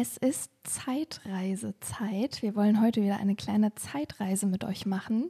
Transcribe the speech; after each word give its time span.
Es 0.00 0.16
ist 0.16 0.52
Zeitreisezeit. 0.62 2.40
Wir 2.40 2.54
wollen 2.54 2.80
heute 2.80 3.02
wieder 3.02 3.16
eine 3.16 3.34
kleine 3.34 3.74
Zeitreise 3.74 4.46
mit 4.46 4.62
euch 4.62 4.86
machen. 4.86 5.28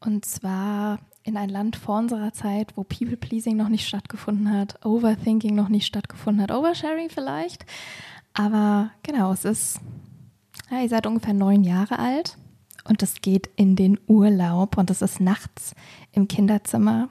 Und 0.00 0.24
zwar 0.24 0.98
in 1.22 1.36
ein 1.36 1.48
Land 1.48 1.76
vor 1.76 1.98
unserer 1.98 2.32
Zeit, 2.32 2.76
wo 2.76 2.82
People 2.82 3.16
Pleasing 3.16 3.56
noch 3.56 3.68
nicht 3.68 3.86
stattgefunden 3.86 4.50
hat, 4.50 4.84
Overthinking 4.84 5.54
noch 5.54 5.68
nicht 5.68 5.86
stattgefunden 5.86 6.42
hat, 6.42 6.50
Oversharing 6.50 7.08
vielleicht. 7.08 7.66
Aber 8.32 8.90
genau, 9.04 9.32
es 9.32 9.44
ist, 9.44 9.80
ja, 10.72 10.80
ihr 10.80 10.88
seid 10.88 11.06
ungefähr 11.06 11.32
neun 11.32 11.62
Jahre 11.62 12.00
alt 12.00 12.36
und 12.86 13.02
es 13.02 13.20
geht 13.20 13.48
in 13.56 13.76
den 13.76 13.98
Urlaub 14.06 14.76
und 14.76 14.90
es 14.90 15.02
ist 15.02 15.20
nachts 15.20 15.74
im 16.12 16.28
Kinderzimmer. 16.28 17.08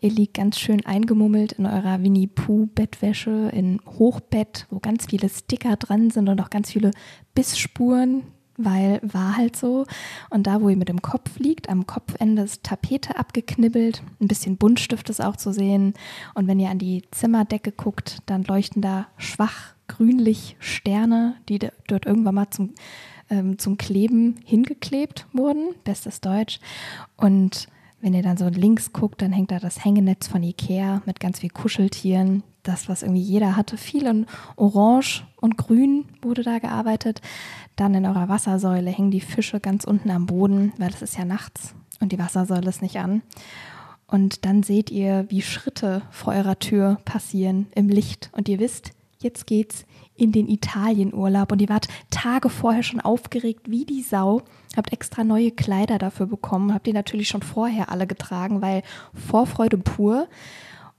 Ihr 0.00 0.10
liegt 0.10 0.34
ganz 0.34 0.58
schön 0.58 0.84
eingemummelt 0.84 1.52
in 1.52 1.66
eurer 1.66 2.02
Winnie 2.02 2.26
Pooh 2.26 2.68
Bettwäsche 2.74 3.50
in 3.52 3.80
Hochbett, 3.86 4.66
wo 4.70 4.78
ganz 4.80 5.06
viele 5.06 5.28
Sticker 5.28 5.76
dran 5.76 6.10
sind 6.10 6.28
und 6.28 6.40
auch 6.40 6.50
ganz 6.50 6.72
viele 6.72 6.90
Bissspuren, 7.34 8.24
weil 8.56 9.00
war 9.02 9.36
halt 9.36 9.56
so. 9.56 9.86
Und 10.30 10.46
da, 10.46 10.60
wo 10.60 10.68
ihr 10.68 10.76
mit 10.76 10.88
dem 10.88 11.02
Kopf 11.02 11.38
liegt, 11.38 11.68
am 11.68 11.86
Kopfende 11.86 12.42
ist 12.42 12.64
Tapete 12.64 13.16
abgeknibbelt, 13.16 14.02
ein 14.20 14.28
bisschen 14.28 14.56
Buntstift 14.56 15.08
ist 15.08 15.22
auch 15.22 15.36
zu 15.36 15.52
sehen. 15.52 15.94
Und 16.34 16.48
wenn 16.48 16.60
ihr 16.60 16.70
an 16.70 16.78
die 16.78 17.02
Zimmerdecke 17.10 17.72
guckt, 17.72 18.18
dann 18.26 18.44
leuchten 18.44 18.82
da 18.82 19.06
schwach 19.16 19.74
grünlich 19.88 20.56
Sterne, 20.58 21.36
die 21.48 21.58
dort 21.58 22.06
irgendwann 22.06 22.34
mal 22.34 22.50
zum 22.50 22.70
ähm, 23.32 23.58
zum 23.58 23.78
Kleben 23.78 24.36
hingeklebt 24.44 25.26
wurden. 25.32 25.74
Bestes 25.84 26.20
Deutsch. 26.20 26.60
Und 27.16 27.66
wenn 28.00 28.14
ihr 28.14 28.22
dann 28.22 28.36
so 28.36 28.48
links 28.48 28.92
guckt, 28.92 29.22
dann 29.22 29.32
hängt 29.32 29.50
da 29.50 29.58
das 29.58 29.84
Hängenetz 29.84 30.28
von 30.28 30.42
Ikea 30.42 31.02
mit 31.06 31.18
ganz 31.18 31.40
viel 31.40 31.50
Kuscheltieren. 31.50 32.42
Das, 32.62 32.88
was 32.88 33.02
irgendwie 33.02 33.22
jeder 33.22 33.56
hatte. 33.56 33.76
Viel 33.76 34.06
in 34.06 34.26
Orange 34.54 35.24
und 35.40 35.56
Grün 35.56 36.04
wurde 36.20 36.44
da 36.44 36.60
gearbeitet. 36.60 37.20
Dann 37.74 37.94
in 37.94 38.06
eurer 38.06 38.28
Wassersäule 38.28 38.90
hängen 38.90 39.10
die 39.10 39.20
Fische 39.20 39.58
ganz 39.58 39.82
unten 39.82 40.10
am 40.10 40.26
Boden, 40.26 40.72
weil 40.78 40.90
es 40.90 41.02
ist 41.02 41.18
ja 41.18 41.24
nachts 41.24 41.74
und 42.00 42.12
die 42.12 42.18
Wassersäule 42.18 42.68
ist 42.68 42.82
nicht 42.82 42.98
an. 42.98 43.22
Und 44.06 44.44
dann 44.44 44.62
seht 44.62 44.90
ihr, 44.90 45.24
wie 45.28 45.42
Schritte 45.42 46.02
vor 46.10 46.34
eurer 46.34 46.58
Tür 46.58 46.98
passieren 47.04 47.66
im 47.74 47.88
Licht. 47.88 48.30
Und 48.32 48.48
ihr 48.48 48.58
wisst, 48.58 48.92
jetzt 49.20 49.46
geht's 49.46 49.86
in 50.22 50.30
den 50.30 50.48
Italienurlaub 50.48 51.50
und 51.50 51.60
ihr 51.60 51.68
wart 51.68 51.88
Tage 52.10 52.48
vorher 52.48 52.84
schon 52.84 53.00
aufgeregt 53.00 53.68
wie 53.68 53.84
die 53.84 54.02
Sau, 54.02 54.42
habt 54.76 54.92
extra 54.92 55.24
neue 55.24 55.50
Kleider 55.50 55.98
dafür 55.98 56.26
bekommen, 56.26 56.72
habt 56.72 56.86
ihr 56.86 56.94
natürlich 56.94 57.28
schon 57.28 57.42
vorher 57.42 57.90
alle 57.90 58.06
getragen, 58.06 58.62
weil 58.62 58.82
Vorfreude 59.14 59.78
pur. 59.78 60.28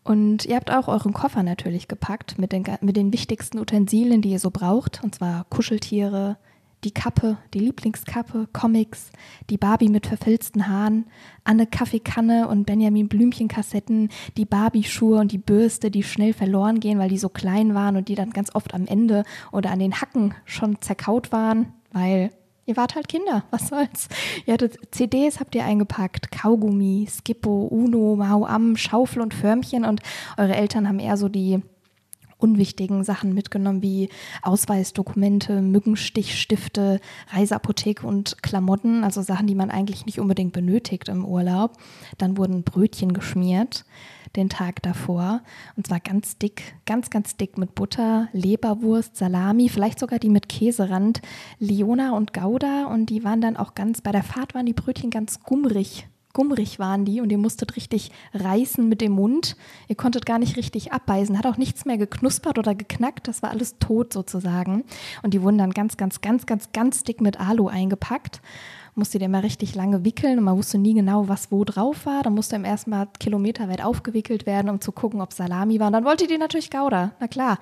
Und 0.03 0.43
ihr 0.45 0.57
habt 0.57 0.69
auch 0.69 0.89
euren 0.89 1.13
Koffer 1.13 1.43
natürlich 1.43 1.87
gepackt 1.87 2.37
mit 2.37 2.51
den, 2.51 2.65
mit 2.81 2.97
den 2.97 3.13
wichtigsten 3.13 3.57
Utensilien, 3.59 4.21
die 4.21 4.31
ihr 4.31 4.39
so 4.39 4.51
braucht, 4.51 5.01
und 5.01 5.15
zwar 5.15 5.45
Kuscheltiere, 5.49 6.37
die 6.83 6.91
Kappe, 6.91 7.37
die 7.53 7.59
Lieblingskappe, 7.59 8.47
Comics, 8.51 9.11
die 9.49 9.57
Barbie 9.57 9.89
mit 9.89 10.07
verfilzten 10.07 10.67
Haaren, 10.67 11.05
Anne 11.43 11.67
Kaffeekanne 11.67 12.47
und 12.47 12.65
Benjamin 12.65 13.07
Blümchen 13.07 13.47
Kassetten, 13.47 14.09
die 14.37 14.45
Barbie-Schuhe 14.45 15.19
und 15.19 15.31
die 15.31 15.37
Bürste, 15.37 15.91
die 15.91 16.03
schnell 16.03 16.33
verloren 16.33 16.79
gehen, 16.79 16.99
weil 16.99 17.09
die 17.09 17.17
so 17.17 17.29
klein 17.29 17.73
waren 17.73 17.95
und 17.95 18.07
die 18.07 18.15
dann 18.15 18.31
ganz 18.31 18.53
oft 18.53 18.73
am 18.73 18.85
Ende 18.85 19.23
oder 19.51 19.71
an 19.71 19.79
den 19.79 19.99
Hacken 20.01 20.33
schon 20.45 20.81
zerkaut 20.81 21.31
waren, 21.31 21.73
weil 21.91 22.31
ihr 22.65 22.77
wart 22.77 22.95
halt 22.95 23.07
Kinder, 23.07 23.43
was 23.51 23.67
soll's. 23.67 24.07
Ihr 24.45 24.53
hattet 24.53 24.77
CDs 24.91 25.39
habt 25.39 25.55
ihr 25.55 25.65
eingepackt, 25.65 26.31
Kaugummi, 26.31 27.07
Skippo, 27.09 27.67
Uno, 27.67 28.15
Mau 28.15 28.45
Am, 28.45 28.77
Schaufel 28.77 29.21
und 29.21 29.33
Förmchen 29.33 29.85
und 29.85 30.01
eure 30.37 30.55
Eltern 30.55 30.87
haben 30.87 30.99
eher 30.99 31.17
so 31.17 31.29
die 31.29 31.61
unwichtigen 32.43 33.03
Sachen 33.03 33.33
mitgenommen, 33.33 33.81
wie 33.81 34.09
Ausweisdokumente, 34.41 35.61
Mückenstichstifte, 35.61 36.99
Reiseapotheke 37.29 38.05
und 38.05 38.43
Klamotten, 38.43 39.03
also 39.03 39.21
Sachen, 39.21 39.47
die 39.47 39.55
man 39.55 39.71
eigentlich 39.71 40.05
nicht 40.05 40.19
unbedingt 40.19 40.53
benötigt 40.53 41.07
im 41.07 41.25
Urlaub. 41.25 41.77
Dann 42.17 42.37
wurden 42.37 42.63
Brötchen 42.63 43.13
geschmiert 43.13 43.85
den 44.35 44.49
Tag 44.49 44.81
davor. 44.81 45.41
Und 45.75 45.87
zwar 45.87 45.99
ganz 45.99 46.37
dick, 46.37 46.75
ganz, 46.85 47.09
ganz 47.09 47.37
dick 47.37 47.57
mit 47.57 47.75
Butter, 47.75 48.29
Leberwurst, 48.33 49.15
Salami, 49.15 49.69
vielleicht 49.69 49.99
sogar 49.99 50.19
die 50.19 50.29
mit 50.29 50.49
Käserand, 50.49 51.21
Liona 51.59 52.15
und 52.15 52.33
Gouda. 52.33 52.87
Und 52.87 53.07
die 53.07 53.23
waren 53.23 53.41
dann 53.41 53.57
auch 53.57 53.75
ganz, 53.75 54.01
bei 54.01 54.11
der 54.11 54.23
Fahrt 54.23 54.55
waren 54.55 54.65
die 54.65 54.73
Brötchen 54.73 55.11
ganz 55.11 55.39
gummrig 55.41 56.07
gummrig 56.33 56.79
waren 56.79 57.05
die 57.05 57.21
und 57.21 57.31
ihr 57.31 57.37
musstet 57.37 57.75
richtig 57.75 58.11
reißen 58.33 58.87
mit 58.89 59.01
dem 59.01 59.13
Mund. 59.13 59.55
Ihr 59.87 59.95
konntet 59.95 60.25
gar 60.25 60.39
nicht 60.39 60.57
richtig 60.57 60.91
abbeißen, 60.91 61.37
hat 61.37 61.45
auch 61.45 61.57
nichts 61.57 61.85
mehr 61.85 61.97
geknuspert 61.97 62.57
oder 62.57 62.75
geknackt, 62.75 63.27
das 63.27 63.43
war 63.43 63.51
alles 63.51 63.77
tot 63.79 64.11
sozusagen. 64.11 64.83
Und 65.21 65.33
die 65.33 65.41
wurden 65.41 65.57
dann 65.57 65.71
ganz, 65.71 65.95
ganz, 65.95 66.21
ganz, 66.21 66.45
ganz, 66.45 66.71
ganz 66.73 67.03
dick 67.03 67.21
mit 67.21 67.39
Alu 67.39 67.67
eingepackt 67.67 68.41
musste 68.95 69.19
der 69.19 69.27
immer 69.27 69.43
richtig 69.43 69.75
lange 69.75 70.05
wickeln 70.05 70.37
und 70.37 70.45
man 70.45 70.57
wusste 70.57 70.77
nie 70.77 70.93
genau, 70.93 71.27
was 71.27 71.51
wo 71.51 71.63
drauf 71.63 72.05
war. 72.05 72.23
Dann 72.23 72.33
musste 72.33 72.55
im 72.55 72.65
ersten 72.65 72.91
Mal 72.91 73.07
kilometerweit 73.19 73.83
aufgewickelt 73.83 74.45
werden, 74.45 74.69
um 74.69 74.81
zu 74.81 74.91
gucken, 74.91 75.21
ob 75.21 75.33
Salami 75.33 75.79
war. 75.79 75.87
Und 75.87 75.93
dann 75.93 76.05
wollte 76.05 76.27
die 76.27 76.37
natürlich 76.37 76.69
Gouda, 76.69 77.11
na 77.19 77.27
klar. 77.27 77.59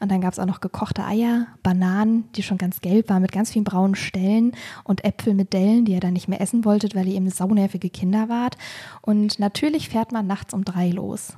Und 0.00 0.10
dann 0.10 0.20
gab 0.20 0.32
es 0.32 0.38
auch 0.38 0.46
noch 0.46 0.60
gekochte 0.60 1.04
Eier, 1.04 1.46
Bananen, 1.62 2.28
die 2.32 2.42
schon 2.42 2.58
ganz 2.58 2.80
gelb 2.80 3.08
waren, 3.08 3.22
mit 3.22 3.32
ganz 3.32 3.50
vielen 3.50 3.64
braunen 3.64 3.94
Stellen 3.94 4.52
und 4.84 5.04
Äpfel 5.04 5.34
mit 5.34 5.52
Dellen, 5.52 5.84
die 5.84 5.92
ihr 5.92 6.00
dann 6.00 6.12
nicht 6.12 6.28
mehr 6.28 6.40
essen 6.40 6.64
wolltet, 6.64 6.94
weil 6.94 7.08
ihr 7.08 7.14
eben 7.14 7.30
saunervige 7.30 7.90
Kinder 7.90 8.28
wart. 8.28 8.56
Und 9.00 9.38
natürlich 9.38 9.88
fährt 9.88 10.12
man 10.12 10.26
nachts 10.26 10.54
um 10.54 10.64
drei 10.64 10.90
los. 10.90 11.34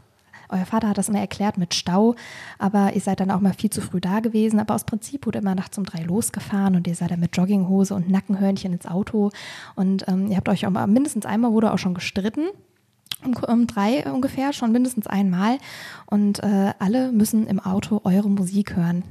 Euer 0.48 0.66
Vater 0.66 0.88
hat 0.88 0.98
das 0.98 1.08
immer 1.08 1.20
erklärt 1.20 1.58
mit 1.58 1.74
Stau, 1.74 2.14
aber 2.58 2.94
ihr 2.94 3.00
seid 3.00 3.20
dann 3.20 3.30
auch 3.30 3.40
mal 3.40 3.54
viel 3.54 3.70
zu 3.70 3.80
früh 3.80 4.00
da 4.00 4.20
gewesen. 4.20 4.60
Aber 4.60 4.74
aus 4.74 4.84
Prinzip 4.84 5.26
wurde 5.26 5.38
immer 5.38 5.54
nachts 5.54 5.78
um 5.78 5.84
drei 5.84 6.02
losgefahren 6.02 6.76
und 6.76 6.86
ihr 6.86 6.94
seid 6.94 7.10
dann 7.10 7.20
mit 7.20 7.36
Jogginghose 7.36 7.94
und 7.94 8.10
Nackenhörnchen 8.10 8.72
ins 8.72 8.86
Auto. 8.86 9.30
Und 9.74 10.06
ähm, 10.08 10.28
ihr 10.28 10.36
habt 10.36 10.48
euch 10.48 10.66
auch 10.66 10.70
mal, 10.70 10.86
mindestens 10.86 11.26
einmal 11.26 11.52
wurde 11.52 11.72
auch 11.72 11.78
schon 11.78 11.94
gestritten. 11.94 12.48
Um, 13.24 13.34
um 13.48 13.66
drei 13.66 14.04
ungefähr, 14.12 14.52
schon 14.52 14.72
mindestens 14.72 15.06
einmal. 15.06 15.58
Und 16.06 16.42
äh, 16.42 16.74
alle 16.78 17.12
müssen 17.12 17.46
im 17.46 17.60
Auto 17.60 18.00
eure 18.04 18.28
Musik 18.28 18.76
hören 18.76 19.04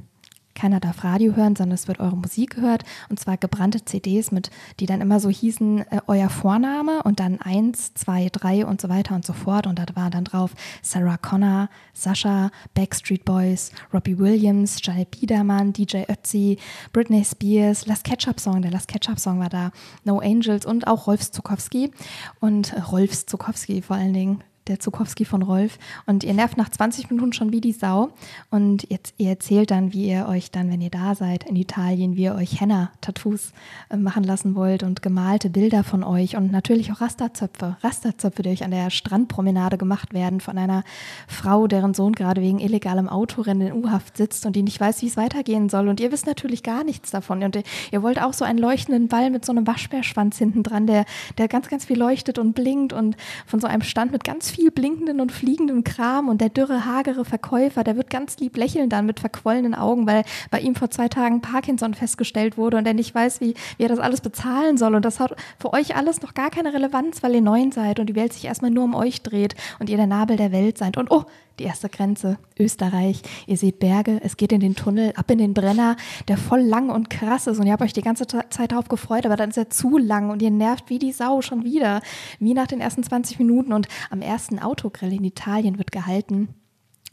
keiner 0.56 0.80
darf 0.80 1.04
Radio 1.04 1.36
hören, 1.36 1.54
sondern 1.54 1.74
es 1.74 1.86
wird 1.86 2.00
eure 2.00 2.16
Musik 2.16 2.56
gehört. 2.56 2.82
Und 3.08 3.20
zwar 3.20 3.36
gebrannte 3.36 3.84
CDs 3.84 4.32
mit, 4.32 4.50
die 4.80 4.86
dann 4.86 5.00
immer 5.00 5.20
so 5.20 5.28
hießen, 5.28 5.80
äh, 5.90 6.00
euer 6.08 6.28
Vorname 6.28 7.02
und 7.04 7.20
dann 7.20 7.40
eins, 7.40 7.94
zwei, 7.94 8.28
drei 8.32 8.66
und 8.66 8.80
so 8.80 8.88
weiter 8.88 9.14
und 9.14 9.24
so 9.24 9.32
fort. 9.32 9.68
Und 9.68 9.78
da 9.78 9.84
war 9.94 10.10
dann 10.10 10.24
drauf 10.24 10.52
Sarah 10.82 11.18
Connor, 11.18 11.68
Sascha, 11.92 12.50
Backstreet 12.74 13.24
Boys, 13.24 13.70
Robbie 13.92 14.18
Williams, 14.18 14.78
Jael 14.82 15.06
Biedermann, 15.06 15.72
DJ 15.72 16.04
Ötzi, 16.08 16.58
Britney 16.92 17.24
Spears, 17.24 17.86
Last 17.86 18.04
Ketchup 18.04 18.40
Song, 18.40 18.62
der 18.62 18.70
Last 18.70 18.88
Ketchup 18.88 19.20
Song 19.20 19.38
war 19.38 19.50
da, 19.50 19.70
No 20.04 20.18
Angels 20.18 20.66
und 20.66 20.86
auch 20.86 21.06
Rolf 21.06 21.30
Zukowski. 21.30 21.92
Und 22.40 22.72
äh, 22.72 22.80
Rolf 22.80 23.26
Zukowski 23.26 23.82
vor 23.82 23.96
allen 23.96 24.14
Dingen, 24.14 24.42
der 24.68 24.80
Zukowski 24.80 25.24
von 25.24 25.42
Rolf. 25.42 25.78
Und 26.06 26.24
ihr 26.24 26.34
nervt 26.34 26.56
nach 26.56 26.68
20 26.68 27.10
Minuten 27.10 27.32
schon 27.32 27.52
wie 27.52 27.60
die 27.60 27.72
Sau. 27.72 28.10
Und 28.50 28.88
jetzt, 28.90 29.14
ihr 29.18 29.30
erzählt 29.30 29.70
dann, 29.70 29.92
wie 29.92 30.08
ihr 30.08 30.26
euch 30.28 30.50
dann, 30.50 30.70
wenn 30.70 30.80
ihr 30.80 30.90
da 30.90 31.14
seid 31.14 31.44
in 31.44 31.56
Italien, 31.56 32.16
wie 32.16 32.24
ihr 32.24 32.34
euch 32.34 32.60
Henna-Tattoos 32.60 33.52
äh, 33.90 33.96
machen 33.96 34.24
lassen 34.24 34.54
wollt 34.54 34.82
und 34.82 35.02
gemalte 35.02 35.50
Bilder 35.50 35.84
von 35.84 36.02
euch 36.02 36.36
und 36.36 36.50
natürlich 36.50 36.92
auch 36.92 37.00
Rasterzöpfe. 37.00 37.76
Rasterzöpfe, 37.82 38.42
die 38.42 38.50
euch 38.50 38.64
an 38.64 38.70
der 38.70 38.90
Strandpromenade 38.90 39.78
gemacht 39.78 40.12
werden 40.12 40.40
von 40.40 40.58
einer 40.58 40.84
Frau, 41.28 41.66
deren 41.66 41.94
Sohn 41.94 42.12
gerade 42.12 42.40
wegen 42.40 42.58
illegalem 42.58 43.08
Autorennen 43.08 43.68
in 43.68 43.84
U-Haft 43.84 44.16
sitzt 44.16 44.46
und 44.46 44.56
die 44.56 44.62
nicht 44.62 44.80
weiß, 44.80 45.02
wie 45.02 45.06
es 45.06 45.16
weitergehen 45.16 45.68
soll. 45.68 45.88
Und 45.88 46.00
ihr 46.00 46.12
wisst 46.12 46.26
natürlich 46.26 46.62
gar 46.62 46.84
nichts 46.84 47.10
davon. 47.10 47.42
Und 47.42 47.56
ihr, 47.56 47.62
ihr 47.92 48.02
wollt 48.02 48.20
auch 48.20 48.32
so 48.32 48.44
einen 48.44 48.58
leuchtenden 48.58 49.08
Ball 49.08 49.30
mit 49.30 49.44
so 49.44 49.52
einem 49.52 49.66
Waschbärschwanz 49.66 50.38
hinten 50.38 50.62
dran, 50.62 50.86
der, 50.86 51.04
der 51.38 51.48
ganz, 51.48 51.68
ganz 51.68 51.84
viel 51.84 51.98
leuchtet 51.98 52.38
und 52.38 52.54
blinkt 52.54 52.92
und 52.92 53.16
von 53.46 53.60
so 53.60 53.66
einem 53.66 53.82
Stand 53.82 54.12
mit 54.12 54.24
ganz 54.24 54.50
viel 54.56 54.70
blinkenden 54.70 55.20
und 55.20 55.32
fliegenden 55.32 55.84
Kram 55.84 56.30
und 56.30 56.40
der 56.40 56.48
dürre, 56.48 56.86
hagere 56.86 57.26
Verkäufer, 57.26 57.84
der 57.84 57.96
wird 57.96 58.08
ganz 58.08 58.38
lieb 58.38 58.56
lächeln 58.56 58.88
dann 58.88 59.04
mit 59.04 59.20
verquollenen 59.20 59.74
Augen, 59.74 60.06
weil 60.06 60.24
bei 60.50 60.60
ihm 60.60 60.74
vor 60.74 60.90
zwei 60.90 61.08
Tagen 61.08 61.42
Parkinson 61.42 61.92
festgestellt 61.92 62.56
wurde 62.56 62.78
und 62.78 62.86
er 62.86 62.94
nicht 62.94 63.14
weiß, 63.14 63.42
wie, 63.42 63.52
wie 63.76 63.82
er 63.82 63.90
das 63.90 63.98
alles 63.98 64.22
bezahlen 64.22 64.78
soll. 64.78 64.94
Und 64.94 65.04
das 65.04 65.20
hat 65.20 65.36
für 65.58 65.74
euch 65.74 65.94
alles 65.94 66.22
noch 66.22 66.32
gar 66.32 66.48
keine 66.48 66.72
Relevanz, 66.72 67.22
weil 67.22 67.34
ihr 67.34 67.42
neun 67.42 67.70
seid 67.70 68.00
und 68.00 68.06
die 68.06 68.14
Welt 68.14 68.32
sich 68.32 68.46
erstmal 68.46 68.70
nur 68.70 68.84
um 68.84 68.94
euch 68.94 69.22
dreht 69.22 69.56
und 69.78 69.90
ihr 69.90 69.98
der 69.98 70.06
Nabel 70.06 70.38
der 70.38 70.52
Welt 70.52 70.78
seid. 70.78 70.96
Und 70.96 71.10
oh, 71.10 71.26
die 71.58 71.64
erste 71.64 71.88
Grenze, 71.88 72.38
Österreich. 72.58 73.22
Ihr 73.46 73.56
seht 73.56 73.78
Berge, 73.78 74.20
es 74.22 74.36
geht 74.36 74.52
in 74.52 74.60
den 74.60 74.74
Tunnel, 74.74 75.12
ab 75.16 75.30
in 75.30 75.38
den 75.38 75.54
Brenner, 75.54 75.96
der 76.28 76.36
voll 76.36 76.60
lang 76.60 76.90
und 76.90 77.08
krass 77.08 77.46
ist. 77.46 77.58
Und 77.58 77.66
ihr 77.66 77.72
habt 77.72 77.82
euch 77.82 77.92
die 77.94 78.02
ganze 78.02 78.26
Zeit 78.26 78.72
darauf 78.72 78.88
gefreut, 78.88 79.24
aber 79.24 79.36
dann 79.36 79.50
ist 79.50 79.56
er 79.56 79.70
zu 79.70 79.96
lang 79.96 80.30
und 80.30 80.42
ihr 80.42 80.50
nervt 80.50 80.90
wie 80.90 80.98
die 80.98 81.12
Sau 81.12 81.40
schon 81.40 81.64
wieder. 81.64 82.02
Wie 82.40 82.52
nach 82.52 82.66
den 82.66 82.80
ersten 82.80 83.02
20 83.02 83.38
Minuten. 83.38 83.72
Und 83.72 83.88
am 84.10 84.20
ersten 84.20 84.45
Autogrill 84.58 85.12
in 85.12 85.24
Italien 85.24 85.78
wird 85.78 85.92
gehalten 85.92 86.48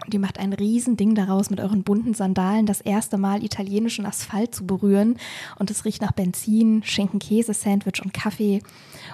Und 0.06 0.14
ihr 0.14 0.20
macht 0.20 0.40
ein 0.40 0.54
Riesending 0.54 1.16
daraus, 1.16 1.50
mit 1.50 1.60
euren 1.60 1.84
bunten 1.84 2.14
Sandalen 2.14 2.66
das 2.66 2.82
erste 2.82 3.18
Mal 3.18 3.44
italienischen 3.44 4.06
Asphalt 4.06 4.54
zu 4.54 4.66
berühren. 4.66 5.18
Und 5.60 5.72
es 5.72 5.86
riecht 5.86 6.02
nach 6.02 6.12
Benzin, 6.12 6.84
Schinken, 6.84 7.20
Käse, 7.20 7.54
Sandwich 7.54 8.02
und 8.04 8.14
Kaffee. 8.14 8.62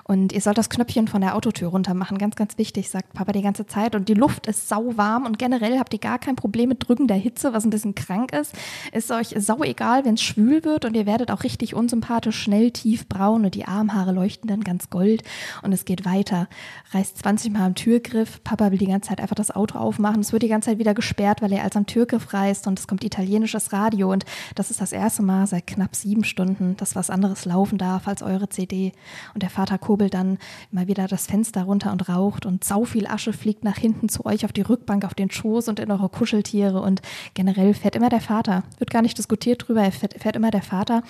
Und 0.03 0.31
ihr 0.31 0.41
sollt 0.41 0.57
das 0.57 0.69
Knöpfchen 0.69 1.07
von 1.07 1.21
der 1.21 1.35
Autotür 1.35 1.69
runter 1.69 1.93
machen. 1.93 2.17
Ganz, 2.17 2.35
ganz 2.35 2.57
wichtig, 2.57 2.89
sagt 2.89 3.13
Papa 3.13 3.33
die 3.33 3.41
ganze 3.41 3.67
Zeit. 3.67 3.93
Und 3.93 4.09
die 4.09 4.13
Luft 4.13 4.47
ist 4.47 4.67
sau 4.67 4.97
warm 4.97 5.25
und 5.25 5.37
generell 5.37 5.77
habt 5.77 5.93
ihr 5.93 5.99
gar 5.99 6.17
kein 6.17 6.35
Problem 6.35 6.69
mit 6.69 6.87
drückender 6.87 7.15
Hitze, 7.15 7.53
was 7.53 7.65
ein 7.65 7.69
bisschen 7.69 7.93
krank 7.93 8.33
ist. 8.33 8.55
Ist 8.91 9.11
euch 9.11 9.35
sau 9.37 9.61
egal, 9.63 10.05
wenn 10.05 10.15
es 10.15 10.21
schwül 10.21 10.63
wird 10.63 10.85
und 10.85 10.95
ihr 10.95 11.05
werdet 11.05 11.29
auch 11.29 11.43
richtig 11.43 11.75
unsympathisch, 11.75 12.39
schnell 12.39 12.71
tiefbraun 12.71 13.45
und 13.45 13.53
die 13.53 13.65
Armhaare 13.65 14.11
leuchten 14.11 14.47
dann 14.47 14.63
ganz 14.63 14.89
gold. 14.89 15.23
Und 15.61 15.73
es 15.73 15.85
geht 15.85 16.05
weiter. 16.05 16.47
Reißt 16.91 17.17
20 17.19 17.51
Mal 17.51 17.65
am 17.65 17.75
Türgriff. 17.75 18.43
Papa 18.43 18.71
will 18.71 18.79
die 18.79 18.87
ganze 18.87 19.09
Zeit 19.09 19.21
einfach 19.21 19.35
das 19.35 19.51
Auto 19.51 19.77
aufmachen. 19.77 20.21
Es 20.21 20.31
wird 20.31 20.43
die 20.43 20.47
ganze 20.47 20.68
Zeit 20.68 20.68
wieder 20.77 20.93
gesperrt, 20.93 21.41
weil 21.41 21.53
er 21.53 21.63
als 21.63 21.75
am 21.75 21.85
Türgriff 21.85 22.33
reist 22.33 22.67
und 22.67 22.79
es 22.79 22.87
kommt 22.87 23.03
italienisches 23.03 23.73
Radio. 23.73 24.11
Und 24.11 24.25
das 24.55 24.69
ist 24.69 24.81
das 24.81 24.91
erste 24.91 25.23
Mal 25.23 25.47
seit 25.47 25.67
knapp 25.67 25.95
sieben 25.95 26.23
Stunden, 26.23 26.77
dass 26.77 26.95
was 26.95 27.09
anderes 27.09 27.45
laufen 27.45 27.77
darf 27.77 28.07
als 28.07 28.21
eure 28.21 28.49
CD. 28.49 28.91
Und 29.33 29.43
der 29.43 29.49
Vater 29.49 29.77
kurbelt 29.77 30.13
dann 30.13 30.37
mal 30.71 30.87
wieder 30.87 31.07
das 31.07 31.27
Fenster 31.27 31.63
runter 31.63 31.91
und 31.91 32.09
raucht 32.09 32.45
und 32.45 32.63
sau 32.63 32.83
viel 32.83 33.07
Asche 33.07 33.33
fliegt 33.33 33.63
nach 33.63 33.77
hinten 33.77 34.09
zu 34.09 34.25
euch 34.25 34.45
auf 34.45 34.51
die 34.51 34.61
Rückbank, 34.61 35.05
auf 35.05 35.13
den 35.13 35.31
Schoß 35.31 35.67
und 35.69 35.79
in 35.79 35.91
eure 35.91 36.09
Kuscheltiere 36.09 36.81
und 36.81 37.01
generell 37.33 37.73
fährt 37.73 37.95
immer 37.95 38.09
der 38.09 38.21
Vater. 38.21 38.63
Wird 38.77 38.91
gar 38.91 39.01
nicht 39.01 39.17
diskutiert 39.17 39.67
drüber, 39.67 39.81
er 39.81 39.91
fährt, 39.91 40.21
fährt 40.21 40.35
immer 40.35 40.51
der 40.51 40.61
Vater 40.61 41.03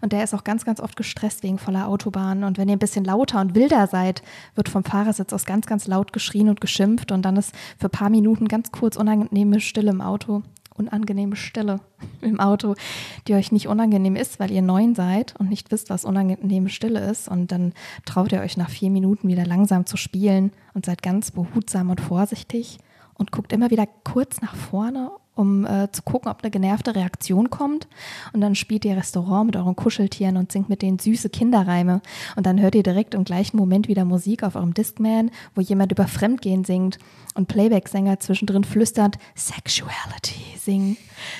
und 0.00 0.12
der 0.12 0.24
ist 0.24 0.34
auch 0.34 0.44
ganz, 0.44 0.64
ganz 0.64 0.80
oft 0.80 0.96
gestresst 0.96 1.42
wegen 1.42 1.58
voller 1.58 1.88
Autobahnen 1.88 2.44
und 2.44 2.58
wenn 2.58 2.68
ihr 2.68 2.76
ein 2.76 2.80
bisschen 2.80 3.04
lauter 3.04 3.40
und 3.40 3.54
wilder 3.54 3.86
seid, 3.86 4.22
wird 4.54 4.68
vom 4.68 4.84
Fahrersitz 4.84 5.32
aus 5.32 5.44
ganz, 5.44 5.66
ganz 5.66 5.86
laut 5.86 6.12
geschrien 6.12 6.48
und 6.48 6.60
geschimpft 6.60 7.12
und 7.12 7.22
dann 7.22 7.36
ist 7.36 7.54
für 7.78 7.86
ein 7.86 7.90
paar 7.90 8.10
Minuten 8.10 8.48
ganz 8.48 8.72
kurz 8.72 8.96
unangenehme 9.06 9.60
Stille 9.60 9.90
im 9.90 10.00
Auto 10.00 10.42
unangenehme 10.78 11.36
Stille 11.36 11.80
im 12.20 12.40
Auto, 12.40 12.74
die 13.26 13.34
euch 13.34 13.52
nicht 13.52 13.68
unangenehm 13.68 14.16
ist, 14.16 14.38
weil 14.38 14.50
ihr 14.50 14.62
neun 14.62 14.94
seid 14.94 15.34
und 15.38 15.48
nicht 15.48 15.70
wisst, 15.70 15.90
was 15.90 16.04
unangenehme 16.04 16.68
Stille 16.68 17.00
ist. 17.10 17.28
Und 17.28 17.52
dann 17.52 17.72
traut 18.04 18.32
ihr 18.32 18.40
euch 18.40 18.56
nach 18.56 18.68
vier 18.70 18.90
Minuten 18.90 19.28
wieder 19.28 19.46
langsam 19.46 19.86
zu 19.86 19.96
spielen 19.96 20.52
und 20.74 20.84
seid 20.84 21.02
ganz 21.02 21.30
behutsam 21.30 21.90
und 21.90 22.00
vorsichtig 22.00 22.78
und 23.16 23.32
guckt 23.32 23.52
immer 23.52 23.70
wieder 23.70 23.86
kurz 24.04 24.40
nach 24.40 24.54
vorne 24.54 25.10
um 25.36 25.66
äh, 25.66 25.92
zu 25.92 26.02
gucken, 26.02 26.30
ob 26.30 26.42
eine 26.42 26.50
genervte 26.50 26.96
Reaktion 26.96 27.50
kommt. 27.50 27.86
Und 28.32 28.40
dann 28.40 28.54
spielt 28.54 28.84
ihr 28.84 28.96
Restaurant 28.96 29.46
mit 29.46 29.56
euren 29.56 29.76
Kuscheltieren 29.76 30.36
und 30.36 30.50
singt 30.50 30.68
mit 30.68 30.82
denen 30.82 30.98
süße 30.98 31.28
Kinderreime. 31.28 32.00
Und 32.36 32.46
dann 32.46 32.60
hört 32.60 32.74
ihr 32.74 32.82
direkt 32.82 33.14
im 33.14 33.24
gleichen 33.24 33.58
Moment 33.58 33.86
wieder 33.86 34.04
Musik 34.04 34.42
auf 34.42 34.56
eurem 34.56 34.74
Discman, 34.74 35.30
wo 35.54 35.60
jemand 35.60 35.92
über 35.92 36.08
Fremdgehen 36.08 36.64
singt 36.64 36.98
und 37.34 37.48
Playback-Sänger 37.48 38.18
zwischendrin 38.18 38.64
flüsternd 38.64 39.18
Sexuality 39.34 40.58
singen. 40.58 40.96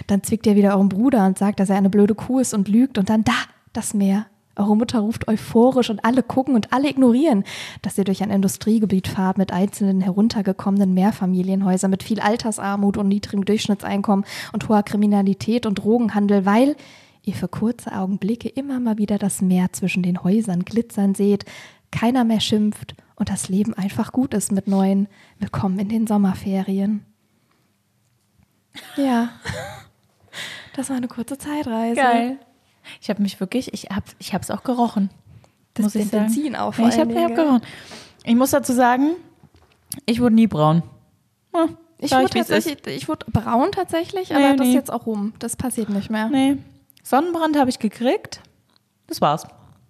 Dann 0.06 0.22
zwickt 0.22 0.46
ihr 0.46 0.56
wieder 0.56 0.75
euren 0.75 0.90
Bruder 0.90 1.26
und 1.26 1.38
sagt, 1.38 1.58
dass 1.58 1.70
er 1.70 1.76
eine 1.76 1.90
blöde 1.90 2.14
Kuh 2.14 2.38
ist 2.38 2.52
und 2.52 2.69
lügt. 2.69 2.99
Und 2.99 3.08
dann 3.08 3.25
da, 3.25 3.32
das 3.72 3.94
Meer. 3.94 4.26
Eure 4.56 4.76
Mutter 4.76 5.00
ruft 5.00 5.29
euphorisch 5.29 5.91
und 5.91 6.05
alle 6.05 6.23
gucken 6.23 6.55
und 6.55 6.73
alle 6.73 6.88
ignorieren, 6.88 7.44
dass 7.82 7.99
ihr 7.99 8.05
durch 8.05 8.23
ein 8.23 8.31
Industriegebiet 8.31 9.06
fahrt 9.06 9.37
mit 9.37 9.53
einzelnen 9.53 10.00
heruntergekommenen 10.00 10.94
Mehrfamilienhäusern 10.94 11.91
mit 11.91 12.03
viel 12.03 12.20
Altersarmut 12.20 12.97
und 12.97 13.08
niedrigem 13.08 13.44
Durchschnittseinkommen 13.44 14.25
und 14.55 14.69
hoher 14.69 14.82
Kriminalität 14.82 15.67
und 15.67 15.75
Drogenhandel, 15.76 16.47
weil 16.47 16.75
ihr 17.23 17.35
für 17.35 17.49
kurze 17.49 17.93
Augenblicke 17.93 18.49
immer 18.49 18.81
mal 18.81 18.97
wieder 18.97 19.19
das 19.19 19.43
Meer 19.43 19.73
zwischen 19.73 20.03
den 20.03 20.25
Häusern 20.25 20.64
glitzern 20.64 21.14
seht, 21.14 21.44
keiner 21.91 22.25
mehr 22.25 22.41
schimpft 22.41 22.94
und 23.17 23.29
das 23.29 23.50
Leben 23.50 23.75
einfach 23.75 24.12
gut 24.12 24.32
ist 24.32 24.53
mit 24.53 24.69
neuen 24.69 25.08
Willkommen 25.38 25.79
in 25.79 25.88
den 25.91 26.06
Sommerferien. 26.06 27.05
Ja, 28.97 29.31
das 30.76 30.88
war 30.88 30.97
eine 30.97 31.08
kurze 31.08 31.37
Zeitreise. 31.37 31.97
Geil. 31.97 32.38
Ich 33.00 33.11
habe 33.11 33.23
mich 33.23 33.41
wirklich, 33.41 33.73
ich 33.73 33.85
habe 33.91 34.05
ich 34.19 34.33
es 34.33 34.50
auch 34.50 34.62
gerochen. 34.62 35.11
Das 35.75 35.85
muss 35.85 35.94
ich 35.94 36.09
sagen. 36.09 36.27
Benzin 36.27 36.56
auch 36.56 36.77
Ja, 36.79 36.88
ich 36.88 36.99
habe 36.99 37.15
hab 37.23 37.35
gerochen. 37.35 37.61
Ich 38.25 38.35
muss 38.35 38.50
dazu 38.50 38.73
sagen, 38.73 39.11
ich 40.05 40.21
wurde 40.21 40.35
nie 40.35 40.47
braun. 40.47 40.83
Hm, 41.55 41.77
Ich 41.99 42.12
wurde, 42.12 42.29
tatsächlich, 42.29 42.79
ich 42.87 43.09
wurde 43.09 43.27
braun 43.31 43.73
tatsächlich, 43.73 44.35
aber 44.35 44.41
Nee, 44.50 44.56
das 44.56 44.67
ist 44.67 44.73
nee. 44.73 44.79
jetzt 44.79 44.93
auch 44.93 45.06
rum. 45.06 45.33
Das 45.38 45.56
passiert 45.56 45.88
nicht 45.91 46.11
mehr. 46.11 46.29
Nee. 46.29 46.56
Sonnenbrand 47.03 47.56
habe 47.56 47.71
ich 47.71 47.79
gekriegt. 47.79 48.41
Das 49.06 49.21
war's. 49.21 49.47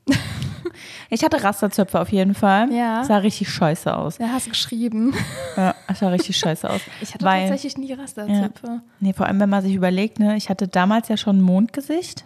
ich 1.10 1.24
hatte 1.24 1.42
Rasterzöpfe 1.42 2.00
auf 2.00 2.10
jeden 2.10 2.34
Fall. 2.34 2.70
Ja. 2.72 3.02
Sah 3.04 3.18
richtig 3.18 3.48
scheiße 3.48 3.96
aus. 3.96 4.18
Ja, 4.18 4.28
hast 4.28 4.48
geschrieben. 4.48 5.14
Ja, 5.56 5.74
sah 5.94 6.08
richtig 6.08 6.36
scheiße 6.36 6.68
aus. 6.68 6.80
Ich 7.00 7.14
hatte 7.14 7.24
Weil, 7.24 7.48
tatsächlich 7.48 7.78
nie 7.78 7.92
Rasterzöpfe. 7.92 8.82
Nee, 9.00 9.12
vor 9.12 9.26
allem, 9.26 9.40
wenn 9.40 9.48
man 9.48 9.62
sich 9.62 9.74
überlegt, 9.74 10.18
ne, 10.18 10.36
ich 10.36 10.50
hatte 10.50 10.68
damals 10.68 11.08
ja 11.08 11.16
schon 11.16 11.38
ein 11.38 11.42
Mondgesicht. 11.42 12.24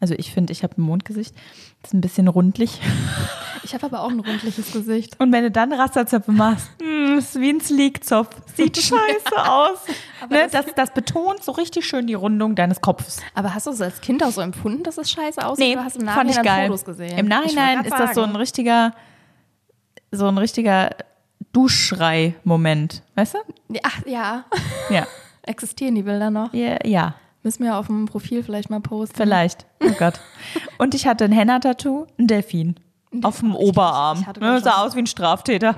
Also 0.00 0.14
ich 0.16 0.32
finde, 0.32 0.52
ich 0.52 0.62
habe 0.62 0.74
ein 0.78 0.82
Mondgesicht. 0.82 1.34
Das 1.82 1.90
ist 1.90 1.94
ein 1.94 2.00
bisschen 2.00 2.28
rundlich. 2.28 2.80
Ich 3.64 3.74
habe 3.74 3.86
aber 3.86 4.02
auch 4.02 4.10
ein 4.10 4.20
rundliches 4.20 4.72
Gesicht. 4.72 5.18
Und 5.18 5.32
wenn 5.32 5.42
du 5.42 5.50
dann 5.50 5.72
Rasterzöpfe 5.72 6.30
machst, 6.30 6.68
mm, 6.80 7.18
ist 7.18 7.40
wie 7.40 7.50
ein 7.50 7.60
Sleekzopf. 7.60 8.36
Sieht 8.54 8.76
scheiße 8.76 9.50
aus. 9.50 9.78
Ne, 10.30 10.48
das, 10.50 10.66
das 10.76 10.92
betont 10.92 11.42
so 11.42 11.52
richtig 11.52 11.86
schön 11.86 12.06
die 12.06 12.14
Rundung 12.14 12.54
deines 12.54 12.80
Kopfes. 12.80 13.20
Aber 13.34 13.54
hast 13.54 13.66
du 13.66 13.70
es 13.70 13.80
als 13.80 14.00
Kind 14.00 14.22
auch 14.22 14.30
so 14.30 14.40
empfunden, 14.40 14.82
dass 14.84 14.98
es 14.98 15.10
scheiße 15.10 15.44
aussieht? 15.44 15.66
Nee, 15.66 15.72
oder 15.72 15.84
hast 15.84 15.96
du 15.96 16.00
im 16.00 16.06
fand 16.06 16.30
ich 16.30 16.36
Nachhinein 16.36 16.56
geil. 16.56 16.66
Fotos 16.68 16.84
gesehen? 16.84 17.18
Im 17.18 17.26
Nachhinein 17.26 17.84
ist 17.84 17.98
das 17.98 18.14
so 18.14 18.22
ein 18.22 18.36
richtiger, 18.36 18.94
so 20.12 20.28
ein 20.28 20.38
richtiger 20.38 20.90
Duschschrei-Moment. 21.52 23.02
Weißt 23.14 23.34
du? 23.34 23.38
Ja, 23.74 23.80
Ach 23.82 24.06
ja, 24.06 24.44
Ja. 24.90 25.06
existieren 25.42 25.94
die 25.94 26.02
Bilder 26.02 26.30
noch? 26.30 26.52
Ja, 26.52 26.76
ja 26.84 27.14
Müssen 27.46 27.62
wir 27.62 27.76
auf 27.76 27.86
dem 27.86 28.06
Profil 28.06 28.42
vielleicht 28.42 28.70
mal 28.70 28.80
posten. 28.80 29.14
vielleicht. 29.14 29.66
Oh 29.80 29.92
Gott. 29.96 30.14
Und 30.78 30.96
ich 30.96 31.06
hatte 31.06 31.26
ein 31.26 31.30
Henna-Tattoo, 31.30 32.08
ein 32.18 32.26
Delfin. 32.26 32.74
Auf 33.22 33.38
dem 33.38 33.54
Oberarm. 33.54 34.26
ich 34.34 34.40
ne, 34.40 34.60
sah 34.60 34.82
aus 34.84 34.96
wie 34.96 34.98
ein 34.98 35.06
Straftäter. 35.06 35.76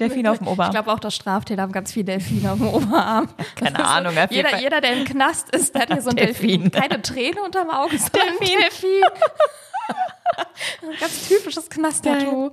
Delfin 0.00 0.26
auf 0.26 0.38
dem 0.38 0.48
Ich 0.48 0.52
Oberarm. 0.52 0.72
glaube 0.72 0.92
auch, 0.92 0.98
dass 0.98 1.14
Straftäter 1.14 1.62
haben 1.62 1.70
ganz 1.70 1.92
viele 1.92 2.06
Delfine 2.06 2.50
auf 2.50 2.58
dem 2.58 2.66
Oberarm. 2.70 3.28
Keine 3.54 3.78
ist 3.78 3.84
Ahnung, 3.84 4.14
Jeder, 4.30 4.58
jeder, 4.58 4.80
der 4.80 4.94
im 4.94 5.04
Knast 5.04 5.48
ist, 5.54 5.76
der 5.76 5.82
hat 5.82 5.92
hier 5.92 6.02
so 6.02 6.10
ein 6.10 6.16
Delfin. 6.16 6.62
Delfin. 6.64 6.70
Keine 6.72 7.00
Träne 7.02 7.40
unterm 7.44 7.70
Auge, 7.70 7.96
sondern 7.98 8.36
Delfin. 8.40 8.58
Delfin. 8.58 9.02
Ein 10.82 10.96
ganz 11.00 11.28
typisches 11.28 11.70
Knast-Tattoo. 11.70 12.50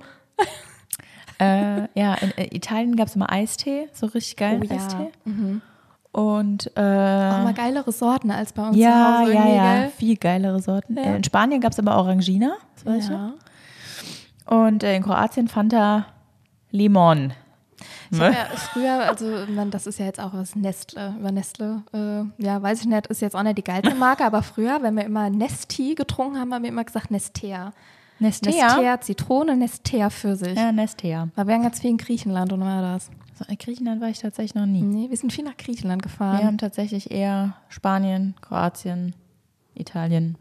äh, 1.40 1.88
ja, 2.00 2.14
in 2.14 2.30
äh, 2.38 2.54
Italien 2.54 2.94
gab 2.94 3.08
es 3.08 3.16
immer 3.16 3.30
Eistee, 3.32 3.88
so 3.92 4.06
richtig 4.06 4.36
geilen 4.36 4.62
Oh 4.62 4.66
ja. 4.72 4.76
Eistee. 4.76 5.10
Und 6.14 6.70
äh, 6.76 6.80
Auch 6.80 7.42
mal 7.42 7.54
geilere 7.54 7.90
Sorten 7.90 8.30
als 8.30 8.52
bei 8.52 8.68
uns 8.68 8.76
ja, 8.76 8.92
zu 8.92 9.22
Hause 9.22 9.34
ja, 9.34 9.48
ja, 9.48 9.80
gell? 9.80 9.90
viel 9.90 10.16
geilere 10.16 10.62
Sorten. 10.62 10.96
Ja. 10.96 11.02
Äh, 11.02 11.16
in 11.16 11.24
Spanien 11.24 11.60
gab 11.60 11.72
es 11.72 11.78
aber 11.80 11.96
Orangina, 11.96 12.52
das 12.76 12.86
weiß 12.86 13.04
ich. 13.06 13.10
Ja. 13.10 13.32
Und 14.46 14.84
äh, 14.84 14.94
in 14.94 15.02
Kroatien 15.02 15.48
Fanta 15.48 16.06
Limon. 16.70 17.32
Ich 18.12 18.18
Ne? 18.18 18.26
ja 18.32 18.46
früher, 18.56 19.08
also 19.08 19.26
man, 19.48 19.72
das 19.72 19.88
ist 19.88 19.98
ja 19.98 20.06
jetzt 20.06 20.20
auch 20.20 20.32
was 20.34 20.54
Nestle, 20.54 21.16
über 21.18 21.32
Nestle, 21.32 21.82
äh, 21.92 22.44
ja, 22.44 22.62
weiß 22.62 22.82
ich 22.82 22.86
nicht, 22.86 23.08
ist 23.08 23.20
jetzt 23.20 23.34
auch 23.34 23.42
nicht 23.42 23.58
die 23.58 23.64
geilste 23.64 23.96
Marke, 23.96 24.24
aber 24.24 24.44
früher, 24.44 24.82
wenn 24.82 24.94
wir 24.94 25.04
immer 25.04 25.30
Nesti 25.30 25.96
getrunken 25.96 26.38
haben, 26.38 26.54
haben 26.54 26.62
wir 26.62 26.70
immer 26.70 26.84
gesagt 26.84 27.10
Nestea. 27.10 27.72
Nestea. 28.20 28.52
Nestea 28.52 29.00
Zitrone, 29.00 29.56
Nestea 29.56 30.10
Pfirsich. 30.10 30.56
Ja, 30.56 30.70
Nestea. 30.70 31.28
Weil 31.34 31.46
wir 31.48 31.54
waren 31.54 31.62
ganz 31.64 31.80
viel 31.80 31.90
in 31.90 31.96
Griechenland 31.96 32.52
und 32.52 32.60
war 32.60 32.82
das. 32.82 33.10
So, 33.36 33.44
in 33.48 33.58
Griechenland 33.58 34.00
war 34.00 34.08
ich 34.08 34.20
tatsächlich 34.20 34.54
noch 34.54 34.66
nie. 34.66 34.82
Nee, 34.82 35.10
wir 35.10 35.16
sind 35.16 35.32
viel 35.32 35.44
nach 35.44 35.56
Griechenland 35.56 36.02
Wir 36.04 36.10
gefahren. 36.10 36.44
haben 36.46 36.58
tatsächlich 36.58 37.10
eher 37.10 37.54
Spanien, 37.68 38.34
Kroatien, 38.40 39.14
Italien. 39.74 40.36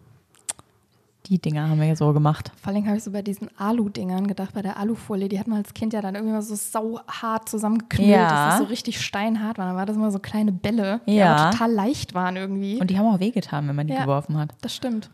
Die 1.27 1.39
Dinger 1.39 1.69
haben 1.69 1.79
wir 1.79 1.95
so 1.95 2.11
gemacht. 2.11 2.51
Vor 2.61 2.73
allem 2.73 2.85
habe 2.85 2.97
ich 2.97 3.03
so 3.03 3.11
bei 3.11 3.21
diesen 3.21 3.47
Alu-Dingern 3.57 4.27
gedacht, 4.27 4.53
bei 4.53 4.61
der 4.61 4.77
Alufolie, 4.77 5.29
die 5.29 5.39
hat 5.39 5.47
man 5.47 5.59
als 5.59 5.73
Kind 5.73 5.93
ja 5.93 6.01
dann 6.01 6.15
irgendwie 6.15 6.33
mal 6.33 6.41
so 6.41 6.53
sauhart 6.53 7.47
zusammengeknüllt, 7.47 8.09
Ja. 8.11 8.27
dass 8.47 8.53
es 8.55 8.59
so 8.59 8.65
richtig 8.65 8.99
steinhart 8.99 9.57
war. 9.57 9.67
Dann 9.67 9.75
war 9.77 9.85
das 9.85 9.95
immer 9.95 10.11
so 10.11 10.19
kleine 10.19 10.51
Bälle, 10.51 10.99
die 11.07 11.13
Ja. 11.15 11.35
aber 11.35 11.51
total 11.51 11.71
leicht 11.71 12.13
waren 12.13 12.35
irgendwie. 12.35 12.77
Und 12.79 12.89
die 12.89 12.99
haben 12.99 13.07
auch 13.07 13.21
wehgetan, 13.21 13.67
wenn 13.69 13.75
man 13.75 13.87
die 13.87 13.93
Ja. 13.93 14.01
geworfen 14.01 14.37
hat. 14.37 14.53
das 14.61 14.75
stimmt. 14.75 15.09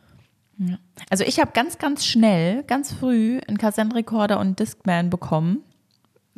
Also 1.10 1.24
ich 1.24 1.40
habe 1.40 1.52
ganz, 1.54 1.78
ganz 1.78 2.06
schnell, 2.06 2.64
ganz 2.64 2.92
früh 2.92 3.40
einen 3.48 3.58
Kassettenrekorder 3.58 4.40
und 4.40 4.46
einen 4.48 4.56
Discman 4.58 5.10
bekommen, 5.10 5.60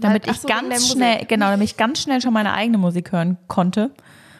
damit 0.01 0.27
ach 0.27 0.33
ich 0.33 0.41
so, 0.41 0.47
ganz 0.47 0.91
schnell, 0.91 1.25
genau, 1.25 1.47
damit 1.49 1.65
ich 1.65 1.77
ganz 1.77 2.01
schnell 2.01 2.21
schon 2.21 2.33
meine 2.33 2.53
eigene 2.53 2.77
Musik 2.77 3.11
hören 3.11 3.37
konnte 3.47 3.91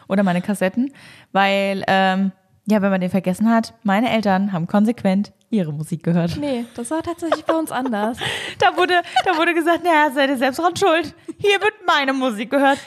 oder 0.08 0.22
meine 0.22 0.42
Kassetten, 0.42 0.92
weil 1.32 1.84
ähm, 1.86 2.32
ja, 2.66 2.80
wenn 2.80 2.90
man 2.90 3.00
den 3.00 3.10
vergessen 3.10 3.50
hat, 3.50 3.74
meine 3.82 4.10
Eltern 4.10 4.52
haben 4.52 4.66
konsequent 4.66 5.32
ihre 5.50 5.72
Musik 5.72 6.02
gehört. 6.02 6.36
Nee, 6.38 6.64
das 6.74 6.90
war 6.90 7.02
tatsächlich 7.02 7.44
bei 7.44 7.54
uns 7.54 7.70
anders. 7.70 8.18
Da 8.58 8.76
wurde, 8.76 9.02
da 9.24 9.36
wurde 9.36 9.54
gesagt, 9.54 9.82
naja, 9.82 10.10
seid 10.14 10.30
ihr 10.30 10.36
selbst 10.36 10.58
dran 10.58 10.76
schuld. 10.76 11.14
Hier 11.38 11.60
wird 11.60 11.74
meine 11.84 12.12
Musik 12.12 12.50
gehört. 12.50 12.78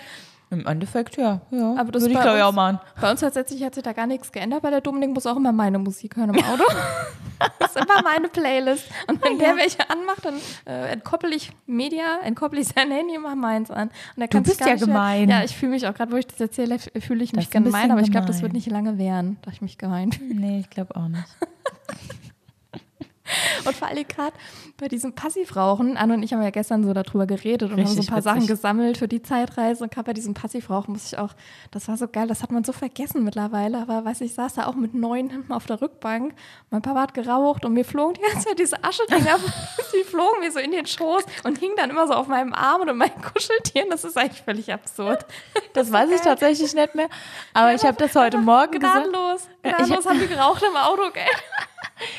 Im 0.55 0.65
Endeffekt, 0.65 1.17
ja. 1.17 1.41
ja. 1.51 1.75
Aber 1.77 1.91
das 1.91 2.03
würde 2.03 2.13
ich 2.13 2.21
glaube 2.21 2.37
ich 2.37 2.43
auch 2.43 2.53
machen. 2.53 2.79
Bei 2.99 3.11
uns 3.11 3.19
tatsächlich 3.19 3.61
hat 3.63 3.75
sich 3.75 3.83
da 3.83 3.91
gar 3.93 4.07
nichts 4.07 4.31
geändert, 4.31 4.63
weil 4.63 4.71
der 4.71 4.81
Dominik 4.81 5.09
muss 5.13 5.25
auch 5.25 5.35
immer 5.35 5.51
meine 5.51 5.79
Musik 5.79 6.15
hören 6.15 6.33
im 6.33 6.43
Auto. 6.43 6.63
das 7.59 7.75
ist 7.75 7.83
immer 7.83 8.01
meine 8.03 8.29
Playlist. 8.29 8.85
Und 9.07 9.21
wenn 9.23 9.37
der 9.37 9.57
welche 9.57 9.89
anmacht, 9.89 10.23
dann 10.23 10.35
äh, 10.65 10.93
entkoppel 10.93 11.33
ich 11.33 11.51
Media, 11.65 12.19
entkoppel 12.23 12.59
ich 12.59 12.69
sein 12.69 12.89
Handy 12.89 13.17
mach 13.17 13.35
meins 13.35 13.69
an. 13.69 13.89
Sich 14.15 14.29
bist 14.29 14.59
ja 14.61 14.67
nicht 14.67 14.85
mehr- 14.85 14.95
gemein. 14.95 15.29
Ja, 15.29 15.43
ich 15.43 15.55
fühle 15.55 15.71
mich 15.71 15.85
auch, 15.87 15.93
gerade 15.93 16.11
wo 16.11 16.15
ich 16.15 16.27
das 16.27 16.39
erzähle, 16.39 16.79
fühle 16.79 17.23
ich 17.23 17.33
mich 17.33 17.49
gemein, 17.49 17.91
aber 17.91 18.01
ich 18.01 18.11
glaube, 18.11 18.27
das 18.27 18.37
gemein. 18.37 18.43
wird 18.43 18.53
nicht 18.53 18.71
lange 18.71 18.97
währen, 18.97 19.37
dass 19.41 19.55
ich 19.55 19.61
mich 19.61 19.77
gemein 19.77 20.11
fühle. 20.11 20.33
Nee, 20.35 20.59
ich 20.59 20.69
glaube 20.69 20.95
auch 20.95 21.07
nicht. 21.07 21.25
Und 23.65 23.75
vor 23.75 23.87
allem 23.87 24.07
gerade 24.07 24.33
bei 24.77 24.87
diesem 24.87 25.13
Passivrauchen, 25.13 25.97
Anne 25.97 26.15
und 26.15 26.23
ich 26.23 26.33
haben 26.33 26.41
ja 26.41 26.49
gestern 26.49 26.83
so 26.83 26.93
darüber 26.93 27.25
geredet 27.25 27.71
und 27.71 27.77
haben 27.77 27.85
so 27.87 27.93
ein 27.93 27.97
Richtig 27.97 28.09
paar 28.11 28.21
Sachen 28.21 28.37
witzig. 28.43 28.49
gesammelt 28.49 28.97
für 28.97 29.07
die 29.07 29.21
Zeitreise. 29.21 29.83
Und 29.83 29.91
gerade 29.91 30.07
bei 30.07 30.13
diesem 30.13 30.33
Passivrauchen 30.33 30.93
muss 30.93 31.11
ich 31.13 31.17
auch, 31.17 31.31
das 31.71 31.87
war 31.87 31.97
so 31.97 32.07
geil, 32.07 32.27
das 32.27 32.43
hat 32.43 32.51
man 32.51 32.63
so 32.63 32.73
vergessen 32.73 33.23
mittlerweile. 33.23 33.77
Aber 33.79 34.03
weiß 34.05 34.21
ich, 34.21 34.33
saß 34.33 34.55
da 34.55 34.67
auch 34.67 34.75
mit 34.75 34.93
neun 34.93 35.29
hinten 35.29 35.53
auf 35.53 35.65
der 35.65 35.81
Rückbank. 35.81 36.33
Mein 36.71 36.81
Papa 36.81 37.01
hat 37.01 37.13
geraucht 37.13 37.65
und 37.65 37.73
mir 37.73 37.85
flogen 37.85 38.15
die 38.15 38.21
ganze 38.21 38.49
Zeit 38.49 38.59
diese 38.59 38.83
Aschedinger, 38.83 39.37
die 39.93 40.03
flogen 40.03 40.39
mir 40.41 40.51
so 40.51 40.59
in 40.59 40.71
den 40.71 40.85
Schoß 40.85 41.23
und 41.43 41.57
hingen 41.57 41.75
dann 41.77 41.89
immer 41.89 42.07
so 42.07 42.13
auf 42.13 42.27
meinem 42.27 42.53
Arm 42.53 42.81
und 42.81 42.89
in 42.89 42.97
meinen 42.97 43.21
Kuscheltieren. 43.21 43.89
Das 43.89 44.03
ist 44.03 44.17
eigentlich 44.17 44.41
völlig 44.41 44.71
absurd. 44.73 45.25
Das 45.73 45.91
weiß 45.91 46.09
ich 46.11 46.21
tatsächlich 46.21 46.73
nicht 46.73 46.95
mehr. 46.95 47.07
Aber 47.53 47.73
ich 47.73 47.83
habe 47.83 47.97
das 47.97 48.13
heute 48.15 48.37
Morgen 48.37 48.71
gesagt. 48.71 49.09
Gnadenlos, 49.09 49.47
Gnadenlos 49.69 50.05
haben 50.05 50.19
die 50.19 50.27
geraucht 50.27 50.63
im 50.63 50.75
Auto, 50.75 51.11
gell? 51.11 51.23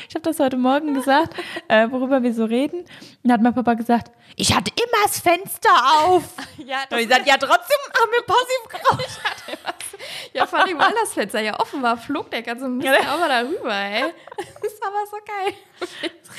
Ich 0.09 0.15
habe 0.15 0.23
das 0.23 0.39
heute 0.39 0.57
Morgen 0.57 0.95
gesagt, 0.95 1.35
äh, 1.67 1.87
worüber 1.91 2.23
wir 2.23 2.33
so 2.33 2.45
reden. 2.45 2.83
Und 3.23 3.31
hat 3.31 3.41
mein 3.41 3.53
Papa 3.53 3.75
gesagt, 3.75 4.11
ich 4.35 4.55
hatte 4.55 4.71
immer 4.75 5.03
das 5.05 5.19
Fenster 5.19 5.69
auf. 6.03 6.23
Ja, 6.57 6.79
Und 6.89 6.97
ich 6.97 7.07
gesagt, 7.07 7.27
ja, 7.27 7.37
trotzdem 7.37 7.77
haben 7.99 8.11
wir 8.11 8.23
passiv 8.23 8.69
geraucht. 8.69 9.19
Ja, 10.33 10.47
vor 10.47 10.59
allem, 10.59 10.79
weil 10.79 10.93
das 10.99 11.13
Fenster 11.13 11.41
ja 11.41 11.59
offen 11.59 11.83
war, 11.83 11.95
flog 11.95 12.31
der 12.31 12.41
ganze 12.41 12.67
Mist 12.67 12.87
ja 12.87 13.13
auch 13.13 13.19
mal 13.19 13.29
darüber, 13.29 13.73
ey. 13.73 14.11
Das 14.35 14.73
ist 14.73 14.83
aber 14.83 15.05
so 15.05 15.17
geil. 15.25 15.53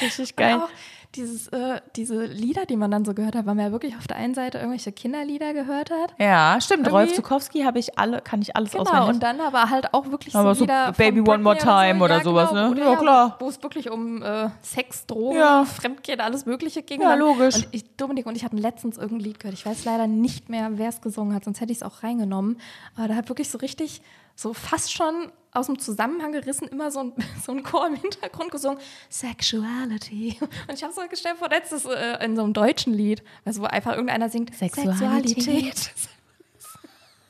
Richtig 0.01 0.35
geil. 0.35 0.57
auch 0.57 0.69
dieses, 1.15 1.49
äh, 1.49 1.81
diese 1.97 2.27
Lieder, 2.27 2.67
die 2.67 2.77
man 2.77 2.91
dann 2.91 3.05
so 3.05 3.15
gehört 3.15 3.35
hat, 3.35 3.47
weil 3.47 3.55
man 3.55 3.65
ja 3.67 3.73
wirklich 3.73 3.97
auf 3.97 4.07
der 4.07 4.17
einen 4.19 4.35
Seite 4.35 4.59
irgendwelche 4.59 4.93
Kinderlieder 4.93 5.55
gehört 5.55 5.91
hat. 5.91 6.15
Ja, 6.19 6.59
stimmt. 6.61 6.87
Rolf 6.91 7.05
Irgendwie- 7.09 7.15
Zukowski 7.23 7.63
habe 7.63 7.79
ich 7.79 7.99
alle, 7.99 8.21
kann 8.21 8.43
ich 8.43 8.55
alles 8.55 8.73
Genau, 8.73 8.83
auswendig. 8.83 9.09
und 9.15 9.23
dann 9.23 9.41
aber 9.41 9.71
halt 9.71 9.95
auch 9.95 10.11
wirklich 10.11 10.35
Aber 10.37 10.55
so 10.55 10.61
so 10.61 10.65
Lieder 10.65 10.93
Baby 10.93 11.21
One 11.23 11.39
More 11.43 11.57
Time 11.57 12.05
oder 12.05 12.21
sowas, 12.21 12.53
ne? 12.53 12.71
Oder 12.71 12.85
Ja, 12.93 12.97
klar. 12.97 13.37
Wo 13.41 13.49
es 13.49 13.63
wirklich 13.63 13.91
um 13.91 14.23
äh, 14.23 14.51
Sex, 14.61 15.07
Drogen, 15.07 15.39
Ja. 15.39 15.65
Fremdgehen, 15.65 16.21
alles 16.21 16.45
Mögliche 16.45 16.83
ging. 16.83 17.01
Ja, 17.01 17.15
logisch. 17.15 17.57
Und 17.57 17.69
ich, 17.73 17.97
Dominik 17.97 18.27
und 18.27 18.37
ich 18.37 18.45
hatten 18.45 18.59
letztens 18.59 18.99
irgendein 18.99 19.21
Lied 19.21 19.41
gehört. 19.41 19.55
Ich 19.59 19.65
weiß 19.65 19.85
leider 19.87 20.07
nicht 20.07 20.51
mehr, 20.51 20.69
wer 20.73 20.91
es 20.91 21.01
gesungen 21.01 21.35
hat, 21.35 21.45
sonst 21.45 21.61
hätte 21.63 21.73
ich 21.73 21.79
es 21.79 21.83
auch 21.83 22.03
reingenommen. 22.03 22.61
Aber 22.97 23.09
da 23.09 23.15
hat 23.15 23.29
wirklich 23.31 23.51
so 23.51 23.57
richtig, 23.59 24.03
so 24.41 24.55
fast 24.55 24.93
schon 24.93 25.33
aus 25.53 25.67
dem 25.67 25.79
Zusammenhang 25.81 26.31
gerissen, 26.31 26.69
immer 26.69 26.93
so 26.93 27.01
ein, 27.01 27.13
so 27.45 27.51
ein 27.53 27.63
Chor 27.65 27.89
im 27.89 27.97
Hintergrund 27.97 28.53
gesungen, 28.53 28.79
Sexuality. 29.11 30.39
Und 30.69 30.75
ich 30.75 30.83
habe 30.85 30.93
so 30.93 31.01
gestellt 31.09 31.39
vor, 31.39 31.49
letztes 31.49 31.85
äh, 31.87 32.25
in 32.25 32.37
so 32.37 32.45
einem 32.45 32.53
deutschen 32.53 32.95
Lied, 32.95 33.23
also 33.45 33.63
wo 33.63 33.67
einfach 33.67 33.93
irgendeiner 33.93 34.29
singt, 34.29 34.55
Sexualität. 34.55 34.99
Sexualität. 35.35 35.91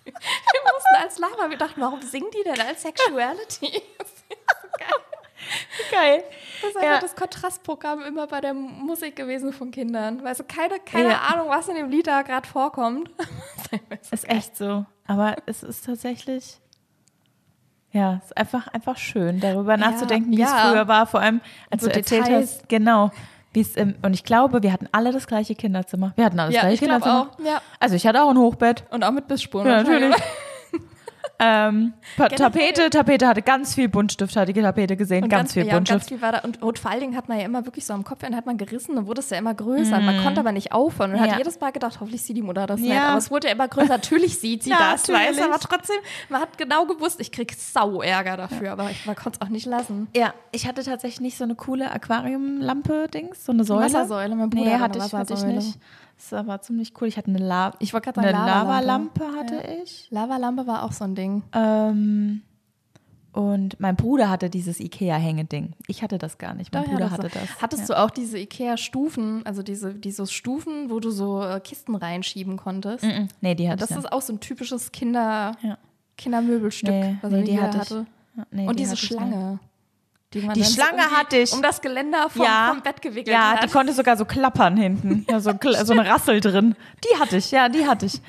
Wir 0.05 0.13
mussten 0.73 0.97
als 1.03 1.19
Lacher, 1.19 1.51
wir 1.51 1.57
dachten, 1.59 1.81
warum 1.81 2.03
singen 2.03 2.31
die 2.37 2.43
denn 2.45 2.61
als 2.61 2.83
Sexuality? 2.83 3.83
Das 5.49 5.61
ist 5.81 5.91
so 5.91 5.97
geil. 5.97 6.25
Das 6.61 6.71
ist 6.71 6.77
einfach 6.77 6.91
Ja. 6.91 7.01
das 7.01 7.17
Kontrastprogramm 7.17 8.03
immer 8.03 8.27
bei 8.27 8.41
der 8.43 8.53
Musik 8.53 9.17
gewesen 9.17 9.53
von 9.55 9.71
Kindern. 9.71 10.23
Weißt 10.23 10.41
du, 10.41 10.45
keine, 10.45 10.79
keine 10.81 11.11
Ja. 11.11 11.21
Ahnung, 11.23 11.49
was 11.49 11.69
in 11.69 11.77
dem 11.77 11.89
Lied 11.91 12.07
da 12.07 12.21
gerade 12.23 12.47
vorkommt. 12.47 13.11
Ist 14.11 14.29
echt 14.29 14.57
so. 14.57 14.85
Aber 15.07 15.37
es 15.47 15.63
ist 15.63 15.87
tatsächlich. 15.87 16.59
Ja, 17.99 18.15
es 18.19 18.27
ist 18.27 18.37
einfach, 18.37 18.69
einfach 18.69 18.97
schön, 18.97 19.41
darüber 19.41 19.77
nachzudenken, 19.77 20.31
wie 20.33 20.41
ja. 20.41 20.47
es 20.47 20.71
früher 20.71 20.87
war, 20.89 21.07
vor 21.07 21.21
allem 21.21 21.41
als 21.71 21.83
So 21.83 21.89
du 21.89 21.97
erzählt 21.97 22.27
Details. 22.27 22.59
hast, 22.61 22.69
genau. 22.69 23.11
Wie 23.53 23.61
es 23.63 23.77
im, 23.77 23.95
und 24.03 24.13
ich 24.15 24.25
glaube, 24.25 24.63
wir 24.63 24.73
hatten 24.73 24.89
alle 24.93 25.11
das 25.11 25.27
gleiche 25.27 25.55
Kinderzimmer. 25.55 26.13
Wir 26.17 26.27
hatten 26.27 26.39
alle 26.39 26.49
das 26.49 26.55
Ja, 26.55 26.61
gleiche 26.63 26.85
Kinderzimmer. 26.85 27.31
auch, 27.33 27.45
ja. 27.45 27.61
Also 27.81 27.97
ich 27.97 28.07
hatte 28.07 28.23
auch 28.23 28.31
ein 28.31 28.37
Hochbett. 28.39 28.85
Und 28.91 29.03
auch 29.05 29.11
mit 29.11 29.27
Bissspuren. 29.27 29.67
Ja, 29.67 29.83
natürlich. 29.83 30.15
Ähm, 31.41 31.93
Tapete, 32.17 32.91
Tapete 32.91 33.29
hatte 33.29 33.43
ganz 33.43 33.75
viel 33.75 33.89
Buntstift, 33.89 34.35
hatte 34.35 34.53
die 34.53 34.61
Tapete 34.61 34.97
gesehen, 34.97 35.23
Und 35.23 35.29
ganz, 35.29 35.53
viel 35.53 35.67
ja, 35.67 35.77
und 35.77 35.87
ganz 35.87 35.91
Buntstift. 35.91 36.09
viel 36.09 36.21
war 36.21 36.33
da. 36.33 36.39
Und, 36.41 36.61
und 36.63 36.81
vor 36.81 36.91
allen 36.91 36.99
Dingen 37.01 37.17
hat 37.17 37.29
man 37.29 37.39
ja 37.39 37.45
immer 37.45 37.65
wirklich 37.65 37.87
so 37.87 37.93
am 37.95 38.03
Kopfende 38.03 38.37
hat 38.37 38.45
man 38.45 38.57
gerissen, 38.59 38.97
dann 38.97 39.07
wurde 39.07 39.21
es 39.21 39.31
ja 39.31 39.39
immer 39.39 39.55
größer. 39.55 40.01
Man 40.01 40.21
konnte 40.25 40.41
aber 40.41 40.51
nicht 40.51 40.73
aufhören. 40.73 41.13
Und 41.13 41.19
Mhm. 41.21 41.25
Ja. 41.27 41.31
hat 41.33 41.39
jedes 41.39 41.61
Mal 41.61 41.71
gedacht, 41.71 41.99
hoffentlich 42.01 42.23
sieht 42.23 42.37
die 42.37 42.43
Mutter 42.43 42.67
das 42.67 42.81
nicht. 42.81 42.93
Ja. 42.93 43.11
Aber 43.11 43.19
es 43.19 43.31
wurde 43.31 43.47
ja 43.47 43.53
immer 43.53 43.69
größer. 43.69 43.89
Natürlich 43.89 44.39
sieht 44.41 44.65
sie 44.65 44.71
Ja, 44.71 44.79
das, 44.93 45.07
natürlich. 45.07 45.37
du, 45.37 45.45
aber 45.45 45.59
trotzdem, 45.61 45.97
man 46.29 46.41
hat 46.41 46.59
genau 46.59 46.87
gewusst, 46.87 47.21
ich 47.21 47.31
krieg 47.31 47.53
sau 47.57 48.03
Ärger 48.03 48.37
dafür, 48.37 48.73
aber 48.73 48.91
ich, 48.91 49.07
man 49.07 49.15
konnte 49.15 49.39
es 49.41 49.47
auch 49.47 49.51
nicht 49.51 49.67
lassen. 49.67 50.09
Ja, 50.17 50.35
ich 50.51 50.67
hatte 50.67 50.83
tatsächlich 50.83 51.21
nicht 51.21 51.37
so 51.39 51.45
eine 51.45 51.55
coole 51.55 51.91
Aquariumlampe-Dings, 51.93 53.45
so 53.45 53.53
eine 53.53 53.65
Säule. 53.65 53.85
Wassersäule, 53.85 54.35
mein 54.35 54.51
Bruder 54.51 54.65
nee, 54.65 54.73
hatte 54.73 54.83
hatte 54.83 54.99
ich, 54.99 55.05
hatte 55.05 55.33
ich 55.35 55.41
Wassersäule. 55.41 55.55
nicht. 55.55 55.79
Das 56.19 56.47
war 56.47 56.61
ziemlich 56.63 56.93
cool. 57.01 57.09
Ich 57.09 57.17
hatte 57.17 57.29
eine, 57.29 57.39
La 57.39 57.73
Ich 57.79 57.93
wollte 57.95 58.11
gerade 58.13 58.21
eine 58.27 58.33
sagen, 58.33 58.47
Lavalampe 58.47 59.21
Lavalampe. 59.25 59.39
hatte 59.57 59.83
ich. 59.83 60.09
Lavalampe 60.11 60.67
war 60.67 60.83
auch 60.83 60.93
so 60.93 61.05
ein 61.05 61.15
Ding. 61.15 61.43
Ähm, 61.53 62.43
und 63.33 63.79
mein 63.79 63.95
Bruder 63.95 64.29
hatte 64.31 64.51
dieses 64.51 64.81
Ikea-Hängeding. 64.81 65.75
Ich 65.87 66.03
hatte 66.03 66.19
das 66.19 66.39
gar 66.39 66.55
nicht. 66.55 66.73
Mein 66.73 66.85
Doch, 66.85 66.91
Bruder 66.91 67.05
ja, 67.07 67.11
hatte 67.13 67.29
so. 67.33 67.39
das. 67.39 67.63
Hattest 67.63 67.89
du 67.89 67.97
auch 67.97 68.11
diese 68.11 68.37
Ikea-Stufen, 68.39 69.47
also 69.47 69.63
diese, 69.63 69.95
diese 69.95 70.27
Stufen, 70.27 70.91
wo 70.91 70.99
du 70.99 71.11
so 71.11 71.43
äh, 71.45 71.61
Kisten 71.61 71.95
reinschieben 71.95 72.57
konntest? 72.57 73.05
Mm, 73.05 73.09
mm. 73.09 73.29
Nee, 73.41 73.55
die 73.55 73.69
hatte 73.69 73.79
Das 73.79 73.91
ich 73.91 73.97
nicht. 73.97 74.07
ist 74.07 74.13
auch 74.13 74.23
so 74.23 74.33
ein 74.33 74.41
typisches 74.41 74.91
Kinder, 74.91 75.53
Ja. 75.63 75.79
Kindermöbelstück, 76.17 76.91
Nee, 76.91 77.17
was 77.23 77.31
nee, 77.33 77.45
die 77.45 77.61
hatte 77.61 77.79
hatte. 77.79 78.07
Ja, 78.37 78.45
nee, 78.51 78.67
Und 78.67 78.79
die 78.81 78.83
diese 78.83 78.93
hatte. 78.97 79.07
Schlange. 79.07 79.61
Die, 80.35 80.47
Die 80.47 80.65
Schlange 80.65 81.03
um 81.05 81.09
die, 81.11 81.17
hatte 81.17 81.37
ich. 81.39 81.53
Um 81.55 81.63
das 81.63 81.81
Geländer 81.81 82.29
vom, 82.29 82.45
Ja. 82.45 82.69
vom 82.69 82.83
Bett 82.83 83.01
gewickelt 83.01 83.29
Ja, 83.29 83.53
hat. 83.53 83.65
die 83.65 83.69
konnte 83.69 83.93
sogar 83.95 84.17
so 84.17 84.25
klappern 84.27 84.77
hinten. 84.77 85.25
Ja, 85.31 85.41
so, 85.41 85.53
so 85.85 85.93
eine 85.95 86.07
Rassel 86.07 86.41
drin. 86.41 86.75
Die 87.05 87.19
hatte 87.19 87.39
ich, 87.39 87.51
ja, 87.51 87.69
die 87.71 87.87
hatte 87.87 88.07
ich. 88.07 88.21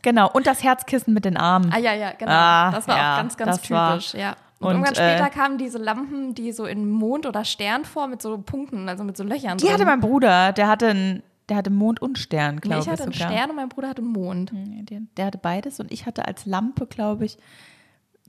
Genau. 0.00 0.30
Und 0.30 0.46
das 0.46 0.62
Herzkissen 0.62 1.12
mit 1.12 1.24
den 1.26 1.36
Armen. 1.36 1.70
Ah 1.72 1.78
ja, 1.78 1.92
ja, 1.94 2.12
genau. 2.12 2.30
Ah, 2.32 2.70
das 2.70 2.88
war 2.88 2.96
ja, 2.96 3.12
auch 3.14 3.16
ganz, 3.18 3.36
ganz 3.36 3.60
das 3.60 3.70
war- 3.70 3.90
typisch, 3.98 4.14
ja. 4.14 4.36
Und, 4.60 4.68
Und, 4.68 4.72
irgendwann 4.76 4.94
später 4.94 5.26
äh, 5.26 5.30
kamen 5.30 5.58
diese 5.58 5.76
Lampen, 5.76 6.34
die 6.34 6.52
so 6.52 6.64
in 6.64 6.88
Mond- 6.90 7.26
oder 7.26 7.44
Sternform 7.44 8.10
mit 8.10 8.22
so 8.22 8.38
Punkten, 8.38 8.88
also 8.88 9.04
mit 9.04 9.14
so 9.16 9.22
Löchern 9.24 9.58
Die 9.58 9.64
drin. 9.64 9.74
hatte 9.74 9.84
mein 9.84 10.00
Bruder. 10.00 10.52
Der 10.52 10.68
hatte, 10.68 10.88
einen, 10.88 11.22
der 11.50 11.58
hatte 11.58 11.68
Mond 11.70 12.00
und 12.00 12.18
Stern, 12.18 12.60
glaube 12.60 12.80
ich 12.80 12.88
hatte 12.88 13.02
einen 13.02 13.12
sogar. 13.12 13.30
Stern 13.30 13.50
und 13.50 13.56
mein 13.56 13.68
Bruder 13.68 13.88
hatte 13.90 14.00
einen 14.00 14.12
Mond. 14.12 14.50
Der, 14.54 15.00
der 15.18 15.26
hatte 15.26 15.36
beides 15.38 15.80
und 15.80 15.92
ich 15.92 16.06
hatte 16.06 16.26
als 16.26 16.46
Lampe, 16.46 16.86
glaube 16.86 17.26
ich, 17.26 17.36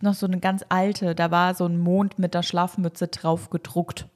noch 0.02 0.14
so 0.14 0.26
eine 0.26 0.40
ganz 0.40 0.64
alte. 0.70 1.16
Da 1.16 1.32
war 1.32 1.54
so 1.56 1.66
ein 1.66 1.80
Mond 1.80 2.20
mit 2.20 2.34
der 2.34 2.44
Schlafmütze 2.44 3.08
drauf 3.08 3.50
gedruckt. 3.50 4.08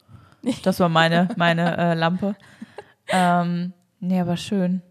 Das 0.64 0.80
war 0.80 0.90
meine, 0.90 1.30
meine 1.38 1.78
äh, 1.78 1.94
Lampe. 1.94 2.36
Ähm, 3.08 3.74
nee, 4.00 4.20
aber 4.20 4.38
schön. 4.38 4.82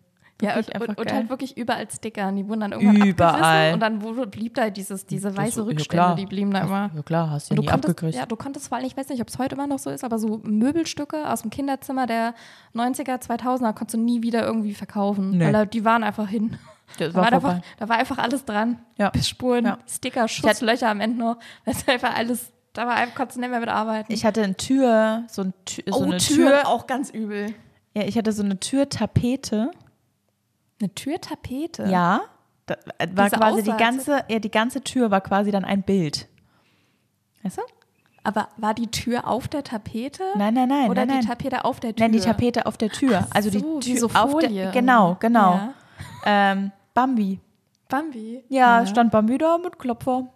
Ja, 0.40 0.56
und, 0.56 0.88
und, 0.88 0.98
und 0.98 1.12
halt 1.12 1.30
wirklich 1.30 1.56
überall 1.56 1.90
Sticker. 1.90 2.30
Die 2.30 2.48
wurden 2.48 2.60
dann 2.60 2.72
irgendwann 2.72 3.08
Überall. 3.08 3.74
und 3.74 3.80
dann 3.80 4.02
wurde, 4.02 4.28
blieb 4.28 4.54
da 4.54 4.70
dieses, 4.70 5.04
diese 5.04 5.36
weiße 5.36 5.60
ja, 5.60 5.66
Rückstände, 5.66 5.88
klar. 5.88 6.14
die 6.14 6.26
blieben 6.26 6.52
da 6.52 6.60
immer. 6.60 6.90
Ja 6.94 7.02
klar, 7.02 7.30
hast 7.30 7.50
du 7.50 7.54
ja 7.54 7.56
du 7.56 7.62
nie 7.62 7.68
konntest, 7.68 7.90
abgekriegt. 7.90 8.16
ja, 8.16 8.26
du 8.26 8.36
konntest 8.36 8.68
vor 8.68 8.78
allem, 8.78 8.86
ich 8.86 8.96
weiß 8.96 9.08
nicht, 9.08 9.20
ob 9.20 9.28
es 9.28 9.38
heute 9.38 9.56
immer 9.56 9.66
noch 9.66 9.80
so 9.80 9.90
ist, 9.90 10.04
aber 10.04 10.18
so 10.20 10.40
Möbelstücke 10.44 11.28
aus 11.28 11.42
dem 11.42 11.50
Kinderzimmer 11.50 12.06
der 12.06 12.34
90er, 12.72 13.20
2000er 13.20 13.72
konntest 13.72 13.94
du 13.94 13.98
nie 13.98 14.22
wieder 14.22 14.46
irgendwie 14.46 14.74
verkaufen. 14.74 15.38
Nee. 15.38 15.52
Weil 15.52 15.66
die 15.66 15.84
waren 15.84 16.04
einfach 16.04 16.28
hin. 16.28 16.56
Das 16.96 17.12
Da 17.12 17.14
war 17.14 17.24
war, 17.24 17.32
einfach, 17.32 17.60
da 17.78 17.88
war 17.88 17.96
einfach 17.96 18.18
alles 18.18 18.44
dran. 18.44 18.78
Ja. 18.96 19.10
Bissspuren, 19.10 19.64
Ja. 19.64 19.78
Sticker, 19.86 20.26
Schutzlöcher 20.28 20.88
am 20.88 21.00
Ende 21.00 21.18
noch. 21.18 21.38
Das 21.64 21.78
ist 21.78 21.88
einfach 21.88 22.16
alles, 22.16 22.52
da 22.72 22.86
war 22.86 22.94
einfach, 22.94 23.14
konntest 23.14 23.36
du 23.36 23.40
nicht 23.40 23.50
mehr 23.50 23.60
mitarbeiten. 23.60 24.12
Ich 24.12 24.24
hatte 24.24 24.42
eine 24.42 24.56
Tür, 24.56 25.24
so, 25.28 25.42
ein 25.42 25.54
Tür, 25.64 25.84
so 25.86 26.00
oh, 26.00 26.04
eine 26.04 26.16
Tür, 26.18 26.48
Tür. 26.50 26.68
auch 26.68 26.86
ganz 26.86 27.10
übel. 27.10 27.54
Ja, 27.94 28.04
ich 28.04 28.16
hatte 28.16 28.32
so 28.32 28.42
eine 28.42 28.58
Türtapete. 28.58 29.70
Eine 30.80 30.94
Türtapete? 30.94 31.84
Ja. 31.88 32.22
Da 32.66 32.74
äh, 32.98 33.08
war 33.14 33.24
Diese 33.26 33.36
quasi 33.36 33.62
die 33.62 33.76
ganze, 33.76 34.24
ja, 34.28 34.38
die 34.38 34.50
ganze 34.50 34.82
Tür 34.82 35.10
war 35.10 35.20
quasi 35.20 35.50
dann 35.50 35.64
ein 35.64 35.82
Bild. 35.82 36.28
Weißt 37.42 37.58
du? 37.58 37.62
Aber 38.24 38.48
war 38.56 38.74
die 38.74 38.88
Tür 38.88 39.26
auf 39.26 39.48
der 39.48 39.64
Tapete? 39.64 40.22
Nein, 40.36 40.52
nein, 40.52 40.68
nein. 40.68 40.90
Oder 40.90 41.06
nein, 41.06 41.20
die 41.20 41.26
nein. 41.26 41.38
Tapete 41.38 41.64
auf 41.64 41.80
der 41.80 41.94
Tür? 41.94 42.04
Nein, 42.04 42.12
die 42.12 42.20
Tapete 42.20 42.66
auf 42.66 42.76
der 42.76 42.90
Tür. 42.90 43.26
also 43.30 43.48
die 43.48 43.60
so, 43.60 43.80
Tür 43.80 43.94
wie 43.94 43.98
so 43.98 44.06
auf 44.08 44.30
Folie 44.32 44.48
der. 44.50 44.70
Genau, 44.72 45.16
genau. 45.18 45.54
Ja. 45.54 45.74
Ähm, 46.26 46.72
Bambi. 46.98 47.40
Bambi. 47.88 48.42
Ja, 48.48 48.84
stand 48.86 49.10
Bambi 49.12 49.38
da 49.38 49.56
mit 49.58 49.78
Klopfer. 49.78 50.28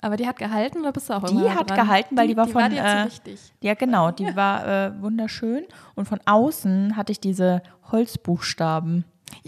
Aber 0.00 0.16
die 0.16 0.26
hat 0.26 0.36
gehalten 0.36 0.80
oder 0.80 0.90
bist 0.90 1.08
du 1.08 1.14
auch 1.14 1.22
Die 1.22 1.48
hat 1.48 1.70
dran? 1.70 1.78
gehalten, 1.78 2.16
weil 2.16 2.26
die 2.26 2.36
war 2.36 2.46
die 2.46 2.52
von, 2.52 2.62
War 2.62 2.68
dir 2.70 2.84
äh, 2.84 2.98
zu 3.02 3.06
wichtig. 3.06 3.40
Ja, 3.60 3.74
genau. 3.74 4.10
Die 4.10 4.34
war 4.34 4.66
äh, 4.66 5.00
wunderschön. 5.00 5.64
Und 5.94 6.06
von 6.08 6.18
außen 6.26 6.96
hatte 6.96 7.12
ich 7.12 7.20
diese 7.20 7.62
Holzbuchstaben 7.92 9.04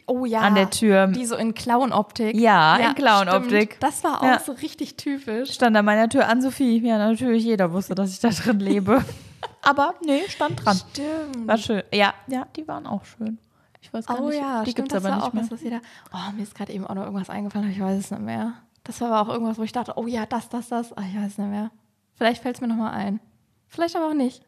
Oh 0.07 0.25
ja. 0.25 0.41
an 0.41 0.55
der 0.55 0.71
Tür. 0.71 1.09
Die 1.09 1.27
so 1.27 1.35
in 1.37 1.55
Clown-Optik. 1.55 2.37
Ja, 2.37 2.77
in 2.77 2.95
Clown-Optik. 2.95 3.79
Das 3.81 4.03
war 4.05 4.21
auch 4.23 4.27
Ja. 4.27 4.39
so 4.39 4.53
richtig 4.53 4.97
typisch. 4.97 5.53
Stand 5.53 5.77
an 5.77 5.85
meiner 5.85 6.09
Tür 6.09 6.29
an 6.29 6.41
Sophie. 6.41 6.79
Ja, 6.87 6.99
natürlich, 6.99 7.45
jeder 7.45 7.73
wusste, 7.73 7.95
dass 7.97 8.11
ich 8.13 8.21
da 8.21 8.29
drin 8.31 8.61
lebe. 8.61 9.03
Aber 9.63 9.95
nee, 10.07 10.21
stand 10.29 10.65
dran. 10.65 10.77
Stimmt. 10.93 11.49
War 11.49 11.59
schön. 11.59 11.83
Ja, 11.93 12.15
ja, 12.29 12.47
die 12.57 12.67
waren 12.69 12.87
auch 12.87 13.05
schön. 13.05 13.39
Ich 13.85 13.93
weiß 13.93 14.07
gar 14.07 14.19
Oh 14.21 14.29
nicht. 14.31 14.39
ja, 14.41 14.65
die 14.65 14.71
stimmt, 14.71 14.89
gibt's 14.89 14.95
das 14.95 15.05
aber 15.05 15.15
nicht 15.17 15.25
auch 15.27 15.33
mehr. 15.35 15.51
was, 15.51 15.61
jeder. 15.61 15.81
Oh, 16.13 16.33
mir 16.35 16.43
ist 16.43 16.55
gerade 16.55 16.73
eben 16.73 16.87
auch 16.87 16.95
noch 16.95 17.05
irgendwas 17.05 17.29
eingefallen, 17.29 17.67
aber 17.67 17.75
ich 17.77 17.81
weiß 17.83 17.99
es 17.99 18.11
nicht 18.11 18.23
mehr. 18.23 18.55
Das 18.83 18.99
war 19.03 19.13
aber 19.13 19.21
auch 19.31 19.33
irgendwas, 19.35 19.59
wo 19.59 19.63
ich 19.63 19.73
dachte, 19.73 19.93
oh 19.97 20.07
ja, 20.07 20.25
das, 20.27 20.49
das, 20.49 20.69
das. 20.69 20.93
Ah, 20.97 21.03
ich 21.09 21.15
weiß 21.17 21.37
nicht 21.39 21.51
mehr. 21.51 21.71
Vielleicht 22.15 22.43
fällt 22.43 22.57
es 22.57 22.61
mir 22.63 22.69
nochmal 22.69 22.95
ein. 22.95 23.21
Vielleicht 23.69 23.95
aber 23.97 24.09
auch 24.09 24.15
nicht. 24.15 24.43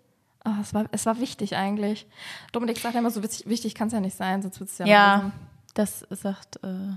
Oh, 0.47 0.52
es, 0.61 0.73
war, 0.73 0.87
es 0.93 1.05
war 1.07 1.19
wichtig 1.21 1.57
eigentlich. 1.57 2.07
Dominik 2.52 2.78
sagt 2.78 2.95
ja 2.95 3.00
immer 3.00 3.11
so, 3.11 3.23
wichtig, 3.23 3.47
wichtig 3.47 3.75
kann 3.75 3.88
es 3.88 3.93
ja 3.93 4.00
nicht 4.00 4.16
sein, 4.16 4.40
sonst 4.43 4.59
wird 4.61 4.71
es 4.71 4.78
ja, 4.78 4.87
Ja, 4.87 5.16
wissen. 5.19 5.33
das 5.75 6.07
sagt 6.11 6.62
äh, 6.64 6.95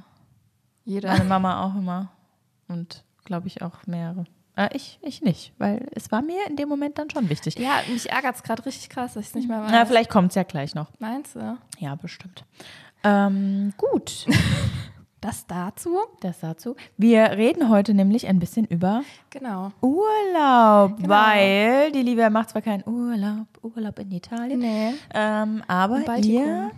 jeder. 0.85 1.09
meine 1.09 1.25
Mama 1.25 1.63
auch 1.65 1.75
immer. 1.75 2.09
Und 2.67 3.03
glaube 3.25 3.47
ich 3.47 3.61
auch 3.61 3.85
mehrere. 3.85 4.25
Äh, 4.59 4.69
ich, 4.75 4.99
ich 5.01 5.21
nicht, 5.21 5.53
weil 5.57 5.87
es 5.95 6.11
war 6.11 6.21
mir 6.21 6.45
in 6.47 6.55
dem 6.57 6.67
Moment 6.67 6.97
dann 6.97 7.09
schon 7.09 7.29
wichtig. 7.29 7.57
Ja, 7.57 7.79
mich 7.91 8.09
ärgert 8.11 8.35
es 8.35 8.43
gerade 8.43 8.65
richtig 8.65 8.89
krass, 8.89 9.13
dass 9.13 9.21
ich 9.23 9.29
es 9.29 9.35
nicht 9.35 9.47
mehr 9.47 9.61
weiß. 9.61 9.69
Na, 9.71 9.85
vielleicht 9.85 10.09
kommt 10.09 10.29
es 10.29 10.35
ja 10.35 10.43
gleich 10.43 10.75
noch. 10.75 10.87
Meinst 10.99 11.35
du? 11.35 11.57
Ja, 11.79 11.95
bestimmt. 11.95 12.43
Ähm, 13.03 13.73
gut, 13.77 14.25
Das 15.21 15.45
dazu? 15.47 15.97
das 16.21 16.39
dazu. 16.39 16.77
Wir 16.95 17.31
reden 17.31 17.67
heute 17.67 17.93
nämlich 17.93 18.27
ein 18.27 18.39
bisschen 18.39 18.63
über 18.65 19.03
Genau. 19.29 19.71
Urlaub, 19.81 20.95
Genau. 20.97 21.09
weil 21.09 21.91
die 21.91 22.01
Liebe 22.03 22.29
macht 22.29 22.51
zwar 22.51 22.61
keinen 22.61 22.83
Urlaub, 22.87 23.47
Urlaub 23.61 23.99
in 23.99 24.11
Italien, 24.11 24.59
Nee. 24.59 24.93
ähm, 25.13 25.61
aber 25.67 26.17
ihr 26.19 26.71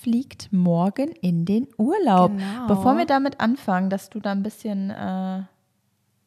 fliegt 0.00 0.52
morgen 0.52 1.08
in 1.20 1.44
den 1.44 1.66
Urlaub. 1.76 2.30
Genau. 2.36 2.66
Bevor 2.68 2.96
wir 2.98 3.04
damit 3.06 3.40
anfangen, 3.40 3.90
dass 3.90 4.10
du 4.10 4.20
da 4.20 4.30
ein 4.30 4.44
bisschen 4.44 4.90
äh, 4.90 5.42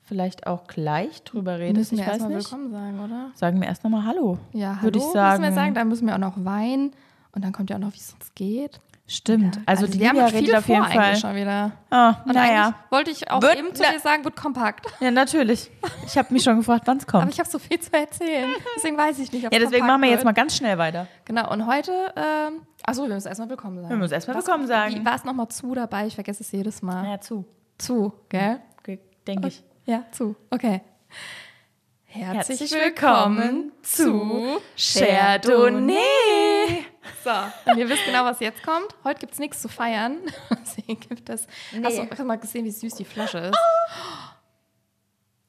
vielleicht 0.09 0.47
auch 0.47 0.65
gleich 0.67 1.23
drüber 1.23 1.59
redest, 1.59 1.77
Müssen 1.91 1.99
ich 1.99 2.05
wir 2.05 2.11
erstmal 2.11 2.31
willkommen 2.35 2.71
sagen, 2.71 2.99
oder? 2.99 3.31
Sagen 3.35 3.61
wir 3.61 3.67
erst 3.67 3.83
nochmal 3.83 4.03
Hallo. 4.05 4.39
Ja, 4.51 4.71
hallo, 4.71 4.81
Würde 4.83 4.97
ich 4.99 5.05
sagen. 5.05 5.41
müssen 5.41 5.53
wir 5.55 5.61
sagen. 5.61 5.73
Dann 5.75 5.87
müssen 5.87 6.07
wir 6.07 6.15
auch 6.15 6.19
noch 6.19 6.43
weinen. 6.43 6.91
Und 7.31 7.45
dann 7.45 7.53
kommt 7.53 7.69
ja 7.69 7.75
auch 7.77 7.81
noch, 7.81 7.93
wie 7.93 7.99
es 7.99 8.11
uns 8.13 8.33
geht. 8.33 8.81
Stimmt. 9.05 9.55
Ja, 9.55 9.61
also, 9.67 9.87
die 9.87 10.07
haben 10.07 10.15
Livia 10.17 10.25
noch 10.27 10.33
redet 10.33 10.45
viel 10.47 10.55
auf 10.55 10.67
jeden 10.67 10.85
Fall. 10.85 11.15
schon 11.15 11.35
wieder. 11.35 11.71
Ah, 11.89 12.15
naja. 12.25 12.73
wollte 12.91 13.09
ich 13.11 13.29
auch 13.31 13.41
Wird- 13.41 13.57
eben 13.57 13.73
zu 13.73 13.81
dir 13.83 13.99
sagen, 13.99 14.23
wird 14.23 14.35
kompakt. 14.35 14.85
Ja, 14.99 15.09
natürlich. 15.11 15.71
Ich 16.05 16.17
habe 16.17 16.31
mich 16.33 16.43
schon 16.43 16.57
gefragt, 16.57 16.83
wann 16.85 16.97
es 16.97 17.07
Aber 17.07 17.19
kommt. 17.21 17.33
ich 17.33 17.39
habe 17.39 17.49
so 17.49 17.57
viel 17.59 17.79
zu 17.79 17.91
erzählen. 17.93 18.49
Deswegen 18.75 18.97
weiß 18.97 19.17
ich 19.19 19.31
nicht, 19.31 19.45
ob 19.45 19.51
Ja, 19.53 19.57
es 19.59 19.63
deswegen 19.65 19.81
kompakt 19.81 19.87
machen 19.87 20.01
wir 20.03 20.09
jetzt 20.09 20.25
mal 20.25 20.33
ganz 20.33 20.55
schnell 20.57 20.77
weiter. 20.77 21.07
Genau, 21.25 21.51
und 21.51 21.65
heute, 21.67 21.91
ähm, 22.15 22.61
achso, 22.83 23.03
wir 23.07 23.13
müssen 23.15 23.27
erstmal 23.27 23.49
willkommen 23.49 23.77
sagen. 23.77 23.89
Wir 23.89 23.97
müssen 23.97 24.13
erstmal 24.13 24.35
willkommen 24.37 24.67
sagen. 24.67 25.05
War 25.05 25.15
es 25.15 25.23
nochmal 25.23 25.47
zu 25.49 25.73
dabei? 25.75 26.05
Ich 26.07 26.15
vergesse 26.15 26.41
es 26.43 26.51
jedes 26.51 26.81
Mal. 26.81 27.07
Ja, 27.07 27.19
zu. 27.21 27.45
Zu, 27.77 28.13
gell? 28.29 28.59
Denke 29.27 29.49
ich. 29.49 29.63
Ja, 29.89 30.05
zu. 30.11 30.35
Okay. 30.51 30.81
Herzlich, 32.05 32.59
Herzlich 32.59 32.71
willkommen 32.73 33.37
willkommen 33.37 33.71
zu 33.81 34.61
Chardonnay. 34.77 35.97
So, 37.23 37.31
und 37.71 37.77
ihr 37.79 37.89
wisst 37.89 38.05
genau, 38.05 38.23
was 38.23 38.39
jetzt 38.39 38.61
kommt. 38.61 38.85
Heute 39.03 39.21
gibt 39.21 39.33
es 39.33 39.39
nichts 39.39 39.63
zu 39.63 39.67
feiern. 39.67 40.19
Deswegen 40.61 40.99
gibt 40.99 41.27
es. 41.29 41.47
Hast 41.83 41.97
du 41.97 42.07
hast 42.07 42.19
du 42.19 42.23
mal 42.23 42.37
gesehen, 42.37 42.65
wie 42.65 42.69
süß 42.69 42.93
die 42.97 43.03
Flasche 43.03 43.39
ist? 43.39 43.57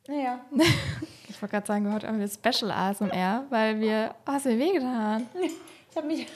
Naja. 0.09 0.41
Ich 1.29 1.43
wollte 1.43 1.57
gerade 1.57 1.67
sagen, 1.67 1.93
heute 1.93 2.09
haben 2.09 2.19
wir 2.19 2.29
Special 2.29 2.71
ASMR, 2.71 3.45
weil 3.51 3.79
wir. 3.79 4.15
Oh, 4.27 4.33
hast 4.33 4.47
du 4.47 4.55
mir 4.55 4.59
wehgetan? 4.59 5.29
Ich 5.91 5.97
habe 5.99 6.07
mich. 6.07 6.27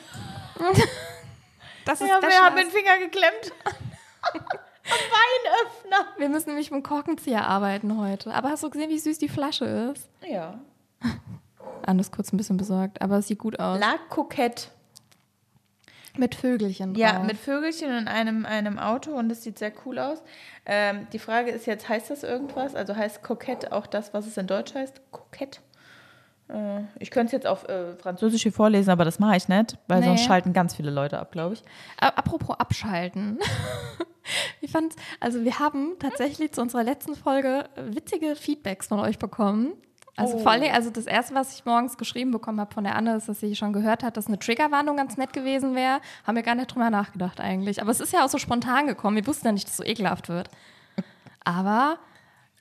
Das 1.87 2.01
ist 2.03 2.09
Ja, 2.09 2.21
wir 2.21 2.39
haben 2.39 2.57
den 2.57 2.71
Finger 2.71 2.99
geklemmt. 2.99 3.53
Am 4.87 4.91
Weinöffner. 5.91 6.13
wir 6.19 6.29
müssen 6.29 6.49
nämlich 6.51 6.71
mit 6.71 6.81
dem 6.81 6.83
Korkenzieher 6.83 7.47
arbeiten 7.47 7.97
heute. 7.99 8.33
Aber 8.35 8.51
hast 8.51 8.63
du 8.63 8.71
gesehen, 8.71 8.91
wie 8.91 8.99
süß 8.99 9.19
die 9.19 9.29
Flasche 9.29 9.65
ist? 9.65 10.09
Ja. 10.29 10.59
Anne 11.87 12.01
ist 12.01 12.13
kurz 12.13 12.33
ein 12.33 12.37
bisschen 12.37 12.57
besorgt, 12.57 13.01
aber 13.03 13.19
es 13.19 13.29
sieht 13.29 13.39
gut 13.39 13.59
aus. 13.61 13.79
La 13.81 13.97
Coquette. 14.09 14.69
mit 16.17 16.35
Vögelchen 16.35 16.95
Ja, 16.95 17.15
drauf. 17.15 17.27
mit 17.27 17.37
Vögelchen 17.37 17.97
und 17.97 18.09
einem, 18.09 18.47
einem 18.47 18.79
Auto 18.79 19.13
und 19.13 19.29
das 19.29 19.43
sieht 19.43 19.59
sehr 19.59 19.73
cool 19.85 19.99
aus. 19.99 20.23
Ähm, 20.67 21.07
die 21.13 21.19
Frage 21.19 21.51
ist 21.51 21.67
jetzt, 21.67 21.89
heißt 21.89 22.11
das 22.11 22.23
irgendwas? 22.23 22.75
Also 22.75 22.95
heißt 22.97 23.23
Coquette 23.23 23.73
auch 23.73 23.87
das, 23.87 24.15
was 24.15 24.27
es 24.27 24.37
in 24.37 24.47
Deutsch 24.47 24.75
heißt? 24.75 25.01
Coquette? 25.11 25.61
Äh, 26.49 26.81
ich 26.99 27.11
könnte 27.11 27.27
es 27.27 27.33
jetzt 27.33 27.47
auf 27.47 27.69
äh, 27.69 27.95
Französisch 27.97 28.43
hier 28.43 28.53
vorlesen, 28.53 28.91
aber 28.91 29.05
das 29.05 29.19
mache 29.19 29.37
ich 29.37 29.49
nicht, 29.49 29.79
weil 29.89 30.01
Nee. 30.01 30.07
sonst 30.07 30.25
schalten 30.25 30.53
ganz 30.53 30.75
viele 30.75 30.91
Leute 30.91 31.19
ab, 31.19 31.33
glaube 31.33 31.55
ich. 31.55 31.63
Apropos 31.99 32.59
abschalten. 32.59 33.39
Ich 34.63 34.71
fand, 34.71 34.95
also 35.21 35.45
wir 35.45 35.59
haben 35.59 35.97
tatsächlich 35.99 36.53
zu 36.53 36.63
unserer 36.63 36.83
letzten 36.83 37.15
Folge 37.15 37.67
äh, 37.77 37.95
witzige 37.95 38.37
Feedbacks 38.37 38.87
von 38.87 38.99
euch 38.99 39.19
bekommen. 39.19 39.75
Also 40.17 40.37
Oh. 40.37 40.39
vor 40.39 40.53
allem, 40.53 40.73
also 40.73 40.89
das 40.89 41.05
erste, 41.05 41.35
was 41.35 41.55
ich 41.55 41.67
morgens 41.67 41.99
geschrieben 41.99 42.31
bekommen 42.31 42.59
habe 42.59 42.73
von 42.73 42.85
der 42.85 42.97
Anne, 42.97 43.17
ist, 43.17 43.29
dass 43.29 43.41
sie 43.41 43.55
schon 43.55 43.75
gehört 43.75 44.03
hat, 44.03 44.17
dass 44.17 44.27
eine 44.29 44.39
Triggerwarnung 44.39 44.97
ganz 44.97 45.19
nett 45.19 45.35
gewesen 45.35 45.75
wäre. 45.75 46.01
Haben 46.27 46.37
wir 46.37 46.43
gar 46.43 46.55
nicht 46.55 46.69
drüber 46.75 46.89
nachgedacht 46.89 47.39
eigentlich. 47.39 47.83
Aber 47.83 47.91
es 47.91 48.01
ist 48.01 48.15
ja 48.15 48.25
auch 48.25 48.31
so 48.31 48.39
spontan 48.39 48.87
gekommen. 48.87 49.17
Wir 49.17 49.27
wussten 49.27 49.45
ja 49.47 49.53
nicht, 49.53 49.67
dass 49.67 49.73
es 49.73 49.77
so 49.77 49.85
ekelhaft 49.85 50.31
wird. 50.31 50.49
Aber 51.45 51.99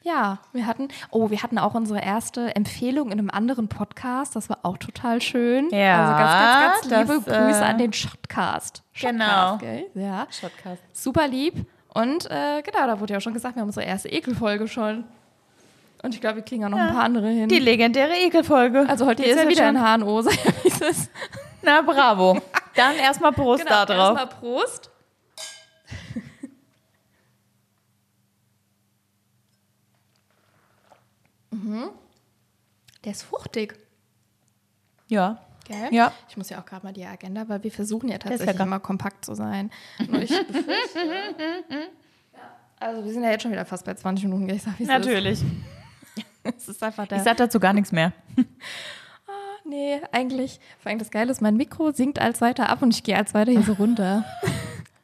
ja, 0.03 0.39
wir 0.51 0.67
hatten, 0.67 0.89
oh, 1.11 1.29
wir 1.29 1.41
hatten 1.41 1.57
auch 1.57 1.73
unsere 1.73 2.01
erste 2.01 2.55
Empfehlung 2.55 3.07
in 3.11 3.19
einem 3.19 3.29
anderen 3.29 3.69
Podcast. 3.69 4.35
Das 4.35 4.49
war 4.49 4.59
auch 4.63 4.77
total 4.77 5.21
schön. 5.21 5.69
Ja, 5.71 6.01
also 6.01 6.13
ganz, 6.13 6.83
ganz, 6.83 6.89
ganz 6.89 7.09
liebe 7.09 7.23
das, 7.25 7.37
Grüße 7.45 7.61
äh, 7.61 7.65
an 7.67 7.77
den 7.77 7.93
Shotcast. 7.93 8.83
Genau. 8.99 9.25
Shotcast, 9.53 9.59
gell? 9.61 9.85
Ja. 9.95 10.27
Shotcast. 10.29 10.81
Super 10.91 11.27
lieb. 11.27 11.65
Und 11.93 12.25
äh, 12.29 12.61
genau, 12.63 12.85
da 12.87 12.99
wurde 12.99 13.13
ja 13.13 13.17
auch 13.19 13.21
schon 13.21 13.33
gesagt, 13.33 13.55
wir 13.55 13.61
haben 13.61 13.69
unsere 13.69 13.85
erste 13.85 14.09
Ekelfolge 14.09 14.67
schon. 14.67 15.05
Und 16.03 16.13
ich 16.13 16.19
glaube, 16.19 16.37
wir 16.37 16.43
kriegen 16.43 16.65
auch 16.65 16.69
noch 16.69 16.77
ein 16.79 16.93
paar 16.93 17.03
andere 17.05 17.29
hin. 17.29 17.47
Die 17.47 17.59
legendäre 17.59 18.13
Ekelfolge. 18.25 18.85
also 18.89 19.05
heute 19.05 19.23
Die 19.23 19.29
ist 19.29 19.41
ja 19.41 19.47
wieder 19.47 19.67
schon- 19.67 19.75
in 19.77 20.01
HNO, 20.01 20.21
sei 20.21 20.31
ja, 20.31 20.51
wie 20.63 20.67
es 20.67 20.81
ist. 20.81 21.11
Na, 21.61 21.81
bravo. 21.81 22.37
Dann 22.75 22.95
erstmal 22.97 23.31
Prost 23.31 23.63
da 23.69 23.85
drauf. 23.85 23.87
Genau, 23.87 24.19
erstmal 24.19 24.27
Prost. 24.27 24.89
Mhm. 31.63 31.89
Der 33.03 33.11
ist 33.11 33.23
fruchtig. 33.23 33.77
Ja. 35.07 35.39
Gell? 35.65 35.89
Ja. 35.91 36.11
Ich 36.27 36.35
muss 36.35 36.49
ja 36.49 36.59
auch 36.59 36.65
gerade 36.65 36.85
mal 36.85 36.93
die 36.93 37.05
Agenda, 37.05 37.47
weil 37.47 37.63
wir 37.63 37.71
versuchen 37.71 38.09
ja 38.09 38.17
tatsächlich 38.17 38.47
lecker. 38.47 38.63
immer 38.63 38.79
kompakt 38.79 39.23
zu 39.23 39.33
sein. 39.33 39.71
Nur 40.09 40.21
ich 40.21 40.29
ja, 40.31 40.37
also 42.79 43.05
wir 43.05 43.13
sind 43.13 43.23
ja 43.23 43.31
jetzt 43.31 43.43
schon 43.43 43.51
wieder 43.51 43.65
fast 43.65 43.85
bei 43.85 43.93
20 43.93 44.25
Minuten, 44.25 44.49
ich 44.49 44.63
sag, 44.63 44.79
Natürlich. 44.79 45.41
ist. 46.43 46.67
Ist 46.67 46.83
einfach 46.83 47.07
der. 47.07 47.19
Ich 47.19 47.23
sag 47.23 47.37
dazu 47.37 47.59
gar 47.59 47.71
nichts 47.71 47.93
mehr. 47.93 48.11
nee, 49.65 50.01
eigentlich, 50.11 50.59
vor 50.79 50.89
allem 50.89 50.99
das 50.99 51.11
Geile 51.11 51.31
ist, 51.31 51.41
mein 51.41 51.55
Mikro 51.55 51.91
sinkt 51.91 52.19
als 52.19 52.41
weiter 52.41 52.69
ab 52.69 52.81
und 52.81 52.93
ich 52.93 53.03
gehe 53.03 53.15
als 53.15 53.33
weiter 53.33 53.51
hier 53.51 53.63
so 53.63 53.73
runter. 53.73 54.25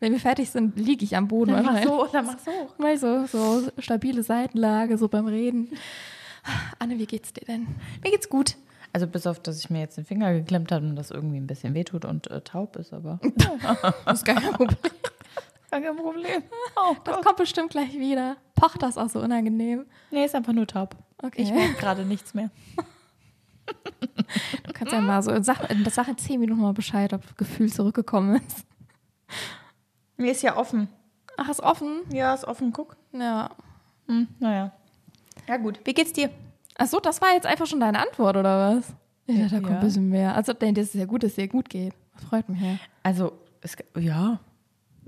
Wenn 0.02 0.12
wir 0.14 0.20
fertig 0.20 0.50
sind, 0.50 0.78
liege 0.78 1.04
ich 1.04 1.16
am 1.16 1.28
Boden 1.28 1.52
Dann 1.52 1.66
mach 1.66 1.84
so, 1.84 2.08
dann 2.12 2.26
mach 2.26 2.98
so. 2.98 3.26
So, 3.28 3.62
so 3.62 3.72
stabile 3.80 4.24
Seitenlage, 4.24 4.98
so 4.98 5.08
beim 5.08 5.28
Reden. 5.28 5.70
Anne, 6.80 6.98
wie 7.00 7.06
geht's 7.06 7.34
dir 7.34 7.46
denn? 7.46 7.68
Mir 8.04 8.12
geht's 8.12 8.30
gut. 8.30 8.56
Also 8.92 9.06
bis 9.08 9.28
auf, 9.28 9.40
dass 9.40 9.60
ich 9.60 9.70
mir 9.70 9.80
jetzt 9.82 9.98
den 9.98 10.06
Finger 10.06 10.34
geklemmt 10.34 10.72
habe 10.72 10.86
und 10.86 10.96
das 10.96 11.12
irgendwie 11.12 11.38
ein 11.38 11.48
bisschen 11.48 11.74
wehtut 11.74 12.06
und 12.06 12.30
äh, 12.32 12.42
taub 12.42 12.76
ist, 12.76 12.92
aber 12.94 13.20
Das 14.06 14.20
ist 14.20 14.26
gar 14.26 14.36
kein 14.42 14.54
Problem. 14.54 14.78
gar 15.72 15.82
kein 15.82 15.96
Problem. 15.96 16.44
Oh 16.76 16.96
Das 17.04 17.22
kommt 17.22 17.38
bestimmt 17.38 17.70
gleich 17.72 17.94
wieder. 17.94 18.38
Pocht 18.56 18.82
das 18.82 18.98
auch 18.98 19.10
so 19.10 19.20
unangenehm. 19.20 19.86
Nee, 20.10 20.26
ist 20.26 20.34
einfach 20.34 20.54
nur 20.54 20.66
taub. 20.66 20.96
Okay. 21.22 21.44
Ich 21.44 21.52
merke 21.52 21.76
gerade 21.76 22.06
nichts 22.06 22.34
mehr. 22.34 22.50
Du 24.64 24.74
kannst 24.74 24.94
ja 24.94 25.02
mal 25.02 25.22
so, 25.22 25.32
sag, 25.44 25.68
das 25.84 25.96
sag 25.96 26.08
in 26.08 26.18
zehn 26.18 26.40
Minuten 26.40 26.62
mal 26.62 26.74
Bescheid, 26.74 27.14
ob 27.14 27.38
Gefühl 27.38 27.72
zurückgekommen 27.72 28.42
ist. 28.48 28.66
Mir 30.18 30.32
ist 30.32 30.42
ja 30.42 30.58
offen. 30.58 30.88
Ach, 31.38 31.50
ist 31.50 31.62
offen? 31.62 32.02
Ja, 32.12 32.34
ist 32.34 32.46
offen, 32.46 32.74
guck. 32.74 32.98
Ja. 33.12 33.52
Hm, 34.08 34.28
naja. 34.40 34.72
Ja 35.50 35.58
gut. 35.58 35.80
Wie 35.84 35.94
geht's 35.94 36.14
dir? 36.14 36.30
Ach 36.78 36.88
so, 36.88 37.00
das 37.00 37.20
war 37.22 37.34
jetzt 37.34 37.46
einfach 37.48 37.66
schon 37.66 37.80
deine 37.82 38.00
Antwort, 38.00 38.38
oder 38.38 38.78
was? 38.78 38.94
Ja, 39.26 39.48
da 39.48 39.60
kommt 39.60 39.72
ein 39.74 39.80
bisschen 39.82 40.08
mehr. 40.10 40.36
Also, 40.36 40.54
nee, 40.62 40.72
das 40.72 40.86
ist 40.88 40.94
ja 40.96 41.06
gut, 41.06 41.24
dass 41.24 41.32
es 41.32 41.36
dir 41.36 41.48
gut 41.48 41.70
geht. 41.70 41.94
Das 42.14 42.24
freut 42.24 42.48
mich 42.50 42.62
ja. 42.62 42.78
Also, 43.04 43.34
es, 43.62 43.76
ja. 43.98 44.40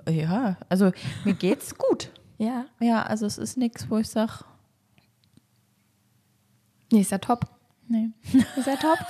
Ja, 0.09 0.57
also 0.67 0.91
mir 1.23 1.33
geht's 1.35 1.75
gut. 1.77 2.09
Ja. 2.37 2.65
Ja, 2.79 3.03
also 3.03 3.25
es 3.25 3.37
ist 3.37 3.55
nichts, 3.57 3.89
wo 3.89 3.97
ich 3.97 4.09
sage, 4.09 4.31
Nee, 6.91 7.01
ist 7.01 7.11
ja 7.11 7.19
top. 7.19 7.45
nee. 7.87 8.09
Ist 8.57 8.67
ja 8.67 8.75
top. 8.75 8.97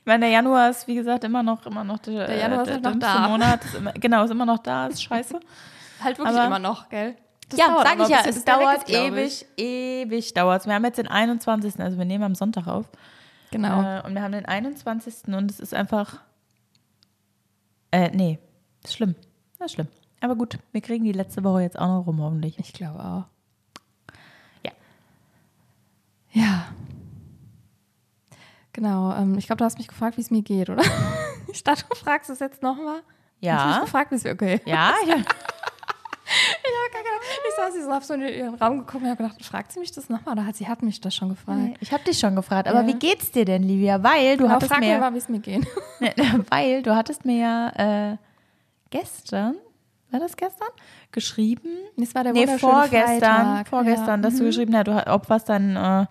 Ich 0.00 0.10
meine, 0.10 0.24
der 0.24 0.30
Januar 0.32 0.70
ist, 0.70 0.86
wie 0.88 0.94
gesagt, 0.94 1.22
immer 1.24 1.42
noch, 1.42 1.66
immer 1.66 1.84
noch 1.84 1.98
der, 1.98 2.28
Der 2.28 2.36
Januar 2.38 2.62
ist 2.62 2.68
der 2.68 2.74
halt 2.76 2.84
noch 2.84 2.98
da. 2.98 3.28
Monat. 3.28 3.62
Ist 3.62 3.74
immer, 3.74 3.92
genau, 3.92 4.24
ist 4.24 4.30
immer 4.30 4.46
noch 4.46 4.56
da, 4.60 4.86
ist 4.86 5.02
scheiße. 5.02 5.38
halt 6.02 6.16
wirklich 6.16 6.34
Aber- 6.34 6.46
immer 6.46 6.58
noch, 6.58 6.88
gell? 6.88 7.14
Das 7.48 7.58
ja, 7.58 7.82
sag 7.82 8.00
ich 8.00 8.08
ja, 8.08 8.22
es 8.26 8.44
dauert 8.44 8.90
ewig, 8.90 9.46
ewig 9.56 10.34
dauert 10.34 10.66
Wir 10.66 10.74
haben 10.74 10.84
jetzt 10.84 10.98
den 10.98 11.08
21., 11.08 11.80
also 11.80 11.96
wir 11.96 12.04
nehmen 12.04 12.24
am 12.24 12.34
Sonntag 12.34 12.66
auf. 12.66 12.86
Genau. 13.50 13.82
Äh, 13.82 14.02
und 14.06 14.14
wir 14.14 14.22
haben 14.22 14.32
den 14.32 14.44
21. 14.44 15.28
und 15.34 15.50
es 15.50 15.58
ist 15.58 15.72
einfach, 15.72 16.20
äh, 17.90 18.10
nee, 18.10 18.38
ist 18.84 18.94
schlimm. 18.94 19.14
Das 19.58 19.66
ist 19.66 19.74
schlimm. 19.74 19.88
Aber 20.20 20.36
gut, 20.36 20.58
wir 20.72 20.80
kriegen 20.80 21.04
die 21.04 21.12
letzte 21.12 21.44
Woche 21.44 21.62
jetzt 21.62 21.78
auch 21.78 21.86
noch 21.86 22.06
rum, 22.06 22.20
hoffentlich. 22.20 22.58
Ich 22.58 22.72
glaube 22.72 23.00
auch. 23.00 23.24
Ja. 24.64 24.72
Ja. 26.32 26.64
Genau. 28.72 29.14
Ähm, 29.14 29.38
ich 29.38 29.46
glaube, 29.46 29.58
du 29.58 29.64
hast 29.64 29.78
mich 29.78 29.88
gefragt, 29.88 30.16
wie 30.16 30.20
es 30.20 30.30
mir 30.30 30.42
geht, 30.42 30.70
oder? 30.70 30.82
Ich 31.50 31.64
dachte, 31.64 31.86
du 31.88 31.96
fragst 31.96 32.28
es 32.28 32.40
jetzt 32.40 32.62
nochmal. 32.62 33.00
Ja. 33.40 33.56
Hast 33.56 33.64
du 33.64 33.68
mich 33.68 33.80
gefragt, 33.86 34.12
ist 34.12 34.26
okay. 34.26 34.60
Ja, 34.66 34.92
ja. 35.06 35.16
Ich 37.58 37.64
saß 37.64 37.74
hier 37.74 37.84
so, 37.84 37.92
hab 37.92 38.04
so 38.04 38.14
in 38.14 38.20
ihren 38.22 38.54
Raum 38.54 38.78
geguckt 38.78 39.02
und 39.02 39.10
hab 39.10 39.18
gedacht, 39.18 39.44
fragt 39.44 39.72
sie 39.72 39.80
mich 39.80 39.90
das 39.92 40.08
nochmal? 40.08 40.34
Oder 40.34 40.46
hat 40.46 40.56
sie 40.56 40.68
hat 40.68 40.82
mich 40.82 41.00
das 41.00 41.14
schon 41.14 41.28
gefragt? 41.30 41.76
Ich 41.80 41.92
habe 41.92 42.04
dich 42.04 42.18
schon 42.18 42.36
gefragt, 42.36 42.68
aber 42.68 42.82
Ja. 42.82 42.86
wie 42.86 42.94
geht's 42.94 43.30
dir 43.32 43.44
denn, 43.44 43.62
Livia? 43.62 44.02
Weil 44.02 44.36
du 44.36 44.44
Aber 44.44 44.54
hattest 44.54 44.70
frag 44.72 44.80
mir, 44.80 44.86
mir 44.86 44.92
ja- 44.94 45.00
mal, 45.00 45.14
wie 45.14 45.18
es 45.18 45.28
mir 45.28 45.40
geht. 45.40 45.66
Weil 46.50 46.82
du 46.82 46.94
hattest 46.94 47.24
mir 47.24 47.36
ja 47.38 48.12
äh, 48.12 48.16
gestern, 48.90 49.56
war 50.10 50.20
das 50.20 50.36
gestern, 50.36 50.68
geschrieben? 51.12 51.68
Das 51.96 52.14
war 52.14 52.24
der 52.24 52.32
Nee, 52.32 52.46
vorgestern, 52.46 53.18
Freitag. 53.20 53.68
vorgestern, 53.68 54.06
ja. 54.06 54.16
Mhm. 54.18 54.22
dass 54.22 54.36
du 54.36 54.44
geschrieben 54.44 54.76
hast, 54.76 54.86
du, 54.86 55.06
ob 55.12 55.28
was 55.28 55.44
deinen 55.44 55.76
äh, 55.76 56.06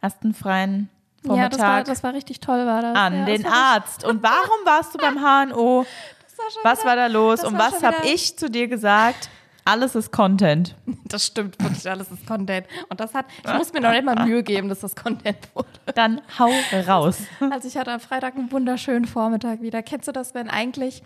ersten 0.00 0.32
freien 0.34 0.88
Ja, 1.22 1.28
Vormittag 1.28 1.50
das 1.50 1.60
war, 1.60 1.84
das 1.84 2.02
war 2.02 2.14
richtig 2.14 2.40
toll, 2.40 2.64
war 2.66 2.82
das. 2.82 2.96
an 2.96 3.14
ja, 3.14 3.24
den 3.26 3.42
das 3.42 3.52
Arzt. 3.52 4.04
Und 4.04 4.22
warum 4.22 4.64
warst 4.64 4.94
du 4.94 4.98
beim 4.98 5.18
HNO? 5.18 5.84
War 6.38 6.44
Was 6.72 6.78
wieder- 6.80 6.88
war 6.90 6.96
da 6.96 7.06
los? 7.08 7.42
Und 7.44 7.58
was 7.58 7.82
habe 7.82 7.96
ich 8.06 8.36
zu 8.38 8.48
dir 8.48 8.68
gesagt? 8.68 9.28
Alles 9.68 9.94
ist 9.94 10.12
Content. 10.12 10.74
Das 11.04 11.26
stimmt 11.26 11.62
wirklich, 11.62 11.90
alles 11.90 12.10
ist 12.10 12.26
Content. 12.26 12.66
Und 12.88 13.00
das 13.00 13.12
hat, 13.12 13.26
ich 13.44 13.52
muss 13.52 13.70
mir 13.70 13.82
noch 13.82 13.90
nicht 13.90 14.02
mal 14.02 14.24
Mühe 14.26 14.42
geben, 14.42 14.70
dass 14.70 14.80
das 14.80 14.96
Content 14.96 15.36
wurde. 15.52 15.68
Dann 15.94 16.22
hau 16.38 16.48
raus. 16.86 17.18
Also 17.50 17.68
ich 17.68 17.76
hatte 17.76 17.92
am 17.92 18.00
Freitag 18.00 18.34
einen 18.34 18.50
wunderschönen 18.50 19.04
Vormittag 19.04 19.60
wieder. 19.60 19.82
Kennst 19.82 20.08
du 20.08 20.12
das, 20.12 20.34
wenn 20.34 20.48
eigentlich, 20.48 21.02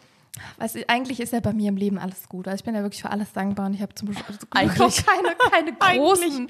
du, 0.61 0.89
eigentlich 0.89 1.19
ist 1.19 1.33
ja 1.33 1.41
bei 1.41 1.53
mir 1.53 1.71
im 1.71 1.77
Leben 1.77 1.99
alles 1.99 2.29
gut. 2.29 2.47
Also 2.47 2.55
ich 2.61 2.65
bin 2.65 2.77
ja 2.77 2.83
wirklich 2.83 3.03
für 3.03 3.11
alles 3.11 3.33
dankbar 3.33 3.67
und 3.67 3.75
ich 3.75 3.83
habe 3.83 3.97
zum 3.97 4.13
Beispiel 4.13 4.27
also 4.33 4.47
Eigentlich. 4.51 5.07
keine, 5.51 5.75
keine 5.75 5.99
großen, 5.99 6.49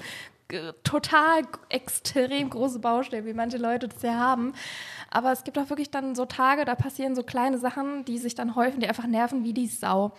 total 0.83 1.41
extrem 1.69 2.51
große 2.51 2.77
Baustellen, 2.77 3.25
wie 3.25 3.33
manche 3.33 3.57
Leute 3.57 3.87
das 3.87 4.03
ja 4.03 4.19
haben. 4.19 4.53
Aber 5.09 5.31
es 5.31 5.43
gibt 5.43 5.57
auch 5.57 5.69
wirklich 5.69 5.89
dann 5.89 6.13
so 6.13 6.25
Tage, 6.25 6.63
da 6.65 6.75
passieren 6.75 7.15
so 7.15 7.23
kleine 7.23 7.57
Sachen, 7.57 8.05
die 8.05 8.19
sich 8.19 8.35
dann 8.35 8.55
häufen, 8.55 8.81
die 8.81 8.87
einfach 8.87 9.07
nerven 9.07 9.43
wie 9.43 9.53
die 9.53 9.67
Sau. 9.67 10.13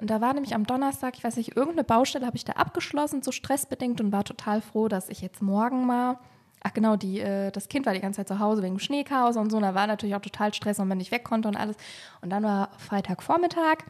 Und 0.00 0.10
da 0.10 0.20
war 0.20 0.34
nämlich 0.34 0.54
am 0.54 0.66
Donnerstag, 0.66 1.16
ich 1.16 1.24
weiß 1.24 1.36
nicht, 1.36 1.56
irgendeine 1.56 1.84
Baustelle 1.84 2.26
habe 2.26 2.36
ich 2.36 2.44
da 2.44 2.52
abgeschlossen, 2.54 3.22
so 3.22 3.32
stressbedingt 3.32 4.00
und 4.00 4.12
war 4.12 4.24
total 4.24 4.60
froh, 4.60 4.88
dass 4.88 5.08
ich 5.08 5.20
jetzt 5.20 5.42
morgen 5.42 5.86
mal 5.86 6.18
Ach 6.66 6.72
genau, 6.72 6.96
die, 6.96 7.20
äh, 7.20 7.52
das 7.52 7.68
Kind 7.68 7.86
war 7.86 7.94
die 7.94 8.00
ganze 8.00 8.16
Zeit 8.16 8.28
zu 8.28 8.40
Hause 8.40 8.60
wegen 8.60 8.74
dem 8.74 8.80
Schneechaos 8.80 9.36
und 9.36 9.50
so. 9.50 9.56
Und 9.56 9.62
da 9.62 9.76
war 9.76 9.86
natürlich 9.86 10.16
auch 10.16 10.20
total 10.20 10.52
Stress, 10.52 10.80
und 10.80 10.90
wenn 10.90 10.98
ich 10.98 11.12
weg 11.12 11.22
konnte 11.22 11.46
und 11.46 11.54
alles. 11.54 11.76
Und 12.22 12.30
dann 12.30 12.42
war 12.42 12.70
Freitagvormittag 12.78 13.84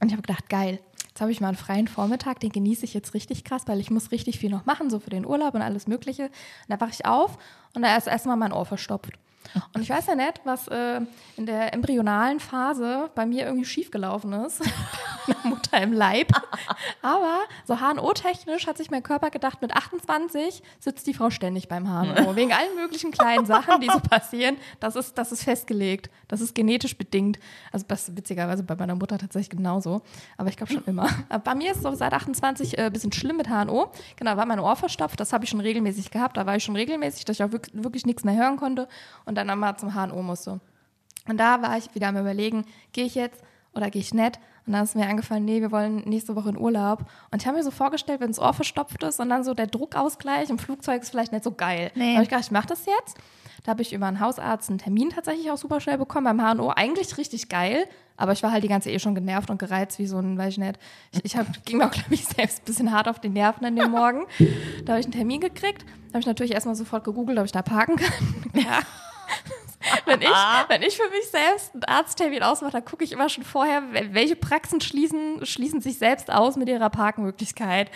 und 0.00 0.06
ich 0.06 0.12
habe 0.12 0.22
gedacht, 0.22 0.48
geil, 0.48 0.78
jetzt 1.08 1.20
habe 1.20 1.32
ich 1.32 1.40
mal 1.40 1.48
einen 1.48 1.56
freien 1.56 1.88
Vormittag, 1.88 2.38
den 2.38 2.50
genieße 2.50 2.84
ich 2.84 2.94
jetzt 2.94 3.12
richtig 3.14 3.42
krass, 3.42 3.62
weil 3.66 3.80
ich 3.80 3.90
muss 3.90 4.12
richtig 4.12 4.38
viel 4.38 4.50
noch 4.50 4.66
machen, 4.66 4.88
so 4.88 5.00
für 5.00 5.10
den 5.10 5.26
Urlaub 5.26 5.54
und 5.54 5.62
alles 5.62 5.88
Mögliche. 5.88 6.24
Und 6.24 6.32
da 6.68 6.80
wache 6.80 6.92
ich 6.92 7.06
auf 7.06 7.38
und 7.74 7.82
da 7.82 7.96
ist 7.96 8.06
erstmal 8.06 8.36
mein 8.36 8.52
Ohr 8.52 8.66
verstopft. 8.66 9.14
Und 9.74 9.82
ich 9.82 9.90
weiß 9.90 10.06
ja 10.06 10.14
nicht, 10.14 10.40
was 10.44 10.68
äh, 10.68 11.00
in 11.36 11.46
der 11.46 11.72
embryonalen 11.74 12.40
Phase 12.40 13.10
bei 13.14 13.26
mir 13.26 13.44
irgendwie 13.46 13.64
schiefgelaufen 13.64 14.32
ist. 14.32 14.60
Meiner 15.26 15.54
Mutter 15.56 15.80
im 15.82 15.92
Leib. 15.92 16.32
Aber 17.02 17.40
so 17.64 17.80
HNO-technisch 17.80 18.66
hat 18.66 18.76
sich 18.76 18.90
mein 18.90 19.02
Körper 19.02 19.30
gedacht, 19.30 19.62
mit 19.62 19.74
28 19.74 20.62
sitzt 20.78 21.06
die 21.06 21.14
Frau 21.14 21.30
ständig 21.30 21.68
beim 21.68 21.86
HNO. 21.86 22.36
Wegen 22.36 22.52
allen 22.52 22.74
möglichen 22.76 23.10
kleinen 23.10 23.46
Sachen, 23.46 23.80
die 23.80 23.88
so 23.92 24.00
passieren. 24.00 24.56
Das 24.80 24.96
ist, 24.96 25.18
das 25.18 25.32
ist 25.32 25.44
festgelegt. 25.44 26.10
Das 26.28 26.40
ist 26.40 26.54
genetisch 26.54 26.96
bedingt. 26.96 27.38
Also 27.72 27.84
das 27.88 28.08
ist 28.08 28.16
witzigerweise 28.16 28.62
bei 28.62 28.76
meiner 28.76 28.94
Mutter 28.94 29.18
tatsächlich 29.18 29.50
genauso. 29.50 30.02
Aber 30.36 30.48
ich 30.48 30.56
glaube 30.56 30.72
schon 30.72 30.84
immer. 30.84 31.08
Aber 31.28 31.42
bei 31.42 31.54
mir 31.54 31.70
ist 31.70 31.78
es 31.78 31.82
so 31.82 31.94
seit 31.94 32.12
28 32.12 32.78
ein 32.78 32.86
äh, 32.86 32.90
bisschen 32.90 33.12
schlimm 33.12 33.36
mit 33.36 33.48
HNO. 33.48 33.90
Genau, 34.16 34.36
war 34.36 34.46
mein 34.46 34.60
Ohr 34.60 34.76
verstopft. 34.76 35.20
Das 35.20 35.32
habe 35.32 35.44
ich 35.44 35.50
schon 35.50 35.60
regelmäßig 35.60 36.10
gehabt. 36.10 36.36
Da 36.36 36.46
war 36.46 36.56
ich 36.56 36.64
schon 36.64 36.76
regelmäßig, 36.76 37.24
dass 37.24 37.36
ich 37.36 37.44
auch 37.44 37.52
wirklich, 37.52 37.82
wirklich 37.82 38.06
nichts 38.06 38.24
mehr 38.24 38.36
hören 38.36 38.56
konnte 38.56 38.88
und 39.24 39.35
dann 39.36 39.50
einmal 39.50 39.78
zum 39.78 39.94
HNO 39.94 40.22
musste. 40.22 40.60
Und 41.28 41.38
da 41.38 41.62
war 41.62 41.76
ich 41.76 41.94
wieder 41.94 42.08
am 42.08 42.16
überlegen, 42.16 42.64
gehe 42.92 43.04
ich 43.04 43.14
jetzt 43.14 43.42
oder 43.74 43.90
gehe 43.90 44.00
ich 44.00 44.14
nicht? 44.14 44.38
Und 44.66 44.72
dann 44.72 44.82
ist 44.82 44.96
mir 44.96 45.06
eingefallen, 45.06 45.44
nee, 45.44 45.60
wir 45.60 45.70
wollen 45.70 46.02
nächste 46.06 46.34
Woche 46.34 46.48
in 46.48 46.58
Urlaub. 46.58 47.04
Und 47.30 47.40
ich 47.40 47.46
habe 47.46 47.56
mir 47.56 47.62
so 47.62 47.70
vorgestellt, 47.70 48.20
wenn 48.20 48.28
das 48.28 48.40
Ohr 48.40 48.52
verstopft 48.52 49.02
ist 49.04 49.20
und 49.20 49.28
dann 49.28 49.44
so 49.44 49.54
der 49.54 49.68
Druckausgleich 49.68 50.50
im 50.50 50.58
Flugzeug 50.58 51.02
ist 51.02 51.10
vielleicht 51.10 51.32
nicht 51.32 51.44
so 51.44 51.52
geil. 51.52 51.92
Nee. 51.94 52.10
Da 52.10 52.12
habe 52.14 52.22
ich 52.24 52.28
gedacht, 52.28 52.44
ich 52.46 52.50
mache 52.50 52.66
das 52.66 52.84
jetzt. 52.86 53.16
Da 53.62 53.70
habe 53.70 53.82
ich 53.82 53.92
über 53.92 54.06
einen 54.06 54.20
Hausarzt 54.20 54.70
einen 54.70 54.78
Termin 54.78 55.10
tatsächlich 55.10 55.50
auch 55.50 55.56
super 55.56 55.80
schnell 55.80 55.98
bekommen 55.98 56.36
beim 56.36 56.56
HNO. 56.56 56.70
Eigentlich 56.70 57.18
richtig 57.18 57.48
geil, 57.48 57.84
aber 58.16 58.32
ich 58.32 58.42
war 58.42 58.52
halt 58.52 58.62
die 58.62 58.68
ganze 58.68 58.90
eh 58.90 58.98
schon 58.98 59.16
genervt 59.16 59.50
und 59.50 59.58
gereizt 59.58 59.98
wie 59.98 60.06
so 60.06 60.18
ein, 60.18 60.38
weiß 60.38 60.52
ich 60.52 60.58
nicht. 60.58 60.78
Ich, 61.10 61.24
ich 61.24 61.36
hab, 61.36 61.64
ging 61.64 61.78
mir 61.78 61.86
auch, 61.86 61.90
glaube 61.92 62.14
ich, 62.14 62.24
selbst 62.24 62.60
ein 62.60 62.64
bisschen 62.64 62.92
hart 62.92 63.08
auf 63.08 63.18
die 63.18 63.28
Nerven 63.28 63.64
an 63.64 63.74
dem 63.74 63.90
Morgen. 63.90 64.24
Da 64.84 64.92
habe 64.92 65.00
ich 65.00 65.06
einen 65.06 65.12
Termin 65.12 65.40
gekriegt. 65.40 65.84
Da 65.84 66.10
habe 66.10 66.20
ich 66.20 66.26
natürlich 66.26 66.52
erstmal 66.52 66.76
sofort 66.76 67.02
gegoogelt, 67.02 67.38
ob 67.38 67.44
ich 67.44 67.52
da 67.52 67.62
parken 67.62 67.96
kann. 67.96 68.12
Ja. 68.54 68.80
Wenn 70.04 70.20
ich, 70.22 70.28
wenn 70.68 70.82
ich 70.82 70.96
für 70.96 71.08
mich 71.10 71.26
selbst 71.30 71.74
einen 71.74 71.84
Arzttermin 71.84 72.42
ausmache, 72.42 72.72
dann 72.72 72.84
gucke 72.84 73.04
ich 73.04 73.12
immer 73.12 73.28
schon 73.28 73.44
vorher, 73.44 73.82
wel- 73.92 74.14
welche 74.14 74.36
Praxen 74.36 74.80
schließen, 74.80 75.44
schließen 75.46 75.80
sich 75.80 75.98
selbst 75.98 76.30
aus 76.32 76.56
mit 76.56 76.68
ihrer 76.68 76.90
Parkmöglichkeit. 76.90 77.90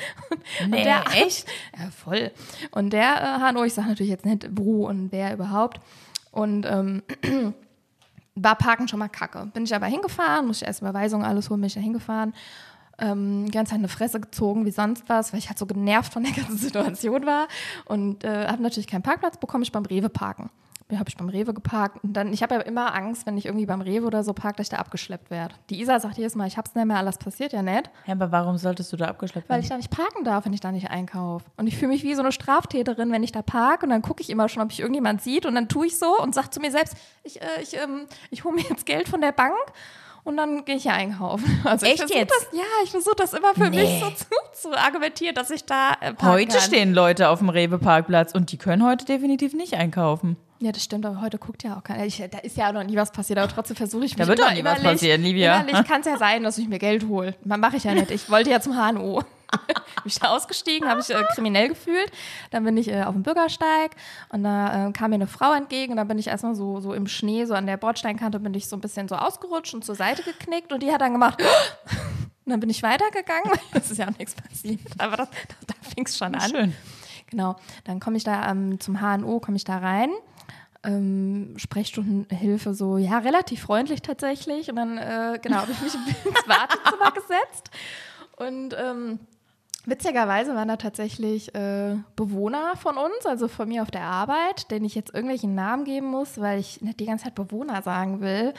Und 0.63 0.71
Nee, 0.71 0.85
der 0.85 1.07
Arzt- 1.07 1.17
echt? 1.17 1.49
Ja, 1.79 1.91
voll. 1.91 2.31
Und 2.71 2.93
der 2.93 3.41
äh, 3.43 3.53
HNO, 3.53 3.65
ich 3.65 3.75
sage 3.75 3.89
natürlich 3.89 4.11
jetzt 4.11 4.25
nicht 4.25 4.49
wo 4.53 4.87
und 4.89 5.13
wer 5.13 5.33
überhaupt. 5.33 5.81
Und 6.31 6.65
ähm, 6.67 7.03
war 8.35 8.55
Parken 8.57 8.89
schon 8.89 8.99
mal 8.99 9.09
kacke. 9.09 9.47
Bin 9.53 9.65
ich 9.65 9.75
aber 9.75 9.87
hingefahren, 9.87 10.47
muss 10.47 10.63
ich 10.63 10.67
erst 10.67 10.81
Überweisung 10.81 11.25
alles 11.25 11.51
holen, 11.51 11.61
bin 11.61 11.67
ich 11.69 11.75
da 11.75 11.81
hingefahren. 11.81 12.35
Ähm, 12.99 13.47
die 13.47 13.51
ganze 13.53 13.71
Zeit 13.71 13.79
eine 13.79 13.89
Fresse 13.89 14.21
gezogen 14.21 14.67
wie 14.67 14.71
sonst 14.71 15.05
was, 15.09 15.33
weil 15.33 15.39
ich 15.41 15.49
halt 15.49 15.59
so 15.59 15.67
genervt 15.67 16.13
von 16.13 16.23
der 16.23 16.33
ganzen 16.37 16.59
Situation 16.59 17.27
war. 17.27 17.49
Und 17.87 18.25
äh, 18.25 18.47
habe 18.47 18.63
natürlich 18.63 18.87
keinen 18.87 19.03
Parkplatz 19.03 19.39
bekommen, 19.39 19.63
ich 19.63 19.73
beim 19.73 19.87
Rewe 19.87 20.09
parken. 20.09 20.51
Habe 20.99 21.09
ich 21.09 21.17
beim 21.17 21.29
Rewe 21.29 21.55
geparkt. 21.55 22.03
Und 22.03 22.13
dann, 22.15 22.33
ich 22.33 22.43
habe 22.43 22.55
ja 22.57 22.61
immer 22.63 22.95
Angst, 22.95 23.27
wenn 23.27 23.37
ich 23.39 23.47
irgendwie 23.47 23.67
beim 23.67 23.81
Rewe 23.81 24.07
oder 24.07 24.25
so 24.25 24.33
parke, 24.33 24.57
dass 24.57 24.67
ich 24.67 24.71
da 24.71 24.77
abgeschleppt 24.79 25.31
werde. 25.31 25.55
Die 25.71 25.81
Isa 25.81 26.01
sagt 26.01 26.17
jedes 26.19 26.35
Mal, 26.35 26.47
ich 26.49 26.57
hab's 26.57 26.75
nicht 26.75 26.85
mehr, 26.87 26.97
alles 26.99 27.19
passiert 27.19 27.53
ja 27.53 27.63
nicht. 27.63 27.91
Ja, 28.07 28.15
aber 28.15 28.33
warum 28.33 28.57
solltest 28.59 28.93
du 28.93 28.97
da 28.97 29.07
abgeschleppt 29.07 29.49
Weil 29.49 29.57
werden? 29.57 29.63
ich 29.65 29.69
da 29.71 29.77
nicht 29.77 29.91
parken 29.91 30.25
darf, 30.25 30.45
wenn 30.47 30.53
ich 30.53 30.61
da 30.61 30.73
nicht 30.73 30.91
einkaufe. 30.91 31.45
Und 31.57 31.67
ich 31.67 31.77
fühle 31.77 31.93
mich 31.93 32.03
wie 32.03 32.15
so 32.15 32.23
eine 32.23 32.33
Straftäterin, 32.33 33.13
wenn 33.13 33.23
ich 33.23 33.33
da 33.33 33.43
parke 33.43 33.87
und 33.87 33.91
dann 33.91 34.03
gucke 34.03 34.21
ich 34.23 34.31
immer 34.31 34.49
schon, 34.49 34.63
ob 34.63 34.73
ich 34.73 34.81
irgendjemand 34.81 35.23
sieht 35.23 35.47
und 35.47 35.55
dann 35.55 35.69
tue 35.69 35.87
ich 35.87 35.99
so 35.99 36.19
und 36.21 36.35
sage 36.35 36.51
zu 36.51 36.61
mir 36.61 36.71
selbst, 36.71 36.97
ich, 37.23 37.41
äh, 37.41 37.45
ich, 37.63 37.77
ähm, 37.77 38.07
ich 38.31 38.45
hole 38.45 38.55
mir 38.55 38.63
jetzt 38.69 38.87
Geld 38.87 39.09
von 39.09 39.21
der 39.21 39.33
Bank 39.33 39.55
und 40.25 40.37
dann 40.37 40.65
gehe 40.67 40.77
ich 40.77 40.83
hier 40.83 40.93
einkaufen. 40.93 41.45
Also 41.65 41.87
ich 41.87 41.93
Echt 41.93 42.01
versuch 42.01 42.17
jetzt? 42.17 42.31
Das, 42.31 42.59
ja, 42.59 42.65
ich 42.85 42.91
versuche 42.91 43.17
das 43.17 43.33
immer 43.33 43.55
für 43.55 43.71
mich 43.71 43.89
Nee. 43.89 44.01
so 44.01 44.11
zu, 44.11 44.71
zu 44.71 44.79
argumentieren, 44.79 45.35
dass 45.35 45.51
ich 45.51 45.65
da 45.65 45.93
äh, 46.01 46.13
Heute 46.23 46.53
kann. 46.53 46.61
stehen 46.61 46.93
Leute 46.93 47.29
auf 47.31 47.39
dem 47.39 47.49
Rewe-Parkplatz 47.49 48.35
und 48.35 48.53
die 48.53 48.59
können 48.59 48.85
heute 48.85 49.05
definitiv 49.05 49.55
nicht 49.55 49.75
einkaufen. 49.75 50.37
Ja, 50.63 50.73
das 50.73 50.85
stimmt, 50.85 51.07
aber 51.07 51.23
heute 51.23 51.39
guckt 51.39 51.63
ja 51.63 51.79
auch 51.79 51.83
keiner. 51.83 52.05
Ich, 52.05 52.23
da 52.31 52.39
ist 52.39 52.57
ja 52.59 52.69
auch 52.69 52.75
noch 52.75 52.85
nie 52.85 52.95
was 52.95 53.11
passiert, 53.13 53.39
aber 53.39 53.51
trotzdem 53.51 53.77
versuche 53.77 54.05
ich 54.05 54.17
mich 54.17 54.27
Da 54.27 54.29
wird 54.29 54.41
doch 54.41 54.53
nie 54.53 54.63
was 54.63 54.83
passieren, 54.83 55.23
Livia. 55.23 55.61
Innerlich 55.61 55.89
kann 55.89 56.01
es 56.01 56.07
ja 56.07 56.19
sein, 56.19 56.43
dass 56.43 56.59
ich 56.59 56.69
mir 56.69 56.79
Geld 56.79 57.09
hole. 57.09 57.35
Mache 57.45 57.77
ich 57.77 57.85
ja 57.85 57.95
nicht. 57.95 58.11
Ich 58.11 58.29
wollte 58.31 58.51
ja 58.51 58.61
zum 58.61 58.75
HNO. 58.75 59.23
bin 59.67 60.05
ich 60.05 60.19
da 60.19 60.29
ausgestiegen, 60.29 60.89
habe 60.89 61.01
ich 61.01 61.11
äh, 61.11 61.23
kriminell 61.35 61.69
gefühlt. 61.69 62.11
Dann 62.51 62.65
bin 62.65 62.77
ich 62.77 62.89
äh, 62.89 63.03
auf 63.03 63.15
dem 63.15 63.23
Bürgersteig 63.23 63.97
und 64.29 64.45
da 64.45 64.89
äh, 64.89 64.93
kam 64.93 65.11
mir 65.11 65.17
eine 65.17 65.27
Frau 65.27 65.53
entgegen 65.55 65.93
und 65.93 65.97
dann 65.97 66.09
bin 66.09 66.19
ich 66.19 66.29
erstmal 66.29 66.55
so, 66.55 66.81
so 66.81 66.93
im 66.93 67.07
Schnee, 67.07 67.47
so 67.47 67.55
an 67.55 67.67
der 67.67 67.77
Bordsteinkante 67.77 68.39
bin 68.39 68.55
ich 68.55 68.69
so 68.69 68.77
ein 68.77 68.81
bisschen 68.81 69.09
so 69.09 69.17
ausgerutscht 69.17 69.75
und 69.75 69.85
zur 69.85 69.95
Seite 69.95 70.23
geknickt 70.23 70.73
und 70.73 70.83
die 70.83 70.93
hat 70.93 71.01
dann 71.01 71.13
gemacht 71.13 71.43
und 72.45 72.51
dann 72.53 72.61
bin 72.61 72.71
ich 72.71 72.83
weitergegangen, 72.83 73.51
es 73.73 73.91
ist 73.91 73.99
ja 73.99 74.09
auch 74.09 74.19
nichts 74.19 74.35
passiert. 74.35 74.81
Aber 74.99 75.17
das, 75.17 75.29
da 75.67 75.75
fing 75.95 76.05
es 76.07 76.17
schon 76.17 76.35
an. 76.35 76.51
Schön. 76.51 76.77
Genau, 77.31 77.57
dann 77.85 78.01
komme 78.01 78.17
ich 78.17 78.25
da 78.25 78.51
ähm, 78.51 78.79
zum 78.81 79.01
HNO, 79.01 79.41
komme 79.41 79.57
ich 79.57 79.65
da 79.65 79.79
rein. 79.79 80.11
Ähm, 80.83 81.55
Sprechstundenhilfe 81.57 82.73
so, 82.73 82.97
ja, 82.97 83.19
relativ 83.19 83.63
freundlich 83.63 84.03
tatsächlich. 84.03 84.71
Und 84.71 84.77
dann, 84.77 84.99
äh, 84.99 85.39
genau, 85.43 85.57
habe 85.59 85.73
ich 85.73 85.81
mich 85.81 85.95
ins 86.25 86.49
Wartezimmer 86.49 87.11
gesetzt. 87.15 87.71
Und 88.37 88.75
ähm, 88.79 89.19
witzigerweise 89.85 90.55
waren 90.55 90.69
da 90.69 90.77
tatsächlich 90.77 91.55
äh, 91.55 91.97
Bewohner 92.17 92.77
von 92.77 92.97
uns, 92.97 93.27
also 93.27 93.49
von 93.49 93.69
mir 93.69 93.83
auf 93.83 93.91
der 93.91 94.05
Arbeit, 94.05 94.71
denen 94.71 94.87
ich 94.87 94.95
jetzt 94.95 95.13
irgendwelchen 95.13 95.55
Namen 95.55 95.85
geben 95.85 96.07
muss, 96.07 96.41
weil 96.41 96.59
ich 96.59 96.81
nicht 96.81 97.01
die 97.01 97.07
ganze 97.07 97.25
Zeit 97.25 97.35
Bewohner 97.35 97.83
sagen 97.83 98.21
will. 98.21 98.55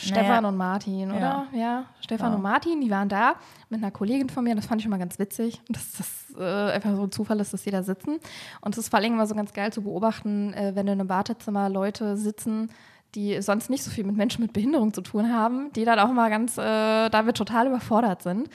Stefan 0.00 0.26
Naja. 0.26 0.48
und 0.48 0.56
Martin, 0.56 1.10
oder? 1.10 1.46
Ja, 1.52 1.84
Stefan 2.00 2.30
Ja. 2.30 2.36
und 2.36 2.42
Martin, 2.42 2.80
die 2.80 2.90
waren 2.90 3.08
da 3.08 3.34
mit 3.68 3.82
einer 3.82 3.90
Kollegin 3.90 4.28
von 4.28 4.44
mir. 4.44 4.54
Das 4.54 4.66
fand 4.66 4.80
ich 4.80 4.88
mal 4.88 4.98
ganz 4.98 5.18
witzig, 5.18 5.60
dass 5.68 5.92
das 5.92 6.34
äh, 6.38 6.72
einfach 6.72 6.94
so 6.96 7.02
ein 7.04 7.12
Zufall 7.12 7.40
ist, 7.40 7.52
dass 7.52 7.62
die 7.62 7.70
da 7.70 7.82
sitzen. 7.82 8.18
Und 8.60 8.74
es 8.74 8.78
ist 8.78 8.88
vor 8.90 8.98
allem 8.98 9.14
immer 9.14 9.26
so 9.26 9.34
ganz 9.34 9.52
geil 9.52 9.72
zu 9.72 9.82
beobachten, 9.82 10.52
äh, 10.54 10.72
wenn 10.74 10.86
in 10.86 11.00
einem 11.00 11.08
Wartezimmer 11.08 11.68
Leute 11.68 12.16
sitzen, 12.16 12.70
die 13.14 13.40
sonst 13.40 13.70
nicht 13.70 13.82
so 13.84 13.90
viel 13.90 14.04
mit 14.04 14.16
Menschen 14.16 14.42
mit 14.42 14.52
Behinderung 14.52 14.92
zu 14.92 15.00
tun 15.00 15.32
haben, 15.32 15.72
die 15.74 15.84
dann 15.84 15.98
auch 15.98 16.12
mal 16.12 16.28
ganz 16.28 16.58
äh, 16.58 17.08
damit 17.08 17.36
total 17.36 17.66
überfordert 17.68 18.22
sind. 18.22 18.50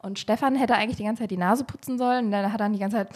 Und 0.00 0.18
Stefan 0.18 0.54
hätte 0.54 0.74
eigentlich 0.76 0.96
die 0.96 1.04
ganze 1.04 1.22
Zeit 1.24 1.30
die 1.32 1.36
Nase 1.36 1.64
putzen 1.64 1.98
sollen. 1.98 2.26
Und 2.26 2.30
dann 2.30 2.46
hat 2.46 2.52
er 2.52 2.58
dann 2.58 2.72
die 2.72 2.78
ganze 2.78 2.96
Zeit 2.98 3.08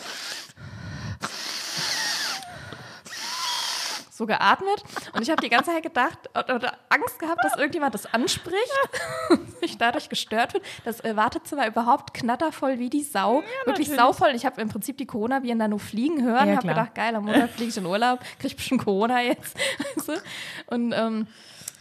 so 4.23 4.27
geatmet 4.27 4.83
und 5.15 5.23
ich 5.23 5.31
habe 5.31 5.43
die 5.43 5.49
ganze 5.49 5.71
Zeit 5.71 5.83
gedacht 5.83 6.19
oder 6.35 6.75
Angst 6.89 7.19
gehabt, 7.19 7.43
dass 7.45 7.57
irgendjemand 7.57 7.95
das 7.95 8.07
anspricht 8.13 8.73
und 9.31 9.59
sich 9.59 9.79
dadurch 9.79 10.09
gestört 10.09 10.55
wird. 10.55 10.65
Das 10.85 11.01
äh, 11.01 11.17
Wartezimmer 11.17 11.67
überhaupt 11.67 12.15
knattervoll 12.15 12.79
wie 12.79 12.89
die 12.89 13.03
Sau, 13.03 13.43
wirklich 13.65 13.89
natürlich. 13.89 13.97
sauvoll. 13.97 14.31
Ich 14.35 14.47
habe 14.47 14.61
im 14.61 14.69
Prinzip 14.69 14.97
die 14.99 15.07
Corona-Viren 15.07 15.59
da 15.59 15.69
nur 15.69 15.81
fliegen 15.81 16.23
hören, 16.23 16.49
Ja, 16.49 16.57
habe 16.57 16.69
gedacht, 16.69 16.95
geil, 16.95 17.15
am 17.17 17.25
Montag 17.25 17.51
fliege 17.51 17.71
ich 17.71 17.77
in 17.77 17.87
Urlaub, 17.87 18.21
kriege 18.39 18.55
bestimmt 18.55 18.85
Corona 18.85 19.23
jetzt. 19.23 19.57
Du? 20.07 20.13
Und 20.75 20.93
ähm, 20.93 21.27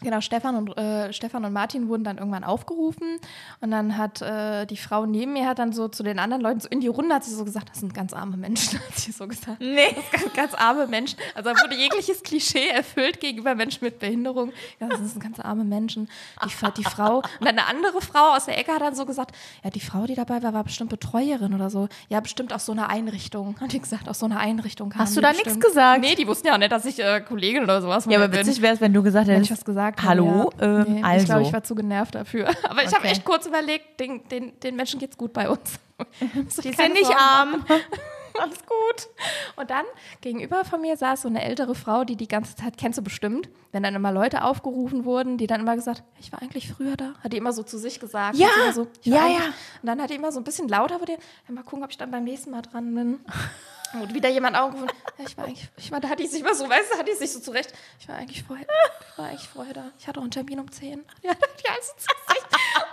Genau, 0.04 0.20
Stefan 0.22 0.56
und, 0.56 0.78
äh, 0.78 1.14
Stefan 1.14 1.46
und 1.46 1.54
Martin 1.54 1.88
wurden 1.88 2.04
dann 2.04 2.18
irgendwann 2.18 2.44
aufgerufen 2.44 3.20
und 3.60 3.72
dann 3.72 3.98
hat 3.98 4.22
äh, 4.22 4.66
die 4.66 4.78
Frau 4.78 5.06
neben 5.06 5.34
mir 5.34 5.48
hat 5.48 5.60
dann 5.60 5.74
so 5.74 5.88
zu 5.88 6.02
den 6.02 6.18
anderen 6.18 6.42
Leuten 6.42 6.60
so 6.60 6.68
in 6.70 6.80
die 6.80 6.88
Runde 6.88 7.14
hat 7.14 7.24
sie 7.24 7.34
so 7.36 7.46
gesagt, 7.46 7.70
das 7.70 7.80
sind 7.80 7.94
ganz 7.94 8.14
arme 8.14 8.36
Menschen, 8.38 8.80
hat 8.88 8.98
sie 8.98 9.12
so 9.12 9.28
gesagt. 9.28 9.60
Nee. 9.60 9.94
Das 9.96 10.22
sind 10.22 10.34
ganz, 10.34 10.52
ganz 10.52 10.54
arme 10.56 10.88
Menschen. 10.88 11.20
Also 11.36 11.52
da 11.52 11.56
wurde 11.64 11.76
jegliches 11.76 12.24
Klischee 12.24 12.68
erfüllt 12.70 13.20
gegenüber 13.20 13.54
Menschen 13.54 13.86
mit 13.86 14.00
Behinderung. 14.00 14.52
Ja, 14.80 14.88
das 14.88 15.00
sind 15.00 15.22
ganz 15.22 15.40
arme 15.40 15.64
Menschen. 15.64 16.10
Die, 16.44 16.72
die 16.78 16.84
Frau 16.84 17.18
und 17.40 17.46
dann 17.46 17.60
eine 17.60 17.68
andere 17.68 18.02
Frau 18.02 18.36
aus 18.36 18.46
der 18.46 18.58
Ecke 18.58 18.74
hat 18.74 18.82
dann 18.82 18.96
so 18.96 19.06
gesagt, 19.06 19.36
ja, 19.64 19.70
die 19.70 19.80
Frau, 19.82 20.06
die 20.06 20.16
dabei 20.16 20.42
war, 20.42 20.54
war 20.54 20.64
bestimmt 20.64 20.90
Betreuerin 20.90 21.54
oder 21.54 21.70
so. 21.70 21.88
Ja, 22.10 22.20
bestimmt 22.22 22.54
aus 22.54 22.66
so 22.66 22.72
einer 22.72 22.90
Einrichtung. 22.90 23.56
Hat 23.60 23.72
die 23.72 23.80
gesagt, 23.80 24.10
aus 24.10 24.20
so 24.20 24.26
einer 24.26 24.40
Einrichtung 24.40 24.94
Hast 24.96 25.16
du 25.16 25.22
da 25.22 25.32
nichts 25.32 25.60
gesagt? 25.60 26.02
Nee, 26.02 26.16
die 26.16 26.28
wussten 26.28 26.48
ja 26.48 26.54
auch 26.56 26.58
nicht, 26.58 26.72
dass 26.72 26.86
ich 26.86 27.00
äh, 27.00 27.22
Kollegin 27.22 27.64
oder 27.64 27.82
sowas 27.82 28.06
Ja, 28.10 28.18
aber 28.18 28.30
bin. 28.30 28.40
witzig 28.40 28.62
wäre 28.62 28.74
es, 28.74 28.82
wenn 28.82 28.94
du 28.94 29.04
gesagt 29.04 29.28
Wenn 29.28 29.36
hättest, 29.36 29.52
ich 29.52 29.58
was 29.58 29.66
gesagt 29.66 29.91
habe, 29.98 30.08
hallo, 30.10 30.52
ja. 30.60 30.82
ähm, 30.82 30.94
nee, 30.96 31.04
also. 31.04 31.20
Ich 31.22 31.26
glaube, 31.26 31.42
ich 31.44 31.54
war 31.54 31.64
zu 31.64 31.76
genervt 31.76 32.16
dafür. 32.16 32.50
Aber 32.70 32.84
ich 32.84 32.88
habe 32.88 33.00
Okay. 33.00 33.12
echt 33.12 33.26
kurz 33.26 33.46
überlegt, 33.46 34.00
den, 34.00 34.28
den, 34.30 34.60
den 34.60 34.76
Menschen 34.76 35.00
geht's 35.00 35.18
gut 35.18 35.34
bei 35.34 35.50
uns. 35.50 35.80
die 36.64 36.74
sind 36.74 36.94
nicht 36.94 37.12
arm. 37.16 37.66
Alles 38.40 38.60
gut. 38.66 39.10
Und 39.58 39.70
dann 39.70 39.86
gegenüber 40.22 40.64
von 40.64 40.82
mir 40.82 40.96
saß 40.96 41.24
so 41.24 41.28
eine 41.28 41.44
ältere 41.44 41.76
Frau, 41.76 42.04
die 42.04 42.16
die 42.16 42.28
ganze 42.28 42.56
Zeit, 42.56 42.78
kennst 42.78 42.98
du 42.98 43.04
bestimmt, 43.04 43.50
wenn 43.72 43.84
dann 43.84 43.94
immer 43.94 44.12
Leute 44.12 44.44
aufgerufen 44.44 45.06
wurden, 45.06 45.38
die 45.38 45.48
dann 45.48 45.62
immer 45.62 45.76
gesagt, 45.76 46.04
ich 46.20 46.32
war 46.32 46.42
eigentlich 46.42 46.72
früher 46.72 46.96
da. 46.96 47.14
Hat 47.24 47.34
die 47.34 47.38
immer 47.38 47.52
so 47.54 47.64
zu 47.64 47.78
sich 47.78 48.00
gesagt. 48.00 48.38
Ja, 48.38 48.48
so, 48.74 48.88
ja, 49.04 49.28
ja. 49.28 49.46
Und 49.82 49.88
dann 49.88 50.02
hat 50.02 50.10
die 50.10 50.16
immer 50.16 50.32
so 50.32 50.40
ein 50.40 50.44
bisschen 50.44 50.70
lauter 50.70 51.00
ja, 51.08 51.18
mal 51.50 51.64
gucken, 51.64 51.84
ob 51.84 51.92
ich 51.92 51.98
dann 51.98 52.12
beim 52.12 52.24
nächsten 52.24 52.52
Mal 52.52 52.62
dran 52.62 52.94
bin. 52.96 53.20
Und 53.94 54.14
wieder 54.14 54.30
jemand 54.30 54.56
aufgerufen, 54.56 54.90
ja, 55.18 55.26
ich 55.28 55.38
war 55.38 55.46
eigentlich, 55.46 55.68
ich 55.78 55.92
war, 55.92 56.00
da 56.00 56.10
hat 56.10 56.20
die 56.20 56.28
sich 56.28 56.42
immer 56.42 56.56
so, 56.56 56.70
weißt 56.70 56.94
du, 56.94 56.98
hat 56.98 57.08
die 57.08 57.14
sich 57.14 57.32
so 57.32 57.40
zurecht, 57.40 57.74
ich 58.00 58.08
war 58.08 58.16
eigentlich 58.16 58.44
vorher, 58.44 58.66
ich 59.12 59.18
war 59.18 59.26
eigentlich 59.28 59.50
vorher 59.50 59.74
da. 59.74 59.92
Ich 60.00 60.08
hatte 60.08 60.20
auch 60.20 60.24
einen 60.24 60.32
Termin 60.32 60.60
um 60.60 60.72
10. 60.72 61.04
Ja, 61.24 61.34
die 61.34 61.82
zu 61.82 61.92
sich. 61.92 62.44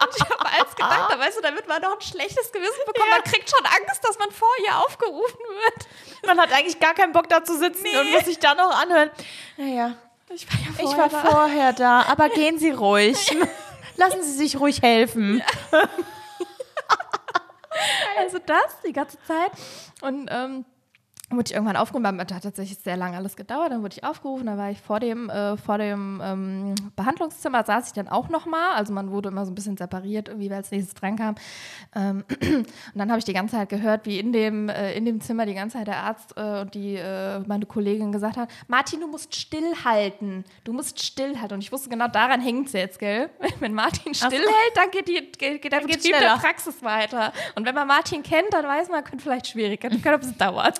Und 0.00 0.16
ich 0.16 0.22
habe 0.24 0.46
als 0.46 0.74
gedacht, 0.74 1.12
da 1.12 1.18
weißt 1.18 1.38
du, 1.38 1.42
damit 1.42 1.66
man 1.68 1.80
noch 1.82 1.94
ein 1.94 2.00
schlechtes 2.00 2.50
Gewissen 2.52 2.80
bekommt. 2.87 3.11
Man 3.11 3.22
kriegt 3.22 3.48
schon 3.48 3.64
Angst, 3.64 4.04
dass 4.04 4.18
man 4.18 4.30
vor 4.30 4.48
ihr 4.66 4.76
aufgerufen 4.76 5.38
wird. 5.38 5.88
Man 6.26 6.40
hat 6.40 6.52
eigentlich 6.52 6.78
gar 6.80 6.94
keinen 6.94 7.12
Bock 7.12 7.28
da 7.28 7.42
zu 7.44 7.56
sitzen 7.58 7.87
und 7.98 8.11
muss 8.12 8.24
sich 8.24 8.38
dann 8.38 8.56
noch 8.56 8.70
anhören. 8.80 9.11
Naja, 9.56 9.96
Ich 10.30 10.46
war 10.52 10.61
ja 10.61 10.70
ich 10.70 10.76
vorher 10.82 10.98
war 10.98 11.08
da. 11.08 11.30
vorher 11.30 11.72
da, 11.72 12.02
aber 12.02 12.28
gehen 12.28 12.58
Sie 12.58 12.70
ruhig. 12.70 13.37
Lassen 13.96 14.22
Sie 14.22 14.32
sich 14.37 14.58
ruhig 14.61 14.82
helfen. 14.82 15.42
Also 18.18 18.38
das 18.38 18.80
die 18.87 18.92
ganze 18.92 19.18
Zeit. 19.24 19.52
Und 20.00 20.28
ähm, 20.30 20.64
wurde 21.30 21.44
ich 21.46 21.54
irgendwann 21.54 21.76
aufgerufen, 21.76 22.18
das 22.18 22.34
hat 22.34 22.42
tatsächlich 22.42 22.78
sehr 22.78 22.96
lange 22.96 23.16
alles 23.16 23.36
gedauert, 23.36 23.70
dann 23.70 23.82
wurde 23.82 23.96
ich 23.96 24.04
aufgerufen, 24.04 24.46
da 24.46 24.56
war 24.56 24.70
ich 24.70 24.80
vor 24.80 24.98
dem, 24.98 25.28
äh, 25.28 25.56
vor 25.56 25.78
dem 25.78 26.20
ähm, 26.24 26.74
Behandlungszimmer, 26.96 27.64
saß 27.64 27.88
ich 27.88 27.92
dann 27.92 28.08
auch 28.08 28.28
nochmal, 28.28 28.74
also 28.76 28.92
man 28.92 29.10
wurde 29.10 29.28
immer 29.28 29.44
so 29.44 29.52
ein 29.52 29.54
bisschen 29.54 29.76
separiert, 29.76 30.28
irgendwie, 30.28 30.48
wer 30.48 30.58
als 30.58 30.70
nächstes 30.70 30.94
dran 30.94 31.16
kam. 31.16 31.34
Ähm, 31.94 32.24
und 32.40 32.66
dann 32.94 33.10
habe 33.10 33.18
ich 33.18 33.24
die 33.24 33.34
ganze 33.34 33.56
Zeit 33.56 33.68
gehört, 33.68 34.06
wie 34.06 34.18
in 34.18 34.32
dem, 34.32 34.68
äh, 34.68 34.94
in 34.94 35.04
dem 35.04 35.20
Zimmer 35.20 35.44
die 35.44 35.54
ganze 35.54 35.78
Zeit 35.78 35.86
der 35.86 35.98
Arzt 35.98 36.34
äh, 36.36 36.60
und 36.62 36.74
die, 36.74 36.96
äh, 36.96 37.40
meine 37.40 37.66
Kollegin 37.66 38.10
gesagt 38.10 38.36
hat, 38.36 38.48
Martin, 38.66 39.00
du 39.00 39.08
musst 39.08 39.34
stillhalten, 39.34 40.44
du 40.64 40.72
musst 40.72 41.02
stillhalten. 41.02 41.56
Und 41.56 41.62
ich 41.62 41.72
wusste 41.72 41.90
genau, 41.90 42.08
daran 42.08 42.40
hängt 42.40 42.68
es 42.68 42.72
jetzt, 42.72 42.98
gell? 42.98 43.28
Wenn 43.60 43.74
Martin 43.74 44.14
stillhält, 44.14 44.46
dann 44.74 44.90
geht, 44.90 45.08
die, 45.08 45.30
geht, 45.38 45.62
geht 45.62 45.72
der 45.72 45.80
geht's 45.80 46.04
Betrieb 46.04 46.18
der. 46.18 46.36
Praxis 46.36 46.82
weiter. 46.82 47.32
Und 47.54 47.66
wenn 47.66 47.74
man 47.74 47.86
Martin 47.86 48.22
kennt, 48.22 48.52
dann 48.52 48.64
weiß 48.64 48.88
man, 48.88 49.04
könnte 49.04 49.22
vielleicht 49.22 49.48
schwierig, 49.48 49.80
könnte 49.80 49.96
ein 49.96 50.20
bisschen 50.20 50.38
dauern. 50.38 50.72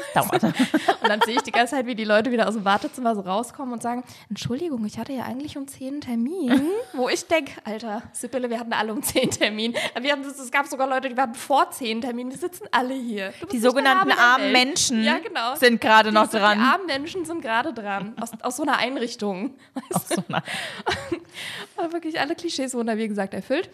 Dauert. 0.14 0.42
Und 0.42 1.08
dann 1.08 1.20
sehe 1.22 1.36
ich 1.36 1.42
die 1.42 1.52
ganze 1.52 1.76
Zeit, 1.76 1.86
wie 1.86 1.94
die 1.94 2.04
Leute 2.04 2.30
wieder 2.30 2.48
aus 2.48 2.54
dem 2.54 2.64
Wartezimmer 2.64 3.14
so 3.14 3.22
rauskommen 3.22 3.72
und 3.72 3.82
sagen, 3.82 4.04
Entschuldigung, 4.28 4.84
ich 4.84 4.98
hatte 4.98 5.12
ja 5.12 5.24
eigentlich 5.24 5.56
um 5.56 5.66
10 5.66 5.88
einen 5.88 6.00
Termin. 6.00 6.62
Wo 6.92 7.08
ich 7.08 7.26
denke, 7.26 7.52
Alter, 7.64 8.02
Sibylle, 8.12 8.50
wir 8.50 8.58
hatten 8.58 8.72
alle 8.72 8.92
um 8.92 9.02
10 9.02 9.30
Termin. 9.30 9.74
Wir 10.00 10.12
hatten, 10.12 10.24
es 10.24 10.50
gab 10.50 10.66
sogar 10.66 10.88
Leute, 10.88 11.08
die 11.08 11.16
waren 11.16 11.34
vor 11.34 11.70
10 11.70 12.00
Termin. 12.02 12.30
Wir 12.30 12.38
sitzen 12.38 12.66
alle 12.70 12.94
hier. 12.94 13.32
Die 13.50 13.58
sogenannten 13.58 14.12
armen. 14.12 14.52
Menschen 14.52 15.02
ja, 15.04 15.18
genau. 15.18 15.54
sind 15.56 15.80
gerade 15.80 16.12
noch 16.12 16.28
dran. 16.28 16.58
Die 16.58 16.64
armen 16.64 16.86
Menschen 16.86 17.24
sind 17.24 17.42
gerade 17.42 17.72
dran. 17.72 18.14
Aus, 18.20 18.30
aus 18.42 18.56
so 18.56 18.62
einer 18.62 18.78
Einrichtung. 18.78 19.54
Ach 19.94 20.00
so, 20.06 20.22
nein. 20.28 20.42
Aber 21.76 21.92
wirklich 21.92 22.20
alle 22.20 22.34
Klischees 22.34 22.74
wurden 22.74 22.88
da, 22.88 22.96
wie 22.96 23.08
gesagt, 23.08 23.34
erfüllt. 23.34 23.70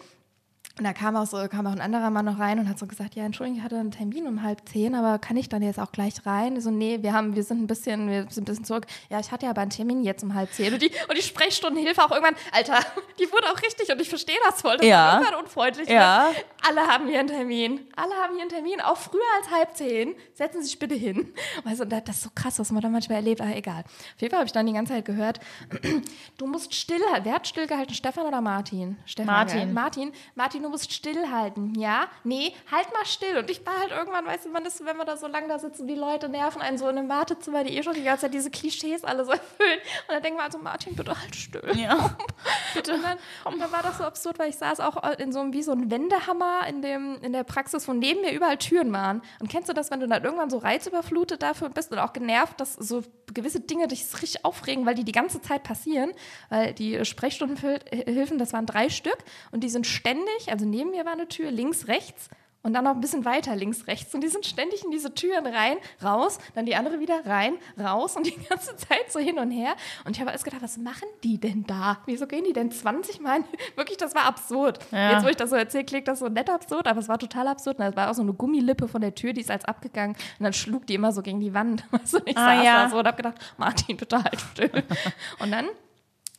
Und 0.79 0.85
da 0.85 0.93
kam 0.93 1.17
auch, 1.17 1.25
so, 1.25 1.45
kam 1.49 1.67
auch 1.67 1.73
ein 1.73 1.81
anderer 1.81 2.09
Mann 2.09 2.23
noch 2.23 2.39
rein 2.39 2.57
und 2.57 2.69
hat 2.69 2.79
so 2.79 2.87
gesagt, 2.87 3.13
ja, 3.15 3.25
Entschuldigung, 3.25 3.57
ich 3.59 3.63
hatte 3.65 3.77
einen 3.77 3.91
Termin 3.91 4.25
um 4.27 4.43
halb 4.43 4.61
zehn, 4.69 4.95
aber 4.95 5.19
kann 5.19 5.35
ich 5.35 5.49
dann 5.49 5.61
jetzt 5.61 5.77
auch 5.77 5.91
gleich 5.91 6.25
rein? 6.25 6.61
So, 6.61 6.71
nee, 6.71 6.99
wir 7.01 7.11
haben, 7.11 7.35
wir 7.35 7.43
sind 7.43 7.61
ein 7.61 7.67
bisschen, 7.67 8.09
wir 8.09 8.27
sind 8.29 8.43
ein 8.43 8.45
bisschen 8.45 8.63
zurück. 8.63 8.85
Ja, 9.09 9.19
ich 9.19 9.29
hatte 9.31 9.45
ja 9.45 9.49
aber 9.51 9.59
einen 9.59 9.71
Termin 9.71 10.03
jetzt 10.03 10.23
um 10.23 10.33
halb 10.33 10.51
zehn. 10.53 10.71
Und 10.71 10.81
die, 10.81 10.89
und 11.09 11.17
die 11.17 11.21
Sprechstundenhilfe 11.21 12.01
auch 12.01 12.11
irgendwann, 12.11 12.35
Alter, 12.53 12.79
die 13.19 13.29
wurde 13.29 13.47
auch 13.51 13.61
richtig 13.61 13.91
und 13.91 13.99
ich 14.01 14.07
verstehe 14.07 14.37
das 14.45 14.61
voll. 14.61 14.77
Das 14.77 14.85
Ja. 14.85 15.05
war 15.07 15.13
irgendwann 15.21 15.43
unfreundlich. 15.43 15.89
Ja. 15.89 16.29
weil 16.33 16.43
Alle 16.77 16.87
haben 16.89 17.07
hier 17.09 17.19
einen 17.19 17.27
Termin. 17.27 17.81
Alle 17.97 18.13
haben 18.15 18.33
hier 18.35 18.41
einen 18.43 18.49
Termin, 18.49 18.79
auch 18.79 18.95
früher 18.97 19.19
als 19.41 19.51
halb 19.51 19.75
zehn. 19.75 20.15
Setzen 20.33 20.61
Sie 20.61 20.67
sich 20.69 20.79
bitte 20.79 20.95
hin. 20.95 21.33
Und 21.65 21.89
das 21.91 22.15
ist 22.15 22.23
so 22.23 22.29
krass, 22.33 22.57
was 22.57 22.71
man 22.71 22.81
da 22.81 22.87
manchmal 22.87 23.17
erlebt, 23.17 23.41
aber 23.41 23.53
egal. 23.53 23.83
Auf 23.83 24.21
jeden 24.21 24.31
Fall 24.31 24.39
habe 24.39 24.47
ich 24.47 24.53
dann 24.53 24.65
die 24.65 24.71
ganze 24.73 24.93
Zeit 24.93 25.03
gehört, 25.03 25.41
du 26.37 26.47
musst 26.47 26.73
stillhalten. 26.73 27.25
Wer 27.25 27.33
hat 27.33 27.47
stillgehalten, 27.49 27.93
Stefan 27.93 28.25
oder 28.25 28.39
Martin? 28.39 28.97
Stefan, 29.05 29.25
Martin. 29.33 29.73
Martin, 29.73 30.11
Martin, 30.35 30.63
du 30.63 30.68
musst 30.69 30.93
stillhalten. 30.93 31.75
Ja? 31.75 32.07
Nee, 32.23 32.53
halt 32.71 32.91
mal 32.93 33.05
still. 33.05 33.37
Und 33.37 33.49
ich 33.49 33.65
war 33.65 33.79
halt 33.79 33.91
irgendwann, 33.91 34.25
weißt 34.25 34.45
du, 34.45 34.49
man 34.49 34.65
ist, 34.65 34.83
wenn 34.85 34.97
man 34.97 35.07
da 35.07 35.17
so 35.17 35.27
lange 35.27 35.47
da 35.47 35.59
sitzt 35.59 35.81
und 35.81 35.87
die 35.87 35.95
Leute 35.95 36.29
nerven 36.29 36.61
einen 36.61 36.77
so 36.77 36.87
in 36.87 36.97
einem 36.97 37.09
Wartezimmer, 37.09 37.63
die 37.63 37.77
eh 37.77 37.83
schon 37.83 37.93
die 37.93 38.03
ganze 38.03 38.21
Zeit 38.21 38.33
diese 38.33 38.51
Klischees 38.51 39.03
alle 39.03 39.25
so 39.25 39.31
erfüllen. 39.39 39.79
Und 40.07 40.13
dann 40.13 40.23
denkt 40.23 40.37
man 40.37 40.45
also, 40.45 40.59
Martin, 40.59 40.95
bitte 40.95 41.19
halt 41.19 41.35
still. 41.35 41.61
Ja. 41.75 42.17
Bitte. 42.73 42.93
Und 42.93 43.03
dann, 43.03 43.17
und 43.45 43.59
dann 43.59 43.71
war 43.71 43.81
das 43.81 43.97
so 43.97 44.03
absurd, 44.03 44.37
weil 44.37 44.49
ich 44.49 44.57
saß 44.57 44.79
auch 44.79 45.17
in 45.17 45.31
so 45.31 45.39
einem, 45.39 45.53
wie 45.53 45.63
so 45.63 45.71
ein 45.71 45.89
Wendehammer 45.89 46.67
in, 46.67 46.81
dem, 46.81 47.17
in 47.21 47.33
der 47.33 47.43
Praxis, 47.43 47.87
wo 47.87 47.93
neben 47.93 48.21
mir 48.21 48.31
überall 48.31 48.57
Türen 48.57 48.93
waren. 48.93 49.21
Und 49.39 49.49
kennst 49.49 49.69
du 49.69 49.73
das, 49.73 49.89
wenn 49.91 49.99
du 49.99 50.07
dann 50.07 50.23
irgendwann 50.23 50.49
so 50.49 50.57
reizüberflutet 50.57 51.41
dafür 51.41 51.69
bist 51.69 51.91
und 51.91 51.99
auch 51.99 52.13
genervt, 52.13 52.59
dass 52.59 52.75
so 52.75 53.03
gewisse 53.33 53.59
Dinge 53.59 53.87
dich 53.87 54.05
richtig 54.21 54.45
aufregen, 54.45 54.85
weil 54.85 54.95
die 54.95 55.03
die 55.03 55.11
ganze 55.11 55.41
Zeit 55.41 55.63
passieren? 55.63 56.11
Weil 56.49 56.73
die 56.73 57.03
Sprechstundenhilfen, 57.03 58.37
das 58.37 58.53
waren 58.53 58.65
drei 58.65 58.89
Stück 58.89 59.17
und 59.51 59.63
die 59.63 59.69
sind 59.69 59.87
ständig, 59.87 60.51
also 60.51 60.58
neben 60.65 60.91
mir 60.91 61.05
war 61.05 61.13
eine 61.13 61.27
Tür, 61.27 61.51
links, 61.51 61.87
rechts. 61.87 62.29
Und 62.61 62.73
dann 62.73 62.83
noch 62.83 62.91
ein 62.91 62.99
bisschen 62.99 63.23
weiter 63.23 63.55
links, 63.55 63.87
rechts. 63.87 64.13
Und 64.13 64.19
die 64.21 64.27
sind 64.27 64.45
ständig 64.45 64.83
in 64.83 64.91
diese 64.91 65.13
Türen 65.13 65.47
rein, 65.47 65.77
raus, 66.03 66.39
dann 66.55 66.65
die 66.65 66.75
andere 66.75 66.99
wieder 66.99 67.25
rein, 67.25 67.53
raus 67.79 68.17
und 68.17 68.25
die 68.25 68.35
ganze 68.49 68.75
Zeit 68.75 69.09
so 69.09 69.17
hin 69.17 69.39
und 69.39 69.49
her. 69.49 69.75
Und 70.03 70.11
ich 70.17 70.19
habe 70.19 70.29
alles 70.31 70.43
gedacht, 70.43 70.61
was 70.61 70.77
machen 70.77 71.07
die 71.23 71.37
denn 71.37 71.63
da? 71.65 71.99
Wieso 72.05 72.27
gehen 72.27 72.43
die 72.43 72.51
denn 72.51 72.69
20 72.69 73.21
Mal? 73.21 73.45
Wirklich, 73.77 73.95
das 73.97 74.13
war 74.13 74.25
absurd. 74.25 74.79
Ja. 74.91 75.13
Jetzt, 75.13 75.23
wo 75.23 75.29
ich 75.29 75.37
das 75.37 75.51
so 75.51 75.55
erzähle, 75.55 75.85
klingt 75.85 76.09
das 76.09 76.19
so 76.19 76.27
nett 76.27 76.49
absurd, 76.49 76.85
aber 76.87 76.99
es 76.99 77.07
war 77.07 77.17
total 77.17 77.47
absurd. 77.47 77.79
Und 77.79 77.85
es 77.85 77.95
war 77.95 78.09
auch 78.11 78.13
so 78.13 78.23
eine 78.23 78.33
Gummilippe 78.33 78.89
von 78.89 78.99
der 78.99 79.15
Tür, 79.15 79.31
die 79.31 79.39
ist 79.39 79.51
als 79.51 79.63
abgegangen. 79.63 80.17
Und 80.37 80.43
dann 80.43 80.51
schlug 80.53 80.85
die 80.85 80.95
immer 80.95 81.13
so 81.13 81.21
gegen 81.21 81.39
die 81.39 81.53
Wand. 81.53 81.85
Weißt 81.91 82.15
du, 82.15 82.19
ich 82.25 82.37
Ah, 82.37 82.57
saß 82.57 82.65
ja. 82.65 82.83
da 82.83 82.89
so 82.89 82.97
und 82.99 83.07
habe 83.07 83.15
gedacht, 83.15 83.35
Martin, 83.57 83.97
halt 84.11 84.41
still. 84.41 84.83
und 85.39 85.49
dann 85.51 85.69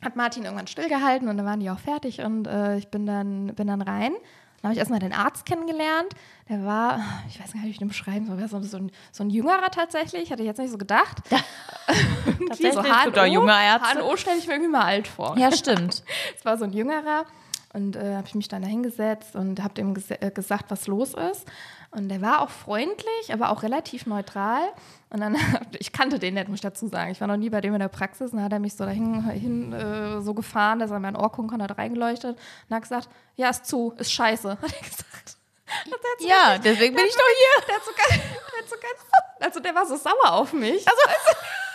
hat 0.03 0.17
Martin 0.17 0.45
irgendwann 0.45 0.67
stillgehalten 0.67 1.29
und 1.29 1.37
dann 1.37 1.47
waren 1.47 1.61
die 1.61 1.71
auch 1.71 1.79
fertig 1.79 2.21
und 2.21 2.47
äh, 2.47 2.77
ich 2.77 2.89
bin 2.89 3.07
dann, 3.07 3.55
bin 3.55 3.67
dann 3.67 3.83
rein. 3.83 4.13
Dann 4.63 4.69
habe 4.69 4.73
ich 4.75 4.79
erstmal 4.79 4.99
den 4.99 5.15
Arzt 5.15 5.47
kennengelernt. 5.47 6.13
Der 6.51 6.65
war, 6.65 7.01
ich 7.29 7.41
weiß 7.41 7.53
gar 7.53 7.61
nicht, 7.61 7.67
wie 7.67 7.71
ich 7.71 7.79
den 7.79 7.89
beschreiben 7.89 8.27
soll, 8.27 8.47
so, 8.47 8.61
so, 8.61 8.77
ein, 8.77 8.91
so 9.11 9.25
ein 9.25 9.31
jüngerer 9.31 9.71
tatsächlich, 9.71 10.31
hatte 10.31 10.43
ich 10.43 10.47
jetzt 10.47 10.59
nicht 10.59 10.71
so 10.71 10.77
gedacht. 10.77 11.17
Tatsächlich, 12.49 12.77
es 12.77 13.05
gibt 13.05 13.19
auch 13.19 13.25
junge 13.25 13.53
Ärzte. 13.53 14.01
HNO 14.01 14.17
stelle 14.17 14.39
ich 14.39 14.47
mir 14.47 14.55
irgendwie 14.55 14.73
mal 14.73 14.85
alt 14.85 15.09
vor. 15.09 15.37
Ja, 15.39 15.51
stimmt. 15.51 16.03
Es 16.37 16.45
war 16.45 16.59
so 16.59 16.65
ein 16.65 16.73
jüngerer 16.73 17.25
und 17.73 17.97
äh, 17.97 18.17
habe 18.17 18.27
ich 18.27 18.35
mich 18.35 18.49
dann 18.49 18.63
da 18.63 18.69
hingesetzt 18.69 19.35
und 19.35 19.63
habe 19.63 19.75
dem 19.75 19.95
ges 19.95 20.11
äh, 20.11 20.31
gesagt, 20.31 20.71
was 20.71 20.87
los 20.87 21.15
ist. 21.15 21.47
Und 21.92 22.09
der 22.09 22.22
war 22.22 22.40
auch 22.40 22.50
freundlich, 22.50 23.33
aber 23.33 23.50
auch 23.50 23.64
relativ 23.64 24.07
neutral. 24.07 24.62
Und 25.11 25.20
dann, 25.20 25.37
ich 25.79 25.92
kannte 25.92 26.18
den 26.20 26.35
nicht, 26.35 26.48
muss 26.48 26.57
ich 26.59 26.61
dazu 26.62 26.87
sagen. 26.87 27.11
Ich 27.11 27.20
war 27.20 27.26
noch 27.26 27.37
nie 27.37 27.50
bei 27.50 27.61
dem 27.61 27.74
in 27.74 27.81
der 27.81 27.88
Praxis. 27.88 28.31
Und 28.31 28.37
dann 28.37 28.44
hat 28.44 28.53
er 28.53 28.61
mich 28.61 28.74
so 28.74 28.85
dahin 28.85 29.29
hin, 29.31 29.72
äh, 29.72 30.20
so 30.20 30.35
gefahren, 30.35 30.79
dass 30.79 30.90
er 30.90 30.96
in 30.96 31.03
meinen 31.03 31.16
Ohrkuchen 31.16 31.61
hat 31.62 31.76
reingeleuchtet 31.76 32.38
und 32.68 32.74
hat 32.74 32.83
gesagt, 32.83 33.09
ja, 33.35 33.50
ist 33.50 33.66
zu, 33.66 33.92
ist 33.98 34.12
scheiße, 34.12 34.50
hat 34.62 34.62
er 34.62 34.88
gesagt. 34.88 35.37
So 36.18 36.26
Ja, 36.29 36.59
deswegen 36.59 36.94
bin 36.94 37.05
ich 37.07 37.14
doch 37.14 37.22
hier. 37.38 37.66
der 37.66 37.76
hat 37.76 37.85
so 37.85 38.76
ganz, 38.76 39.00
also 39.40 39.61
der 39.61 39.74
war 39.74 39.87
so 39.87 39.96
sauer 39.96 40.33
auf 40.33 40.53
mich. 40.53 40.87
Also, 40.87 41.03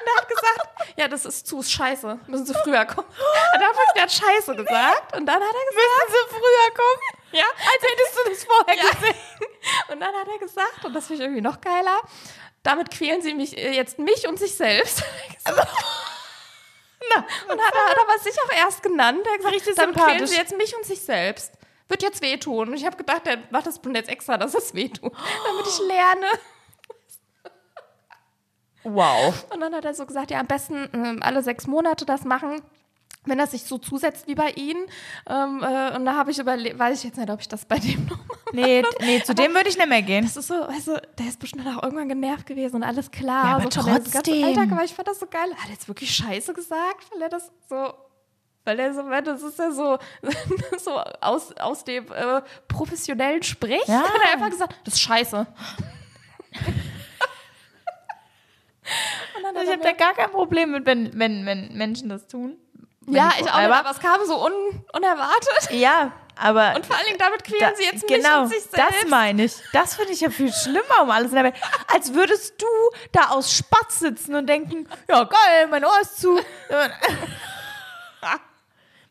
und 0.00 0.06
er 0.06 0.16
hat 0.16 0.28
gesagt, 0.28 0.68
ja, 0.96 1.08
das 1.08 1.24
ist 1.24 1.46
zu, 1.46 1.60
ist 1.60 1.70
scheiße, 1.72 2.18
müssen 2.26 2.46
Sie 2.46 2.54
früher 2.54 2.84
kommen. 2.84 3.06
Und 3.08 3.60
dann 3.60 3.62
hat 3.68 3.96
er, 3.96 4.02
hat 4.02 4.12
scheiße 4.12 4.54
gesagt 4.56 5.16
und 5.16 5.26
dann 5.26 5.36
hat 5.42 5.42
er 5.42 5.70
gesagt, 5.70 6.08
Müssen 6.08 6.12
Sie 6.12 6.34
früher 6.34 6.74
kommen? 6.74 7.02
Ja, 7.32 7.44
Als 7.44 7.82
hättest 7.82 8.16
du 8.16 8.30
das 8.30 8.44
vorher 8.44 8.76
Ja. 8.76 8.90
gesehen. 8.90 9.16
und 9.88 10.00
dann 10.00 10.14
hat 10.14 10.28
er 10.28 10.38
gesagt, 10.38 10.84
und 10.84 10.94
das 10.94 11.06
finde 11.06 11.22
ich 11.22 11.26
irgendwie 11.28 11.42
noch 11.42 11.60
geiler, 11.60 12.00
damit 12.62 12.90
quälen 12.90 13.22
sie 13.22 13.34
mich 13.34 13.56
äh, 13.56 13.70
jetzt 13.72 13.98
mich 13.98 14.26
und 14.26 14.38
sich 14.38 14.56
selbst. 14.56 15.02
Na, 17.14 17.24
Und 17.52 17.60
hat 17.60 17.74
er, 17.74 17.90
hat 17.90 17.96
er 17.96 18.08
was 18.14 18.24
sich 18.24 18.34
auch 18.42 18.52
erst 18.52 18.82
genannt. 18.82 19.20
Er 19.24 19.30
hat 19.32 19.38
gesagt, 19.38 19.54
Richtig 19.54 19.74
damit 19.76 19.96
quälen 19.96 20.26
sie 20.26 20.36
jetzt 20.36 20.56
mich 20.56 20.74
und 20.74 20.84
sich 20.84 21.00
selbst. 21.02 21.52
Wird 21.88 22.02
jetzt 22.02 22.20
wehtun. 22.20 22.68
Und 22.68 22.74
ich 22.74 22.84
habe 22.84 22.96
gedacht, 22.96 23.26
der 23.26 23.38
macht 23.50 23.66
das 23.66 23.80
jetzt 23.94 24.08
extra, 24.08 24.36
dass 24.36 24.54
es 24.54 24.74
wehtut, 24.74 25.12
damit 25.12 25.66
ich 25.66 25.78
lerne. 25.86 26.26
Wow. 28.94 29.46
Und 29.52 29.60
dann 29.60 29.74
hat 29.74 29.84
er 29.84 29.94
so 29.94 30.06
gesagt, 30.06 30.30
ja, 30.30 30.40
am 30.40 30.46
besten 30.46 30.88
ähm, 30.92 31.18
alle 31.22 31.42
sechs 31.42 31.66
Monate 31.66 32.04
das 32.06 32.24
machen, 32.24 32.60
wenn 33.24 33.38
das 33.38 33.50
sich 33.50 33.64
so 33.64 33.78
zusetzt 33.78 34.28
wie 34.28 34.34
bei 34.36 34.50
Ihnen. 34.50 34.84
Ähm, 35.28 35.62
äh, 35.62 35.96
und 35.96 36.04
da 36.06 36.14
habe 36.14 36.30
ich 36.30 36.38
überlegt, 36.38 36.78
weiß 36.78 36.98
ich 36.98 37.04
jetzt 37.04 37.18
nicht, 37.18 37.28
ob 37.30 37.40
ich 37.40 37.48
das 37.48 37.64
bei 37.64 37.78
dem 37.78 38.06
noch 38.10 38.18
mache. 38.18 38.38
Nee, 38.52 38.84
nee, 39.00 39.20
zu 39.22 39.34
dem 39.34 39.52
würde 39.54 39.68
ich 39.68 39.76
nicht 39.76 39.88
mehr 39.88 40.02
gehen. 40.02 40.24
Das 40.24 40.36
ist 40.36 40.46
so, 40.46 40.54
weißt 40.54 40.86
du, 40.88 41.02
der 41.18 41.26
ist 41.26 41.40
bestimmt 41.40 41.66
auch 41.66 41.82
irgendwann 41.82 42.08
genervt 42.08 42.46
gewesen 42.46 42.76
und 42.76 42.82
alles 42.84 43.10
klar. 43.10 43.44
Ja, 43.44 43.56
aber 43.56 43.70
so 43.70 43.82
dem 43.82 44.04
trotzdem. 44.04 44.44
Alltag, 44.44 44.70
aber 44.70 44.84
ich 44.84 44.94
fand 44.94 45.08
das 45.08 45.18
so 45.18 45.26
geil. 45.26 45.50
Hat 45.56 45.66
er 45.66 45.72
jetzt 45.72 45.88
wirklich 45.88 46.14
Scheiße 46.14 46.54
gesagt, 46.54 47.06
weil 47.12 47.22
er 47.22 47.28
das 47.28 47.50
so, 47.68 47.92
weil 48.64 48.78
er 48.78 48.94
so, 48.94 49.04
weil 49.10 49.22
das 49.22 49.42
ist 49.42 49.58
ja 49.58 49.72
so, 49.72 49.98
so 50.78 50.92
aus, 51.20 51.52
aus 51.56 51.82
dem 51.84 52.04
äh, 52.12 52.42
professionellen 52.68 53.42
Sprech, 53.42 53.82
Ja. 53.88 54.02
hat 54.04 54.12
er 54.24 54.32
einfach 54.34 54.50
gesagt, 54.50 54.76
das 54.84 54.94
ist 54.94 55.00
Scheiße. 55.00 55.46
Also 59.44 59.60
ich 59.62 59.70
habe 59.70 59.82
da 59.82 59.92
gar 59.92 60.14
kein 60.14 60.30
Problem 60.30 60.72
mit, 60.72 60.86
wenn, 60.86 61.18
wenn, 61.18 61.46
wenn 61.46 61.72
Menschen 61.74 62.08
das 62.08 62.26
tun. 62.26 62.56
Ja, 63.08 63.28
ich 63.38 63.42
auch 63.50 63.58
nicht, 63.58 63.70
aber, 63.70 63.90
es 63.90 64.00
kam 64.00 64.24
so 64.26 64.44
un, 64.44 64.52
unerwartet. 64.92 65.70
Ja, 65.70 66.10
aber. 66.36 66.74
Und 66.74 66.84
vor 66.84 66.96
allen 66.96 67.04
Dingen 67.06 67.18
damit 67.18 67.44
quälen 67.44 67.60
da- 67.60 67.74
sie 67.76 67.84
jetzt 67.84 68.06
genau, 68.08 68.42
mich 68.42 68.42
und 68.42 68.48
sich 68.48 68.62
selbst. 68.70 69.02
das 69.02 69.08
meine 69.08 69.44
ich. 69.44 69.54
Das 69.72 69.94
finde 69.94 70.12
ich 70.12 70.20
ja 70.20 70.30
viel 70.30 70.52
schlimmer 70.52 71.02
um 71.02 71.10
alles 71.10 71.28
in 71.28 71.36
der 71.36 71.44
Welt. 71.44 71.54
Als 71.92 72.12
würdest 72.14 72.60
du 72.60 72.66
da 73.12 73.28
aus 73.30 73.52
Spatz 73.52 74.00
sitzen 74.00 74.34
und 74.34 74.46
denken, 74.48 74.88
ja 75.08 75.22
geil, 75.22 75.68
mein 75.70 75.84
Ohr 75.84 76.00
ist 76.02 76.20
zu. 76.20 76.36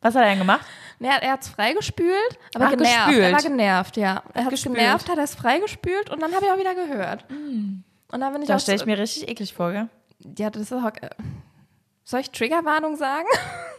Was 0.02 0.14
hat 0.14 0.22
er 0.24 0.30
denn 0.30 0.40
gemacht? 0.40 0.66
Nee, 1.00 1.08
er 1.08 1.32
hat 1.32 1.42
es 1.42 1.50
freigespült, 1.50 2.40
aber 2.54 2.66
Ach, 2.66 2.70
genervt. 2.72 3.06
gespült. 3.08 3.24
Er 3.26 3.32
war 3.34 3.42
genervt, 3.42 3.98
ja. 3.98 4.24
Er 4.34 4.46
hat 4.46 4.54
es 4.54 4.64
genervt, 4.64 5.10
hat 5.10 5.18
er 5.18 5.24
es 5.24 5.36
freigespült 5.36 6.10
und 6.10 6.22
dann 6.22 6.34
habe 6.34 6.46
ich 6.46 6.52
auch 6.52 6.58
wieder 6.58 6.76
gehört. 6.76 7.26
Und 8.16 8.22
dann 8.22 8.32
bin 8.32 8.44
ich 8.44 8.48
Da 8.48 8.58
stelle 8.60 8.78
ich 8.78 8.86
mir 8.86 8.98
richtig 8.98 9.28
eklig 9.28 9.54
vor, 9.54 9.74
gell? 9.74 9.90
Ja, 10.38 10.50
das 10.50 10.62
ist 10.62 10.74
auch. 10.74 10.86
Äh, 10.86 11.10
soll 12.06 12.22
ich 12.22 12.32
Triggerwarnung 12.32 12.96
sagen? 12.96 13.28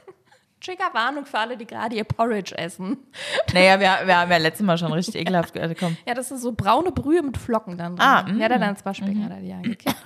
Triggerwarnung 0.60 1.24
für 1.24 1.38
alle, 1.38 1.56
die 1.56 1.66
gerade 1.66 1.96
ihr 1.96 2.04
Porridge 2.04 2.54
essen. 2.58 2.98
Naja, 3.54 3.80
wir, 3.80 3.86
wir 4.06 4.18
haben 4.18 4.30
ja 4.30 4.36
letztes 4.36 4.66
Mal 4.66 4.76
schon 4.76 4.92
richtig 4.92 5.14
ekelhaft 5.14 5.54
gehört. 5.54 5.78
Komm. 5.78 5.96
Ja, 6.06 6.12
das 6.12 6.30
ist 6.30 6.42
so 6.42 6.52
braune 6.52 6.92
Brühe 6.92 7.22
mit 7.22 7.38
Flocken 7.38 7.78
dann 7.78 7.96
drin. 7.96 8.06
Ah, 8.06 8.24
mm. 8.24 8.38
ja, 8.38 8.48
der 8.50 8.58
dann 8.58 8.76
zwei 8.76 8.92
Spicken 8.92 9.24
hat 9.24 9.30
er 9.30 9.40
die 9.40 9.54
angekippt. 9.54 10.04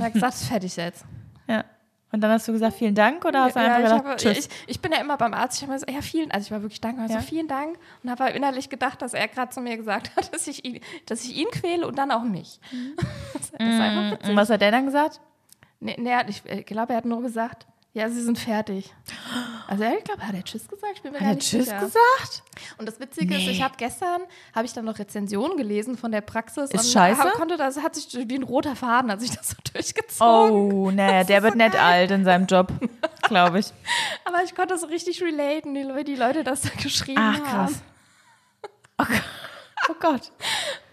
Hat 0.00 0.12
gesagt, 0.12 0.34
fertig 0.34 0.74
jetzt. 0.74 1.04
Ja. 1.46 1.64
Und 2.10 2.22
dann 2.22 2.30
hast 2.30 2.48
du 2.48 2.52
gesagt, 2.52 2.74
vielen 2.76 2.94
Dank 2.94 3.24
oder 3.24 3.44
hast 3.44 3.56
du 3.56 3.60
einfach 3.60 3.78
ja, 3.80 3.84
ich, 3.84 3.84
gedacht, 3.84 4.04
habe, 4.06 4.16
tschüss? 4.16 4.46
ich, 4.46 4.48
ich 4.66 4.80
bin 4.80 4.92
ja 4.92 4.98
immer 4.98 5.18
beim 5.18 5.34
Arzt, 5.34 5.58
ich 5.58 5.62
habe 5.62 5.72
mir 5.72 5.78
so, 5.78 5.86
ja, 5.88 6.00
vielen, 6.00 6.30
also 6.30 6.46
ich 6.46 6.50
war 6.50 6.62
wirklich 6.62 6.80
dankbar, 6.80 7.06
Ja. 7.08 7.20
so 7.20 7.26
vielen 7.26 7.48
Dank 7.48 7.78
und 8.02 8.10
habe 8.10 8.30
innerlich 8.30 8.70
gedacht, 8.70 9.02
dass 9.02 9.12
er 9.12 9.28
gerade 9.28 9.50
zu 9.50 9.60
mir 9.60 9.76
gesagt 9.76 10.16
hat, 10.16 10.32
dass 10.34 10.46
ich 10.46 10.64
ihn, 10.64 10.80
dass 11.06 11.24
ich 11.24 11.36
ihn 11.36 11.48
quäle 11.50 11.86
und 11.86 11.98
dann 11.98 12.10
auch 12.10 12.22
mich. 12.22 12.60
das 13.34 13.50
ist 13.50 13.60
einfach 13.60 14.12
witzig. 14.12 14.30
Und 14.30 14.36
was 14.36 14.48
hat 14.48 14.60
der 14.62 14.70
dann 14.70 14.86
gesagt? 14.86 15.20
Nee, 15.80 15.96
nee, 15.98 16.10
er 16.10 16.28
ich 16.28 16.42
glaube, 16.66 16.94
er 16.94 16.96
hat 16.96 17.04
nur 17.04 17.22
gesagt, 17.22 17.66
ja, 17.94 18.08
sie 18.10 18.22
sind 18.22 18.38
fertig. 18.38 18.94
Also 19.66 19.82
ich 19.84 20.04
glaube, 20.04 20.22
hat 20.26 20.34
er 20.34 20.44
Tschüss 20.44 20.68
gesagt? 20.68 20.92
Ich 20.96 21.02
bin 21.02 21.12
mir 21.12 21.18
Hat 21.18 21.22
gar 21.24 21.30
er 21.30 21.34
nicht 21.36 21.48
Tschüss 21.50 21.64
sicher. 21.64 21.80
gesagt? 21.80 22.42
Und 22.78 22.86
das 22.86 23.00
Witzige 23.00 23.34
ist, 23.34 23.40
Nee. 23.46 23.50
ich 23.50 23.62
habe 23.62 23.74
gestern, 23.76 24.20
habe 24.54 24.66
ich 24.66 24.72
dann 24.72 24.84
noch 24.84 24.98
Rezensionen 24.98 25.56
gelesen 25.56 25.96
von 25.96 26.12
der 26.12 26.20
Praxis. 26.20 26.70
Ist 26.70 26.84
und 26.84 26.92
scheiße? 26.92 27.20
hab- 27.22 27.32
Konnte 27.32 27.56
das, 27.56 27.80
hat 27.82 27.94
sich 27.96 28.06
wie 28.28 28.36
ein 28.36 28.42
roter 28.44 28.76
Faden, 28.76 29.10
hat 29.10 29.20
sich 29.20 29.30
das 29.30 29.48
so 29.50 29.56
durchgezogen. 29.72 30.72
Oh, 30.72 30.90
naja, 30.90 31.24
der 31.24 31.42
wird 31.42 31.56
nicht 31.56 31.74
alt 31.76 32.10
in 32.12 32.24
seinem 32.24 32.46
Job, 32.46 32.68
glaube 33.22 33.58
ich. 33.60 33.66
Aber 34.24 34.42
ich 34.44 34.54
konnte 34.54 34.78
so 34.78 34.86
richtig 34.86 35.20
relaten, 35.22 35.74
Leute- 35.74 36.04
die 36.04 36.14
Leute 36.16 36.44
das 36.44 36.62
da 36.62 36.70
geschrieben 36.80 37.20
Ach, 37.20 37.34
haben. 37.38 37.66
krass. 37.66 37.82
Oh 38.98 39.04
Gott. 39.04 39.22
Oh 39.90 39.94
Gott. 40.00 40.32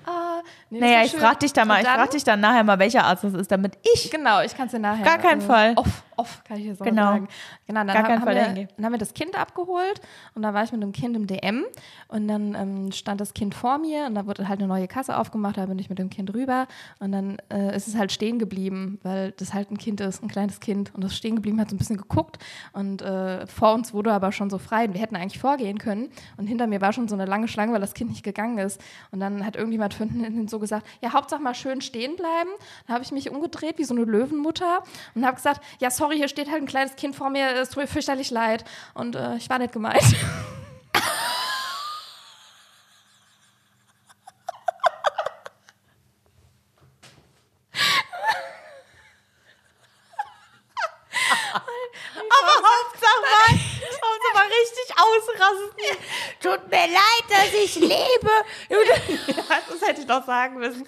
Ah, 0.07 0.43
nee, 0.69 0.79
Naja, 0.81 1.01
ich 1.03 1.13
frage 1.15 1.39
dich 1.39 1.51
da 1.51 1.65
mal, 1.65 1.77
Und 1.77 1.79
ich 1.79 1.85
dann- 1.87 1.95
frage 1.95 2.11
dich 2.11 2.23
dann 2.23 2.39
nachher 2.39 2.63
mal, 2.63 2.77
welcher 2.77 3.05
Arzt 3.05 3.23
das 3.23 3.33
ist, 3.33 3.51
damit 3.51 3.75
ich. 3.95 4.11
Genau, 4.11 4.39
ich 4.41 4.55
kann 4.55 4.67
es 4.67 4.71
dir 4.71 4.77
nachher. 4.77 5.03
Gar 5.03 5.17
keinen 5.17 5.41
Fall. 5.41 5.73
Off, 5.77 6.03
off 6.17 6.43
kann 6.43 6.57
ich 6.57 6.65
jetzt 6.65 6.81
auch 6.81 6.85
Genau. 6.85 7.03
sagen. 7.13 7.27
Genau, 7.67 7.79
dann 7.79 7.87
Gar 7.87 8.03
haben, 8.03 8.21
haben 8.21 8.55
wir, 8.55 8.67
dann 8.75 8.85
haben 8.85 8.91
wir 8.93 8.99
das 8.99 9.13
Kind 9.13 9.37
abgeholt 9.39 10.01
und 10.33 10.41
dann 10.41 10.53
war 10.53 10.63
ich 10.63 10.71
mit 10.71 10.81
dem 10.81 10.91
Kind 10.91 11.15
im 11.15 11.27
DM 11.27 11.63
und 12.07 12.27
dann 12.27 12.55
ähm, 12.55 12.91
stand 12.91 13.21
das 13.21 13.33
Kind 13.33 13.55
vor 13.55 13.77
mir 13.77 14.05
und 14.05 14.15
da 14.15 14.25
wurde 14.25 14.47
halt 14.47 14.59
eine 14.59 14.67
neue 14.67 14.87
Kasse 14.87 15.17
aufgemacht, 15.17 15.57
da 15.57 15.65
bin 15.65 15.79
ich 15.79 15.89
mit 15.89 15.99
dem 15.99 16.09
Kind 16.09 16.33
rüber 16.33 16.67
und 16.99 17.11
dann 17.11 17.37
äh, 17.51 17.75
ist 17.75 17.87
es 17.87 17.95
halt 17.95 18.11
stehen 18.11 18.39
geblieben, 18.39 18.99
weil 19.03 19.31
das 19.31 19.53
halt 19.53 19.71
ein 19.71 19.77
Kind 19.77 20.01
ist, 20.01 20.21
ein 20.23 20.27
kleines 20.27 20.59
Kind 20.59 20.93
und 20.93 21.03
das 21.03 21.15
stehen 21.15 21.35
geblieben 21.35 21.59
hat 21.59 21.69
so 21.69 21.75
ein 21.75 21.79
bisschen 21.79 21.97
geguckt 21.97 22.37
und 22.73 23.01
äh, 23.01 23.45
vor 23.47 23.73
uns 23.73 23.93
wurde 23.93 24.11
aber 24.13 24.31
schon 24.31 24.49
so 24.49 24.57
frei 24.57 24.85
und 24.85 24.93
wir 24.93 25.01
hätten 25.01 25.15
eigentlich 25.15 25.39
vorgehen 25.39 25.77
können 25.79 26.09
und 26.37 26.47
hinter 26.47 26.67
mir 26.67 26.81
war 26.81 26.93
schon 26.93 27.07
so 27.07 27.15
eine 27.15 27.25
lange 27.25 27.47
Schlange, 27.47 27.73
weil 27.73 27.81
das 27.81 27.93
Kind 27.93 28.09
nicht 28.11 28.23
gegangen 28.23 28.57
ist 28.57 28.79
und 29.11 29.19
dann 29.19 29.45
hat 29.45 29.55
irgendjemand 29.55 29.93
von 29.93 30.09
hinten 30.09 30.47
so 30.47 30.59
gesagt, 30.59 30.85
ja, 31.01 31.13
Hauptsache 31.13 31.41
mal 31.41 31.55
schön 31.55 31.81
stehen 31.81 32.15
bleiben. 32.15 32.49
Dann 32.87 32.93
habe 32.95 33.03
ich 33.03 33.11
mich 33.11 33.29
umgedreht 33.29 33.77
wie 33.77 33.83
so 33.83 33.95
eine 33.95 34.03
Löwenmutter 34.05 34.83
und 35.15 35.25
habe 35.25 35.35
gesagt, 35.35 35.61
ja, 35.79 35.89
sorry, 35.89 36.04
hier 36.13 36.27
steht 36.27 36.49
halt 36.49 36.61
ein 36.61 36.67
kleines 36.67 36.95
Kind 36.95 37.15
vor 37.15 37.29
mir, 37.29 37.51
es 37.55 37.69
tut 37.69 37.77
mir 37.83 37.87
fürchterlich 37.87 38.31
leid. 38.31 38.65
Und 38.93 39.15
äh, 39.15 39.35
ich 39.37 39.49
war 39.49 39.59
nicht 39.59 39.73
gemeint. 39.73 40.03
Aber 52.27 52.55
Hauptsache 52.67 53.21
mal, 53.21 53.49
Hauptsache 54.01 54.33
mal 54.33 54.47
richtig 54.47 54.87
ausrasten. 54.97 55.97
Tut 56.45 56.69
mir 56.69 56.77
leid, 56.77 57.25
dass 57.27 57.53
ich 57.53 57.75
lebe. 57.75 58.29
das 58.69 59.87
hätte 59.87 60.01
ich 60.01 60.07
doch 60.07 60.23
sagen 60.25 60.57
müssen. 60.59 60.85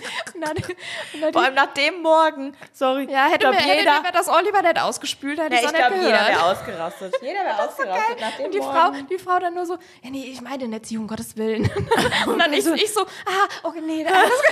Vor 1.33 1.41
allem 1.41 1.55
nach 1.55 1.73
dem 1.73 2.01
Morgen. 2.03 2.55
Sorry. 2.73 3.07
ja, 3.11 3.25
ich 3.25 3.33
hätte 3.33 3.39
glaub, 3.39 3.53
mir, 3.55 3.61
hätte 3.61 3.79
jeder. 3.79 4.01
mir 4.01 4.11
das 4.11 4.27
Oliver 4.27 4.61
nicht 4.61 4.79
ausgespült, 4.79 5.39
hätte 5.39 5.55
Ja, 5.55 5.61
ich 5.63 5.73
glaube, 5.73 5.95
jeder 5.95 6.27
wäre 6.27 6.43
ausgerastet. 6.43 7.15
Jeder 7.21 7.43
wäre 7.43 7.67
ausgerastet 7.67 8.19
nach 8.21 8.35
dem 8.37 8.45
Und 8.45 8.53
die 8.53 8.59
Frau, 8.59 8.71
Morgen. 8.91 9.07
die 9.07 9.17
Frau 9.17 9.39
dann 9.39 9.55
nur 9.55 9.65
so, 9.65 9.73
ja, 10.03 10.09
nee, 10.11 10.25
ich 10.31 10.41
meine 10.41 10.67
nicht 10.67 10.85
sie, 10.85 10.97
um 10.97 11.07
Gottes 11.07 11.35
Willen. 11.37 11.63
Und 12.27 12.37
dann 12.39 12.53
ich, 12.53 12.63
so- 12.63 12.73
ich 12.73 12.93
so, 12.93 13.01
ah, 13.01 13.47
okay, 13.63 13.81
nee, 13.81 14.03
da- 14.03 14.11
alles. 14.11 14.31
Oh. 14.31 14.43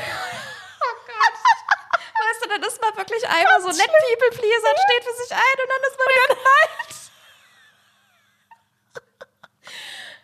Weißt 2.17 2.43
du, 2.43 2.49
dann 2.49 2.63
ist 2.63 2.81
man 2.81 2.97
wirklich 2.97 3.23
einmal 3.27 3.61
so 3.61 3.67
nett 3.67 3.91
People 3.91 4.29
Pleaser 4.31 4.69
und 4.71 4.79
steht 4.79 5.03
für 5.03 5.13
sich 5.23 5.31
ein 5.31 5.57
und 5.61 5.69
dann 5.69 5.83
ist 5.89 5.97
man 5.99 6.07
wieder 6.09 6.27
gemeint. 6.35 6.95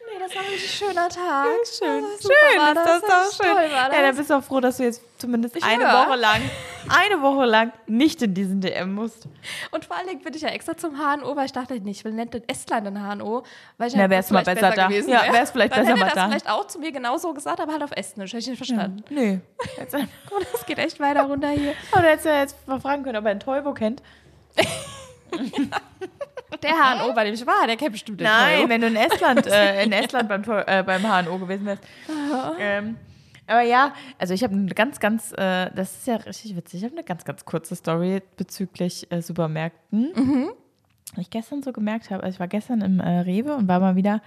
Nee, 0.07 0.10
das 0.21 0.35
war 0.35 0.41
ein 0.43 0.57
schöner 0.57 1.09
Tag. 1.09 1.47
Schön, 1.65 2.03
Das 2.03 2.21
schön, 2.21 2.59
war 2.59 2.69
ist 2.69 2.75
das, 2.75 3.01
das 3.01 3.37
doch 3.37 3.45
schön. 3.45 3.55
war 3.55 3.63
Ja, 3.65 3.89
dann 3.89 4.01
das. 4.03 4.17
bist 4.17 4.29
du 4.29 4.33
auch 4.35 4.43
froh, 4.43 4.59
dass 4.59 4.77
du 4.77 4.83
jetzt 4.83 5.01
zumindest 5.17 5.55
Ich 5.55 5.63
eine 5.63 5.83
höre. 5.83 6.07
Woche 6.07 6.15
lang, 6.17 6.41
eine 6.89 7.21
Woche 7.21 7.45
lang 7.45 7.71
nicht 7.87 8.21
in 8.21 8.33
diesen 8.33 8.61
DM 8.61 8.93
musst. 8.93 9.27
Und 9.71 9.85
vor 9.85 9.95
allen 9.97 10.07
Dingen 10.07 10.21
bin 10.21 10.33
ich 10.33 10.41
ja 10.41 10.49
extra 10.49 10.75
zum 10.77 10.95
HNO, 10.97 11.35
weil 11.35 11.45
ich 11.45 11.51
dachte, 11.53 11.73
nee, 11.79 11.91
ich 11.91 12.03
will 12.05 12.11
nicht 12.13 12.33
in 12.35 12.47
Estland 12.49 12.87
in 12.87 12.95
HNO. 12.97 13.43
Weil 13.77 13.87
ich 13.87 13.93
Na, 13.95 14.01
halt 14.01 14.11
wär's 14.11 14.29
mal 14.31 14.43
vielleicht 14.43 14.61
besser 14.61 14.75
da. 14.75 14.87
gewesen 14.87 15.09
Ja, 15.09 15.23
wär. 15.23 15.33
wär's 15.33 15.51
vielleicht 15.51 15.73
Dann 15.73 15.81
besser 15.85 15.91
hätte 15.91 15.99
mal 16.01 16.07
er 16.09 16.15
da. 16.15 16.21
das 16.21 16.29
vielleicht 16.29 16.49
auch 16.49 16.67
zu 16.67 16.79
mir 16.79 16.91
genauso 16.91 17.33
gesagt, 17.33 17.59
aber 17.59 17.71
halt 17.73 17.83
auf 17.83 17.91
Estnisch. 17.91 18.31
Hätte 18.33 18.39
ich 18.39 18.47
nicht 18.47 18.57
verstanden. 18.57 19.03
Jetzt, 19.77 19.93
Guck 20.27 20.39
mal, 20.39 20.47
das 20.51 20.65
geht 20.65 20.77
echt 20.79 20.99
weiter 20.99 21.23
runter 21.23 21.49
hier. 21.49 21.73
aber 21.91 22.01
du 22.03 22.07
hättest 22.09 22.25
ja 22.25 22.39
jetzt 22.39 22.67
mal 22.67 22.79
fragen 22.79 23.03
können, 23.03 23.17
ob 23.17 23.25
er 23.25 23.31
einen 23.31 23.39
Teubo 23.39 23.73
kennt. 23.73 24.01
Der 26.61 26.71
HNO, 26.71 27.13
bei 27.13 27.23
dem 27.23 27.33
ich 27.33 27.45
war, 27.45 27.65
der 27.65 27.77
kennt 27.77 27.93
bestimmt 27.93 28.19
den 28.19 28.27
Nein, 28.27 28.59
Euro. 28.59 28.69
wenn 28.69 28.81
du 28.81 28.87
in 28.87 28.95
Estland, 28.95 29.47
äh, 29.47 29.83
in 29.83 29.91
Estland 29.93 30.29
beim, 30.29 30.43
äh, 30.43 30.83
beim 30.83 31.01
HNO 31.01 31.39
gewesen 31.39 31.65
wärst. 31.65 31.83
Ähm, 32.59 32.97
aber 33.47 33.61
ja, 33.61 33.93
also 34.17 34.33
ich 34.33 34.43
habe 34.43 34.53
eine 34.53 34.67
ganz, 34.67 34.99
ganz, 34.99 35.31
äh, 35.33 35.69
das 35.75 35.97
ist 35.97 36.07
ja 36.07 36.15
richtig 36.17 36.55
witzig, 36.55 36.79
ich 36.79 36.85
habe 36.85 36.95
eine 36.95 37.03
ganz, 37.03 37.25
ganz 37.25 37.45
kurze 37.45 37.75
Story 37.75 38.21
bezüglich 38.37 39.11
äh, 39.11 39.21
Supermärkten. 39.21 40.49
Ich 41.17 41.29
gestern 41.29 41.61
so 41.61 41.73
gemerkt 41.73 42.09
habe, 42.09 42.23
also 42.23 42.35
ich 42.35 42.39
war 42.39 42.47
gestern 42.47 42.79
im 42.79 43.01
äh, 43.01 43.19
Rewe 43.19 43.55
und 43.55 43.67
war 43.67 43.81
mal 43.81 43.97
wieder, 43.97 44.21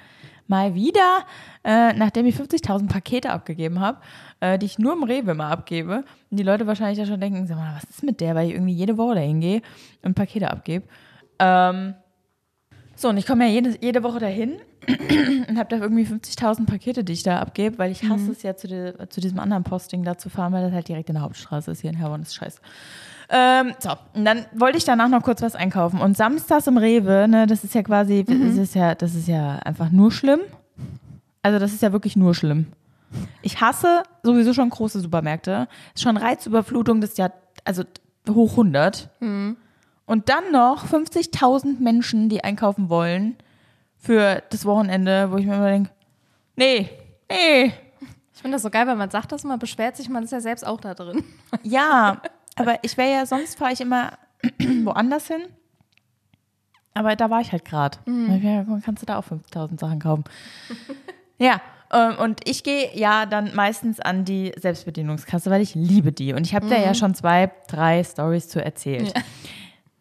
mal 0.47 0.75
wieder, 0.75 1.25
äh, 1.65 1.95
nachdem 1.95 2.27
ich 2.27 2.37
50.000 2.37 2.89
Pakete 2.89 3.31
abgegeben 3.31 3.81
habe, 3.81 4.01
die 4.59 4.67
ich 4.67 4.79
nur 4.79 4.93
im 4.93 5.03
Rewe 5.05 5.33
mal 5.33 5.51
abgebe, 5.51 6.05
und 6.31 6.37
die 6.37 6.43
Leute 6.43 6.67
wahrscheinlich 6.67 6.99
ja 6.99 7.07
schon 7.07 7.21
denken, 7.21 7.47
sag 7.47 7.57
mal, 7.57 7.75
was 7.75 7.89
ist 7.89 8.03
mit 8.03 8.21
der, 8.21 8.35
weil 8.35 8.49
ich 8.49 8.53
irgendwie 8.55 8.75
jede 8.75 8.99
Woche 8.99 9.15
dahin 9.15 9.41
gehe 9.41 9.63
und 10.03 10.15
Pakete 10.15 10.51
abgebe. 10.51 10.87
Ähm, 11.39 11.95
so, 12.97 13.09
und 13.09 13.17
ich 13.17 13.27
komme 13.27 13.47
ja 13.47 13.53
jede, 13.53 13.77
jede 13.81 14.03
Woche 14.03 14.19
dahin 14.19 14.57
und 15.49 15.59
habe 15.59 15.69
da 15.69 15.83
irgendwie 15.83 16.05
50.000 16.05 16.67
Pakete, 16.67 17.05
die 17.05 17.13
ich 17.13 17.23
da 17.23 17.41
abgebe, 17.41 17.79
weil 17.79 17.91
ich 17.91 18.09
hasse 18.09 18.31
es 18.33 18.43
ja 18.43 18.57
zu, 18.57 18.69
die, 18.69 18.93
zu 19.09 19.21
diesem 19.21 19.39
anderen 19.39 19.65
Posting 19.65 20.05
da 20.05 20.19
zu 20.19 20.29
fahren, 20.29 20.53
weil 20.53 20.63
das 20.63 20.73
halt 20.73 20.89
direkt 20.89 21.09
in 21.09 21.15
der 21.15 21.23
Hauptstraße 21.23 21.71
ist 21.71 21.81
hier 21.81 21.91
in 21.91 21.97
Herborn, 21.97 22.21
das 22.21 22.29
ist 22.29 22.35
scheiße. 22.37 22.61
Ähm, 23.31 23.73
so, 23.79 23.91
und 24.13 24.25
dann 24.25 24.45
wollte 24.53 24.79
ich 24.79 24.85
danach 24.85 25.09
noch 25.09 25.23
kurz 25.23 25.43
was 25.43 25.55
einkaufen. 25.55 26.01
Und 26.01 26.17
samstags 26.17 26.67
im 26.67 26.77
Rewe, 26.77 27.27
ne, 27.29 27.47
das 27.47 27.65
ist 27.65 27.75
ja 27.75 27.83
quasi, 27.83 28.25
das 28.25 28.57
ist 28.57 28.75
ja, 28.75 28.95
das 28.95 29.15
ist 29.15 29.29
ja 29.29 29.57
einfach 29.57 29.91
nur 29.91 30.13
schlimm. 30.13 30.41
Also 31.43 31.59
das 31.59 31.73
ist 31.73 31.83
ja 31.83 31.93
wirklich 31.93 32.17
nur 32.17 32.35
schlimm. 32.35 32.67
Ich 33.43 33.61
hasse 33.61 34.03
sowieso 34.23 34.53
schon 34.55 34.71
große 34.71 35.01
Supermärkte. 35.01 35.69
Ist 35.95 36.03
schon 36.03 36.17
Reizüberflutung, 36.17 37.01
das 37.01 37.11
ist 37.11 37.19
ja, 37.19 37.31
also 37.65 37.85
hoch 38.29 38.53
100. 38.53 39.11
Mhm. 39.21 39.57
Und 40.07 40.29
dann 40.29 40.53
noch 40.53 40.87
50.000 40.87 41.81
Menschen, 41.81 42.29
die 42.29 42.45
einkaufen 42.45 42.89
wollen 42.89 43.37
für 43.97 44.43
das 44.51 44.67
Wochenende, 44.67 45.31
wo 45.31 45.37
ich 45.37 45.47
mir 45.47 45.55
immer 45.55 45.71
denke, 45.71 45.91
nee, 46.57 46.91
nee. 47.31 47.73
Ich 48.35 48.41
finde 48.43 48.57
das 48.57 48.63
so 48.63 48.71
geil, 48.71 48.87
weil 48.87 48.97
man 48.97 49.11
sagt 49.11 49.33
das, 49.33 49.45
man 49.45 49.59
beschwert 49.59 49.97
sich, 49.97 50.09
man 50.11 50.25
ist 50.25 50.33
ja 50.33 50.41
selbst 50.41 50.67
auch 50.67 50.81
da 50.81 50.95
drin. 50.95 51.25
Ja, 51.63 52.21
aber 52.57 52.79
ich 52.83 52.97
wäre 52.97 53.13
ja, 53.13 53.27
sonst 53.27 53.59
fahre 53.59 53.73
ich 53.73 53.81
immer 53.81 54.13
woanders 54.85 55.29
hin. 55.29 55.43
Aber 56.93 57.17
da 57.17 57.31
war 57.31 57.41
ich 57.41 57.51
halt 57.51 57.65
gerade. 57.65 57.99
Mhm. 58.05 58.83
Kannst 58.85 59.03
du 59.03 59.07
da 59.07 59.19
auch 59.19 59.25
5000 59.25 59.81
Sachen 59.81 59.99
kaufen? 59.99 60.25
ja, 61.39 61.61
ähm, 61.93 62.17
und 62.19 62.41
ich 62.49 62.63
gehe 62.63 62.91
ja 62.95 63.27
dann 63.27 63.55
meistens 63.55 64.01
an 64.01 64.25
die 64.25 64.53
Selbstbedienungskasse, 64.57 65.51
weil 65.51 65.63
ich 65.63 65.75
liebe 65.75 66.13
die. 66.13 66.35
Und 66.35 66.47
ich 66.47 66.55
habe 66.55 66.67
mhm. 66.67 66.71
da 66.71 66.77
ja 66.77 66.95
schon 66.95 67.15
zwei, 67.15 67.51
drei 67.69 68.05
Stories 68.05 68.49
zu 68.49 68.63
erzählt. 68.63 69.13
Ja. 69.17 69.23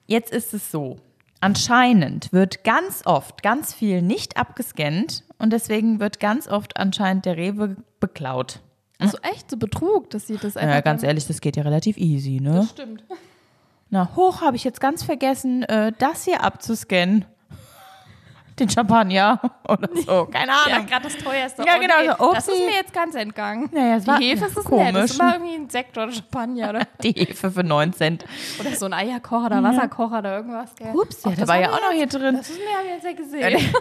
Jetzt 0.05 0.31
ist 0.31 0.53
es 0.53 0.71
so. 0.71 0.97
Anscheinend 1.39 2.31
wird 2.31 2.63
ganz 2.63 3.01
oft 3.05 3.43
ganz 3.43 3.73
viel 3.73 4.01
nicht 4.01 4.37
abgescannt 4.37 5.23
und 5.37 5.51
deswegen 5.51 5.99
wird 5.99 6.19
ganz 6.19 6.47
oft 6.47 6.77
anscheinend 6.77 7.25
der 7.25 7.35
Rewe 7.35 7.75
beklaut. 7.99 8.61
Also 8.99 9.17
echt 9.23 9.49
so 9.49 9.57
Betrug, 9.57 10.09
dass 10.09 10.27
sie 10.27 10.37
das 10.37 10.55
einfach. 10.55 10.75
Ja, 10.75 10.81
ganz 10.81 11.03
ehrlich, 11.03 11.27
das 11.27 11.41
geht 11.41 11.57
ja 11.57 11.63
relativ 11.63 11.97
easy, 11.97 12.39
ne? 12.39 12.55
Das 12.55 12.69
stimmt. 12.69 13.03
Na, 13.89 14.15
hoch 14.15 14.41
habe 14.41 14.55
ich 14.55 14.63
jetzt 14.63 14.79
ganz 14.79 15.03
vergessen, 15.03 15.63
äh, 15.63 15.91
das 15.99 16.23
hier 16.23 16.43
abzuscannen. 16.43 17.25
Den 18.59 18.69
Champagner 18.69 19.39
oder 19.67 19.89
so, 19.95 20.25
keine 20.25 20.51
Ahnung. 20.53 20.69
Ja, 20.69 20.79
gerade 20.81 21.03
das 21.03 21.17
teuerste. 21.17 21.63
Ja, 21.65 21.77
genau. 21.77 21.95
Okay, 21.95 22.15
so, 22.19 22.33
das 22.33 22.47
ist 22.47 22.59
mir 22.59 22.73
jetzt 22.73 22.93
ganz 22.93 23.15
entgangen. 23.15 23.69
Naja, 23.71 23.99
Die 23.99 24.25
Hefe 24.25 24.45
ist 24.45 24.57
es 24.57 24.65
komisch. 24.65 24.85
nett. 24.85 24.95
Das 24.95 25.11
ist 25.11 25.19
immer 25.19 25.33
irgendwie 25.33 25.55
ein 25.55 25.69
Sekt 25.69 25.97
oder 25.97 26.11
Champagner. 26.11 26.69
Oder? 26.69 26.87
Die 27.03 27.11
Hefe 27.11 27.51
für 27.51 27.63
9 27.63 27.93
Cent. 27.93 28.25
Oder 28.59 28.75
so 28.75 28.85
ein 28.85 28.93
Eierkocher 28.93 29.47
oder 29.47 29.63
Wasserkocher 29.63 30.19
oder 30.19 30.35
irgendwas. 30.37 30.75
Gell? 30.75 30.93
Ups, 30.95 31.23
ja, 31.23 31.31
der 31.31 31.47
war 31.47 31.59
ja 31.59 31.71
auch 31.71 31.81
noch 31.81 31.91
hier 31.93 32.07
drin. 32.07 32.35
Das 32.37 32.49
ist 32.49 32.59
mir 32.59 32.65
ja 32.65 32.93
jetzt 32.95 33.05
ja 33.05 33.13
gesehen. 33.13 33.73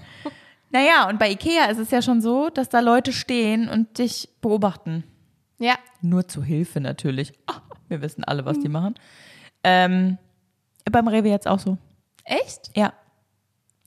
naja, 0.70 1.08
und 1.08 1.18
bei 1.18 1.30
Ikea 1.30 1.66
ist 1.66 1.78
es 1.78 1.90
ja 1.90 2.00
schon 2.00 2.20
so, 2.22 2.48
dass 2.48 2.68
da 2.68 2.80
Leute 2.80 3.12
stehen 3.12 3.68
und 3.68 3.98
dich 3.98 4.28
beobachten. 4.40 5.04
Ja. 5.58 5.74
Nur 6.00 6.26
zu 6.26 6.42
Hilfe 6.42 6.80
natürlich. 6.80 7.32
wir 7.88 8.00
wissen 8.00 8.24
alle, 8.24 8.46
was 8.46 8.58
die 8.58 8.68
machen. 8.70 8.94
Ähm, 9.62 10.16
beim 10.90 11.06
Rewe 11.08 11.28
jetzt 11.28 11.46
auch 11.46 11.58
so. 11.58 11.76
Echt? 12.24 12.70
Ja. 12.74 12.92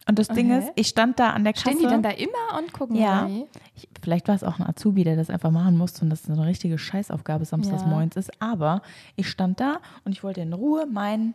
Und 0.07 0.19
das 0.19 0.29
okay. 0.29 0.41
Ding 0.41 0.51
ist, 0.51 0.71
ich 0.75 0.87
stand 0.87 1.19
da 1.19 1.29
an 1.29 1.43
der 1.43 1.53
Kasse. 1.53 1.69
Stehen 1.69 1.79
die 1.79 1.85
dann 1.85 2.03
da 2.03 2.09
immer 2.09 2.57
und 2.57 2.73
gucken? 2.73 2.97
Ja. 2.97 3.29
Ich, 3.75 3.87
vielleicht 4.01 4.27
war 4.27 4.35
es 4.35 4.43
auch 4.43 4.59
ein 4.59 4.67
Azubi, 4.67 5.03
der 5.03 5.15
das 5.15 5.29
einfach 5.29 5.51
machen 5.51 5.77
musste 5.77 6.01
und 6.01 6.09
das 6.09 6.29
eine 6.29 6.45
richtige 6.45 6.77
Scheißaufgabe 6.77 7.45
samstags 7.45 7.83
ja. 7.83 7.87
morgens 7.87 8.15
ist. 8.17 8.31
Aber 8.41 8.81
ich 9.15 9.29
stand 9.29 9.59
da 9.59 9.79
und 10.03 10.11
ich 10.11 10.23
wollte 10.23 10.41
in 10.41 10.51
Ruhe 10.51 10.85
meinen 10.87 11.33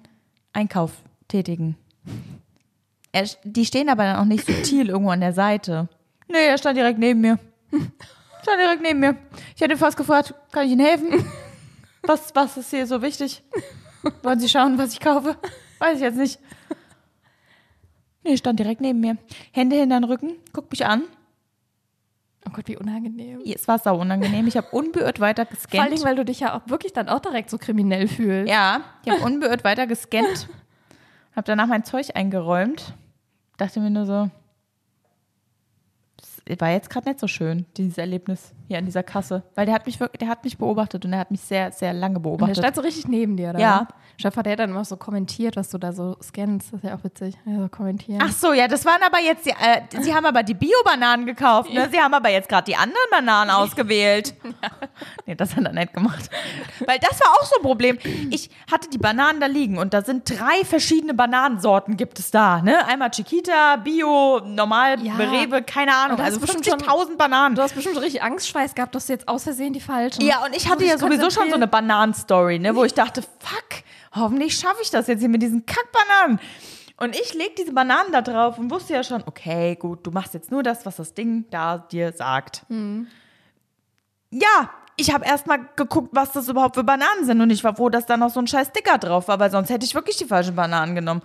Einkauf 0.53 1.03
tätigen. 1.29 1.77
Er, 3.13 3.27
die 3.43 3.65
stehen 3.65 3.89
aber 3.89 4.05
dann 4.05 4.17
auch 4.17 4.25
nicht 4.25 4.47
subtil 4.47 4.91
irgendwo 4.91 5.11
an 5.11 5.21
der 5.21 5.33
Seite. 5.33 5.89
Nee, 6.29 6.47
er 6.47 6.59
stand 6.59 6.77
direkt 6.77 6.99
neben 6.99 7.21
mir. 7.21 7.39
Stand 8.43 8.61
direkt 8.61 8.83
neben 8.83 9.01
mir. 9.01 9.17
Ich 9.57 9.61
hätte 9.61 9.77
fast 9.77 9.97
gefragt, 9.97 10.33
kann 10.53 10.67
ich 10.67 10.73
Ihnen 10.73 10.85
helfen? 10.85 11.25
Was, 12.03 12.35
was 12.35 12.57
ist 12.57 12.71
hier 12.71 12.87
so 12.87 13.03
wichtig? 13.03 13.43
Wollen 14.23 14.39
Sie 14.39 14.49
schauen, 14.49 14.79
was 14.79 14.93
ich 14.93 15.01
kaufe? 15.01 15.37
Weiß 15.79 15.97
ich 15.97 16.01
jetzt 16.01 16.17
nicht. 16.17 16.39
Nee, 18.29 18.37
stand 18.37 18.61
direkt 18.61 18.83
neben 18.83 19.01
mir. 19.01 19.17
Hände 19.53 19.77
hinter 19.77 19.99
den 19.99 20.05
Rücken, 20.05 20.33
guckt 20.53 20.71
mich 20.71 20.85
an. 20.85 21.05
Oh 22.47 22.51
Gott, 22.53 22.69
wie 22.69 22.77
unangenehm. 22.77 23.41
Es 23.43 23.67
war 23.69 23.79
sau 23.79 23.99
unangenehm. 23.99 24.47
Ich 24.47 24.57
habe 24.59 24.69
unbeirrt 24.71 25.19
weiter 25.19 25.45
gescannt. 25.47 25.83
Vor 25.89 25.93
allem, 25.93 26.05
weil 26.05 26.17
du 26.17 26.27
dich 26.27 26.41
ja 26.41 26.55
auch 26.55 26.69
wirklich 26.69 26.93
dann 26.93 27.09
auch 27.09 27.21
direkt 27.21 27.49
so 27.49 27.57
kriminell 27.57 28.07
fühlst. 28.07 28.51
Ja, 28.51 28.83
ich 29.03 29.11
habe 29.11 29.23
unbeirrt 29.25 29.65
weiter 29.65 29.87
gescannt. 29.87 30.49
habe 31.35 31.45
danach 31.47 31.69
mein 31.69 31.85
Zeug 31.85 32.09
eingeräumt. 32.15 32.93
Dachte 33.57 33.81
mir 33.81 33.91
nur 33.91 34.05
so, 34.05 34.31
war 36.59 36.71
jetzt 36.71 36.91
gerade 36.91 37.09
nicht 37.09 37.21
so 37.21 37.27
schön, 37.27 37.67
dieses 37.77 37.99
Erlebnis 37.99 38.55
hier 38.69 38.79
an 38.79 38.85
dieser 38.85 39.03
Kasse. 39.03 39.43
Weil 39.55 39.67
der 39.67 39.75
hat 39.75 39.87
mich 39.87 39.99
wirklich, 39.99 40.19
der 40.19 40.29
hat 40.29 40.45
mich 40.45 40.59
beobachtet 40.59 41.05
und 41.05 41.13
er 41.13 41.21
hat 41.21 41.31
mich 41.31 41.41
sehr, 41.41 41.73
sehr 41.73 41.93
lange 41.93 42.21
beobachtet. 42.21 42.57
Und 42.57 42.57
der 42.57 42.63
stand 42.63 42.77
so 42.77 42.83
richtig 42.83 43.09
neben 43.09 43.37
dir, 43.37 43.51
oder? 43.51 43.59
Ja. 43.59 43.89
Chef 44.21 44.37
hat 44.37 44.47
der 44.47 44.57
dann 44.57 44.71
immer 44.71 44.85
so 44.85 44.97
kommentiert, 44.97 45.57
was 45.57 45.71
du 45.71 45.79
da 45.79 45.93
so 45.93 46.17
scannst. 46.23 46.73
Das 46.73 46.83
ist 46.83 46.89
ja 46.89 46.97
auch 46.97 47.05
witzig. 47.05 47.35
Ja, 47.47 47.63
so 47.63 47.69
kommentieren. 47.69 48.21
Ach 48.23 48.33
so, 48.33 48.53
ja, 48.53 48.69
das 48.69 48.85
waren 48.85 49.03
aber 49.03 49.21
jetzt, 49.21 49.47
die, 49.47 49.51
äh, 49.51 50.03
sie 50.03 50.15
haben 50.15 50.27
aber 50.27 50.43
die 50.43 50.55
Bio-Bananen 50.55 51.25
gekauft, 51.25 51.73
ne? 51.73 51.89
Sie 51.91 51.99
haben 51.99 52.13
aber 52.13 52.29
jetzt 52.29 52.49
gerade 52.49 52.65
die 52.65 52.77
anderen 52.77 52.97
Bananen 53.11 53.51
ausgewählt. 53.51 54.35
ja. 54.45 54.71
Nee, 55.25 55.35
das 55.35 55.55
hat 55.57 55.65
er 55.65 55.73
nicht 55.73 55.95
gemacht. 55.95 56.29
Weil 56.85 56.99
das 56.99 57.21
war 57.21 57.29
auch 57.39 57.45
so 57.45 57.57
ein 57.57 57.63
Problem. 57.63 57.99
Ich 58.31 58.51
hatte 58.71 58.91
die 58.91 58.99
Bananen 58.99 59.41
da 59.41 59.47
liegen 59.47 59.79
und 59.79 59.95
da 59.95 60.03
sind 60.03 60.29
drei 60.29 60.65
verschiedene 60.65 61.15
Bananensorten 61.15 61.97
gibt 61.97 62.19
es 62.19 62.31
da, 62.31 62.61
ne? 62.61 62.87
Einmal 62.87 63.11
Chiquita, 63.11 63.77
Bio, 63.77 64.41
normal, 64.45 65.01
ja. 65.03 65.15
Rewe, 65.15 65.63
keine 65.63 65.95
Ahnung. 65.95 66.21
Also 66.21 66.38
50.000 66.39 67.17
Bananen. 67.17 67.55
Du 67.55 67.63
hast 67.63 67.75
bestimmt 67.75 67.95
so 67.95 68.01
richtig 68.01 68.23
Angstschweiß 68.23 68.75
gehabt, 68.75 68.95
dass 68.95 69.07
du 69.07 69.13
jetzt 69.13 69.29
aus 69.29 69.45
Versehen 69.45 69.73
die 69.73 69.81
falschen. 69.81 70.23
Ja, 70.23 70.45
und 70.45 70.57
ich 70.57 70.69
hatte 70.69 70.85
ja 70.85 70.99
sowieso 70.99 71.31
schon 71.31 71.49
so 71.49 71.55
eine 71.55 71.69
Bananenstory, 71.69 72.59
ne, 72.59 72.75
wo 72.75 72.85
ich 72.85 72.95
dachte, 72.95 73.23
fuck, 73.23 73.83
hoffentlich 74.15 74.57
schaffe 74.57 74.81
ich 74.83 74.91
das 74.91 75.07
jetzt 75.07 75.21
hier 75.21 75.29
mit 75.29 75.43
diesen 75.43 75.67
Kackbananen. 75.67 76.41
Und 77.01 77.15
ich 77.15 77.35
leg 77.35 77.55
diese 77.57 77.73
Bananen 77.73 78.11
da 78.11 78.23
drauf 78.23 78.59
und 78.59 78.71
wusste 78.71 78.95
ja 78.95 79.05
schon, 79.05 79.23
okay, 79.27 79.77
gut, 79.77 80.05
du 80.05 80.11
machst 80.11 80.35
jetzt 80.35 80.51
nur 80.51 80.65
das, 80.65 80.85
was 80.85 80.97
das 80.97 81.15
Ding 81.15 81.45
da 81.51 81.79
dir 81.79 82.13
sagt. 82.13 82.63
Hm. 82.69 83.07
Ja, 84.31 84.71
ich 84.97 85.15
habe 85.15 85.25
erstmal 85.25 85.61
geguckt, 85.77 86.11
was 86.13 86.33
das 86.33 86.49
überhaupt 86.49 86.75
für 86.75 86.83
Bananen 86.83 87.25
sind 87.25 87.41
und 87.41 87.51
ich 87.51 87.63
war 87.63 87.77
froh, 87.77 87.89
dass 87.89 88.07
da 88.07 88.17
noch 88.17 88.31
so 88.31 88.41
ein 88.41 88.49
scheiß 88.49 88.69
Sticker 88.69 88.99
drauf 88.99 89.29
war, 89.29 89.39
weil 89.39 89.51
sonst 89.51 89.71
hätte 89.71 89.87
ich 89.87 89.95
wirklich 89.95 90.17
die 90.17 90.25
falschen 90.25 90.57
Bananen 90.57 90.97
genommen. 90.97 91.23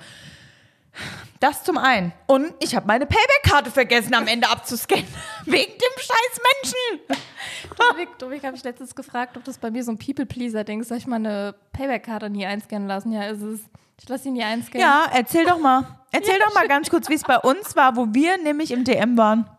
Das 1.39 1.64
zum 1.64 1.78
einen. 1.78 2.14
Und 2.28 2.54
ich 2.60 2.76
habe 2.76 2.88
meine 2.88 3.06
Payback-Karte 3.06 3.72
vergessen 3.72 4.14
am 4.14 4.28
Ende 4.28 4.48
abzuscannen. 4.48 5.06
Wegen 5.46 5.72
dem 5.74 5.98
scheiß 5.98 6.41
Menschen. 6.64 7.20
Dominik, 7.78 8.18
Dominik 8.18 8.44
habe 8.46 8.56
ich 8.56 8.64
letztens 8.64 8.96
gefragt, 8.96 9.36
ob 9.36 9.44
das 9.44 9.58
bei 9.58 9.70
mir 9.70 9.84
so 9.84 9.91
ein 9.91 9.98
People-Pleaser-Ding 9.98 10.82
ist. 10.82 10.88
Soll 10.88 10.98
ich 10.98 11.08
meine 11.08 11.56
Payback-Karte 11.74 12.30
nie 12.30 12.46
einscannen 12.46 12.88
lassen? 12.88 13.12
Ja, 13.12 13.24
ist 13.24 13.41
es. 13.41 13.60
Ich 14.00 14.08
lasse 14.08 14.24
sie 14.24 14.32
nie 14.32 14.44
einscannen. 14.44 14.88
Ja, 14.88 15.06
erzähl 15.14 15.46
doch 15.46 15.60
mal. 15.60 15.86
Erzähl 16.12 16.39
ja, 16.39 16.46
doch 16.46 16.54
mal 16.54 16.68
ganz 16.68 16.89
kurz, 16.89 17.10
wie 17.10 17.16
es 17.16 17.24
bei 17.24 17.39
uns 17.39 17.76
war, 17.76 17.96
wo 17.96 18.08
wir 18.14 18.38
nämlich 18.38 18.72
im 18.72 18.84
DM 18.84 19.18
waren. 19.18 19.50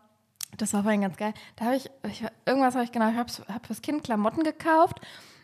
Das 0.57 0.73
war 0.73 0.83
vorhin 0.83 1.01
ganz 1.01 1.17
geil. 1.17 1.33
Da 1.55 1.65
habe 1.65 1.75
ich, 1.75 1.89
ich, 2.09 2.23
irgendwas 2.45 2.75
habe 2.75 2.85
ich 2.85 2.91
genau, 2.91 3.09
ich 3.09 3.17
habe 3.17 3.31
hab 3.53 3.67
fürs 3.67 3.81
Kind 3.81 4.03
Klamotten 4.03 4.43
gekauft 4.43 5.01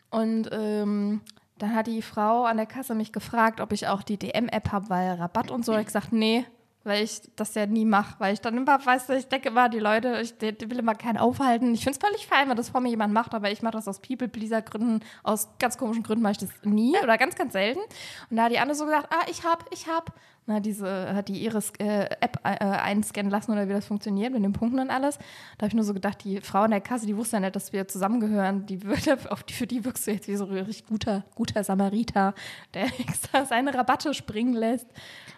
und 0.09 0.49
ähm, 0.51 1.21
dann 1.61 1.75
hat 1.75 1.87
die 1.87 2.01
Frau 2.01 2.45
an 2.45 2.57
der 2.57 2.65
Kasse 2.65 2.95
mich 2.95 3.11
gefragt, 3.11 3.61
ob 3.61 3.71
ich 3.71 3.87
auch 3.87 4.01
die 4.01 4.17
DM-App 4.17 4.71
habe, 4.71 4.89
weil 4.89 5.11
Rabatt 5.13 5.51
und 5.51 5.63
so. 5.63 5.75
Ich 5.77 5.85
gesagt, 5.85 6.11
nee, 6.11 6.45
weil 6.83 7.03
ich 7.03 7.21
das 7.35 7.53
ja 7.53 7.67
nie 7.67 7.85
mache, 7.85 8.15
weil 8.19 8.33
ich 8.33 8.41
dann 8.41 8.57
immer, 8.57 8.83
weißt 8.83 9.09
du, 9.09 9.13
ich 9.13 9.27
denke 9.27 9.49
immer, 9.49 9.69
die 9.69 9.79
Leute, 9.79 10.19
ich 10.21 10.33
will 10.41 10.79
immer 10.79 10.95
keinen 10.95 11.17
aufhalten. 11.17 11.73
Ich 11.73 11.83
finde 11.83 11.99
es 11.99 12.05
völlig 12.05 12.25
fein, 12.27 12.49
wenn 12.49 12.57
das 12.57 12.69
vor 12.69 12.81
mir 12.81 12.89
jemand 12.89 13.13
macht, 13.13 13.35
aber 13.35 13.51
ich 13.51 13.61
mache 13.61 13.73
das 13.73 13.87
aus 13.87 13.99
People-Pleaser-Gründen, 13.99 15.01
aus 15.23 15.49
ganz 15.59 15.77
komischen 15.77 16.03
Gründen 16.03 16.23
mache 16.23 16.33
ich 16.33 16.37
das 16.39 16.49
nie 16.63 16.97
oder 17.03 17.17
ganz, 17.17 17.35
ganz 17.35 17.53
selten. 17.53 17.81
Und 18.29 18.37
da 18.37 18.45
hat 18.45 18.51
die 18.51 18.59
andere 18.59 18.75
so 18.75 18.85
gesagt, 18.85 19.07
ah, 19.11 19.25
ich 19.29 19.43
hab, 19.43 19.65
ich 19.71 19.87
hab. 19.87 20.13
Na, 20.47 20.59
diese, 20.59 21.13
hat 21.13 21.27
die 21.27 21.37
ihre 21.37 21.59
äh, 21.77 22.05
App 22.19 22.39
äh, 22.43 22.49
einscannen 22.49 23.31
lassen 23.31 23.51
oder 23.51 23.69
wie 23.69 23.73
das 23.73 23.85
funktioniert 23.85 24.33
mit 24.33 24.43
den 24.43 24.53
Punkten 24.53 24.79
und 24.79 24.89
alles. 24.89 25.17
Da 25.17 25.63
habe 25.63 25.67
ich 25.67 25.73
nur 25.75 25.83
so 25.83 25.93
gedacht, 25.93 26.23
die 26.23 26.41
Frau 26.41 26.63
in 26.63 26.71
der 26.71 26.81
Kasse, 26.81 27.05
die 27.05 27.15
wusste 27.15 27.35
ja 27.35 27.41
nicht, 27.41 27.55
dass 27.55 27.73
wir 27.73 27.87
zusammengehören. 27.87 28.65
Die 28.65 28.83
würde, 28.83 29.19
auf 29.31 29.43
die, 29.43 29.53
für 29.53 29.67
die 29.67 29.85
wirkst 29.85 30.07
du 30.07 30.11
jetzt 30.11 30.27
wie 30.27 30.35
so 30.35 30.45
ein 30.45 30.53
richtig 30.53 30.87
guter, 30.87 31.23
guter 31.35 31.63
Samariter, 31.63 32.33
der 32.73 32.85
extra 32.99 33.45
seine 33.45 33.73
Rabatte 33.73 34.15
springen 34.15 34.53
lässt. 34.53 34.87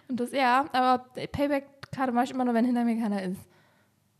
Und 0.07 0.21
das, 0.21 0.31
ja, 0.31 0.65
aber 0.71 1.05
Payback-Karte 1.13 2.13
mache 2.13 2.25
ich 2.25 2.31
immer 2.31 2.45
nur, 2.45 2.53
wenn 2.53 2.65
hinter 2.65 2.85
mir 2.85 2.97
keiner 2.97 3.23
ist. 3.23 3.41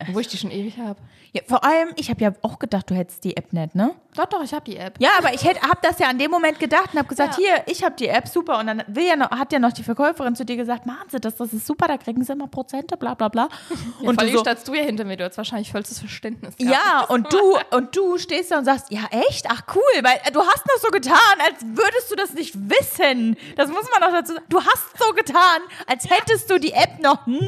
Wo 0.08 0.18
ich 0.18 0.28
die 0.28 0.36
schon 0.36 0.50
ewig 0.50 0.78
habe. 0.78 1.00
Ja, 1.32 1.42
vor 1.46 1.64
allem, 1.64 1.90
ich 1.96 2.10
habe 2.10 2.20
ja 2.22 2.32
auch 2.42 2.58
gedacht, 2.58 2.90
du 2.90 2.94
hättest 2.94 3.24
die 3.24 3.36
App 3.36 3.52
nicht, 3.52 3.74
ne? 3.74 3.94
Doch, 4.16 4.26
doch, 4.26 4.42
ich 4.44 4.52
habe 4.52 4.64
die 4.64 4.76
App. 4.76 4.94
Ja, 5.00 5.10
aber 5.18 5.34
ich 5.34 5.44
habe 5.44 5.78
das 5.82 5.98
ja 5.98 6.08
an 6.08 6.18
dem 6.18 6.30
Moment 6.30 6.60
gedacht 6.60 6.90
und 6.92 6.98
habe 6.98 7.08
gesagt, 7.08 7.38
ja. 7.38 7.44
hier, 7.44 7.62
ich 7.66 7.82
habe 7.82 7.96
die 7.96 8.06
App, 8.06 8.28
super. 8.28 8.58
Und 8.60 8.68
dann 8.68 8.84
will 8.86 9.04
ja 9.06 9.16
noch, 9.16 9.30
hat 9.30 9.52
ja 9.52 9.58
noch 9.58 9.72
die 9.72 9.82
Verkäuferin 9.82 10.36
zu 10.36 10.44
dir 10.44 10.56
gesagt, 10.56 10.86
machen 10.86 11.08
Sie 11.08 11.18
das, 11.18 11.34
das 11.36 11.52
ist 11.52 11.66
super, 11.66 11.88
da 11.88 11.96
kriegen 11.96 12.22
Sie 12.22 12.32
immer 12.32 12.46
Prozente, 12.46 12.96
bla 12.96 13.14
bla 13.14 13.28
bla. 13.28 13.48
Ja, 14.00 14.08
und 14.08 14.14
vor 14.16 14.22
allem 14.24 14.32
so, 14.32 14.40
standst 14.40 14.68
du 14.68 14.74
ja 14.74 14.82
hinter 14.82 15.04
mir, 15.04 15.16
du 15.16 15.24
hast 15.24 15.36
wahrscheinlich 15.36 15.70
vollstes 15.70 15.98
Verständnis 15.98 16.56
gehabt. 16.56 16.76
Ja, 16.76 17.04
und 17.08 17.32
du, 17.32 17.58
und 17.70 17.96
du 17.96 18.18
stehst 18.18 18.50
da 18.50 18.58
und 18.58 18.64
sagst, 18.64 18.90
ja 18.90 19.02
echt? 19.10 19.46
Ach 19.48 19.62
cool, 19.74 20.02
weil 20.02 20.20
du 20.32 20.40
hast 20.40 20.66
noch 20.66 20.78
so 20.80 20.88
getan, 20.88 21.16
als 21.44 21.64
würdest 21.64 22.10
du 22.10 22.16
das 22.16 22.34
nicht 22.34 22.54
wissen. 22.54 23.36
Das 23.56 23.68
muss 23.70 23.86
man 23.90 24.08
noch 24.08 24.16
dazu 24.16 24.34
sagen. 24.34 24.44
Du 24.48 24.60
hast 24.60 24.98
so 24.98 25.12
getan, 25.14 25.60
als 25.86 26.08
hättest 26.08 26.50
du 26.50 26.58
die 26.58 26.72
App 26.72 27.00
noch 27.00 27.26
nie 27.26 27.42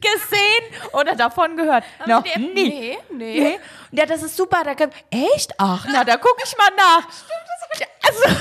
gesehen 0.00 0.90
oder 0.92 1.14
davon 1.16 1.56
gehört. 1.56 1.73
Haben 1.76 2.10
noch 2.10 2.24
nie. 2.24 2.36
Nee, 2.36 2.98
nee. 3.10 3.40
nee. 3.40 3.58
Ja, 3.92 4.06
das 4.06 4.22
ist 4.22 4.36
super. 4.36 4.62
Da 4.64 4.74
kann, 4.74 4.90
echt? 5.10 5.52
Ach, 5.58 5.86
na, 5.90 6.04
da 6.04 6.16
gucke 6.16 6.42
ich 6.44 6.56
mal 6.56 6.70
nach. 6.76 7.02
Stimmt, 7.10 7.44
das 7.48 7.64
also, 8.02 8.22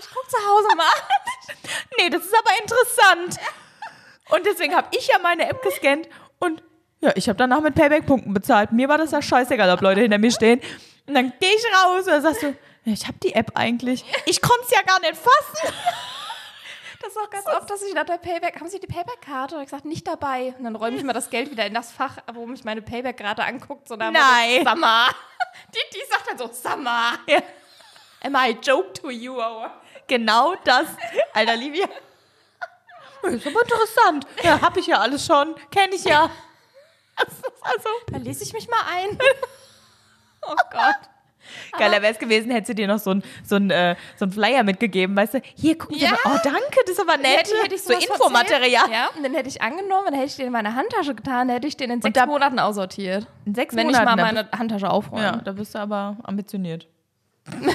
ich 0.00 0.08
gucke 0.10 0.28
zu 0.28 0.36
Hause 0.46 0.76
mal. 0.76 0.86
nee, 1.98 2.10
das 2.10 2.24
ist 2.24 2.34
aber 2.34 2.50
interessant. 2.60 3.40
Und 4.30 4.44
deswegen 4.44 4.74
habe 4.74 4.88
ich 4.96 5.06
ja 5.06 5.18
meine 5.18 5.48
App 5.48 5.62
gescannt 5.62 6.08
und 6.40 6.62
Ja, 7.00 7.12
ich 7.14 7.28
habe 7.28 7.36
danach 7.36 7.60
mit 7.60 7.74
Payback-Punkten 7.74 8.32
bezahlt. 8.34 8.72
Mir 8.72 8.88
war 8.88 8.98
das 8.98 9.12
ja 9.12 9.22
scheißegal, 9.22 9.70
ob 9.70 9.80
Leute 9.82 10.00
hinter 10.00 10.18
mir 10.18 10.32
stehen. 10.32 10.60
Und 11.06 11.14
dann 11.14 11.32
gehe 11.38 11.54
ich 11.54 11.64
raus 11.66 12.04
und 12.04 12.08
dann 12.08 12.22
sagst 12.22 12.42
du, 12.42 12.56
ich 12.84 13.06
habe 13.06 13.18
die 13.22 13.34
App 13.34 13.52
eigentlich. 13.54 14.04
Ich 14.24 14.40
konnte 14.40 14.64
es 14.64 14.70
ja 14.70 14.82
gar 14.82 15.00
nicht 15.00 15.16
fassen. 15.16 15.74
Das 17.06 17.14
ist 17.14 17.22
auch 17.22 17.30
ganz 17.30 17.46
oft, 17.46 17.70
dass 17.70 17.82
ich 17.82 17.94
nach 17.94 18.04
der 18.04 18.18
Payback, 18.18 18.58
haben 18.58 18.68
Sie 18.68 18.80
die 18.80 18.88
Payback-Karte? 18.88 19.54
Und 19.54 19.62
ich 19.62 19.68
gesagt, 19.68 19.84
nicht 19.84 20.08
dabei. 20.08 20.54
Und 20.58 20.64
dann 20.64 20.74
räume 20.74 20.96
ich 20.96 21.04
mal 21.04 21.12
das 21.12 21.30
Geld 21.30 21.52
wieder 21.52 21.64
in 21.64 21.72
das 21.72 21.92
Fach, 21.92 22.18
wo 22.34 22.46
mich 22.46 22.64
meine 22.64 22.82
Payback-Karte 22.82 23.44
anguckt. 23.44 23.86
So 23.86 23.94
Nein. 23.94 24.12
Summer. 24.64 25.06
Die, 25.72 25.78
die 25.94 26.02
sagt 26.10 26.28
dann 26.28 26.36
so, 26.36 26.52
Summer. 26.52 27.12
Ja. 27.28 27.42
Am 28.24 28.34
I 28.34 28.56
a 28.56 28.58
joke 28.60 28.92
to 28.94 29.10
you? 29.10 29.40
Genau 30.08 30.56
das. 30.64 30.88
Alter, 31.32 31.54
Livia. 31.54 31.88
Das 33.22 33.34
ist 33.34 33.46
aber 33.46 33.62
interessant. 33.62 34.26
Ja, 34.42 34.60
hab 34.60 34.76
ich 34.76 34.88
ja 34.88 34.98
alles 34.98 35.24
schon. 35.24 35.54
Kenne 35.70 35.94
ich 35.94 36.04
ja. 36.04 36.28
Also. 37.16 37.88
Da 38.08 38.18
lese 38.18 38.42
ich 38.42 38.52
mich 38.52 38.68
mal 38.68 38.82
ein. 38.90 39.16
oh 40.42 40.56
Gott. 40.72 41.15
Geiler 41.78 42.02
wäre 42.02 42.12
es 42.12 42.18
gewesen, 42.18 42.50
hätte 42.50 42.68
sie 42.68 42.74
dir 42.74 42.86
noch 42.86 42.98
so 42.98 43.10
ein, 43.10 43.22
so 43.44 43.56
ein, 43.56 43.70
äh, 43.70 43.96
so 44.16 44.24
ein 44.26 44.32
Flyer 44.32 44.62
mitgegeben, 44.62 45.16
weißt 45.16 45.34
du? 45.34 45.40
Hier, 45.54 45.76
gucken 45.78 45.96
Ja. 45.98 46.10
Mal. 46.10 46.18
Oh, 46.24 46.38
danke, 46.42 46.60
das 46.86 46.92
ist 46.92 47.00
aber 47.00 47.16
nett. 47.16 47.38
Hätte, 47.38 47.54
hätte 47.62 47.74
ich 47.74 47.82
so 47.82 47.92
Infomaterial. 47.92 48.90
Ja, 48.90 49.08
und 49.16 49.22
dann 49.24 49.34
hätte 49.34 49.48
ich 49.48 49.60
angenommen, 49.62 50.06
dann 50.06 50.14
hätte 50.14 50.26
ich 50.26 50.36
den 50.36 50.46
in 50.46 50.52
meine 50.52 50.74
Handtasche 50.74 51.14
getan, 51.14 51.48
dann 51.48 51.56
hätte 51.56 51.66
ich 51.68 51.76
den 51.76 51.90
in 51.90 52.02
sechs 52.02 52.14
da- 52.14 52.26
Monaten 52.26 52.58
aussortiert. 52.58 53.26
In 53.44 53.54
sechs 53.54 53.74
Wenn 53.74 53.86
Monaten. 53.86 54.08
ich 54.08 54.16
mal 54.16 54.22
meine 54.34 54.48
Handtasche 54.56 54.90
aufräume. 54.90 55.22
Ja, 55.22 55.36
da 55.36 55.52
bist 55.52 55.74
du 55.74 55.78
aber 55.78 56.16
ambitioniert. 56.24 56.86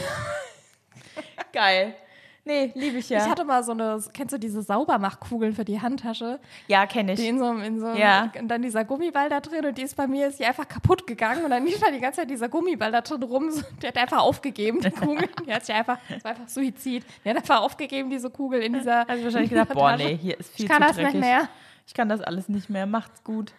Geil. 1.53 1.95
Nee, 2.43 2.71
liebe 2.73 2.97
ich 2.97 3.07
ja. 3.09 3.19
Ich 3.23 3.29
hatte 3.29 3.43
mal 3.45 3.63
so 3.63 3.71
eine, 3.71 4.01
kennst 4.13 4.33
du 4.33 4.39
diese 4.39 4.63
Saubermachkugeln 4.63 5.53
für 5.53 5.63
die 5.63 5.79
Handtasche? 5.79 6.39
ja, 6.67 6.87
kenne 6.87 7.13
Die 7.13 7.21
ich. 7.21 7.27
in 7.29 7.37
so, 7.37 7.51
in 7.53 7.79
so 7.79 7.89
Ja. 7.93 8.31
und 8.39 8.47
dann 8.47 8.63
dieser 8.63 8.83
Gummiball 8.83 9.29
da 9.29 9.39
drin 9.41 9.63
und 9.65 9.77
die 9.77 9.83
ist 9.83 9.95
bei 9.95 10.07
mir 10.07 10.27
ist 10.27 10.39
die 10.39 10.45
einfach 10.45 10.67
kaputt 10.67 11.05
gegangen 11.05 11.43
und 11.43 11.51
dann 11.51 11.63
lief 11.65 11.79
da 11.79 11.91
die 11.91 11.99
ganze 11.99 12.21
Zeit 12.21 12.29
dieser 12.31 12.49
Gummiball 12.49 12.91
da 12.91 13.01
drin 13.01 13.21
rum. 13.21 13.51
So, 13.51 13.61
Die 13.81 13.87
hat 13.87 13.95
einfach 13.97 14.19
aufgegeben, 14.21 14.79
die 14.81 14.89
Kugel. 14.89 15.29
Die 15.45 15.53
hat 15.53 15.65
sich 15.65 15.75
einfach, 15.75 15.99
das 16.09 16.23
war 16.23 16.31
einfach 16.31 16.47
Suizid. 16.47 17.05
Die 17.23 17.29
hat 17.29 17.37
einfach 17.37 17.61
aufgegeben, 17.61 18.09
diese 18.09 18.29
Kugel 18.31 18.61
in 18.63 18.73
dieser. 18.73 19.05
Du 19.05 19.23
wahrscheinlich 19.23 19.49
gedacht, 19.51 19.69
boah, 19.73 19.95
nee, 19.95 20.17
hier 20.17 20.39
ist 20.39 20.55
viel 20.55 20.65
ich 20.65 20.71
kann 20.71 20.81
zu 20.81 20.87
das 20.87 20.95
dreckig. 20.97 21.13
nicht 21.13 21.21
mehr. 21.21 21.47
Ich 21.85 21.93
kann 21.93 22.09
das 22.09 22.21
alles 22.21 22.49
nicht 22.49 22.69
mehr. 22.69 22.85
Macht's 22.87 23.23
gut. 23.23 23.53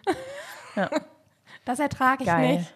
Das 1.65 1.79
ertrage 1.79 2.23
ich 2.23 2.29
Geil. 2.29 2.57
nicht. 2.57 2.73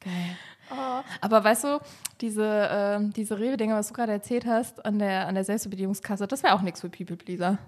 Geil. 0.00 0.36
Oh. 0.70 1.02
Aber 1.20 1.42
weißt 1.42 1.64
du, 1.64 1.80
diese, 2.20 2.68
ähm, 2.72 3.12
diese 3.12 3.38
Rewe-Dinger, 3.38 3.76
was 3.76 3.88
du 3.88 3.94
gerade 3.94 4.12
erzählt 4.12 4.46
hast, 4.46 4.84
an 4.84 4.98
der, 4.98 5.26
an 5.28 5.34
der 5.34 5.44
Selbstbedienungskasse, 5.44 6.26
das 6.26 6.42
wäre 6.42 6.54
auch 6.54 6.62
nichts 6.62 6.80
für 6.80 6.88
People 6.88 7.16
Pleaser. 7.16 7.58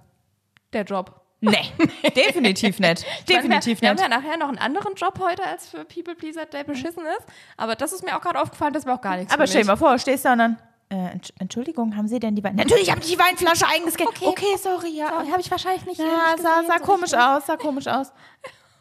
Der 0.72 0.82
Job. 0.84 1.20
Nee, 1.42 1.56
definitiv 2.16 2.78
nicht. 2.80 3.06
Definitiv 3.28 3.80
wir, 3.80 3.88
wir 3.88 3.94
nicht. 3.94 4.02
haben 4.04 4.10
ja 4.12 4.18
nachher 4.20 4.36
noch 4.36 4.48
einen 4.48 4.58
anderen 4.58 4.94
Job 4.94 5.18
heute 5.20 5.42
als 5.44 5.68
für 5.70 5.84
People 5.86 6.14
Pleaser, 6.14 6.44
der 6.46 6.64
beschissen 6.64 7.02
ist. 7.18 7.26
Aber 7.56 7.76
das 7.76 7.92
ist 7.92 8.04
mir 8.04 8.14
auch 8.16 8.20
gerade 8.20 8.40
aufgefallen, 8.40 8.74
das 8.74 8.84
wäre 8.84 8.96
auch 8.96 9.00
gar 9.00 9.16
nichts 9.16 9.32
Aber 9.32 9.46
stell 9.46 9.62
dir 9.62 9.68
mal 9.68 9.76
vor, 9.76 9.98
stehst 9.98 10.24
da 10.26 10.32
und 10.32 10.38
dann. 10.38 10.58
Äh, 10.90 10.96
Entsch- 11.16 11.30
Entschuldigung, 11.38 11.96
haben 11.96 12.08
Sie 12.08 12.18
denn 12.18 12.34
die 12.34 12.42
Wein? 12.42 12.56
Natürlich 12.56 12.90
habe 12.90 13.00
ich 13.00 13.06
die 13.12 13.18
Weinflasche 13.18 13.64
eingescannt. 13.68 14.10
Okay. 14.10 14.26
Okay, 14.26 14.56
sorry, 14.60 14.88
ja. 14.90 15.06
Oh, 15.24 15.30
habe 15.30 15.40
ich 15.40 15.48
wahrscheinlich 15.50 15.86
nicht. 15.86 16.00
Ja, 16.00 16.32
nicht 16.32 16.42
sah, 16.42 16.62
sah 16.66 16.78
so 16.78 16.84
komisch 16.84 17.02
richtig. 17.12 17.20
aus, 17.20 17.46
sah 17.46 17.56
komisch 17.56 17.86
aus. 17.86 18.12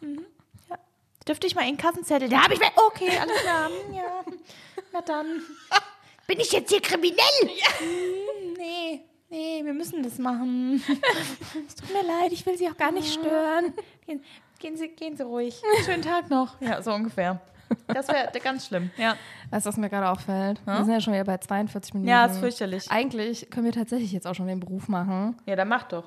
Mhm. 0.02 0.26
Ja. 0.70 0.76
Dürfte 1.28 1.46
ich 1.48 1.54
mal 1.56 1.66
Ihren 1.66 1.78
Kassenzettel? 1.78 2.32
Ja, 2.32 2.44
habe 2.44 2.56
ich. 2.56 2.60
Okay, 2.88 3.12
alles 3.22 3.38
klar. 3.42 3.68
Hm, 3.68 3.94
Ja. 3.94 4.04
Na 4.94 5.02
dann. 5.02 5.42
Bin 6.28 6.40
ich 6.40 6.52
jetzt 6.52 6.70
hier 6.72 6.82
kriminell? 6.82 7.18
Hm, 7.80 8.54
Nee, 8.58 9.02
nee, 9.30 9.62
wir 9.64 9.74
müssen 9.74 10.04
das 10.04 10.18
machen. 10.18 10.84
Tut 10.88 11.94
mir 11.94 12.04
leid, 12.08 12.32
ich 12.32 12.46
will 12.46 12.58
Sie 12.58 12.68
auch 12.70 12.78
gar 12.78 12.92
nicht 12.92 13.12
stören. 13.14 13.74
Gehen, 14.06 14.24
gehen, 14.60 14.76
Sie, 14.78 14.90
gehen 14.90 15.16
Sie 15.18 15.24
ruhig. 15.24 15.60
Schönen 15.86 16.02
Tag 16.02 16.30
noch. 16.30 16.60
Ja, 16.62 16.82
so 16.82 16.92
ungefähr. 16.94 17.40
Das 17.88 18.08
wäre 18.08 18.32
ganz 18.44 18.68
schlimm. 18.68 18.90
Ja. 18.98 19.16
Weißt 19.52 19.66
du, 19.66 19.70
was 19.70 19.78
mir 19.78 19.90
gerade 19.90 20.10
auffällt? 20.10 20.60
Wir 20.66 20.84
sind 20.84 20.92
ja 20.94 21.00
schon 21.02 21.14
wieder 21.14 21.24
bei 21.24 21.38
42 21.38 21.94
Minuten. 21.94 22.10
Ja, 22.10 22.26
ist 22.26 22.40
fürchterlich. 22.40 22.90
Eigentlich 22.92 23.50
können 23.50 23.66
wir 23.66 23.74
tatsächlich 23.74 24.12
jetzt 24.12 24.26
auch 24.28 24.34
schon 24.36 24.48
den 24.48 24.60
Beruf 24.60 24.88
machen. 24.88 25.38
Ja, 25.46 25.56
dann 25.56 25.68
mach 25.68 25.84
doch. 25.84 26.04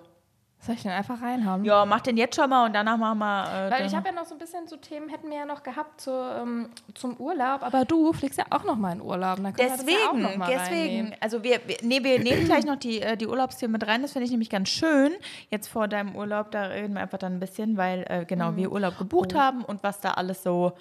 Soll 0.64 0.76
ich 0.76 0.82
den 0.82 0.92
einfach 0.92 1.20
reinhaben? 1.20 1.64
Ja, 1.64 1.84
mach 1.84 2.02
den 2.02 2.16
jetzt 2.16 2.36
schon 2.36 2.48
mal 2.48 2.66
und 2.66 2.72
danach 2.72 2.96
machen 2.96 3.18
wir. 3.18 3.66
Äh, 3.66 3.70
Weil 3.72 3.84
ich 3.86 3.96
habe 3.96 4.06
ja 4.08 4.14
noch 4.14 4.26
so 4.26 4.36
ein 4.36 4.38
bisschen 4.38 4.68
so 4.68 4.76
Themen, 4.76 5.08
hätten 5.08 5.28
wir 5.28 5.38
ja 5.38 5.44
noch 5.44 5.64
gehabt 5.64 6.00
zu, 6.00 6.12
ähm, 6.12 6.68
zum 6.94 7.16
Urlaub, 7.16 7.64
aber 7.64 7.84
du 7.84 8.12
fliegst 8.12 8.38
ja 8.38 8.44
auch 8.50 8.62
noch 8.62 8.76
mal 8.76 8.92
in 8.92 9.00
Urlaub. 9.02 9.42
Dann 9.42 9.52
können 9.54 9.56
wir 9.56 9.76
das 9.76 9.78
ja 9.84 9.96
auch 10.08 10.12
Deswegen, 10.12 10.22
noch 10.22 10.36
mal 10.36 10.48
deswegen. 10.48 10.70
reinnehmen. 10.80 11.14
Also 11.20 11.42
wir, 11.42 11.60
wir, 11.66 11.78
nee, 11.82 12.04
wir 12.04 12.20
nehmen 12.20 12.44
gleich 12.44 12.64
noch 12.64 12.76
die, 12.76 13.02
äh, 13.02 13.16
die 13.16 13.26
Urlaubsthemen 13.26 13.72
mit 13.72 13.86
rein. 13.88 14.02
Das 14.02 14.12
finde 14.12 14.26
ich 14.26 14.30
nämlich 14.30 14.50
ganz 14.50 14.68
schön. 14.68 15.10
Jetzt 15.50 15.66
vor 15.66 15.88
deinem 15.88 16.14
Urlaub, 16.14 16.52
da 16.52 16.62
reden 16.66 16.94
wir 16.94 17.00
einfach 17.00 17.18
dann 17.18 17.34
ein 17.34 17.40
bisschen, 17.40 17.76
weil 17.76 18.04
äh, 18.08 18.24
genau 18.24 18.54
wir 18.54 18.70
Urlaub 18.70 18.96
gebucht 18.98 19.32
Oh. 19.34 19.38
haben 19.40 19.64
und 19.64 19.82
was 19.82 19.98
da 19.98 20.12
alles 20.12 20.44
so 20.44 20.74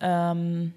ähm, 0.00 0.74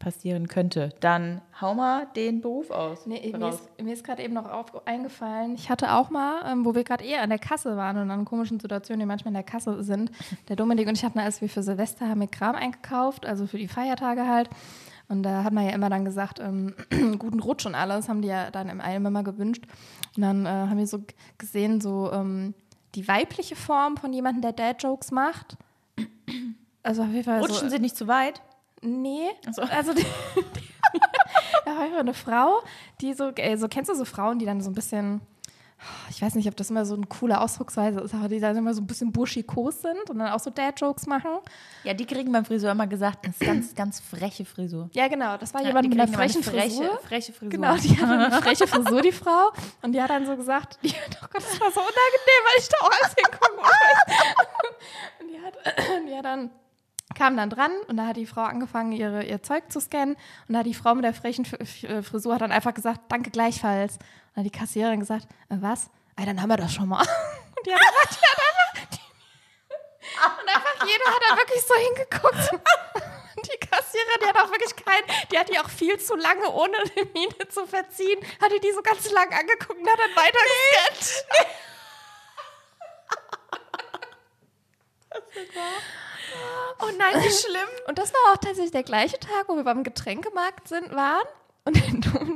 passieren 0.00 0.48
könnte. 0.48 0.88
Dann 0.98 1.40
hau 1.60 1.74
mal 1.74 2.08
den 2.16 2.40
Beruf 2.40 2.70
aus. 2.70 3.06
Nee, 3.06 3.32
mir 3.38 3.50
ist, 3.50 3.80
mir 3.80 3.92
ist 3.92 4.02
gerade 4.02 4.24
eben 4.24 4.34
noch 4.34 4.50
auf, 4.50 4.86
eingefallen, 4.86 5.54
ich 5.54 5.70
hatte 5.70 5.94
auch 5.94 6.10
mal, 6.10 6.42
ähm, 6.50 6.64
wo 6.64 6.74
wir 6.74 6.82
gerade 6.82 7.04
eher 7.04 7.22
an 7.22 7.30
der 7.30 7.38
Kasse 7.38 7.76
waren 7.76 7.98
und 7.98 8.10
an 8.10 8.24
komischen 8.24 8.58
Situationen, 8.58 8.98
die 8.98 9.06
manchmal 9.06 9.30
in 9.30 9.34
der 9.34 9.44
Kasse 9.44 9.84
sind, 9.84 10.10
der 10.48 10.56
Dominik 10.56 10.88
und 10.88 10.96
ich 10.96 11.04
hatten, 11.04 11.20
als 11.20 11.40
wir 11.40 11.48
für 11.48 11.62
Silvester 11.62 12.08
haben 12.08 12.20
wir 12.20 12.26
Kram 12.26 12.56
eingekauft, 12.56 13.26
also 13.26 13.46
für 13.46 13.58
die 13.58 13.68
Feiertage 13.68 14.26
halt. 14.26 14.50
Und 15.08 15.22
da 15.22 15.44
hat 15.44 15.52
man 15.52 15.66
ja 15.66 15.72
immer 15.72 15.90
dann 15.90 16.04
gesagt, 16.04 16.40
ähm, 16.40 16.74
guten 17.18 17.40
Rutsch 17.40 17.66
und 17.66 17.74
alles, 17.74 18.08
haben 18.08 18.22
die 18.22 18.28
ja 18.28 18.50
dann 18.50 18.68
im 18.68 18.80
Allem 18.80 19.06
immer 19.06 19.22
gewünscht. 19.22 19.64
Und 20.16 20.22
dann 20.22 20.46
äh, 20.46 20.48
haben 20.48 20.78
wir 20.78 20.86
so 20.86 21.00
gesehen, 21.36 21.80
so 21.80 22.10
ähm, 22.12 22.54
die 22.94 23.06
weibliche 23.06 23.56
Form 23.56 23.96
von 23.96 24.12
jemandem, 24.12 24.42
der 24.42 24.52
Dad-Jokes 24.52 25.10
macht. 25.10 25.56
Also 26.82 27.02
auf 27.02 27.10
jeden 27.10 27.24
Fall 27.24 27.40
Rutschen 27.40 27.68
so, 27.68 27.76
Sie 27.76 27.82
nicht 27.82 27.96
zu 27.96 28.08
weit? 28.08 28.40
Nee, 28.82 29.28
so. 29.52 29.62
also 29.62 29.92
die, 29.94 30.06
da 31.64 31.70
war 31.76 31.98
eine 32.00 32.14
Frau, 32.14 32.62
die 33.00 33.12
so, 33.14 33.30
äh, 33.36 33.56
so 33.56 33.68
kennst 33.68 33.90
du 33.90 33.94
so 33.94 34.04
Frauen, 34.04 34.38
die 34.38 34.46
dann 34.46 34.60
so 34.60 34.70
ein 34.70 34.74
bisschen, 34.74 35.20
ich 36.10 36.20
weiß 36.20 36.34
nicht, 36.34 36.48
ob 36.48 36.56
das 36.56 36.70
immer 36.70 36.84
so 36.84 36.94
eine 36.94 37.06
coole 37.06 37.40
Ausdrucksweise 37.40 38.00
ist, 38.00 38.14
aber 38.14 38.28
die 38.28 38.40
dann 38.40 38.56
immer 38.56 38.74
so 38.74 38.80
ein 38.80 38.86
bisschen 38.86 39.12
burschikos 39.12 39.82
sind 39.82 40.08
und 40.10 40.18
dann 40.18 40.28
auch 40.32 40.40
so 40.40 40.50
Dad-Jokes 40.50 41.06
machen. 41.06 41.30
Ja, 41.84 41.94
die 41.94 42.04
kriegen 42.06 42.32
beim 42.32 42.44
Friseur 42.44 42.72
immer 42.72 42.86
gesagt, 42.86 43.26
das 43.26 43.32
ist 43.34 43.40
ganz, 43.40 43.74
ganz 43.74 44.00
freche 44.00 44.44
Frisur. 44.44 44.88
Ja, 44.92 45.08
genau, 45.08 45.36
das 45.36 45.52
war 45.54 45.60
Ja, 45.62 45.68
jemand 45.68 45.84
die 45.86 45.90
mit 45.90 46.00
einer 46.00 46.12
frechen 46.12 46.42
eine 46.42 46.50
Frisur. 46.60 46.84
freche, 46.84 47.06
freche 47.06 47.32
Frisur. 47.32 47.50
Genau, 47.50 47.76
die 47.76 47.98
hatte 48.00 48.12
eine 48.12 48.42
freche 48.42 48.66
Frisur, 48.66 49.00
die 49.02 49.12
Frau. 49.12 49.50
Und 49.82 49.92
die 49.92 50.00
hat 50.02 50.10
dann 50.10 50.26
so 50.26 50.36
gesagt, 50.36 50.78
die, 50.82 50.88
oh 50.90 51.26
Gott, 51.32 51.42
das 51.42 51.60
war 51.60 51.70
so 51.70 51.80
unangenehm, 51.80 52.42
weil 52.44 52.58
ich 52.58 52.68
da 52.68 52.76
auch 52.80 52.90
alles 52.90 53.14
hingucken 53.14 53.58
wollte. 53.58 55.20
Und 55.20 55.28
die 55.28 55.40
hat, 55.40 55.54
die 56.08 56.16
hat 56.16 56.24
dann, 56.24 56.50
kam 57.14 57.36
dann 57.36 57.50
dran 57.50 57.72
und 57.88 57.96
da 57.96 58.06
hat 58.06 58.16
die 58.16 58.26
Frau 58.26 58.42
angefangen, 58.42 58.92
ihre, 58.92 59.24
ihr 59.24 59.42
Zeug 59.42 59.70
zu 59.70 59.80
scannen. 59.80 60.16
Und 60.48 60.54
da 60.54 60.60
hat 60.60 60.66
die 60.66 60.74
Frau 60.74 60.94
mit 60.94 61.04
der 61.04 61.14
frechen 61.14 61.44
äh, 61.44 62.02
Frisur 62.02 62.34
hat 62.34 62.42
dann 62.42 62.52
einfach 62.52 62.74
gesagt, 62.74 63.00
danke 63.08 63.30
gleichfalls. 63.30 63.94
Und 63.94 64.02
dann 64.34 64.44
hat 64.44 64.52
die 64.52 64.58
Kassiererin 64.58 65.00
gesagt, 65.00 65.26
äh, 65.48 65.56
was? 65.60 65.90
Ah, 66.16 66.24
dann 66.24 66.40
haben 66.40 66.48
wir 66.48 66.56
das 66.56 66.72
schon 66.72 66.88
mal. 66.88 67.00
Und 67.56 67.66
die 67.66 67.74
hat 67.74 67.80
die 67.80 68.26
hat 68.26 68.38
einfach, 68.48 68.86
die, 68.90 69.00
und 70.40 70.48
einfach 70.48 70.86
jeder 70.86 71.04
hat 71.04 71.22
da 71.28 71.36
wirklich 71.36 71.62
so 71.62 71.74
hingeguckt. 71.74 72.52
Und 73.36 73.46
die 73.46 73.58
Kassiererin, 73.66 74.20
die 74.22 74.26
hat 74.26 74.36
auch 74.36 74.50
wirklich 74.50 74.74
kein, 74.76 75.02
die 75.30 75.38
hat 75.38 75.48
die 75.48 75.58
auch 75.58 75.68
viel 75.68 75.98
zu 75.98 76.16
lange, 76.16 76.48
ohne 76.50 76.76
die 76.96 77.04
Miene 77.12 77.48
zu 77.48 77.66
verziehen, 77.66 78.18
hat 78.40 78.50
die 78.50 78.72
so 78.72 78.80
ganz 78.82 79.10
lang 79.10 79.32
angeguckt 79.32 79.78
und 79.78 79.90
hat 79.90 79.98
dann 79.98 80.16
weiter 80.16 80.38
gescannt. 80.98 81.24
Oh 86.80 86.90
nein, 86.98 87.22
wie 87.22 87.30
schlimm. 87.30 87.68
Und 87.86 87.98
das 87.98 88.12
war 88.12 88.32
auch 88.32 88.36
tatsächlich 88.36 88.72
der 88.72 88.82
gleiche 88.82 89.18
Tag, 89.18 89.48
wo 89.48 89.56
wir 89.56 89.64
beim 89.64 89.82
Getränkemarkt 89.84 90.68
sind, 90.68 90.94
waren. 90.94 91.26
Und 91.64 91.78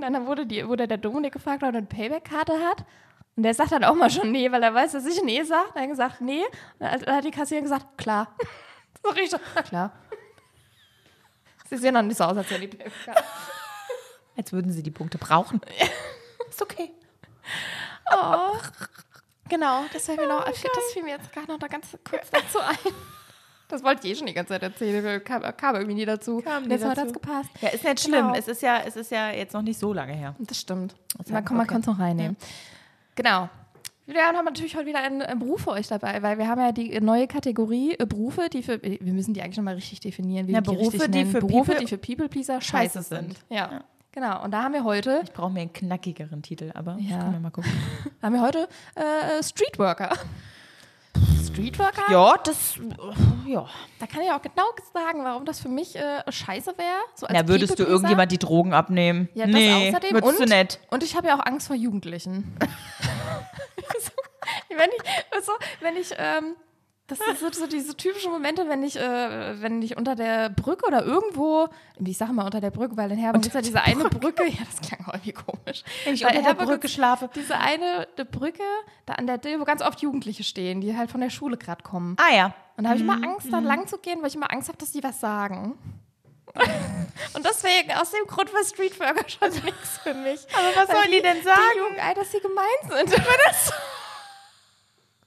dann 0.03 0.26
wurde, 0.26 0.47
die, 0.47 0.66
wurde 0.68 0.86
der 0.86 0.99
Dominik 0.99 1.32
gefragt, 1.32 1.62
ob 1.62 1.68
er 1.72 1.78
eine 1.78 1.86
Payback-Karte 1.86 2.61
hat. 2.61 2.84
Und 3.36 3.42
der 3.42 3.55
sagt 3.55 3.72
dann 3.72 3.84
auch 3.84 3.95
mal 3.95 4.11
schon 4.11 4.30
nee, 4.30 4.51
weil 4.53 4.62
er 4.62 4.74
weiß, 4.74 4.92
dass 4.92 5.07
ich 5.07 5.22
nee 5.22 5.42
sage. 5.42 5.68
Dann 5.74 5.82
hat 5.82 5.82
er 5.82 5.88
gesagt, 5.88 6.20
nee. 6.20 6.45
Und 6.78 7.03
dann 7.07 7.16
hat 7.16 7.24
die 7.24 7.30
Kassiererin 7.30 7.64
gesagt, 7.64 7.99
klar. 7.99 8.34
So 9.03 9.11
richtig, 9.11 9.38
klar. 9.66 9.92
Sie 11.68 11.76
sehen 11.76 11.92
noch 11.92 12.01
nicht 12.01 12.16
so 12.16 12.24
aus, 12.24 12.38
als 12.38 12.49
wären 12.49 12.62
die 12.62 12.68
Payback-Karte. 12.68 13.24
Als 14.36 14.53
würden 14.53 14.72
sie 14.72 14.82
die 14.82 14.90
Punkte 14.90 15.16
brauchen. 15.16 15.61
Ist 16.49 16.61
okay. 16.61 16.90
Oh. 18.11 18.57
Genau, 19.49 19.84
das 19.92 20.07
fällt 20.07 20.18
mir 20.18 20.26
noch, 20.26 20.45
das 20.45 20.59
fiel 20.92 21.03
mir 21.03 21.16
jetzt 21.16 21.32
gerade 21.32 21.47
noch 21.47 21.59
da 21.59 21.68
ganz 21.68 21.97
kurz 22.03 22.30
dazu 22.30 22.59
ein. 22.59 22.95
Das 23.74 23.82
wollte 23.84 24.06
ich 24.06 24.12
eh 24.12 24.16
schon 24.16 24.26
die 24.26 24.34
ganze 24.34 24.52
Zeit 24.52 24.62
erzählen, 24.62 25.22
kam, 25.24 25.42
kam 25.56 25.74
irgendwie 25.74 25.94
nie 25.94 26.04
dazu. 26.04 26.40
Kam 26.42 26.62
nie 26.64 26.70
jetzt 26.70 26.84
hat 26.84 26.96
dazu. 26.96 27.08
es 27.08 27.12
gepasst. 27.12 27.50
Ja, 27.60 27.68
ist 27.70 27.82
nicht 27.84 28.00
schlimm. 28.00 28.26
Genau. 28.28 28.34
Es 28.34 28.48
ist 28.48 28.62
ja, 28.62 28.78
es 28.86 28.94
ist 28.96 29.10
ja 29.10 29.30
jetzt 29.30 29.52
noch 29.52 29.62
nicht 29.62 29.78
so 29.78 29.92
lange 29.92 30.12
her. 30.12 30.34
Das 30.38 30.60
stimmt. 30.60 30.94
Das 31.18 31.28
Man 31.28 31.36
hat- 31.38 31.46
kann 31.46 31.56
man 31.56 31.64
okay. 31.66 31.72
kann 31.72 31.80
es 31.80 31.86
noch 31.86 31.98
reinnehmen. 31.98 32.36
Genau. 33.16 33.48
Wir 34.06 34.22
haben 34.22 34.44
natürlich 34.44 34.76
heute 34.76 34.86
wieder 34.86 34.98
einen, 35.02 35.22
einen 35.22 35.40
Beruf 35.40 35.62
für 35.62 35.70
euch 35.70 35.88
dabei, 35.88 36.22
weil 36.22 36.36
wir 36.36 36.46
haben 36.46 36.60
ja 36.60 36.72
die 36.72 37.00
neue 37.00 37.26
Kategorie 37.26 37.94
äh, 37.98 38.04
Berufe, 38.04 38.48
die 38.52 38.62
für, 38.62 38.82
wir 38.82 39.12
müssen 39.14 39.32
die 39.32 39.40
eigentlich 39.42 39.56
nochmal 39.56 39.74
richtig 39.76 40.00
definieren, 40.00 40.46
wie 40.46 40.52
Ja, 40.52 40.58
wir 40.58 40.62
die 40.62 40.70
Berufe, 40.76 40.92
richtig 40.98 41.10
die 41.12 41.24
für 41.24 41.38
Berufe, 41.40 41.72
People- 41.72 41.80
die 41.80 41.86
für 41.88 41.98
People 41.98 42.28
Pleaser 42.28 42.60
Scheiße 42.60 42.98
scheiße 42.98 43.02
sind. 43.02 43.34
sind. 43.34 43.44
Ja. 43.48 43.72
Ja. 43.72 43.84
Genau. 44.12 44.44
Und 44.44 44.50
da 44.52 44.62
haben 44.62 44.74
wir 44.74 44.84
heute, 44.84 45.22
Ich 45.24 45.32
brauche 45.32 45.50
mir 45.50 45.62
einen 45.62 45.72
knackigeren 45.72 46.42
Titel, 46.42 46.70
aber 46.74 46.96
Ja. 47.00 47.18
können 47.18 47.32
wir 47.32 47.40
mal 47.40 47.50
gucken. 47.50 47.72
haben 48.22 48.34
wir 48.34 48.42
heute 48.42 48.68
äh, 48.94 49.42
Streetworker. 49.42 50.10
Streetworker? 51.46 52.10
Ja, 52.10 52.36
das 52.42 52.78
Ja. 53.46 53.66
Da 54.00 54.06
kann 54.06 54.22
ich 54.22 54.30
auch 54.30 54.42
genau 54.42 54.64
sagen, 54.92 55.24
warum 55.24 55.44
das 55.44 55.60
für 55.60 55.68
mich 55.68 55.94
äh, 55.96 56.22
scheiße 56.30 56.76
wäre. 56.76 57.00
So 57.14 57.26
als 57.26 57.38
Na, 57.38 57.48
würdest 57.48 57.78
du 57.78 57.84
irgendjemand 57.84 58.32
die 58.32 58.38
Drogen 58.38 58.74
abnehmen? 58.74 59.28
Ja, 59.34 59.46
das 59.46 59.54
nee, 59.54 59.88
außerdem. 59.88 60.12
würdest 60.12 60.40
und, 60.40 60.50
du 60.50 60.56
nicht. 60.56 60.80
Und 60.90 61.02
ich 61.02 61.16
habe 61.16 61.28
ja 61.28 61.36
auch 61.38 61.46
Angst 61.46 61.66
vor 61.68 61.76
Jugendlichen. 61.76 62.56
wenn 64.68 64.90
ich, 64.90 65.02
also, 65.34 65.52
wenn 65.80 65.96
ich, 65.96 66.12
ähm, 66.16 66.56
das 67.07 67.18
sind 67.18 67.55
so, 67.55 67.66
diese 67.66 67.94
typischen 67.96 68.32
Momente, 68.32 68.66
wenn 68.68 68.82
ich, 68.82 68.96
äh, 68.96 69.61
wenn 69.61 69.82
ich 69.82 69.96
unter 69.98 70.14
der 70.14 70.48
Brücke 70.48 70.86
oder 70.86 71.05
irgendwo, 71.05 71.68
ich 71.98 72.16
sage 72.16 72.32
mal 72.32 72.46
unter 72.46 72.62
der 72.62 72.70
Brücke, 72.70 72.96
weil 72.96 73.11
in 73.12 73.18
Herborn 73.18 73.42
gibt 73.42 73.55
es 73.55 73.59
ja 73.59 73.61
diese 73.62 73.82
eine 73.82 74.05
Brücke, 74.05 74.44
ja, 74.48 74.59
das 74.64 74.80
klang 74.80 75.05
irgendwie 75.09 75.32
komisch. 75.32 75.84
Wenn 76.05 76.14
ich 76.14 76.24
Weil 76.24 76.38
unter 76.38 76.55
der 76.55 76.64
Brücke 76.64 76.88
schlafe. 76.88 77.28
Diese 77.34 77.59
eine 77.59 78.09
die 78.16 78.24
Brücke, 78.24 78.62
da 79.05 79.14
an 79.14 79.26
der 79.26 79.36
Dill, 79.36 79.61
wo 79.61 79.64
ganz 79.64 79.82
oft 79.82 80.00
Jugendliche 80.00 80.44
stehen, 80.44 80.80
die 80.80 80.96
halt 80.96 81.11
von 81.11 81.20
der 81.20 81.30
Schule 81.30 81.59
gerade 81.59 81.82
kommen. 81.82 82.16
Ah 82.18 82.34
ja. 82.34 82.55
Und 82.76 82.84
da 82.84 82.90
habe 82.90 82.98
ich 82.98 83.05
Mhm, 83.05 83.11
immer 83.11 83.28
Angst, 83.28 83.52
da 83.52 83.59
lang 83.59 83.86
zu 83.86 83.98
gehen, 83.98 84.20
weil 84.20 84.28
ich 84.28 84.34
immer 84.34 84.50
Angst 84.50 84.68
habe, 84.68 84.78
dass 84.78 84.92
die 84.92 85.02
was 85.02 85.20
sagen. 85.20 85.78
Und 87.34 87.44
deswegen, 87.44 87.92
aus 87.92 88.12
dem 88.12 88.26
Grund 88.26 88.52
war 88.55 88.64
Street 88.64 88.98
Burger 88.98 89.28
schon 89.28 89.50
nichts 89.64 89.98
für 90.02 90.14
mich. 90.14 90.40
Aber 90.55 90.68
was 90.74 90.88
sollen 90.88 91.11
die 91.11 91.20
denn 91.22 91.42
sagen? 91.42 91.61
Die 91.74 91.78
Jugend, 91.78 91.98
dass 92.16 92.32
sie 92.32 92.40
gemein 92.40 93.07
sind. 93.07 93.24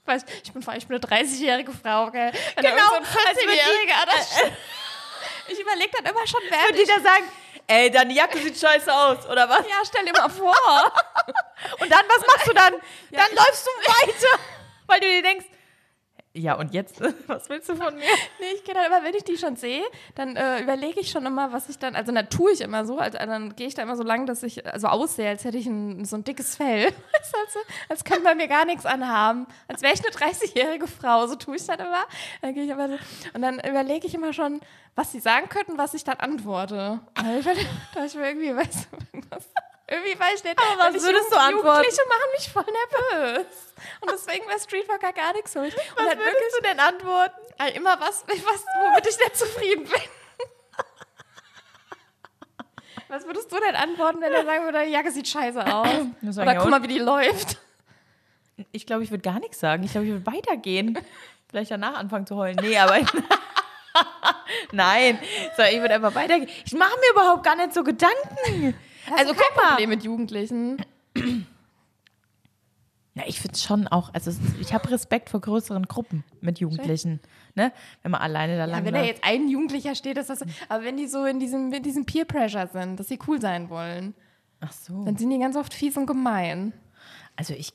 Weißt, 0.08 0.26
ich 0.42 0.52
bin, 0.52 0.62
ich 0.76 0.86
bin 0.88 0.96
eine 0.96 1.22
30-jährige 1.24 1.70
Frau, 1.72 2.10
gell? 2.10 2.32
Wenn 2.54 2.64
Genau, 2.64 2.88
so 2.88 2.94
ein 2.94 3.04
als 3.04 3.14
würde 3.36 3.52
die- 3.52 3.58
14-Jähriger 3.58 4.06
das 4.06 4.40
Ich 5.48 5.58
überlege 5.60 5.90
dann 5.96 6.06
immer 6.12 6.26
schon, 6.26 6.40
wer 6.48 6.66
Und 6.68 6.76
die 6.78 6.84
da 6.84 7.00
sagen, 7.00 7.24
ey, 7.66 7.90
deine 7.90 8.12
Jacke 8.12 8.38
sieht 8.38 8.58
scheiße 8.58 8.92
aus, 8.94 9.26
oder 9.28 9.48
was? 9.48 9.60
Ja, 9.68 9.76
stell 9.86 10.04
dir 10.04 10.12
mal 10.12 10.28
vor. 10.28 10.54
Und 11.80 11.90
dann, 11.90 12.04
was 12.08 12.26
machst 12.26 12.46
du 12.48 12.52
dann? 12.54 12.74
dann 13.10 13.34
läufst 13.34 13.66
du 13.66 13.70
weiter, 13.92 14.38
weil 14.86 15.00
du 15.00 15.06
dir 15.06 15.22
denkst, 15.22 15.46
ja, 16.38 16.54
und 16.54 16.72
jetzt, 16.72 17.00
was 17.26 17.48
willst 17.48 17.68
du 17.68 17.76
von 17.76 17.94
mir? 17.94 18.02
Nee, 18.40 18.46
ich 18.54 18.62
dann 18.62 18.86
immer, 18.86 19.02
wenn 19.02 19.14
ich 19.14 19.24
die 19.24 19.36
schon 19.36 19.56
sehe, 19.56 19.82
dann 20.14 20.36
äh, 20.36 20.60
überlege 20.60 21.00
ich 21.00 21.10
schon 21.10 21.26
immer, 21.26 21.52
was 21.52 21.68
ich 21.68 21.78
dann, 21.78 21.96
also 21.96 22.12
dann 22.12 22.30
tue 22.30 22.52
ich 22.52 22.60
immer 22.60 22.84
so, 22.84 22.98
also 22.98 23.18
dann 23.18 23.56
gehe 23.56 23.66
ich 23.66 23.74
da 23.74 23.82
immer 23.82 23.96
so 23.96 24.04
lang, 24.04 24.26
dass 24.26 24.42
ich 24.42 24.62
so 24.76 24.86
aussehe, 24.86 25.28
als 25.28 25.44
hätte 25.44 25.58
ich 25.58 25.66
ein, 25.66 26.04
so 26.04 26.16
ein 26.16 26.24
dickes 26.24 26.56
Fell. 26.56 26.92
Also, 27.46 27.60
als 27.88 28.04
könnte 28.04 28.24
man 28.24 28.36
mir 28.36 28.48
gar 28.48 28.64
nichts 28.64 28.86
anhaben. 28.86 29.46
Als 29.68 29.82
wäre 29.82 29.92
ich 29.92 30.00
eine 30.00 30.10
30-jährige 30.10 30.86
Frau, 30.86 31.26
so 31.26 31.36
tue 31.36 31.56
ich 31.56 31.66
dann 31.66 31.78
immer. 31.78 32.04
Dann 32.40 32.54
gehe 32.54 32.64
ich 32.64 32.70
immer 32.70 32.88
so, 32.88 32.94
und 33.34 33.42
dann 33.42 33.60
überlege 33.60 34.06
ich 34.06 34.14
immer 34.14 34.32
schon, 34.32 34.60
was 34.94 35.12
sie 35.12 35.20
sagen 35.20 35.48
könnten, 35.48 35.78
was 35.78 35.94
ich 35.94 36.04
dann 36.04 36.16
antworte. 36.16 37.00
Da 37.14 37.38
ich, 37.38 37.46
da 37.94 38.04
ich 38.04 38.14
mir 38.14 38.28
irgendwie, 38.28 38.56
weißt 38.56 38.88
du, 38.90 38.96
irgendwas. 39.12 39.46
Irgendwie 39.90 40.20
weiß 40.20 40.40
ich 40.40 40.44
nicht. 40.44 40.58
Aber 40.58 40.78
was 40.78 41.02
würdest 41.02 41.32
du 41.32 41.36
antworten? 41.36 41.82
Jugendliche 41.84 42.02
machen 42.08 42.30
mich 42.36 42.52
voll 42.52 42.64
nervös. 42.64 43.46
Und 44.00 44.10
deswegen 44.10 44.46
wäre 44.46 44.60
Streetworker 44.60 45.12
gar 45.14 45.32
nichts 45.32 45.52
für 45.52 45.60
mich. 45.60 45.74
Und 45.74 45.82
Was 45.96 46.06
halt 46.08 46.18
würdest 46.18 46.58
du 46.58 46.62
denn 46.62 46.78
antworten? 46.78 47.40
Ey, 47.58 47.76
immer 47.76 47.98
was, 47.98 48.24
was, 48.26 48.64
womit 48.80 49.06
ich 49.06 49.18
nicht 49.18 49.36
zufrieden 49.36 49.84
bin. 49.84 50.02
Was 53.08 53.24
würdest 53.24 53.50
du 53.50 53.58
denn 53.58 53.74
antworten, 53.74 54.20
wenn 54.20 54.32
er 54.32 54.44
sagen 54.44 54.64
würde, 54.64 54.84
die 54.84 54.92
Jacke 54.92 55.10
sieht 55.10 55.26
scheiße 55.26 55.64
aus? 55.74 55.88
Oder 56.38 56.56
guck 56.56 56.68
mal, 56.68 56.82
wie 56.82 56.88
die 56.88 56.98
läuft. 56.98 57.56
Ich 58.72 58.84
glaube, 58.84 59.04
ich 59.04 59.10
würde 59.10 59.22
gar 59.22 59.40
nichts 59.40 59.60
sagen. 59.60 59.82
Ich 59.84 59.92
glaube, 59.92 60.06
ich 60.06 60.12
würde 60.12 60.26
weitergehen. 60.26 60.98
Vielleicht 61.48 61.70
danach 61.70 61.94
anfangen 61.94 62.26
zu 62.26 62.36
heulen. 62.36 62.58
Nee, 62.60 62.76
aber. 62.76 62.98
Nein. 64.72 65.18
So, 65.56 65.62
ich 65.62 65.80
würde 65.80 65.94
einfach 65.94 66.14
weitergehen. 66.14 66.50
Ich 66.66 66.74
mache 66.74 66.94
mir 66.98 67.10
überhaupt 67.12 67.44
gar 67.44 67.56
nicht 67.56 67.72
so 67.72 67.82
Gedanken. 67.82 68.78
Also 69.16 69.34
mal. 69.34 69.68
Problem 69.70 69.88
mit 69.90 70.02
Jugendlichen. 70.04 70.78
Ja, 73.14 73.24
ich 73.26 73.40
finde 73.40 73.58
schon 73.58 73.88
auch, 73.88 74.14
also 74.14 74.30
es- 74.30 74.38
ich 74.60 74.72
habe 74.72 74.90
Respekt 74.90 75.28
vor 75.30 75.40
größeren 75.40 75.84
Gruppen 75.84 76.22
mit 76.40 76.60
Jugendlichen. 76.60 77.20
Ne? 77.56 77.72
Wenn 78.02 78.12
man 78.12 78.20
alleine 78.20 78.52
da 78.54 78.60
Ja, 78.60 78.64
lang 78.66 78.84
wenn 78.84 78.94
da 78.94 79.02
jetzt 79.02 79.24
ein 79.24 79.48
Jugendlicher 79.48 79.94
steht, 79.96 80.16
ist 80.18 80.30
das. 80.30 80.42
Aber 80.68 80.84
wenn 80.84 80.96
die 80.96 81.08
so 81.08 81.24
in 81.24 81.40
diesem, 81.40 81.72
in 81.72 81.82
diesem 81.82 82.06
Peer 82.06 82.24
Pressure 82.26 82.68
sind, 82.68 83.00
dass 83.00 83.08
sie 83.08 83.18
cool 83.26 83.40
sein 83.40 83.70
wollen, 83.70 84.14
Ach 84.60 84.70
so. 84.70 85.04
dann 85.04 85.16
sind 85.16 85.30
die 85.30 85.38
ganz 85.38 85.56
oft 85.56 85.74
fies 85.74 85.96
und 85.96 86.06
gemein. 86.06 86.72
Also 87.34 87.54
ich 87.54 87.72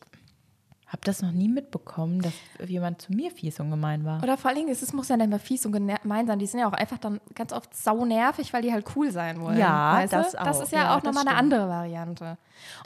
habe 0.93 1.01
das 1.05 1.21
noch 1.23 1.31
nie 1.31 1.49
mitbekommen, 1.49 2.21
dass 2.21 2.33
jemand 2.69 3.01
zu 3.01 3.11
mir 3.11 3.31
fies 3.31 3.59
und 3.59 3.71
gemein 3.71 4.05
war. 4.05 4.21
Oder 4.23 4.37
vor 4.37 4.49
allen 4.49 4.59
Dingen, 4.59 4.69
ist, 4.69 4.83
es 4.83 4.93
muss 4.93 5.09
ja 5.09 5.17
nicht 5.17 5.27
mehr 5.29 5.39
fies 5.39 5.65
und 5.65 5.71
gemein 5.73 6.27
sein. 6.27 6.37
Die 6.39 6.45
sind 6.45 6.59
ja 6.59 6.67
auch 6.69 6.73
einfach 6.73 6.99
dann 6.99 7.19
ganz 7.33 7.51
oft 7.51 7.75
sau 7.75 8.05
nervig, 8.05 8.53
weil 8.53 8.61
die 8.61 8.71
halt 8.71 8.85
cool 8.95 9.11
sein 9.11 9.41
wollen. 9.41 9.57
Ja, 9.57 9.95
weißt 9.95 10.13
das 10.13 10.31
Das 10.33 10.57
auch. 10.59 10.63
ist 10.63 10.71
ja, 10.71 10.83
Ja, 10.83 10.95
auch 10.95 11.01
das 11.01 11.13
nochmal 11.13 11.27
eine 11.27 11.35
andere 11.37 11.67
Variante. 11.67 12.37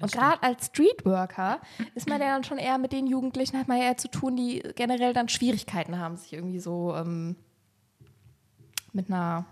und 0.01 0.11
gerade 0.11 0.41
als 0.41 0.67
Streetworker 0.67 1.59
ist 1.95 2.07
man 2.09 2.21
ja 2.21 2.29
dann 2.29 2.45
schon 2.45 2.57
eher 2.57 2.77
mit 2.77 2.93
den 2.93 3.07
Jugendlichen, 3.07 3.59
hat 3.59 3.67
man 3.67 3.77
ja 3.77 3.83
eher 3.83 3.97
zu 3.97 4.07
tun, 4.09 4.37
die 4.37 4.63
generell 4.75 5.11
dann 5.13 5.27
Schwierigkeiten 5.29 5.99
haben, 5.99 6.15
sich 6.15 6.31
irgendwie 6.33 6.59
so 6.61 6.95
ähm, 6.95 7.35
mit 8.93 9.09
einer, 9.11 9.45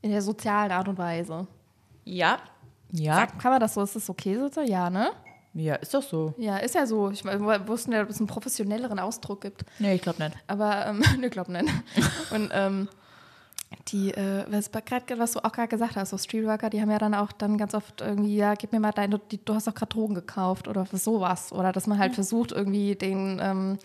in 0.00 0.10
der 0.10 0.22
sozialen 0.22 0.72
Art 0.72 0.88
und 0.88 0.96
Weise. 0.98 1.46
Ja. 2.04 2.38
Ja. 2.92 3.16
Sagt, 3.16 3.38
kann 3.38 3.52
man 3.52 3.60
das 3.60 3.74
so? 3.74 3.82
Ist 3.82 3.94
das 3.96 4.08
okay 4.10 4.48
so? 4.50 4.62
Ja, 4.62 4.88
ne? 4.90 5.10
Ja, 5.52 5.74
ist 5.76 5.92
doch 5.94 6.02
so. 6.02 6.34
Ja, 6.38 6.58
ist 6.58 6.74
ja 6.74 6.86
so. 6.86 7.10
Ich 7.10 7.24
wussten 7.24 7.92
ja, 7.92 8.04
dass 8.04 8.14
es 8.14 8.20
einen 8.20 8.28
professionelleren 8.28 8.98
Ausdruck 8.98 9.40
gibt. 9.40 9.64
Nee, 9.78 9.94
ich 9.94 10.02
glaube 10.02 10.22
nicht. 10.22 10.36
Aber, 10.46 10.86
ähm, 10.86 11.02
ne, 11.20 11.28
glaub 11.28 11.48
nicht. 11.48 11.68
Und 12.30 12.50
ähm, 12.52 12.88
die, 13.88 14.12
äh, 14.12 14.44
was, 14.48 14.70
grad, 14.70 15.04
was 15.18 15.32
du 15.32 15.44
auch 15.44 15.52
gerade 15.52 15.68
gesagt 15.68 15.96
hast, 15.96 16.10
so 16.10 16.18
Streetworker, 16.18 16.70
die 16.70 16.80
haben 16.80 16.90
ja 16.90 16.98
dann 16.98 17.14
auch 17.14 17.32
dann 17.32 17.58
ganz 17.58 17.74
oft 17.74 18.00
irgendwie, 18.00 18.36
ja, 18.36 18.54
gib 18.54 18.72
mir 18.72 18.80
mal 18.80 18.92
deine, 18.92 19.18
die, 19.18 19.44
du 19.44 19.54
hast 19.54 19.66
doch 19.66 19.74
gerade 19.74 19.92
Drogen 19.92 20.14
gekauft 20.14 20.68
oder 20.68 20.86
sowas. 20.86 21.52
Oder 21.52 21.72
dass 21.72 21.86
man 21.86 21.98
halt 21.98 22.14
versucht, 22.14 22.52
irgendwie 22.52 22.94
den, 22.94 23.40
ähm, 23.42 23.78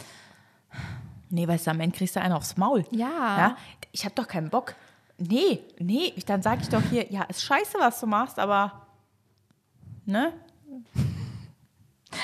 Nee, 1.30 1.48
weißt 1.48 1.68
du, 1.68 1.72
am 1.72 1.80
Ende 1.80 1.98
kriegst 1.98 2.16
du 2.16 2.22
einen 2.22 2.34
aufs 2.34 2.56
Maul. 2.58 2.86
ja, 2.92 3.38
Ja, 3.38 3.58
ich 3.92 4.06
habe 4.06 4.14
doch 4.16 4.28
keinen 4.28 4.50
Bock. 4.50 4.76
Nee, 5.18 5.62
nee, 5.80 6.14
ich, 6.16 6.26
dann 6.26 6.42
sage 6.42 6.62
ich 6.62 6.70
doch 6.70 6.82
hier, 6.82 7.12
ja, 7.12 7.24
ist 7.24 7.42
scheiße, 7.44 7.78
was 7.80 8.00
du 8.00 8.06
machst, 8.06 8.38
aber 8.38 8.86
ne? 10.06 10.34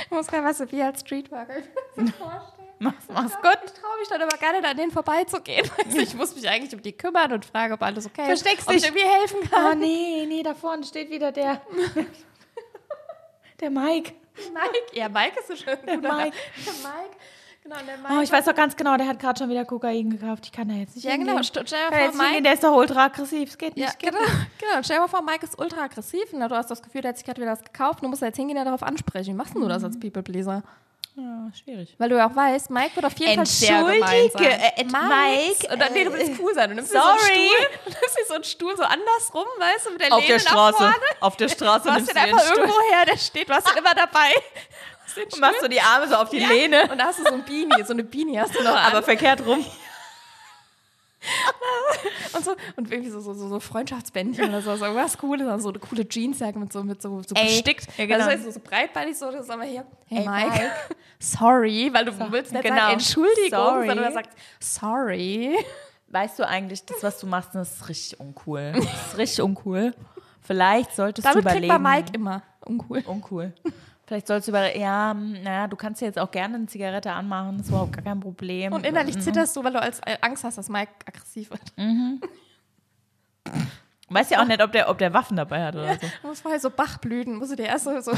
Ich 0.05 0.11
muss 0.11 0.27
gerade 0.27 0.45
was 0.45 0.71
wie 0.71 0.81
als 0.81 1.01
Streetworker 1.01 1.57
ich 1.97 2.13
vorstellen. 2.15 2.61
Mach's, 2.79 3.05
mach's 3.13 3.35
gut. 3.35 3.59
Ich 3.63 3.73
traue 3.73 3.99
mich 3.99 4.07
dann 4.09 4.21
aber 4.23 4.37
gar 4.37 4.53
nicht, 4.53 4.65
an 4.65 4.75
denen 4.75 4.91
vorbeizugehen. 4.91 5.69
Du, 5.91 5.97
ich 6.01 6.15
muss 6.15 6.35
mich 6.35 6.49
eigentlich 6.49 6.73
um 6.73 6.81
die 6.81 6.93
kümmern 6.93 7.31
und 7.31 7.45
frage, 7.45 7.75
ob 7.75 7.83
alles 7.83 8.07
okay 8.07 8.21
ist. 8.21 8.41
Versteckst 8.41 8.67
ob 8.67 8.73
ich 8.73 8.81
dich. 8.81 8.89
irgendwie 8.89 9.07
helfen 9.07 9.49
kann. 9.49 9.73
Oh 9.73 9.75
nee, 9.75 10.25
nee, 10.27 10.41
da 10.41 10.55
vorne 10.55 10.83
steht 10.83 11.11
wieder 11.11 11.31
der 11.31 11.61
der 13.59 13.69
Mike. 13.69 14.13
Mike, 14.51 14.93
ja, 14.93 15.09
Mike 15.09 15.39
ist 15.39 15.47
so 15.47 15.55
schön. 15.55 15.77
Der 15.85 15.97
Mike. 15.97 16.35
Der 16.65 16.73
Mike. 16.73 17.15
Genau, 17.63 17.75
der 17.85 17.97
Mike. 17.97 18.13
Oh, 18.17 18.21
ich 18.21 18.31
weiß 18.31 18.45
doch 18.45 18.55
ganz 18.55 18.75
genau, 18.75 18.97
der 18.97 19.07
hat 19.07 19.19
gerade 19.19 19.37
schon 19.37 19.49
wieder 19.49 19.65
Kokain 19.65 20.09
gekauft. 20.09 20.45
Ich 20.45 20.51
kann 20.51 20.67
da 20.67 20.73
jetzt 20.75 20.95
nicht 20.95 21.05
ja, 21.05 21.11
genau. 21.15 21.33
hingehen. 21.33 21.43
St- 21.43 21.63
Stell 21.67 21.89
dir 21.91 22.05
jetzt 22.05 22.15
vor, 22.15 22.25
Mike, 22.25 22.41
der 22.41 22.53
ist 22.53 22.63
doch 22.63 22.75
ultra 22.75 23.05
aggressiv. 23.05 23.49
Es 23.49 23.57
geht 23.57 23.75
nicht. 23.75 23.85
Ja, 23.87 23.91
geht 23.97 24.09
genau, 24.09 24.19
genau. 24.59 24.77
Und 24.77 24.83
stell 24.85 24.95
dir 24.97 25.01
mal 25.01 25.07
vor, 25.07 25.21
Mike 25.21 25.45
ist 25.45 25.59
ultra 25.59 25.83
aggressiv. 25.83 26.23
Na, 26.33 26.47
du 26.47 26.55
hast 26.55 26.71
das 26.71 26.81
Gefühl, 26.81 27.01
der 27.01 27.09
hat 27.09 27.17
sich 27.17 27.25
gerade 27.25 27.39
wieder 27.39 27.51
was 27.51 27.63
gekauft. 27.63 28.01
Du 28.03 28.07
musst 28.07 28.21
jetzt 28.23 28.35
hingehen 28.37 28.57
und 28.57 28.65
darauf 28.65 28.81
ansprechen. 28.81 29.33
Wie 29.33 29.37
machst 29.37 29.53
denn 29.53 29.61
du 29.61 29.67
das 29.67 29.83
als 29.83 29.99
People 29.99 30.23
Pleaser? 30.23 30.55
nicht. 30.57 30.67
Ja, 31.13 31.49
schwierig. 31.53 31.93
Weil 31.97 32.07
du 32.09 32.15
ja 32.17 32.27
auch 32.29 32.35
weißt, 32.35 32.69
Mike 32.71 32.95
wird 32.95 33.05
auf 33.05 33.17
jeden 33.19 33.35
Fall 33.35 33.45
sehr 33.45 33.79
Entschuldige, 33.79 34.29
sein. 34.39 34.61
äh, 34.77 34.83
Mike, 34.85 35.67
Und 35.73 35.79
dann, 35.81 35.93
nee, 35.93 36.05
du 36.05 36.13
willst 36.13 36.39
cool 36.39 36.53
sein. 36.55 36.69
Du 36.69 36.75
nimmst 36.75 36.91
sorry. 36.93 37.03
so 37.03 37.11
einen 37.11 37.19
Stuhl, 37.19 37.67
du 37.85 37.89
nimmst 37.91 38.17
dir 38.17 38.25
so 38.27 38.33
einen 38.35 38.43
Stuhl 38.45 38.77
so 38.77 38.83
andersrum, 38.83 39.45
weißt 39.59 39.85
du, 39.87 39.91
mit 39.91 40.01
der 40.01 40.13
Auf 40.13 40.21
Lehne 40.21 40.33
der 40.35 40.39
Straße. 40.39 40.71
nach 40.83 40.91
vorne. 40.93 41.05
Auf 41.19 41.35
der 41.35 41.49
Straße 41.49 41.83
Du 41.83 41.89
hast 41.91 41.97
nimmst 41.97 42.11
den 42.15 42.17
einfach 42.17 42.55
irgendwo 42.55 42.79
her, 42.91 43.05
der 43.05 43.17
steht. 43.17 43.49
Du 43.49 43.53
hast 43.53 43.69
den 43.69 43.77
immer 43.77 43.93
dabei. 43.93 44.29
Und 45.17 45.39
machst 45.39 45.61
so 45.61 45.67
die 45.67 45.81
Arme 45.81 46.07
so 46.07 46.15
auf 46.15 46.29
die 46.29 46.39
Ja. 46.39 46.47
Lehne. 46.49 46.89
Und 46.91 46.97
da 46.97 47.05
hast 47.05 47.19
du 47.19 47.23
so 47.23 47.33
ein 47.33 47.43
Beanie, 47.43 47.83
so 47.85 47.93
eine 47.93 48.03
Beanie 48.03 48.39
hast 48.39 48.55
du 48.57 48.63
noch 48.63 48.75
an. 48.75 48.91
Aber 48.91 49.03
verkehrt 49.03 49.45
rum. 49.45 49.63
und 52.33 52.43
so 52.43 52.55
und 52.77 52.91
irgendwie 52.91 53.11
so, 53.11 53.19
so, 53.19 53.33
so, 53.35 53.47
so 53.47 53.59
Freundschaftsbändchen 53.59 54.49
oder 54.49 54.61
so, 54.61 54.75
so 54.75 54.85
irgendwas 54.85 55.17
Cooles, 55.19 55.61
so 55.61 55.69
eine 55.69 55.77
coole 55.79 56.07
Jeansjacke 56.09 56.57
mit 56.57 56.73
so, 56.73 56.83
mit 56.83 56.99
so, 57.01 57.21
so 57.21 57.35
Ey, 57.35 57.43
bestickt. 57.45 57.87
ja, 57.97 58.05
genau. 58.07 58.25
Also 58.25 58.29
das 58.29 58.33
heißt, 58.39 58.43
so, 58.45 58.51
so 58.51 58.59
breitbeinig, 58.59 59.17
so, 59.17 59.31
das 59.31 59.41
ist 59.45 59.51
aber 59.51 59.63
hier, 59.63 59.85
hey, 60.07 60.19
Ey, 60.19 60.27
Mike, 60.27 60.49
Mike. 60.49 60.71
sorry, 61.19 61.91
weil 61.93 62.05
du 62.05 62.31
willst 62.31 62.51
nicht 62.53 62.63
genau. 62.63 62.75
sagen, 62.77 62.93
Entschuldigung, 62.93 63.49
Sorry. 63.51 63.87
sondern 63.87 64.05
er 64.05 64.11
sagt, 64.13 64.29
sorry. 64.59 65.55
Weißt 66.07 66.39
du 66.39 66.47
eigentlich, 66.47 66.83
das, 66.85 67.03
was 67.03 67.19
du 67.19 67.27
machst, 67.27 67.53
das 67.53 67.71
ist 67.71 67.87
richtig 67.87 68.19
uncool. 68.19 68.71
Das 68.73 68.83
ist 68.83 69.17
richtig 69.17 69.41
uncool. 69.43 69.93
Vielleicht 70.41 70.93
solltest 70.95 71.25
Damit 71.25 71.45
du 71.45 71.49
kriegt 71.49 71.63
überlegen. 71.65 71.83
man 71.83 71.95
Mike 71.99 72.11
immer 72.13 72.41
uncool. 72.65 73.03
Uncool. 73.05 73.53
Vielleicht 74.11 74.27
sollst 74.27 74.49
du 74.49 74.51
über, 74.51 74.75
ja, 74.75 75.13
naja, 75.13 75.69
du 75.69 75.77
kannst 75.77 76.01
dir 76.01 76.05
jetzt 76.05 76.19
auch 76.19 76.31
gerne 76.31 76.55
eine 76.55 76.65
Zigarette 76.65 77.13
anmachen, 77.13 77.55
das 77.55 77.67
ist 77.67 77.69
überhaupt 77.69 77.93
gar 77.93 78.03
kein 78.03 78.19
Problem. 78.19 78.73
Und 78.73 78.85
innerlich 78.85 79.17
zitterst 79.17 79.55
du, 79.55 79.63
weil 79.63 79.71
du 79.71 79.81
als 79.81 80.01
äh, 80.01 80.17
Angst 80.19 80.43
hast, 80.43 80.57
dass 80.57 80.67
Mike 80.67 80.91
aggressiv 81.05 81.49
wird. 81.49 81.61
Weißt 84.09 84.31
ja 84.31 84.41
auch 84.41 84.45
nicht, 84.47 84.61
ob 84.61 84.73
der, 84.73 84.89
ob 84.89 84.97
der 84.97 85.13
Waffen 85.13 85.37
dabei 85.37 85.63
hat 85.63 85.75
oder 85.75 85.93
so. 85.93 86.07
Du 86.23 86.27
musst 86.27 86.41
vorher 86.41 86.59
so 86.59 86.69
Bachblüten, 86.69 87.37
musst 87.37 87.53
du 87.53 87.55
dir 87.55 87.67
erst 87.67 87.85
so, 87.85 88.01
so 88.01 88.11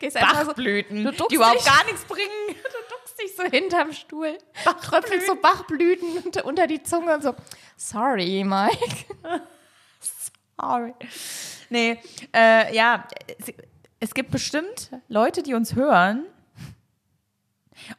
gehst 0.00 0.16
einfach 0.16 0.40
so, 0.40 0.46
Bachblüten, 0.46 1.04
du 1.04 1.12
duckst 1.12 1.30
die 1.30 1.36
überhaupt 1.36 1.60
dich. 1.60 1.64
gar 1.64 1.84
nichts 1.84 2.04
bringen. 2.06 2.28
du 2.48 2.96
duckst 2.96 3.22
dich 3.22 3.36
so 3.36 3.44
hinterm 3.44 3.92
Stuhl, 3.92 4.38
tröpfelst 4.82 5.28
so 5.28 5.36
Bachblüten 5.36 6.24
unter, 6.24 6.44
unter 6.44 6.66
die 6.66 6.82
Zunge 6.82 7.14
und 7.14 7.22
so, 7.22 7.36
sorry, 7.76 8.42
Mike. 8.44 9.06
Sorry. 10.58 10.94
Nee, 11.68 12.00
äh, 12.34 12.74
ja, 12.74 13.06
es, 14.00 14.14
gibt 14.14 14.30
bestimmt 14.30 14.90
Leute, 15.08 15.42
die 15.42 15.54
uns 15.54 15.74
hören. 15.74 16.24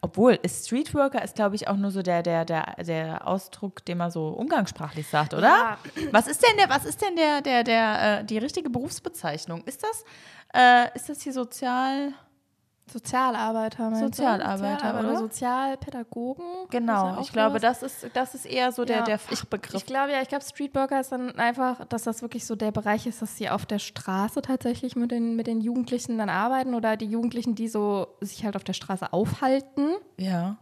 Obwohl, 0.02 0.40
ist 0.42 0.66
Streetworker 0.66 1.24
ist, 1.24 1.36
glaube 1.36 1.56
ich, 1.56 1.68
auch 1.68 1.76
nur 1.76 1.92
so 1.92 2.02
der, 2.02 2.24
der, 2.24 2.46
der, 2.46 2.76
der 2.84 3.28
Ausdruck, 3.28 3.86
den 3.86 4.00
man 4.00 4.10
so 4.10 4.30
umgangssprachlich 4.30 5.08
sagt, 5.08 5.36
oder? 5.36 5.48
Ja. 5.48 5.78
Was 6.12 6.28
ist 6.28 6.42
denn 6.42 6.58
der, 6.58 6.70
was 6.70 6.84
ist 6.86 7.02
denn 7.02 7.16
der, 7.16 7.42
der, 7.42 7.64
der, 7.64 8.20
äh, 8.20 8.26
die 8.26 8.40
richtige 8.40 8.72
Berufsbezeichnung? 8.72 9.64
Ist 9.66 9.84
das, 9.84 10.04
äh, 10.54 10.96
ist 10.96 11.10
das 11.10 11.22
hier 11.22 11.34
sozial? 11.34 12.14
Sozialarbeiter, 12.92 13.90
du? 13.90 13.96
Sozialarbeiter, 13.98 15.00
oder? 15.00 15.18
Sozialpädagogen. 15.18 16.46
Genau, 16.70 17.06
ja 17.08 17.18
ich 17.22 17.32
glaube, 17.32 17.60
das 17.60 17.84
ist, 17.84 18.08
das 18.14 18.36
ist 18.36 18.46
eher 18.46 18.72
so 18.72 18.86
der, 18.86 18.98
Ja, 18.98 19.04
der 19.04 19.16
ich- 19.16 19.22
Fachbegriff. 19.22 19.76
Ich 19.76 19.86
glaube 19.86 20.12
ja, 20.12 20.22
ich 20.22 20.30
glaube, 20.30 20.44
Streetworker 20.44 21.00
ist 21.00 21.12
dann 21.12 21.32
einfach, 21.38 21.86
dass 21.86 22.04
das 22.04 22.22
wirklich 22.22 22.46
so 22.46 22.56
der 22.56 22.72
Bereich 22.72 23.06
ist, 23.08 23.22
dass 23.22 23.38
sie 23.38 23.50
auf 23.50 23.66
der 23.66 23.80
Straße 23.80 24.42
tatsächlich 24.42 24.96
mit 24.96 25.12
den, 25.12 25.36
mit 25.36 25.48
den 25.48 25.62
Jugendlichen 25.62 26.18
dann 26.18 26.30
arbeiten 26.30 26.74
oder 26.76 26.98
die 26.98 27.06
Jugendlichen, 27.08 27.56
die 27.56 27.68
so 27.68 28.08
sich 28.22 28.46
halt 28.46 28.56
auf 28.56 28.64
der 28.64 28.74
Straße 28.74 29.12
aufhalten. 29.14 29.96
ja. 30.18 30.58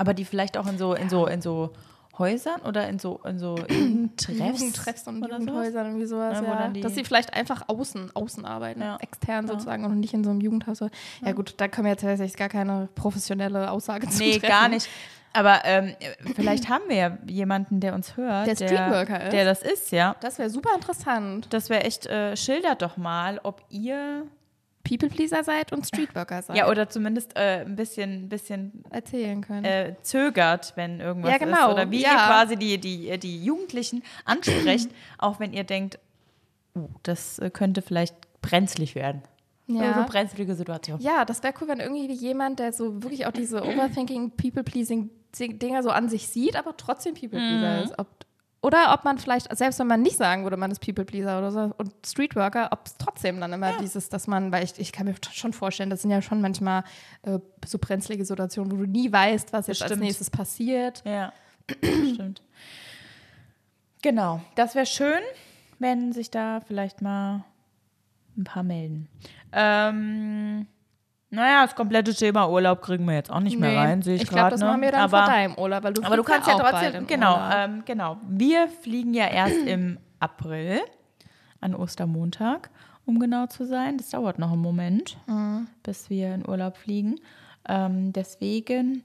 Aber 0.00 0.14
die 0.14 0.24
vielleicht 0.24 0.56
auch 0.56 0.68
in 0.68 0.78
so, 0.78 0.94
in 0.94 1.08
so, 1.10 1.26
in 1.26 1.42
so 1.42 1.70
Häusern 2.18 2.60
oder 2.62 2.88
in 2.88 2.98
so, 2.98 3.20
in 3.24 3.38
so 3.38 3.56
Jugendtreffs, 3.68 4.38
Jugendtreffs 4.60 5.06
und 5.06 5.22
oder? 5.22 5.38
Jugendhäusern 5.38 5.86
irgendwie 5.86 6.06
sowas, 6.06 6.40
Ja, 6.40 6.46
ja. 6.62 6.68
die- 6.68 6.80
Dass 6.80 6.94
sie 6.94 7.04
vielleicht 7.04 7.34
einfach 7.34 7.62
außen, 7.68 8.10
außen 8.14 8.44
arbeiten, 8.44 8.80
Ja. 8.80 8.96
extern 9.00 9.46
sozusagen 9.46 9.84
und 9.84 10.00
nicht 10.00 10.14
in 10.14 10.24
so 10.24 10.30
einem 10.30 10.40
Jugendhaus. 10.40 10.80
Ja, 11.24 11.32
gut, 11.32 11.54
da 11.58 11.68
können 11.68 11.84
wir 11.86 11.92
jetzt 11.92 12.02
tatsächlich 12.02 12.36
gar 12.36 12.48
keine 12.48 12.88
professionelle 12.94 13.70
Aussage 13.70 14.08
zu 14.08 14.18
Nee, 14.18 14.32
treffen. 14.38 14.48
gar 14.48 14.68
nicht. 14.68 14.88
Aber 15.34 15.60
ähm, 15.64 15.94
vielleicht 16.34 16.68
haben 16.70 16.84
wir 16.88 16.96
ja 16.96 17.18
jemanden, 17.26 17.80
der 17.80 17.94
uns 17.94 18.16
hört. 18.16 18.46
Der 18.46 18.56
Streetworker 18.56 19.24
ist. 19.26 19.32
Der 19.32 19.44
das 19.44 19.62
ist, 19.62 19.92
ja. 19.92 20.16
Das 20.20 20.38
wäre 20.38 20.48
super 20.50 20.70
interessant. 20.74 21.46
Das 21.52 21.68
wäre 21.68 21.84
echt, 21.84 22.06
äh, 22.06 22.34
schildert 22.36 22.80
doch 22.82 22.96
mal, 22.96 23.38
ob 23.42 23.62
ihr, 23.68 24.26
People-Pleaser 24.88 25.44
seid 25.44 25.72
und 25.72 25.86
Streetworker 25.86 26.42
seid. 26.42 26.56
ja, 26.56 26.68
oder 26.68 26.88
zumindest 26.88 27.36
äh, 27.36 27.60
ein 27.66 27.76
bisschen, 27.76 28.28
bisschen 28.28 28.82
erzählen 28.90 29.40
können. 29.42 29.64
äh, 29.64 29.96
zögert, 30.02 30.72
wenn 30.76 31.00
irgendwas 31.00 31.32
Ja, 31.32 31.38
genau, 31.38 31.68
ist. 31.68 31.72
Oder 31.74 31.90
wie 31.90 32.02
ja. 32.02 32.12
ihr 32.12 32.16
quasi 32.16 32.56
die, 32.56 32.78
die, 32.78 33.18
die 33.18 33.44
Jugendlichen 33.44 34.02
ansprecht, 34.24 34.88
auch 35.18 35.40
wenn 35.40 35.52
ihr 35.52 35.64
denkt, 35.64 35.98
uh, 36.74 36.88
das 37.02 37.38
äh, 37.38 37.50
könnte 37.50 37.82
vielleicht 37.82 38.14
brenzlig 38.40 38.94
werden. 38.94 39.22
Ja. 39.66 40.02
So 40.02 40.10
brenzlige 40.10 40.54
Situation. 40.54 40.98
Ja, 41.00 41.26
das 41.26 41.42
wäre 41.42 41.52
cool, 41.60 41.68
wenn 41.68 41.80
irgendwie 41.80 42.10
jemand, 42.12 42.58
der 42.58 42.72
so 42.72 43.02
wirklich 43.02 43.26
auch 43.26 43.32
diese 43.32 43.62
Overthinking, 43.62 44.30
People-Pleasing-Dinger 44.30 45.82
so 45.82 45.90
an 45.90 46.08
sich 46.08 46.28
sieht, 46.28 46.56
aber 46.56 46.74
trotzdem 46.78 47.12
People-Pleaser 47.14 47.84
ist. 47.84 47.98
Ob, 47.98 48.06
oder 48.60 48.92
ob 48.92 49.04
man 49.04 49.18
vielleicht, 49.18 49.56
selbst 49.56 49.78
wenn 49.78 49.86
man 49.86 50.02
nicht 50.02 50.16
sagen 50.16 50.42
würde, 50.42 50.56
man 50.56 50.70
ist 50.70 50.80
People-Pleaser 50.80 51.38
oder 51.38 51.52
so 51.52 51.72
und 51.76 51.92
Streetworker, 52.04 52.68
ob 52.72 52.86
es 52.86 52.96
trotzdem 52.96 53.40
dann 53.40 53.52
immer 53.52 53.78
dieses, 53.78 54.08
dass 54.08 54.26
man, 54.26 54.50
weil 54.50 54.64
ich, 54.64 54.78
ich 54.78 54.90
kann 54.90 55.06
mir 55.06 55.14
schon 55.30 55.52
vorstellen, 55.52 55.90
das 55.90 56.02
sind 56.02 56.10
ja 56.10 56.20
schon 56.22 56.40
manchmal 56.40 56.82
äh, 57.22 57.38
so 57.64 57.78
brenzlige 57.78 58.24
Situationen, 58.24 58.72
wo 58.72 58.76
du 58.76 58.86
nie 58.86 59.12
weißt, 59.12 59.52
was 59.52 59.68
jetzt 59.68 59.82
als 59.82 59.90
Bestimmt. 59.90 60.02
nächstes 60.02 60.30
passiert. 60.30 61.02
Ja, 61.04 61.32
stimmt. 62.12 62.42
Genau, 64.02 64.40
das 64.56 64.74
wäre 64.74 64.86
schön, 64.86 65.22
wenn 65.78 66.12
sich 66.12 66.30
da 66.30 66.60
vielleicht 66.60 67.00
mal 67.00 67.44
ein 68.36 68.44
paar 68.44 68.64
melden. 68.64 69.08
Ähm, 69.52 70.66
naja, 71.30 71.62
das 71.62 71.74
komplette 71.74 72.14
Thema 72.14 72.48
Urlaub 72.48 72.80
kriegen 72.82 73.04
wir 73.06 73.14
jetzt 73.14 73.30
auch 73.30 73.40
nicht 73.40 73.58
mehr 73.58 73.70
Nee, 73.70 73.76
rein, 73.76 74.02
sehe 74.02 74.14
ich, 74.16 74.22
ich 74.22 74.28
glaube, 74.28 74.40
gerade. 74.42 74.52
das 74.54 74.60
ne? 74.60 74.66
machen 74.66 74.80
wir 74.82 74.92
dann 74.92 75.00
aber, 75.02 75.18
vor 75.18 75.26
deinem 75.26 75.54
Urlaub, 75.56 75.82
weil 75.84 75.92
du 75.94 76.02
aber 76.02 76.16
du 76.16 76.22
kannst 76.22 76.48
ja 76.48 76.56
bald 76.56 76.74
trotzdem, 76.76 77.06
genau, 77.06 77.38
ähm, 77.52 77.82
genau. 77.84 78.16
Wir 78.28 78.68
fliegen 78.68 79.14
ja 79.14 79.26
erst 79.26 79.56
im 79.66 79.98
April 80.20 80.80
an 81.60 81.74
Ostermontag, 81.74 82.70
um 83.04 83.18
genau 83.18 83.46
zu 83.46 83.64
sein. 83.66 83.98
Das 83.98 84.10
dauert 84.10 84.38
noch 84.38 84.52
einen 84.52 84.62
Moment, 84.62 85.16
Mhm. 85.26 85.68
bis 85.82 86.08
wir 86.10 86.34
in 86.34 86.48
Urlaub 86.48 86.76
fliegen. 86.76 87.16
Ähm, 87.68 88.12
deswegen 88.12 89.04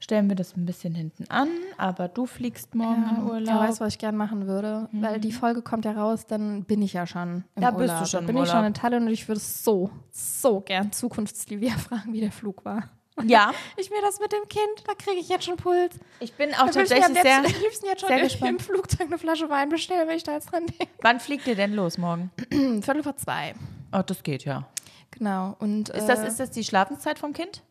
stellen 0.00 0.28
wir 0.28 0.34
das 0.36 0.56
ein 0.56 0.64
bisschen 0.66 0.94
hinten 0.94 1.30
an, 1.30 1.48
aber 1.76 2.08
du 2.08 2.26
fliegst 2.26 2.74
morgen 2.74 3.04
in 3.16 3.22
Urlaub. 3.24 3.46
Ja, 3.46 3.60
weißt 3.60 3.80
du, 3.80 3.84
was 3.84 3.92
ich 3.94 3.98
gern 3.98 4.16
machen 4.16 4.46
würde? 4.46 4.88
Weil 4.92 5.20
die 5.20 5.30
Folge 5.32 5.62
kommt 5.62 5.84
ja 5.84 5.92
raus, 5.92 6.26
dann 6.26 6.64
bin 6.64 6.80
ich 6.82 6.94
ja 6.94 7.06
schon 7.06 7.44
im 7.54 7.62
Da 7.62 7.70
bist 7.70 7.90
Urlaub. 7.90 7.98
du 8.04 8.06
schon 8.08 8.20
Da 8.26 8.28
im 8.30 8.34
bin 8.34 8.42
ich 8.42 8.48
schon 8.48 8.56
Urlaub. 8.58 8.68
in 8.68 8.74
Thailand 8.74 9.06
und 9.06 9.12
ich 9.12 9.28
würde 9.28 9.40
so, 9.40 9.90
so 10.10 10.60
gern 10.60 10.90
Zukunftslivia 10.90 11.72
fragen, 11.78 12.12
wie 12.12 12.20
der 12.20 12.32
Flug 12.32 12.64
war. 12.64 12.84
ja, 13.24 13.52
Ich 13.76 13.90
mir 13.90 14.00
das 14.00 14.18
mit 14.20 14.32
dem 14.32 14.48
Kind, 14.48 14.86
da 14.86 14.94
kriege 14.94 15.20
ich 15.20 15.28
jetzt 15.28 15.44
schon 15.44 15.56
Puls. 15.56 15.94
ich 16.20 16.32
bin 16.32 16.54
auch 16.54 16.66
Da 16.68 16.74
würde 16.76 16.82
ich 16.82 16.88
tatsächlich 16.88 17.22
sehr. 17.22 17.36
am 17.38 17.44
liebsten 17.44 17.86
jetzt 17.86 18.00
schon 18.00 18.08
sehr 18.08 18.18
im, 18.18 18.24
gespannt. 18.24 18.50
im 18.52 18.58
Flugzeug 18.60 19.06
eine 19.08 19.18
Flasche 19.18 19.50
Wein 19.50 19.68
bestellen, 19.68 20.08
wenn 20.08 20.16
ich 20.16 20.22
da 20.24 20.32
jetzt 20.32 20.50
dran 20.50 20.64
denke. 20.66 20.86
Wann 21.02 21.20
fliegt 21.20 21.46
ihr 21.46 21.56
denn 21.56 21.74
los 21.74 21.98
morgen? 21.98 22.30
Viertel 22.50 23.02
vor 23.02 23.16
zwei. 23.16 23.54
Oh, 23.92 24.00
das 24.06 24.22
geht 24.22 24.44
ja. 24.46 24.66
Genau. 25.10 25.56
Und, 25.58 25.88
Ist 25.90 26.06
das, 26.06 26.20
äh, 26.20 26.28
ist 26.28 26.40
das 26.40 26.50
die 26.50 26.64
Schlafenszeit 26.64 27.18
vom 27.18 27.32
Kind? 27.34 27.62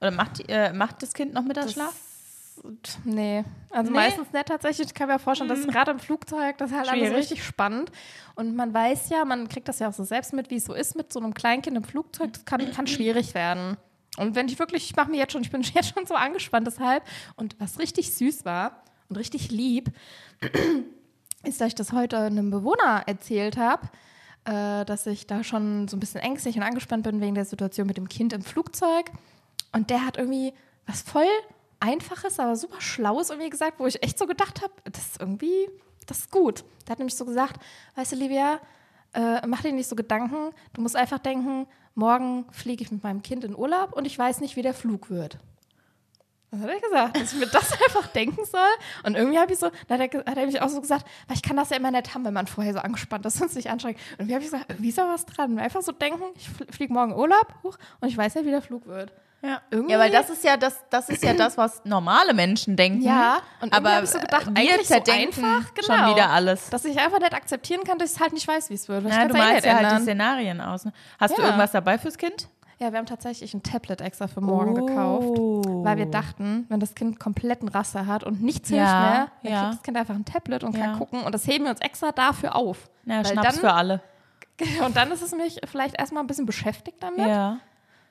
Oder 0.00 0.10
macht, 0.10 0.42
äh, 0.48 0.72
macht 0.72 1.02
das 1.02 1.12
Kind 1.12 1.34
noch 1.34 1.42
Mittagsschlaf? 1.42 1.94
Nee, 3.04 3.44
also 3.70 3.90
Nee? 3.90 3.96
Meistens 3.96 4.32
nicht 4.32 4.46
tatsächlich. 4.46 4.88
Ich 4.88 4.94
kann 4.94 5.08
mir 5.08 5.18
vorstellen, 5.18 5.48
dass 5.48 5.66
gerade 5.66 5.90
im 5.92 5.98
Flugzeug, 5.98 6.58
das 6.58 6.70
ist 6.70 6.76
halt 6.76 6.88
alles 6.88 7.00
Schwierig. 7.00 7.16
richtig 7.18 7.44
spannend. 7.44 7.90
Und 8.34 8.54
man 8.54 8.74
weiß 8.74 9.08
ja, 9.10 9.24
man 9.24 9.48
kriegt 9.48 9.68
das 9.68 9.78
ja 9.78 9.88
auch 9.88 9.92
so 9.92 10.04
selbst 10.04 10.32
mit, 10.32 10.50
wie 10.50 10.56
es 10.56 10.64
so 10.64 10.74
ist 10.74 10.96
mit 10.96 11.12
so 11.12 11.20
einem 11.20 11.32
Kleinkind 11.34 11.76
im 11.76 11.84
Flugzeug. 11.84 12.32
Das 12.32 12.44
kann, 12.44 12.70
kann 12.72 12.86
schwierig 12.86 13.34
werden. 13.34 13.76
Und 14.18 14.34
wenn 14.34 14.48
ich 14.48 14.58
wirklich, 14.58 14.84
ich 14.84 14.96
mache 14.96 15.10
mir 15.10 15.18
jetzt 15.18 15.32
schon, 15.32 15.42
ich 15.42 15.50
bin 15.50 15.62
jetzt 15.74 15.94
schon 15.94 16.06
so 16.06 16.14
angespannt 16.14 16.66
deshalb. 16.66 17.04
Und 17.36 17.56
was 17.58 17.78
richtig 17.78 18.14
süß 18.14 18.44
war 18.44 18.82
und 19.08 19.16
richtig 19.16 19.50
lieb, 19.50 19.90
ist, 21.44 21.60
dass 21.60 21.68
ich 21.68 21.74
das 21.74 21.92
heute 21.92 22.18
einem 22.18 22.50
Bewohner 22.50 23.04
erzählt 23.06 23.56
habe, 23.56 23.88
äh, 24.44 24.84
dass 24.84 25.06
ich 25.06 25.26
da 25.26 25.44
schon 25.44 25.88
so 25.88 25.96
ein 25.96 26.00
bisschen 26.00 26.20
ängstlich 26.20 26.56
und 26.56 26.62
angespannt 26.62 27.04
bin 27.04 27.20
wegen 27.20 27.34
der 27.34 27.46
Situation 27.46 27.86
mit 27.86 27.96
dem 27.96 28.08
Kind 28.08 28.32
im 28.32 28.42
Flugzeug. 28.42 29.10
Und 29.72 29.90
der 29.90 30.04
hat 30.04 30.16
irgendwie 30.16 30.52
was 30.86 31.02
voll 31.02 31.26
Einfaches, 31.78 32.38
aber 32.38 32.56
super 32.56 32.80
Schlaues 32.80 33.30
irgendwie 33.30 33.50
gesagt, 33.50 33.78
wo 33.78 33.86
ich 33.86 34.02
echt 34.02 34.18
so 34.18 34.26
gedacht 34.26 34.60
habe, 34.62 34.72
das 34.84 35.06
ist 35.06 35.20
irgendwie, 35.20 35.68
das 36.06 36.18
ist 36.20 36.30
gut. 36.30 36.64
Der 36.86 36.92
hat 36.92 36.98
nämlich 36.98 37.16
so 37.16 37.24
gesagt, 37.24 37.60
weißt 37.94 38.12
du, 38.12 38.16
Livia, 38.16 38.60
äh, 39.14 39.46
mach 39.46 39.62
dir 39.62 39.72
nicht 39.72 39.88
so 39.88 39.96
Gedanken. 39.96 40.50
Du 40.74 40.82
musst 40.82 40.96
einfach 40.96 41.18
denken, 41.18 41.66
morgen 41.94 42.44
fliege 42.52 42.82
ich 42.84 42.90
mit 42.92 43.02
meinem 43.02 43.22
Kind 43.22 43.44
in 43.44 43.56
Urlaub 43.56 43.92
und 43.94 44.04
ich 44.04 44.18
weiß 44.18 44.40
nicht, 44.40 44.56
wie 44.56 44.62
der 44.62 44.74
Flug 44.74 45.08
wird. 45.10 45.38
Was 46.50 46.60
hat 46.62 46.68
er 46.68 46.80
gesagt? 46.80 47.16
Dass 47.16 47.32
ich 47.32 47.38
mir 47.38 47.46
das 47.46 47.72
einfach 47.86 48.08
denken 48.08 48.44
soll. 48.44 48.60
Und 49.04 49.14
irgendwie 49.16 49.38
habe 49.38 49.52
ich 49.52 49.58
so, 49.58 49.70
da 49.88 49.98
hat 49.98 50.12
er, 50.12 50.24
hat 50.26 50.36
er 50.36 50.46
mich 50.46 50.60
auch 50.60 50.68
so 50.68 50.80
gesagt, 50.80 51.06
weil 51.28 51.36
ich 51.36 51.42
kann 51.42 51.56
das 51.56 51.70
ja 51.70 51.76
immer 51.76 51.92
nicht 51.92 52.12
haben, 52.12 52.24
wenn 52.24 52.34
man 52.34 52.46
vorher 52.48 52.72
so 52.74 52.80
angespannt 52.80 53.24
ist 53.24 53.40
und 53.40 53.50
sich 53.50 53.70
anstrengt. 53.70 53.98
Und 54.18 54.28
irgendwie 54.28 54.34
habe 54.34 54.44
ich 54.44 54.50
gesagt, 54.50 54.80
ist 54.80 54.98
da 54.98 55.08
was 55.08 55.24
dran. 55.26 55.58
Einfach 55.58 55.80
so 55.82 55.92
denken, 55.92 56.22
ich 56.34 56.48
fl- 56.48 56.70
fliege 56.72 56.92
morgen 56.92 57.14
Urlaub 57.14 57.54
huch, 57.62 57.78
und 58.00 58.08
ich 58.08 58.16
weiß 58.16 58.34
nicht, 58.34 58.44
wie 58.46 58.50
der 58.50 58.62
Flug 58.62 58.86
wird. 58.86 59.12
Ja. 59.42 59.60
Irgendwie- 59.70 59.92
ja, 59.92 59.98
weil 59.98 60.10
das 60.10 60.28
ist 60.28 60.44
ja 60.44 60.56
das, 60.58 60.78
das 60.90 61.08
ist 61.08 61.22
ja 61.24 61.32
das, 61.32 61.56
was 61.56 61.82
normale 61.84 62.34
Menschen 62.34 62.76
denken. 62.76 63.00
Ja, 63.02 63.38
und 63.62 63.72
aber 63.72 64.02
ich 64.02 64.10
so 64.10 64.18
gedacht, 64.18 64.46
wir 64.48 64.56
eigentlich 64.56 64.86
so 64.86 64.94
zerdenken 64.94 65.44
einfach, 65.44 65.74
genau. 65.74 65.86
schon 66.06 66.14
wieder 66.14 66.28
alles. 66.30 66.68
Dass 66.70 66.84
ich 66.84 66.98
einfach 66.98 67.18
nicht 67.20 67.32
akzeptieren 67.32 67.84
kann, 67.84 67.96
dass 67.98 68.14
ich 68.14 68.20
halt 68.20 68.32
nicht 68.34 68.46
weiß, 68.46 68.68
wie 68.68 68.74
es 68.74 68.86
wird. 68.88 69.04
Ja, 69.08 69.26
du 69.28 69.34
eh 69.34 69.38
malst 69.38 69.64
ja 69.64 69.76
halt 69.76 69.98
die. 69.98 70.02
Szenarien 70.02 70.60
aus. 70.60 70.84
Ne? 70.84 70.92
Hast 71.18 71.36
du 71.36 71.40
Ja. 71.40 71.46
irgendwas 71.48 71.72
dabei 71.72 71.96
fürs 71.96 72.18
Kind? 72.18 72.48
Ja, 72.78 72.92
wir 72.92 72.98
haben 72.98 73.06
tatsächlich 73.06 73.52
ein 73.52 73.62
Tablet 73.62 74.00
extra 74.00 74.26
für 74.26 74.40
morgen 74.40 74.70
Oh. 74.78 74.86
gekauft, 74.86 75.28
weil 75.84 75.98
wir 75.98 76.06
dachten, 76.06 76.64
wenn 76.70 76.80
das 76.80 76.94
Kind 76.94 77.20
kompletten 77.20 77.68
Raster 77.68 78.06
hat 78.06 78.24
und 78.24 78.42
nichts 78.42 78.70
Ja, 78.70 78.76
hilft 78.76 78.92
mehr, 78.92 79.28
dann 79.42 79.52
ja. 79.52 79.60
kriegt 79.62 79.74
das 79.74 79.82
Kind 79.82 79.96
einfach 79.98 80.14
ein 80.14 80.24
Tablet 80.24 80.64
und 80.64 80.72
kann 80.78 80.98
gucken. 80.98 81.22
Und 81.22 81.34
das 81.34 81.46
heben 81.46 81.64
wir 81.64 81.70
uns 81.70 81.80
extra 81.80 82.10
dafür 82.12 82.56
auf. 82.56 82.88
Ja, 83.04 83.22
Schnaps 83.24 83.48
dann, 83.48 83.54
für 83.60 83.72
alle. 83.72 84.00
Und 84.84 84.94
dann 84.96 85.10
ist 85.10 85.22
es 85.22 85.32
mich 85.34 85.58
vielleicht 85.64 85.98
erstmal 85.98 86.22
ein 86.22 86.26
bisschen 86.26 86.44
beschäftigt 86.44 87.02
damit. 87.02 87.26
Ja. 87.26 87.58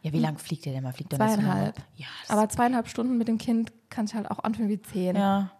Ja, 0.01 0.13
wie 0.13 0.19
lange 0.19 0.39
fliegt 0.39 0.65
der 0.65 0.73
denn 0.73 0.83
mal? 0.83 0.93
Fliegt? 0.93 1.13
Zweieinhalb. 1.13 1.75
Ja, 1.95 2.07
Aber 2.27 2.47
zweieinhalb 2.49 2.87
Stunden 2.87 3.17
mit 3.17 3.27
dem 3.27 3.37
Kind 3.37 3.71
kann 3.89 4.05
ich 4.05 4.13
halt 4.13 4.29
auch 4.31 4.39
anfühlen 4.39 4.69
wie 4.69 4.81
zehn. 4.81 5.15
ja 5.15 5.51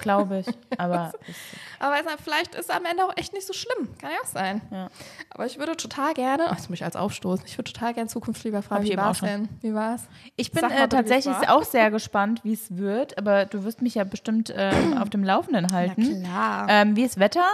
glaube 0.00 0.38
ich. 0.40 0.46
Aber 0.78 1.12
Aber 1.78 1.94
nicht, 1.96 2.20
vielleicht 2.22 2.54
ist 2.54 2.70
es 2.70 2.70
am 2.70 2.84
Ende 2.84 3.04
auch 3.04 3.16
echt 3.16 3.32
nicht 3.32 3.46
so 3.46 3.52
schlimm. 3.52 3.88
Kann 3.98 4.10
ja 4.10 4.18
auch 4.22 4.28
sein. 4.28 4.60
Ja. 4.70 4.88
Aber 5.30 5.46
ich 5.46 5.58
würde 5.58 5.76
total 5.76 6.14
gerne, 6.14 6.44
oh, 6.46 6.54
das 6.54 6.68
muss 6.68 6.78
ich 6.78 6.84
als 6.84 6.96
Aufstoß, 6.96 7.40
ich 7.44 7.58
würde 7.58 7.72
total 7.72 7.94
gerne 7.94 8.08
Zukunft 8.08 8.44
lieber 8.44 8.58
Hab 8.58 8.64
fragen, 8.64 8.84
wie 8.84 8.96
war 8.96 9.10
es 9.10 9.20
denn? 9.20 9.48
Wie 9.60 9.74
war 9.74 9.96
es? 9.96 10.02
ich 10.36 10.50
bin 10.52 10.64
äh, 10.64 10.88
tatsächlich 10.88 11.36
auch 11.48 11.64
sehr 11.64 11.90
gespannt, 11.90 12.40
wie 12.44 12.52
es 12.54 12.76
wird. 12.76 13.18
Aber 13.18 13.44
du 13.44 13.64
wirst 13.64 13.82
mich 13.82 13.94
ja 13.94 14.04
bestimmt 14.04 14.52
ähm, 14.56 14.98
auf 14.98 15.10
dem 15.10 15.24
Laufenden 15.24 15.72
halten. 15.72 16.22
klar. 16.22 16.66
Ähm, 16.68 16.96
wie 16.96 17.04
ist 17.04 17.18
Wetter 17.18 17.46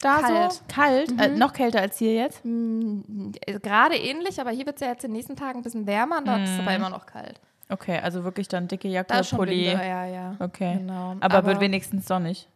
da 0.00 0.20
Kalt. 0.20 0.52
so? 0.52 0.60
Kalt. 0.68 1.20
Äh, 1.20 1.28
noch 1.36 1.52
kälter 1.52 1.80
als 1.80 1.98
hier 1.98 2.14
jetzt? 2.14 2.42
Äh, 2.44 3.58
Gerade 3.60 3.96
ähnlich, 3.96 4.40
aber 4.40 4.50
hier 4.50 4.66
wird 4.66 4.76
es 4.76 4.82
ja 4.82 4.88
jetzt 4.88 5.04
in 5.04 5.10
den 5.10 5.16
nächsten 5.16 5.36
Tagen 5.36 5.60
ein 5.60 5.62
bisschen 5.62 5.86
wärmer 5.86 6.18
und 6.18 6.26
da 6.26 6.42
ist 6.42 6.50
es 6.50 6.56
Mhm. 6.56 6.60
aber 6.62 6.76
immer 6.76 6.90
noch 6.90 7.06
kalt. 7.06 7.40
Okay, 7.70 7.98
also 7.98 8.24
wirklich 8.24 8.48
dann 8.48 8.68
dicke 8.68 8.88
Jacke, 8.88 9.14
Da 9.14 9.36
Pulli. 9.36 9.68
Winter, 9.68 9.86
ja, 9.86 10.04
ja. 10.04 10.36
Okay. 10.38 10.76
Genau. 10.78 11.16
Aber, 11.20 11.44
wird 11.46 11.60
wenigstens 11.60 12.06
sonnig. 12.06 12.46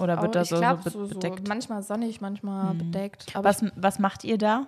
Oder 0.00 0.20
wird 0.22 0.34
das 0.34 0.44
ich 0.44 0.50
so, 0.50 0.56
glaube, 0.58 0.82
so 0.82 0.90
so, 0.90 1.04
so 1.06 1.14
bedeckt? 1.14 1.40
Mhm. 1.42 1.48
manchmal 1.48 1.82
sonnig, 1.82 2.20
manchmal 2.20 2.74
bedeckt. 2.74 3.34
Aber 3.36 3.48
was, 3.48 3.64
was 3.76 3.98
macht 3.98 4.24
ihr 4.24 4.38
da? 4.38 4.66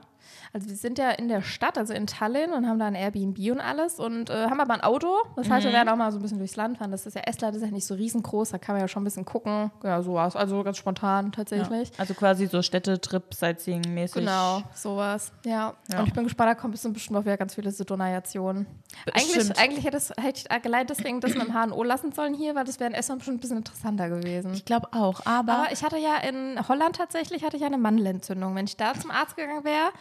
Also 0.55 0.69
wir 0.69 0.77
sind 0.77 0.99
ja 0.99 1.11
in 1.11 1.29
der 1.29 1.41
Stadt, 1.41 1.79
also 1.79 1.95
in 1.95 2.07
Tallinn 2.07 2.53
und 2.53 2.69
haben 2.69 2.79
da 2.79 2.87
ein 2.87 2.95
Airbnb 2.95 3.39
und 3.51 3.61
alles 3.61 3.99
und 3.99 4.29
äh, 4.29 4.49
haben 4.51 4.61
aber 4.61 4.75
ein 4.75 4.83
Auto. 4.83 5.09
Das 5.35 5.49
heißt, 5.49 5.65
wir 5.65 5.73
werden 5.73 5.89
auch 5.89 5.97
mal 5.97 6.13
so 6.13 6.19
ein 6.19 6.23
bisschen 6.23 6.39
durchs 6.39 6.57
Land 6.57 6.77
fahren. 6.77 6.91
Das 6.91 7.07
ist 7.07 7.15
ja 7.15 7.23
Estland, 7.23 7.57
ist 7.57 7.63
ja 7.63 7.71
nicht 7.71 7.87
so 7.87 7.95
riesengroß, 7.95 8.51
da 8.51 8.59
kann 8.59 8.75
man 8.75 8.83
ja 8.83 8.89
schon 8.89 9.03
ein 9.03 9.05
bisschen 9.05 9.25
gucken. 9.25 9.71
Ja, 9.83 10.03
sowas. 10.03 10.37
Also 10.37 10.63
ganz 10.63 10.77
spontan 10.77 11.33
tatsächlich. 11.33 11.89
Ja. 11.89 11.95
Also 11.99 12.13
quasi 12.13 12.49
so 12.49 12.61
Städtetrip, 12.61 13.33
Sightseeing-mäßig. 13.33 14.21
Genau, 14.21 14.63
sowas. 14.75 15.33
Ja. 15.47 15.73
ja. 15.91 16.01
Und 16.01 16.09
ich 16.09 16.13
bin 16.13 16.25
gespannt, 16.25 16.51
da 16.51 16.55
kommt 16.55 16.73
bestimmt 16.73 17.17
auch 17.17 17.25
wieder 17.25 17.39
ganz 17.39 17.55
viele 17.55 17.73
Donationen. 17.73 18.67
Eigentlich, 19.11 19.59
eigentlich 19.59 19.85
hätte, 19.87 19.97
es, 19.97 20.11
hätte 20.21 20.43
ich 20.45 20.51
allein 20.51 20.87
deswegen 20.87 21.21
das 21.21 21.35
mit 21.35 21.49
dem 21.49 21.55
HNO 21.55 21.83
lassen 21.83 22.13
sollen 22.13 22.35
hier, 22.35 22.55
weil 22.55 22.65
das 22.65 22.79
wäre 22.79 22.91
in 22.91 22.95
Estland 22.95 23.21
bestimmt 23.21 23.39
ein 23.39 23.41
bisschen 23.41 23.57
interessanter 23.57 24.11
gewesen. 24.11 24.53
Ich 24.53 24.67
glaube 24.67 24.89
auch, 24.93 25.25
aber, 25.25 25.53
aber 25.53 25.73
ich 25.73 25.83
hatte 25.83 25.97
ja 25.97 26.19
in 26.19 26.59
Holland 26.69 26.97
tatsächlich 26.97 27.43
hatte 27.43 27.57
ich 27.57 27.65
eine 27.65 27.79
Mandelentzündung. 27.79 28.55
Wenn 28.55 28.67
ich 28.67 28.77
da 28.77 28.93
zum 28.93 29.11
Arzt 29.11 29.37
gegangen 29.37 29.65
wäre, 29.65 29.93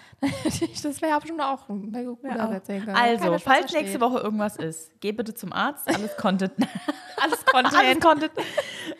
das 0.83 1.01
wäre 1.01 1.19
bestimmt 1.19 1.41
auch 1.41 1.69
ein 1.69 1.91
ja. 2.23 2.51
erzählen 2.51 2.85
können. 2.85 2.95
Also, 2.95 3.37
falls 3.39 3.71
nächste 3.73 3.99
Woche 4.01 4.19
irgendwas 4.19 4.57
ist, 4.57 4.91
geh 4.99 5.11
bitte 5.11 5.33
zum 5.33 5.53
Arzt. 5.53 5.87
Alles 5.87 6.15
Content. 6.17 6.53
alles 7.17 7.45
Content. 7.45 7.75
alles 7.75 7.99
Content. 7.99 8.31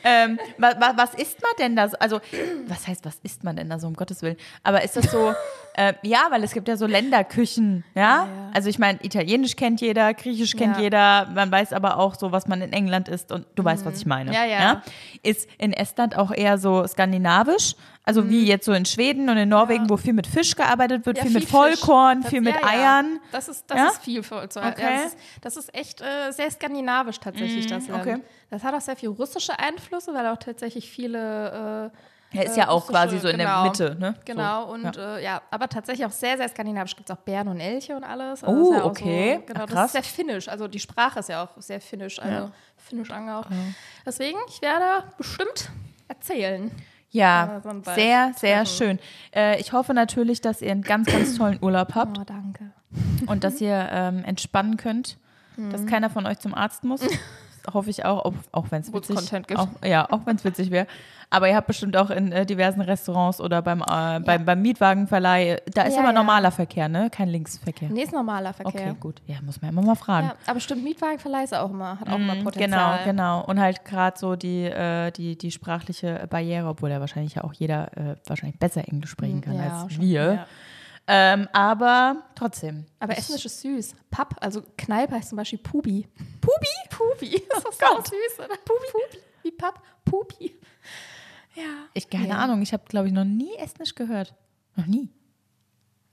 ähm, 0.03 0.39
was, 0.57 0.75
was 0.79 1.13
isst 1.15 1.41
man 1.41 1.51
denn 1.59 1.75
da? 1.75 1.89
So? 1.89 1.97
Also, 1.99 2.19
was 2.67 2.87
heißt, 2.87 3.05
was 3.05 3.19
isst 3.23 3.43
man 3.43 3.55
denn 3.55 3.69
da 3.69 3.79
so, 3.79 3.87
um 3.87 3.95
Gottes 3.95 4.21
Willen? 4.21 4.37
Aber 4.63 4.83
ist 4.83 4.95
das 4.95 5.11
so, 5.11 5.33
äh, 5.75 5.93
ja, 6.03 6.27
weil 6.29 6.43
es 6.43 6.53
gibt 6.53 6.67
ja 6.67 6.77
so 6.77 6.85
Länderküchen, 6.85 7.83
ja? 7.95 8.01
ja, 8.01 8.25
ja. 8.25 8.51
Also, 8.53 8.69
ich 8.69 8.79
meine, 8.79 8.99
Italienisch 9.03 9.55
kennt 9.55 9.81
jeder, 9.81 10.13
Griechisch 10.13 10.55
kennt 10.55 10.77
ja. 10.77 10.83
jeder, 10.83 11.27
man 11.33 11.51
weiß 11.51 11.73
aber 11.73 11.97
auch 11.97 12.15
so, 12.15 12.31
was 12.31 12.47
man 12.47 12.61
in 12.61 12.73
England 12.73 13.07
isst 13.07 13.31
und 13.31 13.45
du 13.55 13.63
mhm. 13.63 13.67
weißt, 13.67 13.85
was 13.85 13.97
ich 13.97 14.05
meine. 14.05 14.33
Ja, 14.33 14.45
ja, 14.45 14.81
Ist 15.23 15.49
in 15.57 15.73
Estland 15.73 16.17
auch 16.17 16.31
eher 16.31 16.57
so 16.57 16.85
skandinavisch, 16.85 17.75
also 18.03 18.23
mhm. 18.23 18.29
wie 18.29 18.47
jetzt 18.47 18.65
so 18.65 18.73
in 18.73 18.85
Schweden 18.85 19.29
und 19.29 19.37
in 19.37 19.49
Norwegen, 19.49 19.89
wo 19.89 19.97
viel 19.97 20.13
mit 20.13 20.25
Fisch 20.25 20.55
gearbeitet 20.55 21.05
wird, 21.05 21.19
viel, 21.19 21.29
viel, 21.29 21.39
mit 21.39 21.49
Vollkorn, 21.49 22.23
viel 22.23 22.41
mit 22.41 22.55
Eiern. 22.63 23.19
Das 23.31 23.47
ist, 23.47 23.65
das 23.67 23.93
ist 23.93 24.03
viel 24.03 24.23
für 24.23 24.41
uns. 24.41 24.57
Okay. 24.57 24.73
Das 24.77 25.05
ist, 25.05 25.17
das, 25.41 25.57
ist, 25.57 25.75
echt 25.75 26.01
äh, 26.01 26.31
sehr 26.31 26.49
skandinavisch 26.49 27.19
tatsächlich, 27.19 27.65
mhm. 27.65 27.69
das 27.69 27.87
Land. 27.87 28.07
Okay. 28.07 28.21
Das 28.49 28.63
hat 28.63 28.73
auch 28.73 28.81
sehr 28.81 28.95
viel 28.95 29.09
russische 29.09 29.57
Einflüsse, 29.57 30.13
weil 30.13 30.25
auch 30.27 30.37
tatsächlich 30.37 30.89
viele 30.89 31.91
äh, 31.91 31.97
er 32.33 32.45
ist 32.45 32.55
ja 32.55 32.69
auch 32.69 32.87
quasi 32.87 33.19
so 33.19 33.27
in 33.27 33.37
genau. 33.37 33.63
der 33.63 33.71
Mitte, 33.71 33.97
ne? 33.99 34.15
Genau, 34.23 34.67
so, 34.67 34.73
und 34.73 34.95
ja. 34.95 35.17
Äh, 35.17 35.23
ja. 35.23 35.41
aber 35.51 35.67
tatsächlich 35.67 36.05
auch 36.05 36.11
sehr, 36.11 36.37
sehr 36.37 36.47
skandinavisch. 36.47 36.95
Gibt 36.95 37.09
es 37.09 37.15
auch 37.15 37.19
Bären 37.21 37.49
und 37.49 37.59
Elche 37.59 37.95
und 37.95 38.05
alles. 38.05 38.43
Also 38.43 38.69
oh, 38.69 38.73
ja 38.73 38.85
okay. 38.85 39.39
So, 39.39 39.53
genau, 39.53 39.65
Ach, 39.65 39.69
das 39.69 39.85
ist 39.87 39.91
sehr 39.91 40.03
finnisch. 40.03 40.47
Also 40.47 40.67
die 40.69 40.79
Sprache 40.79 41.19
ist 41.19 41.27
ja 41.27 41.43
auch 41.43 41.49
sehr 41.61 41.81
finnisch, 41.81 42.19
also 42.19 42.45
ja. 42.45 42.51
finnisch 42.77 43.11
angehaucht. 43.11 43.49
Deswegen, 44.05 44.37
ich 44.47 44.61
werde 44.61 45.03
bestimmt 45.17 45.71
erzählen. 46.07 46.71
Ja, 47.11 47.61
sehr, 47.93 48.31
sehr 48.35 48.65
schön. 48.65 48.99
Äh, 49.35 49.59
ich 49.59 49.73
hoffe 49.73 49.93
natürlich, 49.93 50.41
dass 50.41 50.61
ihr 50.61 50.71
einen 50.71 50.81
ganz, 50.81 51.07
ganz 51.07 51.37
tollen 51.37 51.59
Urlaub 51.61 51.93
habt. 51.93 52.17
Oh, 52.17 52.23
danke. 52.25 52.71
Und 53.27 53.43
dass 53.43 53.59
ihr 53.61 53.89
ähm, 53.91 54.23
entspannen 54.23 54.77
könnt, 54.77 55.17
mhm. 55.57 55.71
dass 55.71 55.85
keiner 55.85 56.09
von 56.09 56.25
euch 56.25 56.39
zum 56.39 56.53
Arzt 56.53 56.83
muss. 56.83 57.01
hoffe 57.73 57.89
ich 57.89 58.05
auch, 58.05 58.25
auch, 58.25 58.33
auch 58.51 58.65
wenn 58.71 58.81
es 58.81 58.93
witzig, 58.93 59.17
auch, 59.55 59.67
ja, 59.85 60.09
auch 60.09 60.25
wenn 60.25 60.35
es 60.35 60.43
witzig 60.43 60.71
wäre. 60.71 60.87
Aber 61.33 61.47
ihr 61.47 61.55
habt 61.55 61.67
bestimmt 61.67 61.95
auch 61.95 62.09
in 62.09 62.33
äh, 62.33 62.45
diversen 62.45 62.81
Restaurants 62.81 63.39
oder 63.39 63.61
beim, 63.61 63.79
äh, 63.81 63.85
ja. 63.89 64.19
beim, 64.19 64.43
beim 64.43 64.61
Mietwagenverleih, 64.61 65.61
da 65.73 65.83
ist 65.83 65.93
ja, 65.93 66.01
aber 66.01 66.09
ja. 66.09 66.13
normaler 66.13 66.51
Verkehr, 66.51 66.89
ne? 66.89 67.09
Kein 67.09 67.29
Linksverkehr. 67.29 67.89
Nee, 67.89 68.03
ist 68.03 68.11
normaler 68.11 68.51
Verkehr. 68.51 68.91
Okay, 68.91 68.95
gut. 68.99 69.21
Ja, 69.27 69.37
muss 69.41 69.61
man 69.61 69.71
immer 69.71 69.81
mal 69.81 69.95
fragen. 69.95 70.31
Aber 70.45 70.59
stimmt, 70.59 70.83
Mietwagenverleih 70.83 71.45
ist 71.45 71.53
auch 71.53 71.69
immer, 71.69 71.97
hat 72.01 72.09
auch 72.09 72.17
mm, 72.17 72.21
immer 72.21 72.35
Potenzial. 72.43 72.99
Genau, 73.05 73.39
genau. 73.39 73.45
Und 73.45 73.61
halt 73.61 73.85
gerade 73.85 74.19
so 74.19 74.35
die, 74.35 74.65
äh, 74.65 75.11
die, 75.11 75.37
die 75.37 75.51
sprachliche 75.51 76.27
Barriere, 76.29 76.67
obwohl 76.67 76.89
ja 76.89 76.99
wahrscheinlich 76.99 77.35
ja 77.35 77.45
auch 77.45 77.53
jeder 77.53 77.97
äh, 77.97 78.15
wahrscheinlich 78.27 78.59
besser 78.59 78.85
Englisch 78.85 79.11
sprechen 79.11 79.37
mm, 79.37 79.41
kann 79.41 79.57
als 79.57 79.93
schon, 79.93 80.03
wir. 80.03 80.45
Ähm, 81.07 81.47
aber 81.53 82.23
trotzdem. 82.35 82.85
Aber 82.99 83.17
Estnisch 83.17 83.45
ist 83.45 83.61
süß. 83.61 83.95
Pub, 84.09 84.35
also 84.41 84.61
Kneipe 84.77 85.15
heißt 85.15 85.29
zum 85.29 85.37
Beispiel 85.37 85.59
Pubi. 85.59 86.07
Pubi? 86.41 86.67
Pubi. 86.89 87.41
Das 87.49 87.59
ist 87.59 87.83
oh 87.83 87.95
so 87.95 88.03
süß, 88.03 88.39
oder? 88.45 88.55
Pubi. 88.65 88.85
Pubi. 88.91 89.23
Wie 89.43 89.51
Pub? 89.51 89.81
Pubi. 90.05 90.59
Ja. 91.61 91.87
Ich 91.93 92.09
keine 92.09 92.29
ja. 92.29 92.37
Ahnung, 92.37 92.61
ich 92.61 92.73
habe, 92.73 92.83
glaube 92.87 93.07
ich, 93.07 93.13
noch 93.13 93.25
nie 93.25 93.55
Estnisch 93.57 93.95
gehört. 93.95 94.33
Noch 94.75 94.85
nie. 94.85 95.09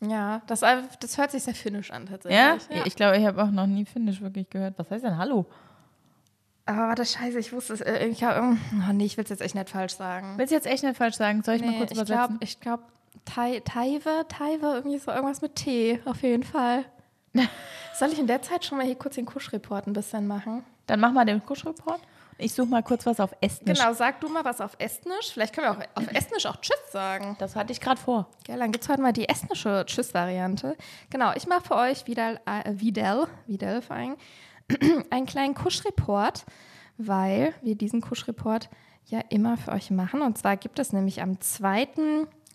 Ja, 0.01 0.42
das, 0.46 0.62
äh, 0.62 0.82
das 1.01 1.18
hört 1.18 1.30
sich 1.30 1.42
sehr 1.42 1.55
finnisch 1.55 1.90
an 1.90 2.07
tatsächlich. 2.07 2.38
Ja? 2.38 2.76
ja. 2.76 2.86
Ich 2.86 2.94
glaube, 2.94 3.16
ich 3.18 3.26
habe 3.26 3.42
auch 3.42 3.51
noch 3.51 3.66
nie 3.66 3.84
Finnisch 3.84 4.20
wirklich 4.20 4.49
gehört. 4.49 4.74
Was 4.78 4.90
heißt 4.90 5.05
denn 5.05 5.18
Hallo? 5.18 5.46
Aber 6.66 6.88
warte, 6.88 7.05
scheiße, 7.05 7.38
ich 7.38 7.53
wusste 7.53 7.72
es. 7.72 7.80
Äh, 7.80 8.07
ich 8.07 8.22
hab, 8.22 8.40
oh 8.42 8.92
nee, 8.92 9.07
ich 9.07 9.16
will 9.16 9.24
es 9.24 9.30
jetzt 9.30 9.42
echt 9.42 9.55
nicht 9.55 9.70
falsch 9.70 9.94
sagen. 9.94 10.34
Willst 10.36 10.53
du 10.53 10.57
jetzt 10.57 10.66
echt 10.66 10.84
nicht 10.84 10.96
falsch 10.96 11.16
sagen? 11.16 11.42
Soll 11.42 11.57
ich 11.57 11.62
nee, 11.62 11.68
mal 11.68 11.78
kurz 11.78 11.92
übersetzen? 11.92 12.38
Ich 12.40 12.61
glaube, 12.61 12.84
Tai, 13.24 13.61
Taiwe, 13.61 14.26
Taiwe, 14.28 14.74
irgendwie 14.76 14.99
so 14.99 15.11
irgendwas 15.11 15.42
mit 15.42 15.57
T, 15.57 16.01
auf 16.05 16.22
jeden 16.22 16.44
Fall. 16.44 16.84
Soll 17.94 18.12
ich 18.12 18.18
in 18.18 18.26
der 18.26 18.42
Zeit 18.42 18.64
schon 18.64 18.78
mal 18.78 18.86
hier 18.86 18.96
kurz 18.96 19.16
den 19.16 19.26
Kuschreport 19.26 19.86
ein 19.86 19.92
bisschen 19.92 20.26
machen? 20.26 20.64
Dann 20.86 21.01
mach 21.01 21.12
mal 21.12 21.24
den 21.24 21.44
Kuschreport. 21.44 22.01
Ich 22.41 22.55
suche 22.55 22.68
mal 22.68 22.84
kurz 22.84 23.05
was 23.05 23.18
auf 23.18 23.34
Estnisch. 23.41 23.78
Genau, 23.78 23.93
sag 23.93 24.20
du 24.20 24.28
mal 24.28 24.45
was 24.45 24.61
auf 24.61 24.76
Estnisch. 24.78 25.32
Vielleicht 25.32 25.53
können 25.53 25.66
wir 25.66 25.72
auch 25.72 26.03
auf 26.03 26.14
Estnisch 26.14 26.47
auch 26.47 26.57
Tschüss 26.61 26.93
sagen. 26.93 27.34
Das 27.41 27.57
hatte 27.57 27.72
ich 27.72 27.80
gerade 27.80 28.01
vor. 28.01 28.28
Ja, 28.47 28.57
dann 28.57 28.70
gibt 28.70 28.84
es 28.84 28.89
heute 28.89 29.03
mal 29.03 29.12
die 29.12 29.28
estnische 29.28 29.84
Tschüss-Variante. 29.84 30.76
Genau, 31.11 31.32
ich 31.34 31.49
mache 31.49 31.62
für 31.62 31.74
euch 31.74 32.07
wieder, 32.07 32.41
äh, 32.47 32.72
Videl, 32.74 33.26
Videl 33.49 33.82
vor 33.82 33.97
allem, 33.97 34.16
einen 35.11 35.26
kleinen 35.26 35.55
Kuschreport, 35.55 36.45
weil 36.97 37.55
wir 37.62 37.74
diesen 37.74 38.01
Kuschreport 38.01 38.68
ja 39.07 39.20
immer 39.30 39.57
für 39.57 39.72
euch 39.72 39.91
machen. 39.91 40.22
Und 40.22 40.39
zwar 40.39 40.57
gibt 40.57 40.78
es 40.78 40.93
nämlich 40.93 41.20
am 41.20 41.41
2. 41.41 41.89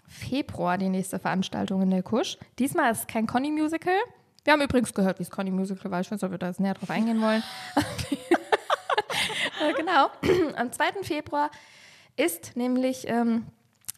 Februar 0.07 0.77
die 0.77 0.89
nächste 0.89 1.19
Veranstaltung 1.19 1.81
in 1.81 1.89
der 1.89 2.03
Kusch. 2.03 2.37
Diesmal 2.57 2.93
ist 2.93 2.99
es 2.99 3.07
kein 3.07 3.27
Conny-Musical. 3.27 3.93
Wir 4.45 4.53
haben 4.53 4.61
übrigens 4.61 4.93
gehört, 4.93 5.19
wie 5.19 5.23
es 5.23 5.31
Conny-Musical 5.31 5.91
war. 5.91 5.99
Ich 5.99 6.09
weiß 6.09 6.21
nicht, 6.21 6.23
ob 6.23 6.31
wir 6.31 6.37
da 6.37 6.47
jetzt 6.47 6.61
näher 6.61 6.73
drauf 6.73 6.89
eingehen 6.89 7.21
wollen. 7.21 7.43
Äh, 9.63 9.73
genau. 9.73 10.09
Am 10.55 10.71
2. 10.71 11.03
Februar 11.03 11.49
ist 12.17 12.55
nämlich, 12.55 13.07
ähm, 13.07 13.45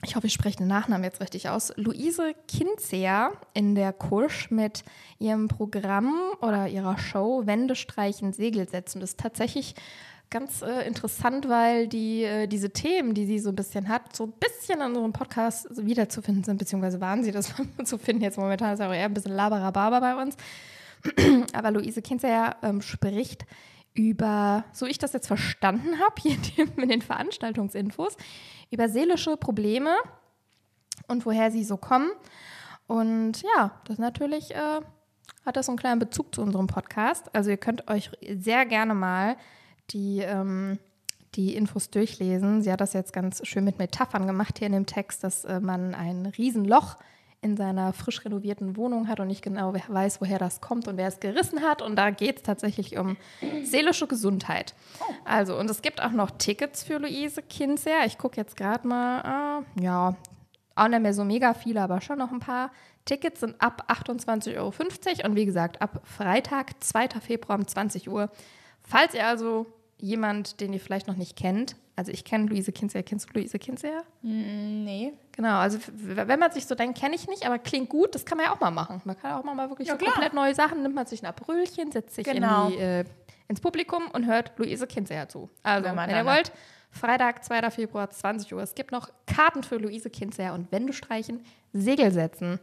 ich 0.03 0.15
hoffe, 0.15 0.27
ich 0.27 0.33
spreche 0.33 0.57
den 0.57 0.67
Nachnamen 0.67 1.03
jetzt 1.03 1.21
richtig 1.21 1.49
aus, 1.49 1.73
Luise 1.75 2.33
Kinzea 2.47 3.31
in 3.53 3.75
der 3.75 3.91
Kusch 3.91 4.51
mit 4.51 4.83
ihrem 5.19 5.47
Programm 5.47 6.13
oder 6.41 6.67
ihrer 6.67 6.97
Show 6.97 7.43
Wände 7.45 7.75
streichen, 7.75 8.33
Segel 8.33 8.69
setzen. 8.69 8.99
Das 8.99 9.11
ist 9.11 9.19
tatsächlich 9.19 9.75
ganz 10.29 10.61
äh, 10.61 10.87
interessant, 10.87 11.49
weil 11.49 11.87
die, 11.87 12.23
äh, 12.23 12.47
diese 12.47 12.71
Themen, 12.71 13.13
die 13.13 13.25
sie 13.25 13.39
so 13.39 13.49
ein 13.49 13.55
bisschen 13.55 13.89
hat, 13.89 14.15
so 14.15 14.25
ein 14.25 14.33
bisschen 14.33 14.81
in 14.81 14.87
unserem 14.87 15.13
Podcast 15.13 15.67
wiederzufinden 15.77 16.43
sind, 16.43 16.57
beziehungsweise 16.57 16.99
waren 17.01 17.23
sie 17.23 17.31
das 17.31 17.53
zu 17.83 17.97
finden. 17.97 18.23
Jetzt 18.23 18.37
momentan 18.37 18.73
ist 18.73 18.81
auch 18.81 18.93
eher 18.93 19.05
ein 19.05 19.13
bisschen 19.13 19.33
Laberababa 19.33 19.99
bei 19.99 20.21
uns. 20.21 20.35
Aber 21.53 21.71
Luise 21.71 22.01
Kinzea 22.01 22.55
ähm, 22.63 22.81
spricht 22.81 23.45
über, 23.95 24.65
so 24.73 24.85
ich 24.85 24.99
das 24.99 25.13
jetzt 25.13 25.27
verstanden 25.27 25.99
habe, 25.99 26.15
hier 26.21 26.37
in 26.77 26.89
den 26.89 27.01
Veranstaltungsinfos, 27.01 28.17
über 28.69 28.89
seelische 28.89 29.37
Probleme 29.37 29.95
und 31.07 31.25
woher 31.25 31.49
sie 31.49 31.63
so 31.63 31.77
kommen. 31.77 32.11
Und 32.87 33.41
ja, 33.41 33.71
das 33.85 33.97
natürlich 33.97 34.53
äh, 34.53 34.81
hat 35.45 35.55
das 35.55 35.65
so 35.65 35.71
einen 35.71 35.79
kleinen 35.79 35.99
Bezug 35.99 36.35
zu 36.35 36.41
unserem 36.41 36.67
Podcast. 36.67 37.33
Also 37.33 37.49
ihr 37.49 37.57
könnt 37.57 37.89
euch 37.89 38.11
sehr 38.37 38.65
gerne 38.65 38.93
mal 38.93 39.37
die, 39.91 40.19
ähm, 40.19 40.77
die 41.35 41.55
Infos 41.55 41.89
durchlesen. 41.89 42.61
Sie 42.61 42.71
hat 42.71 42.81
das 42.81 42.93
jetzt 42.93 43.13
ganz 43.13 43.45
schön 43.47 43.63
mit 43.63 43.79
Metaphern 43.79 44.27
gemacht 44.27 44.59
hier 44.59 44.67
in 44.67 44.73
dem 44.73 44.85
Text, 44.85 45.23
dass 45.23 45.45
äh, 45.45 45.59
man 45.59 45.95
ein 45.95 46.25
Riesenloch 46.25 46.97
in 47.45 47.55
seiner 47.55 47.93
frisch 47.93 48.25
renovierten 48.25 48.75
Wohnung 48.75 49.07
hat 49.07 49.19
und 49.19 49.27
nicht 49.27 49.43
genau 49.43 49.73
weiß, 49.73 50.19
woher 50.19 50.39
das 50.39 50.61
kommt 50.61 50.87
und 50.87 50.97
wer 50.97 51.07
es 51.07 51.19
gerissen 51.19 51.61
hat. 51.61 51.83
Und 51.83 51.95
da 51.95 52.09
geht 52.09 52.37
es 52.37 52.41
tatsächlich 52.41 52.97
um 52.97 53.17
seelische 53.63 54.07
Gesundheit. 54.07 54.73
Also, 55.25 55.57
und 55.57 55.69
es 55.69 55.83
gibt 55.83 56.01
auch 56.01 56.11
noch 56.11 56.31
Tickets 56.31 56.83
für 56.83 56.97
Luise 56.97 57.43
Kinzer. 57.43 58.03
Ich 58.05 58.17
gucke 58.17 58.37
jetzt 58.37 58.57
gerade 58.57 58.87
mal, 58.87 59.63
äh, 59.77 59.83
ja, 59.83 60.15
auch 60.73 60.87
nicht 60.87 61.01
mehr 61.01 61.13
so 61.13 61.23
mega 61.23 61.53
viele, 61.53 61.81
aber 61.81 62.01
schon 62.01 62.17
noch 62.17 62.31
ein 62.31 62.39
paar. 62.39 62.71
Tickets 63.05 63.41
sind 63.41 63.61
ab 63.61 63.85
28,50 63.87 64.57
Euro 64.57 64.73
und 65.29 65.35
wie 65.35 65.45
gesagt, 65.45 65.83
ab 65.83 66.01
Freitag, 66.03 66.83
2. 66.83 67.09
Februar 67.21 67.59
um 67.59 67.67
20 67.67 68.09
Uhr. 68.09 68.31
Falls 68.81 69.13
ihr 69.13 69.27
also 69.27 69.67
jemand, 69.99 70.59
den 70.61 70.73
ihr 70.73 70.79
vielleicht 70.79 71.07
noch 71.07 71.15
nicht 71.15 71.37
kennt, 71.37 71.75
also 71.95 72.11
ich 72.11 72.23
kenne 72.25 72.47
Luise 72.47 72.71
Kinzer. 72.71 73.03
Kennst 73.03 73.29
du 73.29 73.39
Luise 73.39 73.57
Kinzer? 73.57 74.03
Mm, 74.21 74.83
nee. 74.83 75.13
Genau, 75.31 75.59
also 75.59 75.79
wenn 75.93 76.39
man 76.39 76.51
sich 76.51 76.65
so 76.65 76.75
denkt, 76.75 76.99
kenne 76.99 77.15
ich 77.15 77.27
nicht, 77.27 77.45
aber 77.45 77.59
klingt 77.59 77.89
gut, 77.89 78.15
das 78.15 78.25
kann 78.25 78.37
man 78.37 78.47
ja 78.47 78.53
auch 78.53 78.59
mal 78.59 78.71
machen. 78.71 79.01
Man 79.05 79.17
kann 79.17 79.33
auch 79.33 79.43
mal 79.43 79.69
wirklich 79.69 79.87
ja, 79.87 79.97
so 79.97 80.05
komplett 80.05 80.33
neue 80.33 80.53
Sachen, 80.53 80.81
nimmt 80.81 80.95
man 80.95 81.05
sich 81.05 81.23
ein 81.23 81.25
Abrüllchen, 81.25 81.91
setzt 81.91 82.15
sich 82.15 82.25
genau. 82.25 82.67
in 82.67 82.71
die, 82.73 82.79
äh, 82.79 83.05
ins 83.47 83.61
Publikum 83.61 84.09
und 84.11 84.25
hört 84.25 84.57
Luise 84.57 84.87
Kinzer 84.87 85.27
zu. 85.29 85.49
Also, 85.63 85.89
wenn, 85.89 86.09
ihr 86.09 86.25
wollt, 86.25 86.51
Freitag, 86.91 87.43
2. 87.43 87.71
Februar, 87.71 88.09
20 88.09 88.53
Uhr. 88.53 88.61
Es 88.61 88.75
gibt 88.75 88.91
noch 88.91 89.09
Karten 89.25 89.63
für 89.63 89.77
Luise 89.77 90.09
Kinzer 90.09 90.53
und 90.53 90.71
Wände 90.71 90.93
streichen, 90.93 91.45
Segel 91.73 92.11
setzen. 92.11 92.59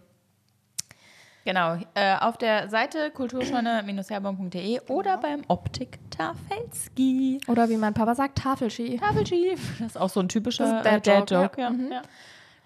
Genau, 1.44 1.76
äh, 1.94 2.16
auf 2.18 2.36
der 2.36 2.68
Seite 2.68 3.10
kulturscheune-herborn.de 3.10 4.78
genau. 4.78 4.94
oder 4.94 5.18
beim 5.18 5.42
Optik 5.48 5.98
Tafelski. 6.10 7.40
Oder 7.48 7.68
wie 7.68 7.76
mein 7.76 7.94
Papa 7.94 8.14
sagt, 8.14 8.38
Tafelski. 8.38 8.98
Tafelski. 8.98 9.56
Das 9.80 9.88
ist 9.88 9.96
auch 10.00 10.08
so 10.08 10.20
ein 10.20 10.28
typischer 10.28 10.82
Dad-Joke. 10.82 11.26
Dad 11.26 11.58
ja. 11.58 11.70
Mhm. 11.70 11.92
ja. 11.92 12.02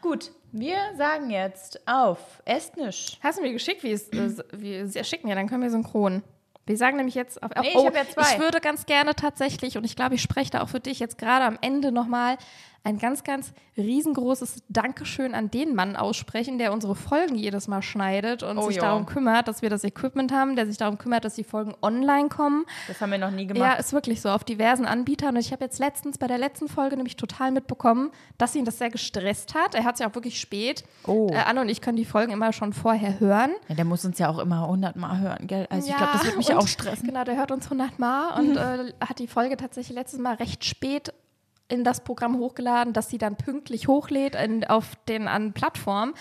Gut, 0.03 0.31
wir 0.53 0.77
sagen 0.97 1.31
jetzt 1.31 1.81
auf 1.89 2.43
Estnisch. 2.45 3.19
Hast 3.23 3.39
du 3.39 3.43
mir 3.43 3.53
geschickt, 3.53 3.83
wie 3.83 3.93
es, 3.93 4.09
äh, 4.11 4.87
sie 4.87 5.05
schicken 5.05 5.29
ja, 5.29 5.35
dann 5.35 5.49
können 5.49 5.63
wir 5.63 5.71
synchron. 5.71 6.23
Wir 6.67 6.77
sagen 6.77 6.97
nämlich 6.97 7.15
jetzt 7.15 7.43
auf. 7.43 7.53
Nee, 7.61 7.69
ich 7.69 7.77
oh, 7.77 7.91
ja 7.93 8.03
ich 8.03 8.39
würde 8.41 8.61
ganz 8.61 8.87
gerne 8.87 9.15
tatsächlich, 9.15 9.79
und 9.79 9.85
ich 9.85 9.95
glaube, 9.95 10.17
ich 10.17 10.23
spreche 10.23 10.51
da 10.51 10.63
auch 10.63 10.69
für 10.69 10.81
dich 10.81 10.99
jetzt 10.99 11.17
gerade 11.17 11.45
am 11.45 11.57
Ende 11.61 11.93
nochmal 11.93 12.39
ein 12.87 12.99
ganz, 12.99 13.25
ganz 13.25 13.53
riesengroßes 13.77 14.63
Dankeschön 14.69 15.35
an 15.35 15.51
den 15.51 15.75
Mann 15.75 15.97
aussprechen, 15.97 16.59
der 16.59 16.73
unsere 16.73 16.95
Folgen 16.95 17.35
jedes 17.37 17.69
Mal 17.69 17.83
schneidet 17.83 18.43
und 18.43 18.59
Oh 18.59 18.67
sich 18.69 18.77
ja. 18.77 18.83
darum 18.83 19.07
kümmert, 19.07 19.49
dass 19.49 19.63
wir 19.63 19.71
das 19.71 19.85
Equipment 19.85 20.33
haben, 20.33 20.57
der 20.57 20.67
sich 20.67 20.77
darum 20.79 20.99
kümmert, 20.99 21.25
dass 21.25 21.35
die 21.35 21.45
Folgen 21.45 21.75
online 21.83 22.29
kommen. 22.29 22.65
Das 22.89 23.01
haben 23.01 23.11
wir 23.11 23.19
noch 23.19 23.31
nie 23.31 23.43
Ja, 23.47 23.53
gemacht. 23.53 23.79
ist 23.81 23.93
wirklich 23.93 24.21
so, 24.21 24.29
auf 24.31 24.45
diversen 24.45 24.87
Anbietern. 24.87 25.35
Und 25.35 25.41
ich 25.41 25.53
habe 25.53 25.65
jetzt 25.65 25.79
letztens 25.79 26.19
bei 26.19 26.27
der 26.27 26.39
letzten 26.39 26.69
Folge 26.69 26.97
nämlich 26.97 27.17
total 27.17 27.51
mitbekommen, 27.53 28.11
dass 28.39 28.55
ihn 28.55 28.65
das 28.65 28.79
sehr 28.79 28.91
gestresst 28.91 29.55
hat. 29.55 29.75
Er 29.75 29.85
hat 29.85 29.95
es 29.95 30.01
ja 30.01 30.09
auch 30.09 30.15
wirklich 30.15 30.41
spät. 30.41 30.85
Oh. 31.07 31.29
Äh, 31.31 31.37
Anne 31.39 31.61
und 31.61 31.69
ich 31.69 31.81
können 31.81 31.97
die 31.97 32.05
Folgen 32.05 32.33
immer 32.33 32.53
schon 32.53 32.73
vorher 32.73 33.21
hören. 33.21 33.51
Ja, 33.69 33.75
der 33.75 33.85
muss 33.85 34.05
uns 34.05 34.19
ja 34.19 34.29
auch 34.29 34.39
immer 34.39 34.67
hundertmal 34.67 35.19
hören, 35.21 35.47
gell? 35.47 35.67
Also 35.71 35.91
ich 35.91 35.97
glaube, 35.97 36.13
das 36.15 36.25
wird 36.25 36.37
mich 36.37 36.49
und- 36.51 36.57
auch 36.57 36.67
stressen. 36.69 37.07
Genau, 37.09 37.25
der 37.25 37.37
hört 37.37 37.51
uns 37.51 37.65
100 37.67 37.99
Mal 37.99 38.39
und 38.41 38.57
äh, 38.57 38.93
hat 39.01 39.19
die 39.19 39.27
Folge 39.29 39.57
tatsächlich 39.57 39.95
letztes 39.97 40.21
Mal 40.21 40.35
recht 40.35 40.65
spät 40.65 41.13
in 41.69 41.85
das 41.85 42.01
Programm 42.01 42.39
hochgeladen, 42.39 42.93
dass 42.93 43.09
sie 43.09 43.19
dann 43.19 43.37
pünktlich 43.37 43.89
hochlädt 43.89 44.37
in, 44.37 44.65
auf 44.65 44.93
den 45.09 45.27
an 45.27 45.53
Plattformen. 45.53 46.15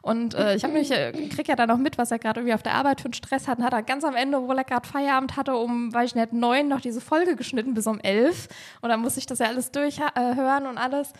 Und 0.00 0.34
äh, 0.34 0.54
ich 0.54 0.64
habe 0.64 0.74
mich, 0.74 0.90
äh, 0.90 1.12
krieg 1.28 1.48
ja 1.48 1.56
dann 1.56 1.70
auch 1.70 1.76
mit, 1.76 1.98
was 1.98 2.10
er 2.10 2.18
gerade 2.18 2.40
irgendwie 2.40 2.54
auf 2.54 2.62
der 2.62 2.74
Arbeit 2.74 3.00
für 3.00 3.06
einen 3.06 3.14
Stress 3.14 3.48
hat. 3.48 3.58
Und 3.58 3.64
hat 3.64 3.72
er 3.72 3.82
ganz 3.82 4.04
am 4.04 4.14
Ende, 4.14 4.38
obwohl 4.38 4.58
er 4.58 4.64
gerade 4.64 4.86
Feierabend 4.86 5.36
hatte, 5.36 5.56
um, 5.56 5.92
weiß 5.92 6.10
ich 6.10 6.14
nicht, 6.14 6.32
neun 6.32 6.68
noch 6.68 6.80
diese 6.80 7.00
Folge 7.00 7.36
geschnitten 7.36 7.74
bis 7.74 7.86
um 7.86 7.98
elf. 8.00 8.48
Und 8.80 8.90
dann 8.90 9.00
musste 9.00 9.18
ich 9.20 9.26
das 9.26 9.40
ja 9.40 9.46
alles 9.46 9.72
durchhören 9.72 10.64
äh, 10.64 10.68
und 10.68 10.78
alles. 10.78 11.12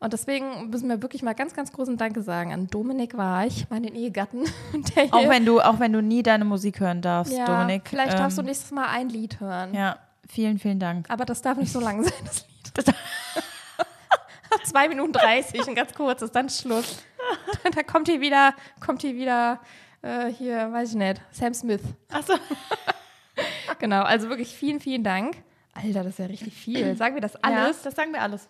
Und 0.00 0.14
deswegen 0.14 0.70
müssen 0.70 0.88
wir 0.88 1.02
wirklich 1.02 1.22
mal 1.22 1.34
ganz, 1.34 1.52
ganz 1.52 1.72
großen 1.72 1.98
Danke 1.98 2.22
sagen 2.22 2.54
an 2.54 2.68
Dominik 2.68 3.18
Warch, 3.18 3.66
meinen 3.68 3.94
Ehegatten. 3.94 4.44
Auch 5.10 5.28
wenn 5.28 5.44
du, 5.44 5.60
auch 5.60 5.78
wenn 5.78 5.92
du 5.92 6.00
nie 6.00 6.22
deine 6.22 6.46
Musik 6.46 6.80
hören 6.80 7.02
darfst, 7.02 7.34
ja, 7.34 7.44
Dominik. 7.44 7.82
Vielleicht 7.86 8.18
darfst 8.18 8.38
du 8.38 8.42
ähm, 8.42 8.46
nächstes 8.46 8.70
Mal 8.70 8.86
ein 8.88 9.10
Lied 9.10 9.40
hören. 9.40 9.74
Ja, 9.74 9.98
vielen, 10.26 10.58
vielen 10.58 10.78
Dank. 10.78 11.04
Aber 11.10 11.26
das 11.26 11.42
darf 11.42 11.58
nicht 11.58 11.70
so 11.70 11.80
lang 11.80 12.02
sein, 12.04 12.14
das 12.24 12.46
Lied. 12.48 12.59
2 14.64 14.88
Minuten 14.88 15.12
30, 15.12 15.68
ein 15.68 15.74
ganz 15.74 15.94
kurzes, 15.94 16.30
dann 16.32 16.48
Schluss. 16.48 17.04
Dann, 17.62 17.72
dann 17.72 17.86
kommt 17.86 18.08
hier 18.08 18.20
wieder, 18.20 18.54
kommt 18.84 19.02
hier 19.02 19.14
wieder, 19.14 19.60
äh, 20.02 20.26
hier, 20.32 20.72
weiß 20.72 20.90
ich 20.90 20.94
nicht, 20.96 21.20
Sam 21.30 21.54
Smith. 21.54 21.82
Achso. 22.10 22.34
Genau, 23.78 24.02
also 24.02 24.28
wirklich 24.28 24.54
vielen, 24.54 24.80
vielen 24.80 25.04
Dank. 25.04 25.36
Alter, 25.72 26.02
das 26.02 26.14
ist 26.14 26.18
ja 26.18 26.26
richtig 26.26 26.52
viel. 26.54 26.94
Sagen 26.96 27.14
wir 27.14 27.22
das 27.22 27.36
alles? 27.36 27.58
Alles, 27.58 27.82
das 27.82 27.94
sagen 27.94 28.12
wir 28.12 28.20
alles. 28.20 28.48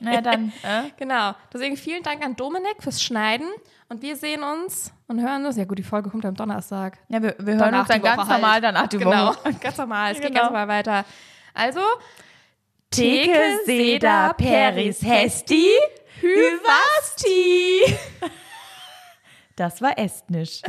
Na 0.00 0.20
dann. 0.20 0.52
Äh? 0.62 0.90
Genau. 0.96 1.34
Deswegen 1.52 1.76
vielen 1.76 2.02
Dank 2.02 2.24
an 2.24 2.34
Dominik 2.34 2.76
fürs 2.82 3.00
Schneiden. 3.02 3.46
Und 3.88 4.02
wir 4.02 4.16
sehen 4.16 4.42
uns 4.42 4.92
und 5.06 5.20
hören 5.20 5.44
uns. 5.46 5.56
Ja 5.56 5.64
gut, 5.64 5.78
die 5.78 5.84
Folge 5.84 6.10
kommt 6.10 6.24
am 6.26 6.34
Donnerstag. 6.34 6.98
Ja, 7.08 7.22
wir, 7.22 7.36
wir 7.38 7.54
hören 7.56 7.74
uns 7.74 7.86
dann 7.88 8.00
die 8.00 8.06
Woche 8.06 8.16
ganz 8.16 8.28
halt. 8.28 8.40
normal 8.40 8.60
danach 8.60 8.86
die 8.88 8.98
Genau, 8.98 9.28
Woche. 9.28 9.52
ganz 9.60 9.76
normal. 9.76 10.12
Es 10.12 10.18
geht 10.18 10.28
Genau. 10.28 10.40
ganz 10.40 10.50
normal 10.50 10.68
weiter. 10.68 11.04
Also, 11.54 11.80
Theke, 12.90 13.58
Seda, 13.66 14.32
Peris, 14.34 15.02
Hesti, 15.02 15.68
Hyvasti. 16.22 17.96
Das 19.56 19.80
war 19.80 19.98
Estnisch. 19.98 20.62